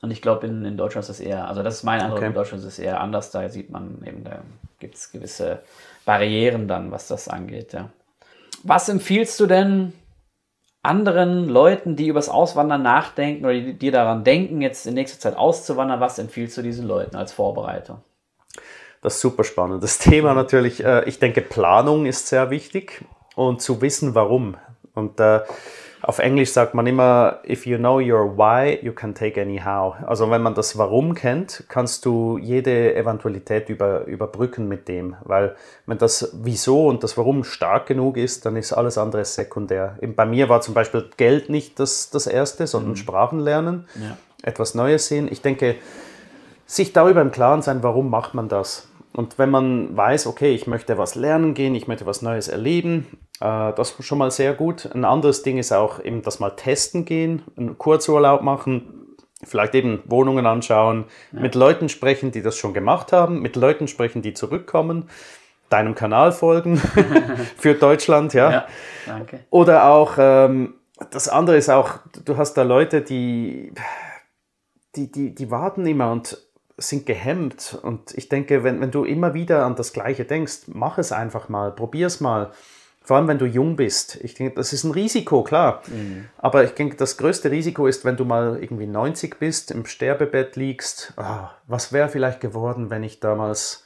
Und 0.01 0.11
ich 0.11 0.21
glaube, 0.21 0.47
in, 0.47 0.65
in 0.65 0.75
Deutschland 0.77 1.03
ist 1.03 1.09
das 1.09 1.19
eher, 1.25 1.47
also 1.47 1.63
das 1.63 1.75
ist 1.75 1.83
mein 1.83 2.01
Eindruck, 2.01 2.17
Okay. 2.19 2.27
in 2.27 2.33
Deutschland 2.33 2.61
ist 2.63 2.67
es 2.67 2.79
eher 2.79 2.99
anders. 2.99 3.31
Da 3.31 3.47
sieht 3.49 3.69
man 3.69 4.03
eben, 4.05 4.23
da 4.25 4.39
gibt 4.79 4.95
es 4.95 5.11
gewisse 5.11 5.59
Barrieren 6.05 6.67
dann, 6.67 6.91
was 6.91 7.07
das 7.07 7.29
angeht. 7.29 7.71
Ja. 7.73 7.89
Was 8.63 8.89
empfiehlst 8.89 9.39
du 9.39 9.45
denn 9.45 9.93
anderen 10.83 11.47
Leuten, 11.47 11.95
die 11.95 12.07
übers 12.07 12.29
Auswandern 12.29 12.83
nachdenken 12.83 13.45
oder 13.45 13.53
die, 13.53 13.73
die 13.73 13.89
daran 13.89 14.23
denken, 14.23 14.61
jetzt 14.61 14.85
in 14.85 14.93
nächster 14.93 15.19
Zeit 15.19 15.37
auszuwandern? 15.37 15.99
Was 15.99 16.19
empfiehlst 16.19 16.57
du 16.57 16.61
diesen 16.61 16.85
Leuten 16.85 17.15
als 17.15 17.31
Vorbereitung? 17.31 18.01
Das 19.01 19.15
ist 19.15 19.21
super 19.21 19.43
spannendes 19.43 19.97
Thema 19.99 20.33
natürlich. 20.33 20.83
Äh, 20.83 21.05
Ich 21.05 21.19
denke, 21.19 21.41
Planung 21.41 22.05
ist 22.05 22.27
sehr 22.27 22.49
wichtig 22.49 23.03
und 23.35 23.61
zu 23.61 23.81
wissen, 23.81 24.13
warum. 24.13 24.57
Und 24.93 25.19
äh, 25.19 25.41
auf 26.05 26.19
Englisch 26.19 26.51
sagt 26.51 26.73
man 26.73 26.85
immer, 26.85 27.39
if 27.47 27.65
you 27.65 27.77
know 27.77 27.95
your 27.99 28.37
why, 28.37 28.77
you 28.81 28.91
can 28.91 29.15
take 29.15 29.41
any 29.41 29.57
how. 29.59 29.95
Also 30.05 30.29
wenn 30.29 30.41
man 30.41 30.53
das 30.53 30.77
Warum 30.77 31.15
kennt, 31.15 31.63
kannst 31.69 32.05
du 32.05 32.37
jede 32.37 32.93
Eventualität 32.93 33.69
über, 33.69 34.03
überbrücken 34.05 34.67
mit 34.67 34.89
dem. 34.89 35.15
Weil 35.23 35.55
wenn 35.85 35.97
das 35.97 36.29
Wieso 36.43 36.87
und 36.87 37.03
das 37.03 37.17
Warum 37.17 37.45
stark 37.45 37.85
genug 37.85 38.17
ist, 38.17 38.45
dann 38.45 38.57
ist 38.57 38.73
alles 38.73 38.97
andere 38.97 39.23
sekundär. 39.23 39.97
Bei 40.15 40.25
mir 40.25 40.49
war 40.49 40.59
zum 40.59 40.73
Beispiel 40.73 41.09
Geld 41.15 41.49
nicht 41.49 41.79
das, 41.79 42.09
das 42.09 42.27
Erste, 42.27 42.67
sondern 42.67 42.97
Sprachen 42.97 43.39
lernen, 43.39 43.87
Ja. 43.95 44.17
etwas 44.43 44.75
Neues 44.75 45.07
sehen. 45.07 45.29
Ich 45.31 45.41
denke, 45.41 45.75
sich 46.65 46.91
darüber 46.91 47.21
im 47.21 47.31
Klaren 47.31 47.61
sein, 47.61 47.81
warum 47.81 48.09
macht 48.09 48.33
man 48.33 48.49
das. 48.49 48.89
Und 49.13 49.37
wenn 49.37 49.51
man 49.51 49.95
weiß, 49.95 50.27
okay, 50.27 50.53
ich 50.53 50.65
möchte 50.65 50.97
was 50.97 51.15
lernen 51.15 51.53
gehen, 51.53 51.75
ich 51.75 51.87
möchte 51.87 52.05
was 52.05 52.21
Neues 52.21 52.47
erleben, 52.47 53.05
äh, 53.39 53.71
das 53.73 53.91
ist 53.91 54.05
schon 54.05 54.17
mal 54.17 54.31
sehr 54.31 54.53
gut. 54.53 54.89
Ein 54.91 55.05
anderes 55.05 55.43
Ding 55.43 55.57
ist 55.57 55.71
auch 55.71 56.03
eben 56.03 56.23
das 56.23 56.39
mal 56.39 56.51
testen 56.51 57.05
gehen, 57.05 57.43
einen 57.55 57.77
Kurzurlaub 57.77 58.41
machen, 58.41 59.15
vielleicht 59.43 59.75
eben 59.75 60.01
Wohnungen 60.05 60.45
anschauen, 60.45 61.05
mit 61.31 61.53
Leuten 61.53 61.89
sprechen, 61.89 62.31
die 62.31 62.41
das 62.41 62.57
schon 62.57 62.73
gemacht 62.73 63.11
haben, 63.11 63.41
mit 63.41 63.55
Leuten 63.55 63.87
sprechen, 63.87 64.21
die 64.21 64.33
zurückkommen, 64.33 65.09
deinem 65.69 65.95
Kanal 65.95 66.31
folgen 66.31 66.77
für 67.57 67.75
Deutschland, 67.75 68.33
ja. 68.33 68.51
Ja, 68.51 68.67
danke. 69.05 69.39
Oder 69.49 69.89
auch, 69.89 70.13
ähm, 70.17 70.75
das 71.11 71.27
andere 71.29 71.57
ist 71.57 71.69
auch, 71.69 71.99
du 72.25 72.37
hast 72.37 72.55
da 72.55 72.63
Leute, 72.63 73.01
die, 73.01 73.73
die, 74.95 75.11
die, 75.11 75.35
die 75.35 75.51
warten 75.51 75.85
immer 75.85 76.11
und 76.11 76.37
sind 76.77 77.05
gehemmt. 77.05 77.77
Und 77.81 78.15
ich 78.17 78.29
denke, 78.29 78.63
wenn, 78.63 78.81
wenn 78.81 78.91
du 78.91 79.03
immer 79.03 79.33
wieder 79.33 79.65
an 79.65 79.75
das 79.75 79.93
Gleiche 79.93 80.25
denkst, 80.25 80.63
mach 80.67 80.97
es 80.97 81.11
einfach 81.11 81.49
mal, 81.49 81.71
probier 81.71 82.07
es 82.07 82.19
mal. 82.19 82.51
Vor 83.01 83.17
allem, 83.17 83.27
wenn 83.27 83.37
du 83.37 83.45
jung 83.45 83.75
bist. 83.75 84.15
Ich 84.23 84.33
denke, 84.33 84.55
das 84.55 84.71
ist 84.71 84.85
ein 84.85 84.91
Risiko, 84.91 85.43
klar. 85.43 85.81
Aber 86.37 86.63
ich 86.63 86.71
denke, 86.71 86.95
das 86.95 87.17
größte 87.17 87.51
Risiko 87.51 87.85
ist, 87.85 88.05
wenn 88.05 88.15
du 88.15 88.23
mal 88.23 88.57
irgendwie 88.61 88.87
90 88.87 89.39
bist, 89.39 89.71
im 89.71 89.85
Sterbebett 89.85 90.55
liegst. 90.55 91.13
Ah, 91.17 91.51
was 91.67 91.91
wäre 91.91 92.07
vielleicht 92.07 92.39
geworden, 92.39 92.89
wenn 92.89 93.03
ich 93.03 93.19
damals 93.19 93.83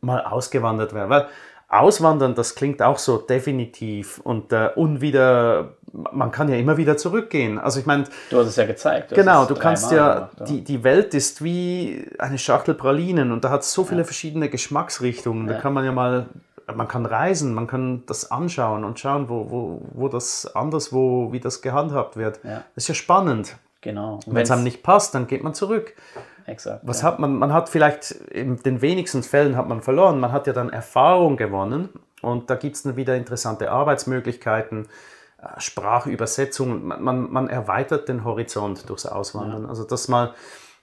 mal 0.00 0.24
ausgewandert 0.24 0.92
wäre? 0.92 1.08
Weil 1.08 1.28
Auswandern, 1.68 2.34
das 2.34 2.54
klingt 2.54 2.82
auch 2.82 2.98
so 2.98 3.16
definitiv 3.16 4.18
und 4.18 4.52
äh, 4.52 4.70
unwieder, 4.74 5.78
man 5.92 6.30
kann 6.30 6.48
ja 6.48 6.56
immer 6.56 6.76
wieder 6.76 6.96
zurückgehen. 6.96 7.58
Also 7.58 7.80
ich 7.80 7.86
meine, 7.86 8.04
Du 8.30 8.38
hast 8.38 8.46
es 8.48 8.56
ja 8.56 8.64
gezeigt. 8.66 9.10
hast 9.10 9.16
Genau, 9.16 9.44
du 9.44 9.54
kannst 9.54 9.92
ja, 9.92 10.14
gemacht, 10.14 10.48
die, 10.48 10.62
die 10.64 10.82
Welt 10.84 11.14
ist 11.14 11.42
wie 11.44 12.06
eine 12.18 12.38
Schachtel 12.38 12.74
Pralinen 12.74 13.30
und 13.32 13.44
da 13.44 13.50
hat 13.50 13.60
es 13.62 13.72
so 13.72 13.84
viele 13.84 14.04
verschiedene 14.04 14.48
Geschmacksrichtungen. 14.48 15.46
Da 15.46 15.54
Ja. 15.54 15.60
kann 15.60 15.72
man 15.74 15.84
ja 15.84 15.92
mal, 15.92 16.26
man 16.74 16.88
kann 16.88 17.04
reisen, 17.06 17.52
man 17.54 17.66
kann 17.66 18.04
das 18.06 18.30
anschauen 18.30 18.84
und 18.84 18.98
schauen, 18.98 19.28
wo, 19.28 19.50
wo, 19.50 19.82
wo 19.92 20.08
das 20.08 20.54
anderswo, 20.54 21.32
wie 21.32 21.40
das 21.40 21.60
gehandhabt 21.62 22.16
wird. 22.16 22.40
Ja. 22.44 22.64
Das 22.74 22.84
ist 22.84 22.88
ja 22.88 22.94
spannend. 22.94 23.56
Genau. 23.82 24.20
Und 24.26 24.34
Wenn 24.34 24.42
es 24.42 24.50
einem 24.50 24.62
nicht 24.62 24.82
passt, 24.82 25.14
dann 25.14 25.26
geht 25.26 25.42
man 25.42 25.54
zurück. 25.54 25.94
Exakt. 26.46 26.80
Was 26.86 27.02
ja. 27.02 27.08
hat 27.08 27.18
man? 27.18 27.34
Man 27.36 27.52
hat 27.52 27.68
vielleicht 27.68 28.12
in 28.12 28.56
den 28.62 28.80
wenigsten 28.80 29.22
Fällen 29.22 29.56
hat 29.56 29.68
man 29.68 29.82
verloren. 29.82 30.18
Man 30.20 30.32
hat 30.32 30.46
ja 30.46 30.52
dann 30.52 30.70
Erfahrung 30.70 31.36
gewonnen 31.36 31.88
und 32.20 32.48
da 32.50 32.54
gibt 32.54 32.76
es 32.76 32.82
dann 32.84 32.96
wieder 32.96 33.16
interessante 33.16 33.70
Arbeitsmöglichkeiten, 33.70 34.86
Sprachübersetzungen. 35.58 36.86
Man, 36.86 37.02
man, 37.02 37.32
man 37.32 37.48
erweitert 37.48 38.08
den 38.08 38.24
Horizont 38.24 38.88
durchs 38.88 39.06
Auswandern. 39.06 39.66
Also 39.66 39.84
das 39.84 40.08
mal 40.08 40.34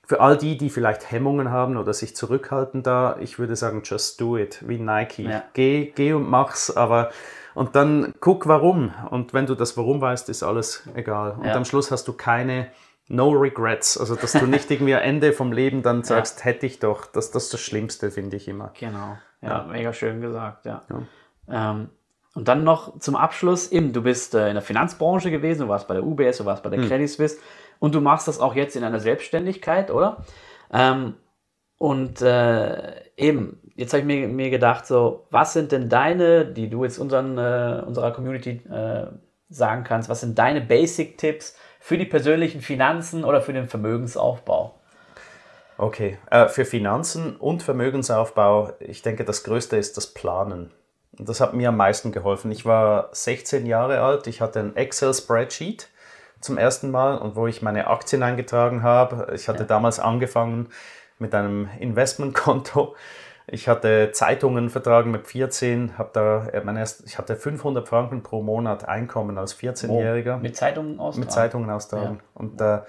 für 0.05 0.22
all 0.22 0.38
die, 0.38 0.57
die 0.57 0.70
vielleicht 0.70 1.12
Hemmungen 1.12 1.51
haben 1.51 1.78
oder 1.78 1.93
sich 1.93 2.16
zurückhalten 2.16 2.82
da, 2.82 3.18
ich 3.20 3.38
würde 3.38 3.55
sagen, 3.55 3.84
just 3.86 4.20
do 4.20 4.38
it, 4.38 4.68
wie 4.68 4.80
Nike. 4.80 5.24
Ja. 5.24 5.43
Geh, 5.53 5.91
geh 5.95 6.14
und 6.14 6.28
mach's, 6.30 6.76
aber 6.76 7.12
und 7.53 7.76
dann 7.76 8.14
guck 8.20 8.47
warum. 8.47 8.93
Und 9.10 9.34
wenn 9.34 9.45
du 9.45 9.55
das 9.55 9.78
Warum 9.78 10.01
weißt, 10.01 10.30
ist 10.30 10.43
alles 10.43 10.88
egal. 10.95 11.34
Und 11.34 11.45
Ja. 11.45 11.55
am 11.55 11.66
Schluss 11.66 11.91
hast 11.91 12.07
du 12.07 12.14
keine 12.14 12.72
No 13.07 13.30
Regrets. 13.32 13.97
Also, 13.97 14.16
dass 14.16 14.34
du 14.34 14.45
nicht 14.45 14.70
irgendwie 14.72 14.93
am 14.95 15.01
Ende 15.01 15.34
vom 15.34 15.51
Leben 15.51 15.82
dann 15.82 16.03
sagst, 16.03 16.45
hätte 16.45 16.66
ich 16.66 16.80
doch. 16.80 17.05
Das, 17.07 17.32
das 17.32 17.45
ist 17.45 17.53
das 17.53 17.62
Schlimmste, 17.62 18.12
finde 18.12 18.38
ich 18.38 18.47
immer. 18.47 18.72
Genau. 18.80 19.18
Ja, 19.41 19.64
mega 19.64 19.93
schön 19.93 20.22
gesagt, 20.22 20.66
ja. 20.66 20.84
Ähm, 21.49 21.89
und 22.40 22.48
dann 22.48 22.64
noch 22.64 22.98
zum 23.00 23.18
Abschluss, 23.18 23.70
eben, 23.70 23.92
du 23.92 24.02
bist 24.02 24.34
äh, 24.34 24.48
in 24.48 24.54
der 24.54 24.62
Finanzbranche 24.62 25.30
gewesen, 25.30 25.64
du 25.64 25.68
warst 25.68 25.90
bei 25.90 25.96
der 25.96 26.06
UBS, 26.06 26.38
du 26.38 26.46
warst 26.46 26.64
bei 26.64 26.70
der 26.70 26.88
Credit 26.88 27.10
Suisse 27.10 27.38
und 27.80 27.94
du 27.94 28.00
machst 28.00 28.30
das 28.30 28.40
auch 28.40 28.56
jetzt 28.56 28.78
in 28.78 28.86
einer 28.86 29.02
Selbstständigkeit, 29.02 29.92
oder? 29.92 30.24
Ähm, 30.72 31.16
und 31.78 32.22
äh, 32.22 32.94
eben, 33.18 33.60
jetzt 33.76 33.92
habe 33.92 34.00
ich 34.00 34.06
mir, 34.06 34.30
mir 34.30 34.50
gedacht, 34.50 34.86
so, 34.88 35.28
was 35.32 35.52
sind 35.52 35.74
denn 35.74 35.90
deine, 35.90 36.46
die 36.46 36.70
du 36.70 36.86
jetzt 36.86 36.98
unseren, 36.98 37.38
äh, 37.38 37.84
unserer 37.86 38.12
Community 38.12 38.62
äh, 38.72 39.08
sagen 39.50 39.84
kannst, 39.84 40.08
was 40.08 40.22
sind 40.22 40.40
deine 40.40 40.62
Basic-Tipps 40.62 41.58
für 41.82 41.98
die 41.98 42.06
persönlichen 42.06 42.62
Finanzen 42.62 43.26
oder 43.26 43.42
für 43.42 43.52
den 43.52 43.68
Vermögensaufbau? 43.68 44.80
Okay, 45.78 46.18
äh, 46.32 46.48
für 46.48 46.64
Finanzen 46.64 47.36
und 47.36 47.64
Vermögensaufbau, 47.64 48.72
ich 48.80 49.02
denke, 49.02 49.26
das 49.26 49.44
Größte 49.44 49.76
ist 49.76 49.98
das 49.98 50.14
Planen. 50.14 50.72
Und 51.20 51.28
das 51.28 51.41
hat 51.41 51.53
mir 51.53 51.70
am 51.70 51.78
meisten 51.78 52.11
geholfen. 52.13 52.49
Ich 52.49 52.65
war 52.65 53.09
16 53.11 53.65
Jahre 53.65 54.01
alt, 54.01 54.26
ich 54.28 54.39
hatte 54.39 54.59
ein 54.61 54.76
Excel-Spreadsheet 54.76 55.89
zum 56.39 56.57
ersten 56.57 56.89
Mal 56.91 57.17
und 57.17 57.36
wo 57.36 57.45
ich 57.45 57.61
meine 57.61 57.88
Aktien 57.88 58.24
eingetragen 58.24 58.82
habe. 58.84 59.34
Ich 59.36 59.49
hatte 59.49 59.65
damals 59.65 59.99
angefangen 59.99 60.70
mit 61.20 61.36
einem 61.36 61.70
Investmentkonto. 61.80 62.95
Ich 63.52 63.68
hatte 63.68 64.12
Zeitungen 64.12 64.70
vertragen 64.70 65.12
mit 65.12 65.28
14, 65.28 65.97
habe 65.97 66.10
da 66.14 66.47
äh, 66.47 66.62
mein 66.64 66.78
erst, 66.78 67.06
ich 67.06 67.18
hatte 67.18 67.36
500 67.36 67.88
Franken 67.88 68.24
pro 68.24 68.41
Monat 68.41 68.88
Einkommen 68.88 69.38
als 69.38 69.58
14-Jähriger 69.58 70.38
Mit 70.38 70.56
Zeitungen 70.56 71.00
aus? 71.00 71.18
mit 71.18 71.32
Zeitungen 71.32 71.70
austragen. 71.70 72.20
Und 72.34 72.62
äh, 72.62 72.80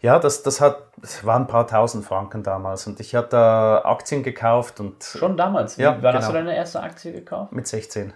ja, 0.00 0.18
das, 0.18 0.42
das 0.42 0.60
hat, 0.60 0.82
das 1.00 1.24
waren 1.24 1.42
ein 1.42 1.46
paar 1.48 1.66
tausend 1.66 2.04
Franken 2.04 2.42
damals. 2.42 2.86
Und 2.86 3.00
ich 3.00 3.14
hatte 3.14 3.28
da 3.30 3.82
Aktien 3.84 4.22
gekauft 4.22 4.80
und 4.80 5.02
Schon 5.02 5.36
damals? 5.36 5.76
Ja, 5.76 5.96
Wann 6.00 6.14
hast 6.14 6.28
du 6.28 6.32
genau. 6.32 6.44
deine 6.44 6.56
erste 6.56 6.80
Aktie 6.80 7.12
gekauft? 7.12 7.52
mit 7.52 7.66
16. 7.66 8.12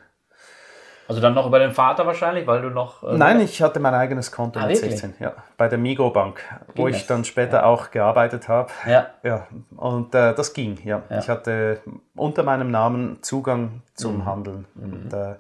Also 1.13 1.21
dann 1.21 1.35
noch 1.35 1.47
über 1.47 1.59
den 1.59 1.73
Vater 1.73 2.07
wahrscheinlich, 2.07 2.47
weil 2.47 2.63
du 2.63 2.71
noch. 2.71 3.03
Äh, 3.03 3.19
Nein, 3.19 3.39
ich 3.41 3.61
hatte 3.61 3.81
mein 3.81 3.93
eigenes 3.93 4.33
Konto 4.33 4.59
ah, 4.59 4.67
mit 4.67 4.77
wirklich? 4.77 4.99
16, 4.99 5.17
ja. 5.21 5.35
Bei 5.59 5.69
der 5.69 5.77
Migo 5.77 6.09
Bank, 6.09 6.37
ging 6.75 6.85
wo 6.85 6.89
das? 6.89 6.97
ich 6.97 7.07
dann 7.07 7.27
später 7.27 7.59
ja. 7.59 7.65
auch 7.65 7.91
gearbeitet 7.91 8.49
habe. 8.49 8.71
Ja. 8.89 9.09
ja. 9.23 9.47
Und 9.77 10.15
äh, 10.15 10.35
das 10.35 10.55
ging, 10.55 10.79
ja. 10.85 11.03
ja. 11.11 11.19
Ich 11.19 11.29
hatte 11.29 11.81
unter 12.15 12.45
meinem 12.45 12.71
Namen 12.71 13.19
Zugang 13.21 13.83
zum 13.93 14.21
mhm. 14.21 14.25
Handeln. 14.25 14.65
Mhm. 14.75 14.85
Und, 14.85 15.13
äh, 15.13 15.35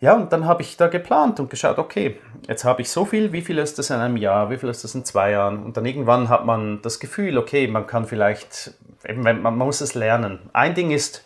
ja, 0.00 0.14
und 0.14 0.32
dann 0.32 0.46
habe 0.46 0.62
ich 0.62 0.78
da 0.78 0.86
geplant 0.86 1.40
und 1.40 1.50
geschaut, 1.50 1.76
okay, 1.76 2.18
jetzt 2.48 2.64
habe 2.64 2.80
ich 2.80 2.90
so 2.90 3.04
viel, 3.04 3.34
wie 3.34 3.42
viel 3.42 3.58
ist 3.58 3.78
das 3.78 3.90
in 3.90 3.96
einem 3.96 4.16
Jahr, 4.16 4.48
wie 4.48 4.56
viel 4.56 4.70
ist 4.70 4.82
das 4.82 4.94
in 4.94 5.04
zwei 5.04 5.32
Jahren? 5.32 5.62
Und 5.62 5.76
dann 5.76 5.84
irgendwann 5.84 6.30
hat 6.30 6.46
man 6.46 6.80
das 6.80 7.00
Gefühl, 7.00 7.36
okay, 7.36 7.68
man 7.68 7.86
kann 7.86 8.06
vielleicht, 8.06 8.72
eben, 9.06 9.42
man 9.42 9.58
muss 9.58 9.82
es 9.82 9.94
lernen. 9.94 10.48
Ein 10.54 10.74
Ding 10.74 10.90
ist, 10.90 11.22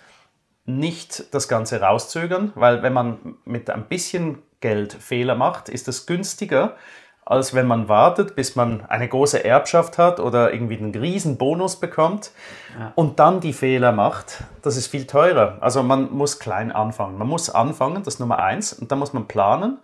nicht 0.67 1.35
das 1.35 1.49
Ganze 1.49 1.81
rauszögern, 1.81 2.53
weil 2.55 2.83
wenn 2.83 2.93
man 2.93 3.37
mit 3.45 3.71
ein 3.71 3.87
bisschen 3.87 4.39
Geld 4.61 4.95
Fehler 4.95 5.35
macht, 5.35 5.69
ist 5.69 5.89
das 5.89 6.07
günstiger, 6.07 6.77
als 7.27 7.55
wenn 7.55 7.67
man 7.67 7.89
wartet, 7.89 8.37
bis 8.37 8.55
man 8.55 8.85
eine 8.87 9.09
große 9.09 9.45
Erbschaft 9.45 9.97
hat 9.97 10.21
oder 10.21 10.53
irgendwie 10.53 10.77
einen 10.77 10.95
riesen 10.95 11.39
Bonus 11.39 11.81
bekommt 11.81 12.33
ja. 12.79 12.93
und 12.97 13.19
dann 13.19 13.41
die 13.41 13.53
Fehler 13.53 13.93
macht. 13.93 14.45
Das 14.63 14.77
ist 14.77 14.89
viel 14.89 15.07
teurer. 15.07 15.59
Also 15.61 15.83
man 15.83 16.13
muss 16.13 16.39
klein 16.39 16.71
anfangen. 16.71 17.17
Man 17.17 17.29
muss 17.29 17.49
anfangen, 17.49 18.03
das 18.05 18.15
ist 18.15 18.21
Nummer 18.21 18.41
eins, 18.41 18.73
und 18.73 18.93
dann 18.93 18.99
muss 18.99 19.13
man 19.13 19.27
planen. 19.27 19.79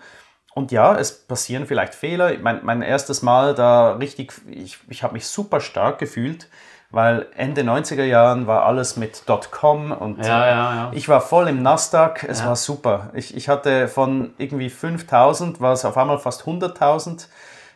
Und 0.55 0.73
ja, 0.73 0.97
es 0.97 1.27
passieren 1.27 1.67
vielleicht 1.67 1.95
Fehler. 1.95 2.37
Mein, 2.41 2.65
mein 2.65 2.83
erstes 2.83 3.23
Mal 3.23 3.55
da 3.55 3.93
richtig, 3.93 4.33
ich, 4.51 4.79
ich 4.89 5.03
habe 5.03 5.15
mich 5.15 5.27
super 5.27 5.61
stark 5.61 5.99
gefühlt 5.99 6.49
weil 6.91 7.27
Ende 7.37 7.63
90er 7.63 8.05
Jahren 8.05 8.47
war 8.47 8.65
alles 8.65 8.97
mit 8.97 9.25
.com 9.51 9.93
und 9.93 10.19
ja, 10.19 10.47
ja, 10.47 10.75
ja. 10.75 10.91
ich 10.93 11.09
war 11.09 11.21
voll 11.21 11.49
im 11.49 11.63
Nasdaq, 11.63 12.25
es 12.25 12.45
war 12.45 12.57
super. 12.57 13.11
Ich, 13.15 13.37
ich 13.37 13.49
hatte 13.49 13.87
von 13.87 14.33
irgendwie 14.39 14.71
5000, 14.71 15.61
war 15.61 15.73
es 15.73 15.85
auf 15.85 15.97
einmal 15.97 16.19
fast 16.19 16.43
100.000. 16.43 17.29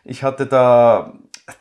Ich 0.02 0.22
hatte 0.22 0.46
da 0.46 1.12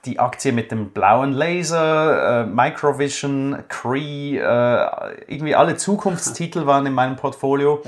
die 0.06 0.20
Aktie 0.20 0.52
mit 0.52 0.72
dem 0.72 0.92
blauen 0.92 1.32
Laser, 1.34 2.42
äh, 2.42 2.46
Microvision, 2.46 3.64
Cree, 3.68 4.38
äh, 4.38 4.88
irgendwie 5.28 5.56
alle 5.56 5.76
Zukunftstitel 5.76 6.66
waren 6.66 6.86
in 6.86 6.94
meinem 6.94 7.18
Portfolio. 7.18 7.84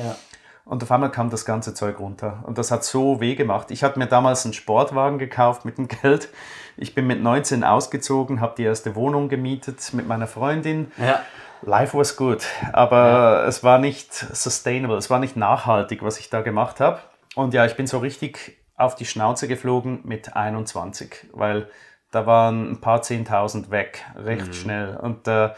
Und 0.65 0.81
auf 0.81 0.91
einmal 0.91 1.11
kam 1.11 1.29
das 1.29 1.45
ganze 1.45 1.73
Zeug 1.73 1.99
runter. 1.99 2.43
Und 2.45 2.57
das 2.57 2.71
hat 2.71 2.83
so 2.83 3.21
weh 3.21 3.35
gemacht. 3.35 3.69
Ich 3.69 3.83
hatte 3.83 3.99
mir 3.99 4.07
damals 4.07 4.45
einen 4.45 4.53
Sportwagen 4.53 5.19
gekauft 5.19 5.63
mit 5.63 5.77
dem 5.77 5.87
Geld. 5.87 6.29
Ich 6.77 6.95
bin 6.95 7.07
mit 7.07 7.21
19 7.21 7.63
ausgezogen, 7.63 8.41
habe 8.41 8.55
die 8.57 8.63
erste 8.63 8.95
Wohnung 8.95 9.29
gemietet 9.29 9.93
mit 9.93 10.07
meiner 10.07 10.27
Freundin. 10.27 10.91
Ja. 10.97 11.21
Life 11.61 11.97
was 11.97 12.15
good, 12.17 12.45
aber 12.73 12.97
ja. 12.97 13.45
es 13.45 13.63
war 13.63 13.79
nicht 13.79 14.13
sustainable, 14.13 14.97
es 14.97 15.09
war 15.09 15.19
nicht 15.19 15.35
nachhaltig, 15.35 16.03
was 16.03 16.19
ich 16.19 16.29
da 16.29 16.41
gemacht 16.41 16.79
habe. 16.79 16.99
Und 17.33 17.53
ja, 17.53 17.65
ich 17.65 17.75
bin 17.75 17.87
so 17.87 17.99
richtig 17.99 18.57
auf 18.75 18.95
die 18.95 19.05
Schnauze 19.05 19.47
geflogen 19.47 20.01
mit 20.03 20.35
21, 20.35 21.27
weil 21.31 21.69
da 22.11 22.25
waren 22.25 22.71
ein 22.71 22.81
paar 22.81 23.01
Zehntausend 23.01 23.71
weg, 23.71 24.05
recht 24.15 24.47
mhm. 24.47 24.53
schnell. 24.53 24.97
Und 24.97 25.27
äh, 25.27 25.49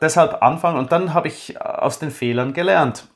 deshalb 0.00 0.42
anfangen. 0.42 0.78
Und 0.78 0.92
dann 0.92 1.14
habe 1.14 1.28
ich 1.28 1.60
aus 1.60 1.98
den 1.98 2.10
Fehlern 2.10 2.52
gelernt 2.52 3.08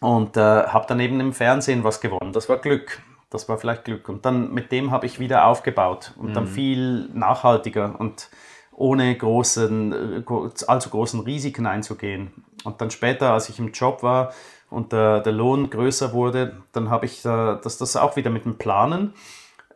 und 0.00 0.36
äh, 0.36 0.40
habe 0.40 0.86
dann 0.86 1.00
eben 1.00 1.20
im 1.20 1.32
Fernsehen 1.32 1.84
was 1.84 2.00
gewonnen. 2.00 2.32
Das 2.32 2.48
war 2.48 2.58
Glück. 2.58 3.00
Das 3.30 3.48
war 3.48 3.58
vielleicht 3.58 3.84
Glück. 3.84 4.08
Und 4.08 4.24
dann 4.24 4.52
mit 4.52 4.70
dem 4.72 4.90
habe 4.90 5.06
ich 5.06 5.18
wieder 5.18 5.46
aufgebaut 5.46 6.12
und 6.16 6.30
mhm. 6.30 6.34
dann 6.34 6.46
viel 6.46 7.08
nachhaltiger 7.12 7.98
und 7.98 8.30
ohne 8.72 9.16
großen, 9.16 10.24
allzu 10.66 10.90
großen 10.90 11.20
Risiken 11.20 11.66
einzugehen. 11.66 12.44
Und 12.64 12.80
dann 12.80 12.90
später, 12.90 13.32
als 13.32 13.48
ich 13.48 13.58
im 13.58 13.72
Job 13.72 14.02
war 14.02 14.32
und 14.70 14.92
der, 14.92 15.20
der 15.20 15.32
Lohn 15.32 15.70
größer 15.70 16.12
wurde, 16.12 16.62
dann 16.72 16.90
habe 16.90 17.06
ich 17.06 17.24
äh, 17.24 17.58
das, 17.62 17.78
das 17.78 17.96
auch 17.96 18.16
wieder 18.16 18.30
mit 18.30 18.44
dem 18.44 18.58
Planen. 18.58 19.14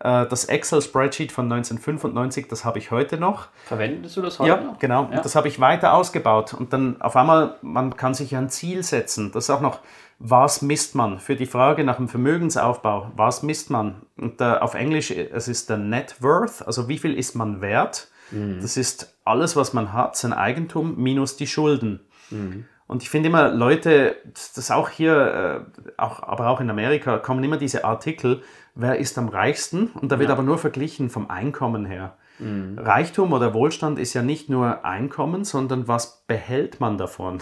Äh, 0.00 0.26
das 0.26 0.46
Excel-Spreadsheet 0.46 1.32
von 1.32 1.44
1995, 1.50 2.48
das 2.48 2.64
habe 2.64 2.78
ich 2.78 2.90
heute 2.90 3.18
noch. 3.18 3.48
Verwendest 3.64 4.16
du 4.16 4.22
das 4.22 4.38
heute 4.38 4.48
ja, 4.48 4.60
noch? 4.60 4.78
Genau, 4.78 5.08
ja. 5.10 5.20
das 5.20 5.36
habe 5.36 5.48
ich 5.48 5.60
weiter 5.60 5.94
ausgebaut. 5.94 6.54
Und 6.54 6.72
dann 6.72 7.00
auf 7.00 7.16
einmal, 7.16 7.56
man 7.62 7.96
kann 7.96 8.14
sich 8.14 8.34
ein 8.36 8.48
Ziel 8.48 8.82
setzen. 8.82 9.30
Das 9.32 9.44
ist 9.44 9.50
auch 9.50 9.60
noch 9.60 9.80
was 10.22 10.60
misst 10.60 10.94
man? 10.94 11.18
Für 11.18 11.34
die 11.34 11.46
Frage 11.46 11.82
nach 11.82 11.96
dem 11.96 12.06
Vermögensaufbau, 12.06 13.10
was 13.16 13.42
misst 13.42 13.70
man? 13.70 14.02
Und 14.18 14.40
äh, 14.40 14.44
auf 14.44 14.74
Englisch, 14.74 15.10
es 15.10 15.48
ist 15.48 15.70
der 15.70 15.78
Net 15.78 16.22
Worth, 16.22 16.64
also 16.66 16.88
wie 16.88 16.98
viel 16.98 17.14
ist 17.14 17.34
man 17.34 17.62
wert? 17.62 18.08
Mhm. 18.30 18.60
Das 18.60 18.76
ist 18.76 19.18
alles, 19.24 19.56
was 19.56 19.72
man 19.72 19.94
hat, 19.94 20.16
sein 20.16 20.34
Eigentum 20.34 20.96
minus 20.98 21.36
die 21.36 21.46
Schulden. 21.46 22.00
Mhm. 22.28 22.66
Und 22.86 23.02
ich 23.02 23.08
finde 23.08 23.30
immer, 23.30 23.48
Leute, 23.48 24.16
das 24.54 24.70
auch 24.70 24.90
hier, 24.90 25.64
äh, 25.86 25.92
auch, 25.96 26.22
aber 26.22 26.48
auch 26.48 26.60
in 26.60 26.68
Amerika, 26.68 27.16
kommen 27.16 27.42
immer 27.42 27.56
diese 27.56 27.84
Artikel, 27.84 28.42
wer 28.74 28.98
ist 28.98 29.16
am 29.16 29.28
reichsten? 29.28 29.86
Und 29.86 30.12
da 30.12 30.18
wird 30.18 30.28
ja. 30.28 30.34
aber 30.34 30.42
nur 30.42 30.58
verglichen 30.58 31.08
vom 31.08 31.30
Einkommen 31.30 31.86
her. 31.86 32.18
Mhm. 32.38 32.78
Reichtum 32.78 33.32
oder 33.32 33.54
Wohlstand 33.54 33.98
ist 33.98 34.12
ja 34.12 34.22
nicht 34.22 34.50
nur 34.50 34.84
Einkommen, 34.84 35.44
sondern 35.44 35.88
was 35.88 36.24
behält 36.26 36.78
man 36.78 36.98
davon? 36.98 37.38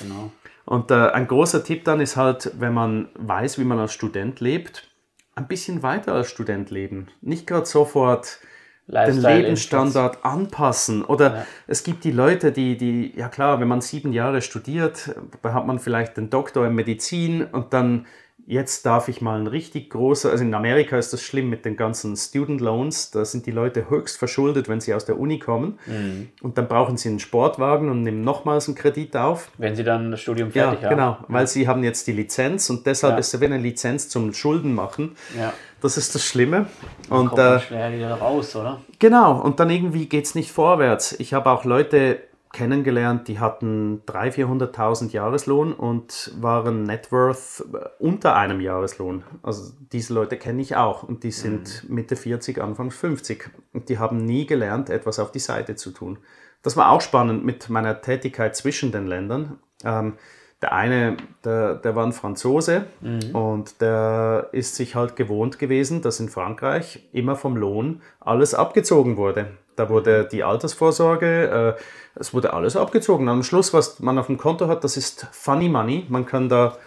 Genau. 0.00 0.30
Und 0.66 0.90
äh, 0.90 1.10
ein 1.10 1.28
großer 1.28 1.64
Tipp 1.64 1.84
dann 1.84 2.00
ist 2.00 2.16
halt, 2.16 2.50
wenn 2.58 2.74
man 2.74 3.08
weiß, 3.14 3.58
wie 3.58 3.64
man 3.64 3.78
als 3.78 3.92
Student 3.92 4.40
lebt, 4.40 4.88
ein 5.36 5.46
bisschen 5.46 5.82
weiter 5.82 6.12
als 6.12 6.28
Student 6.28 6.70
leben. 6.70 7.08
Nicht 7.20 7.46
gerade 7.46 7.66
sofort 7.66 8.40
den 8.88 9.20
Lebensstandard 9.20 10.24
anpassen. 10.24 11.04
Oder 11.04 11.34
ja. 11.34 11.46
es 11.66 11.82
gibt 11.82 12.04
die 12.04 12.12
Leute, 12.12 12.52
die, 12.52 12.76
die, 12.76 13.12
ja 13.16 13.28
klar, 13.28 13.60
wenn 13.60 13.68
man 13.68 13.80
sieben 13.80 14.12
Jahre 14.12 14.42
studiert, 14.42 15.14
hat 15.42 15.66
man 15.66 15.78
vielleicht 15.78 16.16
den 16.16 16.30
Doktor 16.30 16.66
in 16.66 16.74
Medizin 16.74 17.44
und 17.44 17.72
dann 17.72 18.06
jetzt 18.46 18.86
darf 18.86 19.08
ich 19.08 19.20
mal 19.20 19.38
ein 19.40 19.48
richtig 19.48 19.90
großer, 19.90 20.30
also 20.30 20.44
in 20.44 20.54
Amerika 20.54 20.96
ist 20.96 21.12
das 21.12 21.20
schlimm 21.20 21.50
mit 21.50 21.64
den 21.64 21.76
ganzen 21.76 22.16
Student 22.16 22.60
Loans, 22.60 23.10
da 23.10 23.24
sind 23.24 23.44
die 23.46 23.50
Leute 23.50 23.90
höchst 23.90 24.16
verschuldet, 24.16 24.68
wenn 24.68 24.80
sie 24.80 24.94
aus 24.94 25.04
der 25.04 25.18
Uni 25.18 25.40
kommen 25.40 25.78
mhm. 25.86 26.28
und 26.42 26.56
dann 26.56 26.68
brauchen 26.68 26.96
sie 26.96 27.08
einen 27.08 27.18
Sportwagen 27.18 27.90
und 27.90 28.02
nehmen 28.02 28.22
nochmals 28.22 28.68
einen 28.68 28.76
Kredit 28.76 29.16
auf. 29.16 29.50
Wenn 29.58 29.74
sie 29.74 29.82
dann 29.82 30.12
das 30.12 30.20
Studium 30.20 30.52
fertig 30.52 30.80
ja, 30.80 30.90
haben. 30.90 30.96
Genau, 30.96 31.18
weil 31.26 31.42
ja. 31.42 31.46
sie 31.46 31.68
haben 31.68 31.82
jetzt 31.82 32.06
die 32.06 32.12
Lizenz 32.12 32.70
und 32.70 32.86
deshalb 32.86 33.14
ja. 33.14 33.18
ist 33.18 33.34
es 33.34 33.40
wie 33.40 33.46
eine 33.46 33.58
Lizenz 33.58 34.08
zum 34.08 34.32
Schulden 34.32 34.74
machen. 34.74 35.16
Ja. 35.36 35.52
Das 35.80 35.98
ist 35.98 36.14
das 36.14 36.24
Schlimme. 36.24 36.66
Dann 37.08 37.18
und 37.18 37.28
kommt 37.28 37.40
äh, 37.40 37.60
schwer 37.60 37.92
wieder 37.92 38.14
raus, 38.14 38.56
oder? 38.56 38.80
Genau, 38.98 39.40
und 39.40 39.60
dann 39.60 39.70
irgendwie 39.70 40.06
geht 40.06 40.24
es 40.24 40.34
nicht 40.34 40.52
vorwärts. 40.52 41.12
Ich 41.18 41.34
habe 41.34 41.50
auch 41.50 41.64
Leute 41.64 42.20
kennengelernt, 42.56 43.28
die 43.28 43.38
hatten 43.38 44.00
300.000, 44.06 44.72
400.000 44.72 45.12
Jahreslohn 45.12 45.74
und 45.74 46.32
waren 46.40 46.84
Net 46.84 47.12
Worth 47.12 47.62
unter 47.98 48.34
einem 48.34 48.62
Jahreslohn. 48.62 49.24
Also 49.42 49.74
diese 49.92 50.14
Leute 50.14 50.38
kenne 50.38 50.62
ich 50.62 50.74
auch 50.74 51.02
und 51.02 51.22
die 51.22 51.32
sind 51.32 51.84
mhm. 51.84 51.94
Mitte 51.94 52.16
40, 52.16 52.58
Anfang 52.62 52.90
50 52.90 53.50
und 53.74 53.90
die 53.90 53.98
haben 53.98 54.24
nie 54.24 54.46
gelernt, 54.46 54.88
etwas 54.88 55.18
auf 55.18 55.32
die 55.32 55.38
Seite 55.38 55.76
zu 55.76 55.90
tun. 55.90 56.18
Das 56.62 56.78
war 56.78 56.90
auch 56.90 57.02
spannend 57.02 57.44
mit 57.44 57.68
meiner 57.68 58.00
Tätigkeit 58.00 58.56
zwischen 58.56 58.90
den 58.90 59.06
Ländern. 59.06 59.58
Ähm, 59.84 60.14
der 60.62 60.72
eine, 60.72 61.16
der, 61.44 61.74
der 61.74 61.94
war 61.94 62.06
ein 62.06 62.12
Franzose 62.12 62.86
mhm. 63.00 63.34
und 63.34 63.80
der 63.80 64.48
ist 64.52 64.74
sich 64.74 64.94
halt 64.94 65.16
gewohnt 65.16 65.58
gewesen, 65.58 66.00
dass 66.00 66.18
in 66.18 66.28
Frankreich 66.28 67.06
immer 67.12 67.36
vom 67.36 67.56
Lohn 67.56 68.00
alles 68.20 68.54
abgezogen 68.54 69.16
wurde. 69.16 69.48
Da 69.76 69.90
wurde 69.90 70.26
die 70.30 70.42
Altersvorsorge, 70.42 71.76
äh, 71.76 71.82
es 72.18 72.32
wurde 72.32 72.54
alles 72.54 72.76
abgezogen. 72.76 73.28
Am 73.28 73.42
Schluss, 73.42 73.74
was 73.74 74.00
man 74.00 74.18
auf 74.18 74.26
dem 74.26 74.38
Konto 74.38 74.68
hat, 74.68 74.82
das 74.84 74.96
ist 74.96 75.26
Funny 75.32 75.68
Money. 75.68 76.06
Man 76.08 76.24
kann 76.24 76.48
da 76.48 76.78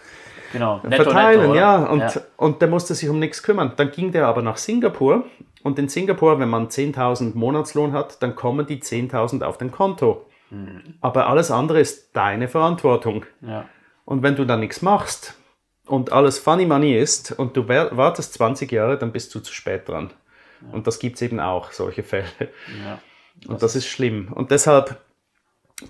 genau. 0.52 0.80
netto, 0.82 1.04
verteilen, 1.04 1.40
netto, 1.42 1.54
ja. 1.54 1.84
Und, 1.84 2.00
ja. 2.00 2.12
und 2.36 2.60
der 2.60 2.68
musste 2.68 2.96
sich 2.96 3.08
um 3.08 3.20
nichts 3.20 3.44
kümmern. 3.44 3.74
Dann 3.76 3.92
ging 3.92 4.10
der 4.10 4.26
aber 4.26 4.42
nach 4.42 4.56
Singapur. 4.56 5.24
Und 5.62 5.78
in 5.78 5.88
Singapur, 5.88 6.40
wenn 6.40 6.48
man 6.48 6.68
10.000 6.68 7.36
Monatslohn 7.36 7.92
hat, 7.92 8.20
dann 8.22 8.34
kommen 8.34 8.66
die 8.66 8.80
10.000 8.80 9.44
auf 9.44 9.58
dein 9.58 9.70
Konto. 9.70 10.26
Mhm. 10.50 10.94
Aber 11.00 11.28
alles 11.28 11.50
andere 11.50 11.80
ist 11.80 12.14
deine 12.14 12.48
Verantwortung. 12.48 13.24
Ja. 13.40 13.68
Und 14.04 14.22
wenn 14.22 14.36
du 14.36 14.44
da 14.44 14.56
nichts 14.56 14.82
machst 14.82 15.34
und 15.86 16.12
alles 16.12 16.38
Funny 16.38 16.66
Money 16.66 16.96
ist 16.96 17.32
und 17.32 17.56
du 17.56 17.68
wartest 17.68 18.34
20 18.34 18.70
Jahre, 18.70 18.98
dann 18.98 19.12
bist 19.12 19.34
du 19.34 19.40
zu 19.40 19.52
spät 19.52 19.88
dran. 19.88 20.10
Ja. 20.62 20.72
Und 20.72 20.86
das 20.86 20.98
gibt 20.98 21.16
es 21.16 21.22
eben 21.22 21.40
auch, 21.40 21.72
solche 21.72 22.02
Fälle. 22.02 22.28
Ja. 22.84 23.00
Und 23.46 23.62
das 23.62 23.76
ist 23.76 23.86
schlimm. 23.86 24.32
Und 24.32 24.50
deshalb 24.50 25.00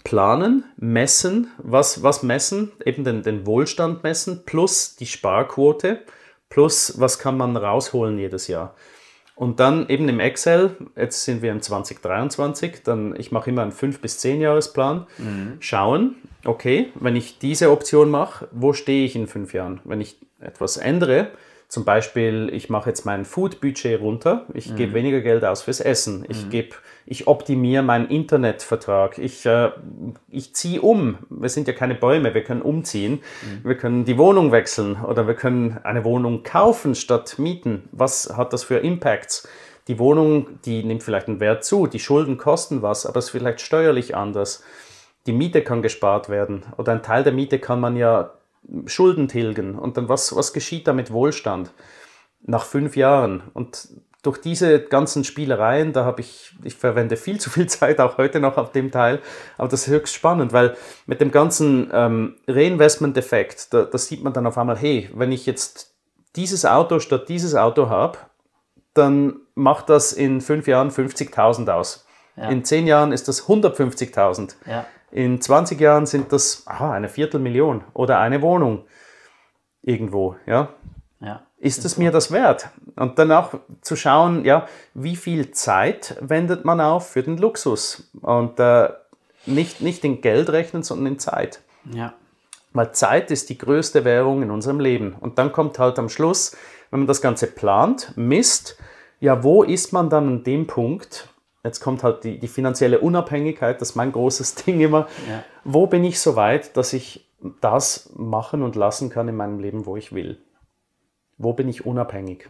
planen, 0.04 0.64
messen, 0.76 1.50
was, 1.58 2.02
was 2.02 2.22
messen, 2.22 2.72
eben 2.84 3.04
den, 3.04 3.22
den 3.22 3.46
Wohlstand 3.46 4.02
messen, 4.02 4.44
plus 4.44 4.96
die 4.96 5.06
Sparquote, 5.06 6.02
plus 6.48 7.00
was 7.00 7.18
kann 7.18 7.36
man 7.36 7.56
rausholen 7.56 8.18
jedes 8.18 8.46
Jahr. 8.46 8.74
Und 9.40 9.58
dann 9.58 9.88
eben 9.88 10.06
im 10.10 10.20
Excel, 10.20 10.76
jetzt 10.96 11.24
sind 11.24 11.40
wir 11.40 11.50
im 11.50 11.62
2023, 11.62 12.82
dann 12.84 13.16
ich 13.18 13.32
mache 13.32 13.48
immer 13.48 13.62
einen 13.62 13.72
5- 13.72 14.02
bis 14.02 14.22
10-Jahresplan, 14.22 15.06
mhm. 15.16 15.56
schauen, 15.60 16.16
okay, 16.44 16.92
wenn 16.96 17.16
ich 17.16 17.38
diese 17.38 17.70
Option 17.70 18.10
mache, 18.10 18.48
wo 18.52 18.74
stehe 18.74 19.06
ich 19.06 19.16
in 19.16 19.26
fünf 19.26 19.54
Jahren? 19.54 19.80
Wenn 19.84 20.02
ich 20.02 20.18
etwas 20.40 20.76
ändere, 20.76 21.30
Zum 21.70 21.84
Beispiel, 21.84 22.50
ich 22.52 22.68
mache 22.68 22.90
jetzt 22.90 23.06
mein 23.06 23.24
Food-Budget 23.24 24.00
runter, 24.00 24.44
ich 24.54 24.72
mhm. 24.72 24.76
gebe 24.76 24.94
weniger 24.94 25.20
Geld 25.20 25.44
aus 25.44 25.62
fürs 25.62 25.78
Essen, 25.78 26.26
ich 26.28 26.46
mhm. 26.46 26.50
gebe, 26.50 26.70
ich 27.06 27.28
optimiere 27.28 27.84
meinen 27.84 28.08
Internetvertrag, 28.08 29.18
ich, 29.18 29.46
äh, 29.46 29.70
ich 30.28 30.52
ziehe 30.52 30.80
um. 30.80 31.18
Wir 31.30 31.48
sind 31.48 31.68
ja 31.68 31.72
keine 31.72 31.94
Bäume, 31.94 32.34
wir 32.34 32.42
können 32.42 32.62
umziehen, 32.62 33.20
mhm. 33.42 33.68
wir 33.68 33.76
können 33.76 34.04
die 34.04 34.18
Wohnung 34.18 34.50
wechseln 34.50 35.00
oder 35.00 35.28
wir 35.28 35.34
können 35.34 35.78
eine 35.84 36.02
Wohnung 36.02 36.42
kaufen 36.42 36.96
statt 36.96 37.36
mieten. 37.38 37.88
Was 37.92 38.36
hat 38.36 38.52
das 38.52 38.64
für 38.64 38.78
Impacts? 38.78 39.48
Die 39.86 40.00
Wohnung, 40.00 40.48
die 40.64 40.82
nimmt 40.82 41.04
vielleicht 41.04 41.28
einen 41.28 41.38
Wert 41.38 41.64
zu, 41.64 41.86
die 41.86 42.00
Schulden 42.00 42.36
kosten 42.36 42.82
was, 42.82 43.06
aber 43.06 43.20
es 43.20 43.26
ist 43.26 43.30
vielleicht 43.30 43.60
steuerlich 43.60 44.16
anders. 44.16 44.64
Die 45.28 45.32
Miete 45.32 45.62
kann 45.62 45.82
gespart 45.82 46.28
werden 46.28 46.64
oder 46.78 46.90
ein 46.90 47.04
Teil 47.04 47.22
der 47.22 47.32
Miete 47.32 47.60
kann 47.60 47.78
man 47.78 47.94
ja 47.94 48.32
Schulden 48.86 49.28
tilgen. 49.28 49.78
Und 49.78 49.96
dann 49.96 50.08
was, 50.08 50.34
was 50.34 50.52
geschieht 50.52 50.86
da 50.86 50.92
mit 50.92 51.12
Wohlstand? 51.12 51.72
Nach 52.42 52.64
fünf 52.64 52.96
Jahren. 52.96 53.42
Und 53.52 53.88
durch 54.22 54.38
diese 54.38 54.80
ganzen 54.80 55.24
Spielereien, 55.24 55.92
da 55.92 56.04
habe 56.04 56.20
ich, 56.20 56.52
ich 56.62 56.74
verwende 56.74 57.16
viel 57.16 57.40
zu 57.40 57.50
viel 57.50 57.66
Zeit 57.68 58.00
auch 58.00 58.18
heute 58.18 58.40
noch 58.40 58.56
auf 58.56 58.72
dem 58.72 58.90
Teil, 58.90 59.20
aber 59.56 59.68
das 59.68 59.86
ist 59.86 59.92
höchst 59.92 60.14
spannend, 60.14 60.52
weil 60.52 60.76
mit 61.06 61.20
dem 61.20 61.30
ganzen 61.30 61.90
ähm, 61.92 62.36
Reinvestment-Effekt, 62.46 63.72
da, 63.72 63.84
da 63.84 63.98
sieht 63.98 64.22
man 64.22 64.32
dann 64.32 64.46
auf 64.46 64.58
einmal, 64.58 64.76
hey, 64.76 65.08
wenn 65.14 65.32
ich 65.32 65.46
jetzt 65.46 65.94
dieses 66.36 66.64
Auto 66.64 66.98
statt 66.98 67.28
dieses 67.28 67.54
Auto 67.54 67.88
habe, 67.88 68.18
dann 68.94 69.40
macht 69.54 69.88
das 69.88 70.12
in 70.12 70.40
fünf 70.40 70.66
Jahren 70.66 70.90
50.000 70.90 71.70
aus. 71.70 72.06
Ja. 72.36 72.48
In 72.48 72.64
zehn 72.64 72.86
Jahren 72.86 73.12
ist 73.12 73.28
das 73.28 73.48
150.000. 73.48 74.54
Ja. 74.66 74.86
In 75.12 75.40
20 75.40 75.80
Jahren 75.80 76.06
sind 76.06 76.32
das 76.32 76.64
aha, 76.66 76.92
eine 76.92 77.08
Viertelmillion 77.08 77.82
oder 77.94 78.18
eine 78.20 78.42
Wohnung 78.42 78.84
irgendwo. 79.82 80.36
Ja? 80.46 80.68
ja 81.20 81.42
ist 81.60 81.84
es 81.84 81.98
mir 81.98 82.10
das 82.10 82.32
wert? 82.32 82.70
Und 82.96 83.18
dann 83.18 83.30
auch 83.30 83.52
zu 83.82 83.94
schauen, 83.94 84.44
ja, 84.44 84.66
wie 84.94 85.14
viel 85.14 85.50
Zeit 85.52 86.16
wendet 86.20 86.64
man 86.64 86.80
auf 86.80 87.10
für 87.10 87.22
den 87.22 87.36
Luxus? 87.36 88.10
Und 88.22 88.58
äh, 88.58 88.88
nicht, 89.46 89.82
nicht 89.82 90.04
in 90.04 90.22
Geld 90.22 90.50
rechnen, 90.50 90.82
sondern 90.82 91.06
in 91.12 91.18
Zeit. 91.18 91.60
Ja. 91.92 92.14
Weil 92.72 92.92
Zeit 92.92 93.30
ist 93.30 93.50
die 93.50 93.58
größte 93.58 94.04
Währung 94.04 94.42
in 94.42 94.50
unserem 94.50 94.80
Leben. 94.80 95.14
Und 95.20 95.38
dann 95.38 95.52
kommt 95.52 95.78
halt 95.78 95.98
am 95.98 96.08
Schluss, 96.08 96.56
wenn 96.90 97.00
man 97.00 97.06
das 97.06 97.20
Ganze 97.20 97.46
plant, 97.46 98.14
misst, 98.16 98.78
ja, 99.20 99.44
wo 99.44 99.62
ist 99.62 99.92
man 99.92 100.08
dann 100.08 100.28
an 100.28 100.44
dem 100.44 100.66
Punkt, 100.66 101.28
jetzt 101.64 101.80
kommt 101.80 102.02
halt 102.02 102.24
die, 102.24 102.38
die 102.38 102.48
finanzielle 102.48 103.00
Unabhängigkeit, 103.00 103.80
das 103.80 103.90
ist 103.90 103.96
mein 103.96 104.12
großes 104.12 104.54
Ding 104.66 104.80
immer. 104.80 105.08
Ja. 105.28 105.44
Wo 105.64 105.86
bin 105.86 106.04
ich 106.04 106.20
so 106.20 106.36
weit, 106.36 106.76
dass 106.76 106.92
ich 106.92 107.28
das 107.60 108.12
machen 108.16 108.62
und 108.62 108.76
lassen 108.76 109.10
kann 109.10 109.28
in 109.28 109.36
meinem 109.36 109.58
Leben, 109.58 109.86
wo 109.86 109.96
ich 109.96 110.12
will? 110.12 110.38
Wo 111.38 111.52
bin 111.54 111.68
ich 111.68 111.86
unabhängig? 111.86 112.48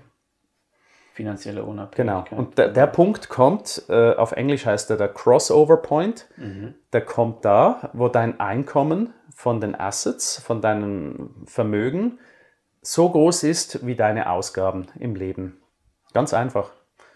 Finanzielle 1.13 1.65
Unabhängigkeit. 1.65 2.29
Genau. 2.31 2.41
Und 2.41 2.59
der, 2.59 2.69
der 2.69 2.87
Punkt 2.87 3.29
kommt, 3.29 3.85
äh, 3.89 4.15
auf 4.15 4.33
Englisch 4.33 4.67
heißt 4.67 4.91
er 4.91 4.97
der 4.97 5.09
Crossover 5.09 5.77
Point, 5.77 6.29
mhm. 6.37 6.75
der 6.93 7.03
kommt 7.03 7.45
da, 7.45 7.91
wo 7.93 8.09
dein 8.09 8.41
Einkommen 8.41 9.13
von 9.35 9.61
den 9.61 9.79
Assets, 9.79 10.41
von 10.41 10.61
deinem 10.61 11.45
Vermögen 11.47 12.19
so 12.83 13.11
groß 13.11 13.43
ist 13.43 13.87
wie 13.87 13.95
deine 13.95 14.31
Ausgaben 14.31 14.87
im 14.99 15.15
Leben. 15.15 15.61
Ganz 16.15 16.33
einfach. 16.35 16.71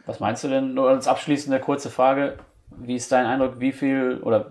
Was 0.07 0.21
meinst 0.21 0.45
du 0.45 0.49
denn, 0.49 0.75
nur 0.75 0.89
als 0.89 1.09
abschließende 1.09 1.61
kurze 1.61 1.91
Frage, 1.91 2.37
wie 2.77 2.97
ist 2.97 3.11
dein 3.13 3.27
Eindruck, 3.27 3.61
wie 3.61 3.73
viel 3.73 4.21
oder 4.23 4.51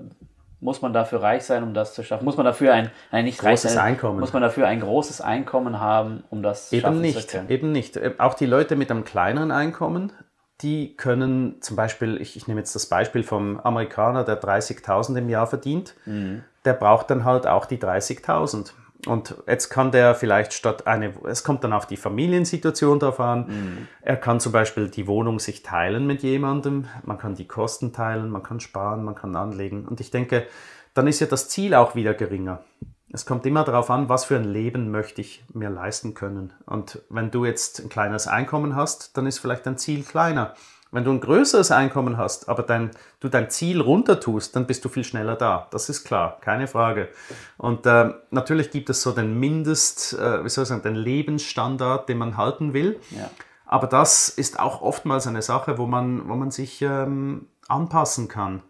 muss 0.60 0.82
man 0.82 0.94
dafür 0.94 1.22
reich 1.22 1.44
sein, 1.44 1.62
um 1.62 1.74
das 1.74 1.94
zu 1.94 2.04
schaffen? 2.04 2.24
Muss 2.24 2.38
man 2.38 2.46
dafür 2.46 2.74
ein, 2.74 2.90
ein 3.12 3.26
nicht 3.26 3.40
großes 3.40 3.76
reich, 3.76 3.84
Einkommen? 3.84 4.20
Muss 4.20 4.34
man 4.34 4.42
dafür 4.42 4.68
ein 4.68 4.80
großes 4.80 5.22
Einkommen 5.22 5.80
haben, 5.80 6.24
um 6.30 6.42
das 6.42 6.72
eben 6.72 6.82
schaffen 6.82 7.02
nicht, 7.02 7.22
zu 7.22 7.28
können? 7.28 7.50
Eben 7.50 7.72
nicht. 7.72 7.98
Äh, 7.98 8.14
auch 8.18 8.34
die 8.34 8.46
Leute 8.46 8.76
mit 8.76 8.90
einem 8.90 9.04
kleineren 9.04 9.52
Einkommen, 9.52 10.14
die 10.62 10.96
können 10.96 11.62
zum 11.62 11.76
Beispiel, 11.76 12.20
ich, 12.22 12.38
ich 12.38 12.48
nehme 12.48 12.62
jetzt 12.62 12.74
das 12.74 12.86
Beispiel 12.86 13.24
vom 13.24 13.60
Amerikaner, 13.60 14.24
der 14.24 14.42
30.000 14.42 15.18
im 15.18 15.30
Jahr 15.30 15.48
verdient, 15.48 15.96
mhm. 16.06 16.44
der 16.64 16.74
braucht 16.74 17.10
dann 17.10 17.26
halt 17.26 17.46
auch 17.46 17.66
die 17.66 17.78
30.000. 17.78 18.72
Und 19.06 19.36
jetzt 19.48 19.70
kann 19.70 19.92
der 19.92 20.16
vielleicht 20.16 20.54
statt 20.54 20.88
eine, 20.88 21.14
es 21.26 21.44
kommt 21.44 21.64
dann 21.64 21.74
auf 21.74 21.86
die 21.86 21.98
Familiensituation 21.98 23.00
drauf 23.00 23.20
an. 23.20 23.48
Mhm. 23.48 23.88
Er 24.02 24.16
kann 24.16 24.40
zum 24.40 24.52
Beispiel 24.52 24.90
die 24.90 25.08
Wohnung 25.08 25.40
sich 25.40 25.62
teilen 25.62 26.08
mit 26.08 26.24
jemandem, 26.24 26.88
man 27.04 27.18
kann 27.18 27.36
die 27.36 27.48
Kosten 27.48 27.92
teilen, 27.92 28.30
man 28.30 28.44
kann 28.44 28.60
sparen, 28.60 29.04
man 29.04 29.16
kann 29.16 29.36
anlegen. 29.36 29.86
Und 29.86 30.00
ich 30.00 30.10
denke, 30.10 30.48
dann 30.94 31.08
ist 31.08 31.20
ja 31.20 31.28
das 31.28 31.50
Ziel 31.50 31.74
auch 31.74 31.96
wieder 31.96 32.14
geringer. 32.14 32.64
Es 33.12 33.26
kommt 33.26 33.46
immer 33.46 33.64
darauf 33.64 33.90
an, 33.92 34.10
was 34.10 34.26
für 34.26 34.38
ein 34.38 34.46
Leben 34.46 34.90
möchte 34.90 35.22
ich 35.22 35.44
mir 35.54 35.70
leisten 35.70 36.14
können. 36.14 36.54
Und 36.66 37.02
wenn 37.10 37.30
du 37.30 37.46
jetzt 37.46 37.82
ein 37.82 37.90
kleines 37.90 38.28
Einkommen 38.28 38.76
hast, 38.76 39.18
dann 39.18 39.28
ist 39.28 39.40
vielleicht 39.40 39.66
dein 39.66 39.78
Ziel 39.78 40.04
kleiner. 40.04 40.56
Wenn 40.94 41.04
du 41.04 41.12
ein 41.12 41.20
größeres 41.20 41.72
Einkommen 41.72 42.18
hast, 42.18 42.48
aber 42.48 42.62
dein, 42.62 42.92
du 43.20 43.28
dein 43.28 43.50
Ziel 43.50 43.82
runter 43.82 44.20
tust, 44.20 44.56
dann 44.56 44.68
bist 44.68 44.86
du 44.86 44.90
viel 44.90 45.04
schneller 45.04 45.36
da. 45.36 45.68
Das 45.72 45.90
ist 45.90 46.04
klar, 46.04 46.38
keine 46.42 46.68
Frage. 46.68 47.10
Und 47.58 47.88
äh, 47.88 48.14
natürlich 48.30 48.70
gibt 48.70 48.92
es 48.92 49.02
so 49.02 49.12
den 49.12 49.40
Mindest, 49.40 50.14
äh, 50.14 50.44
wie 50.46 50.50
soll 50.50 50.64
ich 50.64 50.68
sagen, 50.68 50.84
den 50.84 50.96
Lebensstandard, 50.96 52.08
den 52.08 52.20
man 52.20 52.38
halten 52.38 52.74
will. 52.74 53.00
Ja. 53.10 53.32
Aber 53.66 53.88
das 53.88 54.30
ist 54.30 54.60
auch 54.60 54.84
oftmals 54.84 55.26
eine 55.26 55.42
Sache, 55.42 55.80
wo 55.80 55.88
man, 55.88 56.30
wo 56.30 56.36
man 56.36 56.52
sich 56.52 56.84
ähm, 56.84 57.48
anpassen 57.68 58.28
kann. 58.28 58.62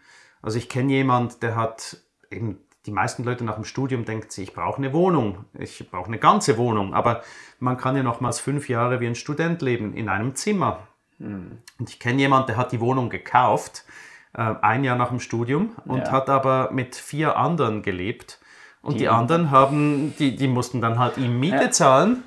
Also 0.41 0.57
ich 0.57 0.69
kenne 0.69 0.93
jemanden, 0.93 1.41
der 1.41 1.57
hat 1.57 1.97
eben 2.31 2.59
die 2.85 2.91
meisten 2.91 3.25
Leute 3.25 3.43
nach 3.43 3.55
dem 3.55 3.65
Studium 3.65 4.05
denken 4.05 4.29
sich, 4.29 4.49
ich 4.49 4.53
brauche 4.53 4.77
eine 4.77 4.93
Wohnung, 4.93 5.45
ich 5.53 5.89
brauche 5.89 6.07
eine 6.07 6.19
ganze 6.19 6.57
Wohnung, 6.57 6.93
aber 6.93 7.21
man 7.59 7.77
kann 7.77 7.95
ja 7.95 8.03
nochmals 8.03 8.39
fünf 8.39 8.69
Jahre 8.69 8.99
wie 8.99 9.07
ein 9.07 9.15
Student 9.15 9.61
leben 9.61 9.93
in 9.93 10.09
einem 10.09 10.35
Zimmer. 10.35 10.87
Mhm. 11.19 11.59
Und 11.79 11.89
ich 11.89 11.99
kenne 11.99 12.19
jemanden, 12.19 12.47
der 12.47 12.57
hat 12.57 12.71
die 12.71 12.79
Wohnung 12.79 13.09
gekauft, 13.09 13.85
äh, 14.33 14.53
ein 14.61 14.83
Jahr 14.83 14.95
nach 14.95 15.09
dem 15.09 15.19
Studium, 15.19 15.75
und 15.85 16.05
ja. 16.05 16.11
hat 16.11 16.29
aber 16.29 16.69
mit 16.71 16.95
vier 16.95 17.37
anderen 17.37 17.81
gelebt. 17.81 18.39
Und 18.81 18.95
die, 18.95 18.99
die 18.99 19.09
anderen 19.09 19.49
haben, 19.49 20.13
die, 20.19 20.35
die 20.35 20.47
mussten 20.47 20.81
dann 20.81 20.99
halt 20.99 21.17
ihm 21.17 21.39
Miete 21.39 21.55
ja. 21.55 21.71
zahlen. 21.71 22.23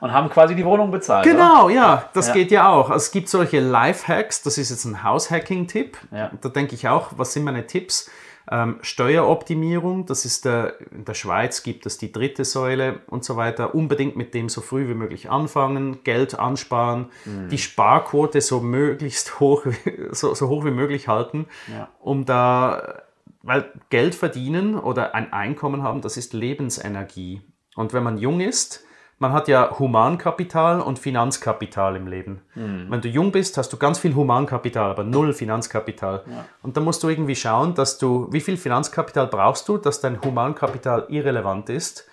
Und 0.00 0.12
haben 0.12 0.30
quasi 0.30 0.54
die 0.54 0.64
Wohnung 0.64 0.92
bezahlt. 0.92 1.24
Genau, 1.24 1.64
oder? 1.64 1.74
ja, 1.74 2.08
das 2.14 2.28
ja. 2.28 2.34
geht 2.34 2.52
ja 2.52 2.68
auch. 2.68 2.88
Also 2.88 3.04
es 3.06 3.10
gibt 3.10 3.28
solche 3.28 3.58
Life-Hacks, 3.58 4.42
das 4.42 4.56
ist 4.56 4.70
jetzt 4.70 4.84
ein 4.84 5.02
House-Hacking-Tipp. 5.02 5.98
Ja. 6.12 6.30
Da 6.40 6.48
denke 6.50 6.76
ich 6.76 6.86
auch, 6.86 7.10
was 7.16 7.32
sind 7.32 7.42
meine 7.42 7.66
Tipps? 7.66 8.08
Ähm, 8.50 8.78
Steueroptimierung, 8.80 10.06
das 10.06 10.24
ist 10.24 10.44
der, 10.44 10.74
in 10.90 11.04
der 11.04 11.14
Schweiz 11.14 11.62
gibt 11.62 11.84
es 11.84 11.98
die 11.98 12.12
dritte 12.12 12.44
Säule 12.44 13.00
und 13.06 13.24
so 13.24 13.36
weiter. 13.36 13.74
Unbedingt 13.74 14.16
mit 14.16 14.32
dem 14.32 14.48
so 14.48 14.60
früh 14.60 14.88
wie 14.88 14.94
möglich 14.94 15.30
anfangen, 15.30 16.02
Geld 16.02 16.38
ansparen, 16.38 17.06
mhm. 17.24 17.48
die 17.50 17.58
Sparquote 17.58 18.40
so 18.40 18.60
möglichst 18.60 19.40
hoch, 19.40 19.66
so, 20.12 20.34
so 20.34 20.48
hoch 20.48 20.64
wie 20.64 20.70
möglich 20.70 21.08
halten, 21.08 21.46
ja. 21.70 21.88
um 22.00 22.24
da, 22.24 23.02
weil 23.42 23.70
Geld 23.90 24.14
verdienen 24.14 24.78
oder 24.78 25.14
ein 25.14 25.32
Einkommen 25.32 25.82
haben, 25.82 26.00
das 26.00 26.16
ist 26.16 26.32
Lebensenergie. 26.32 27.42
Und 27.76 27.92
wenn 27.92 28.02
man 28.02 28.18
jung 28.18 28.40
ist, 28.40 28.84
man 29.18 29.32
hat 29.32 29.48
ja 29.48 29.78
Humankapital 29.78 30.80
und 30.80 30.98
Finanzkapital 30.98 31.96
im 31.96 32.06
Leben. 32.06 32.42
Mhm. 32.54 32.86
Wenn 32.88 33.00
du 33.00 33.08
jung 33.08 33.32
bist, 33.32 33.58
hast 33.58 33.72
du 33.72 33.76
ganz 33.76 33.98
viel 33.98 34.14
Humankapital, 34.14 34.90
aber 34.90 35.04
null 35.04 35.32
Finanzkapital. 35.32 36.22
Ja. 36.26 36.44
Und 36.62 36.76
da 36.76 36.80
musst 36.80 37.02
du 37.02 37.08
irgendwie 37.08 37.34
schauen, 37.34 37.74
dass 37.74 37.98
du, 37.98 38.28
wie 38.30 38.40
viel 38.40 38.56
Finanzkapital 38.56 39.26
brauchst 39.26 39.68
du, 39.68 39.76
dass 39.76 40.00
dein 40.00 40.22
Humankapital 40.22 41.06
irrelevant 41.08 41.68
ist. 41.68 42.08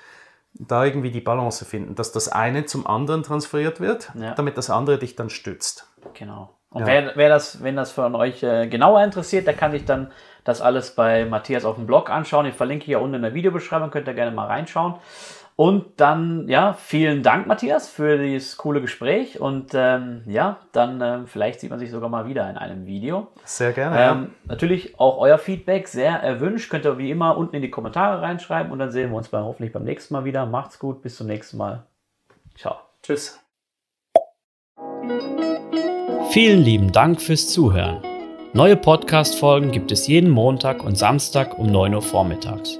Da 0.58 0.86
irgendwie 0.86 1.12
die 1.12 1.22
Balance 1.22 1.66
finden, 1.66 1.96
dass 1.96 2.14
das 2.14 2.30
eine 2.30 2.66
zum 2.66 2.88
anderen 2.88 3.24
transferiert 3.24 3.82
wird, 3.82 4.12
ja. 4.16 4.34
damit 4.36 4.58
das 4.58 4.70
andere 4.70 4.98
dich 4.98 5.18
dann 5.18 5.30
stützt. 5.30 5.92
Genau. 6.14 6.56
Und 6.70 6.82
ja. 6.82 6.88
wer, 6.88 7.12
wer, 7.16 7.30
das, 7.30 7.62
wenn 7.62 7.76
das 7.76 7.92
von 7.92 8.16
euch 8.16 8.42
äh, 8.42 8.68
genauer 8.68 9.04
interessiert, 9.04 9.48
der 9.48 9.54
kann 9.54 9.72
sich 9.72 9.86
dann 9.86 10.12
das 10.46 10.62
alles 10.62 10.96
bei 10.96 11.26
Matthias 11.26 11.66
auf 11.66 11.76
dem 11.76 11.86
Blog 11.86 12.10
anschauen. 12.10 12.46
Ich 12.46 12.56
verlinke 12.56 12.86
hier 12.86 13.02
unten 13.02 13.16
in 13.16 13.22
der 13.22 13.34
Videobeschreibung, 13.34 13.92
könnt 13.92 14.08
ihr 14.08 14.14
gerne 14.14 14.32
mal 14.32 14.48
reinschauen. 14.48 14.96
Und 15.58 16.02
dann, 16.02 16.50
ja, 16.50 16.74
vielen 16.74 17.24
Dank, 17.24 17.48
Matthias, 17.48 17.90
für 17.90 18.18
dieses 18.18 18.58
coole 18.58 18.82
Gespräch. 18.82 19.40
Und 19.40 19.72
ähm, 19.74 20.24
ja, 20.26 20.60
dann 20.74 21.00
äh, 21.00 21.20
vielleicht 21.28 21.62
sieht 21.62 21.70
man 21.70 21.80
sich 21.80 21.92
sogar 21.92 22.10
mal 22.10 22.28
wieder 22.28 22.50
in 22.50 22.58
einem 22.58 22.86
Video. 22.86 23.28
Sehr 23.46 23.72
gerne. 23.72 23.96
Ähm, 23.96 24.02
ja. 24.24 24.28
Natürlich 24.50 25.00
auch 25.00 25.18
euer 25.18 25.38
Feedback 25.38 25.88
sehr 25.88 26.12
erwünscht. 26.12 26.70
Könnt 26.70 26.86
ihr 26.86 26.98
wie 26.98 27.10
immer 27.10 27.38
unten 27.38 27.56
in 27.56 27.62
die 27.62 27.72
Kommentare 27.72 28.22
reinschreiben 28.22 28.70
und 28.72 28.80
dann 28.80 28.92
sehen 28.92 29.12
wir 29.12 29.18
uns 29.18 29.30
bei, 29.30 29.40
hoffentlich 29.40 29.72
beim 29.72 29.86
nächsten 29.86 30.14
Mal 30.14 30.26
wieder. 30.26 30.46
Macht's 30.46 30.78
gut, 30.78 31.02
bis 31.02 31.16
zum 31.16 31.28
nächsten 31.28 31.56
Mal. 31.56 31.84
Ciao. 32.58 32.76
Tschüss. 33.02 33.40
Vielen 36.32 36.64
lieben 36.64 36.92
Dank 36.92 37.22
fürs 37.22 37.48
Zuhören. 37.50 38.02
Neue 38.52 38.76
Podcast-Folgen 38.76 39.72
gibt 39.72 39.92
es 39.94 40.08
jeden 40.08 40.30
Montag 40.30 40.84
und 40.84 40.98
Samstag 40.98 41.58
um 41.58 41.68
9 41.68 41.96
Uhr 41.96 42.02
vormittags. 42.02 42.80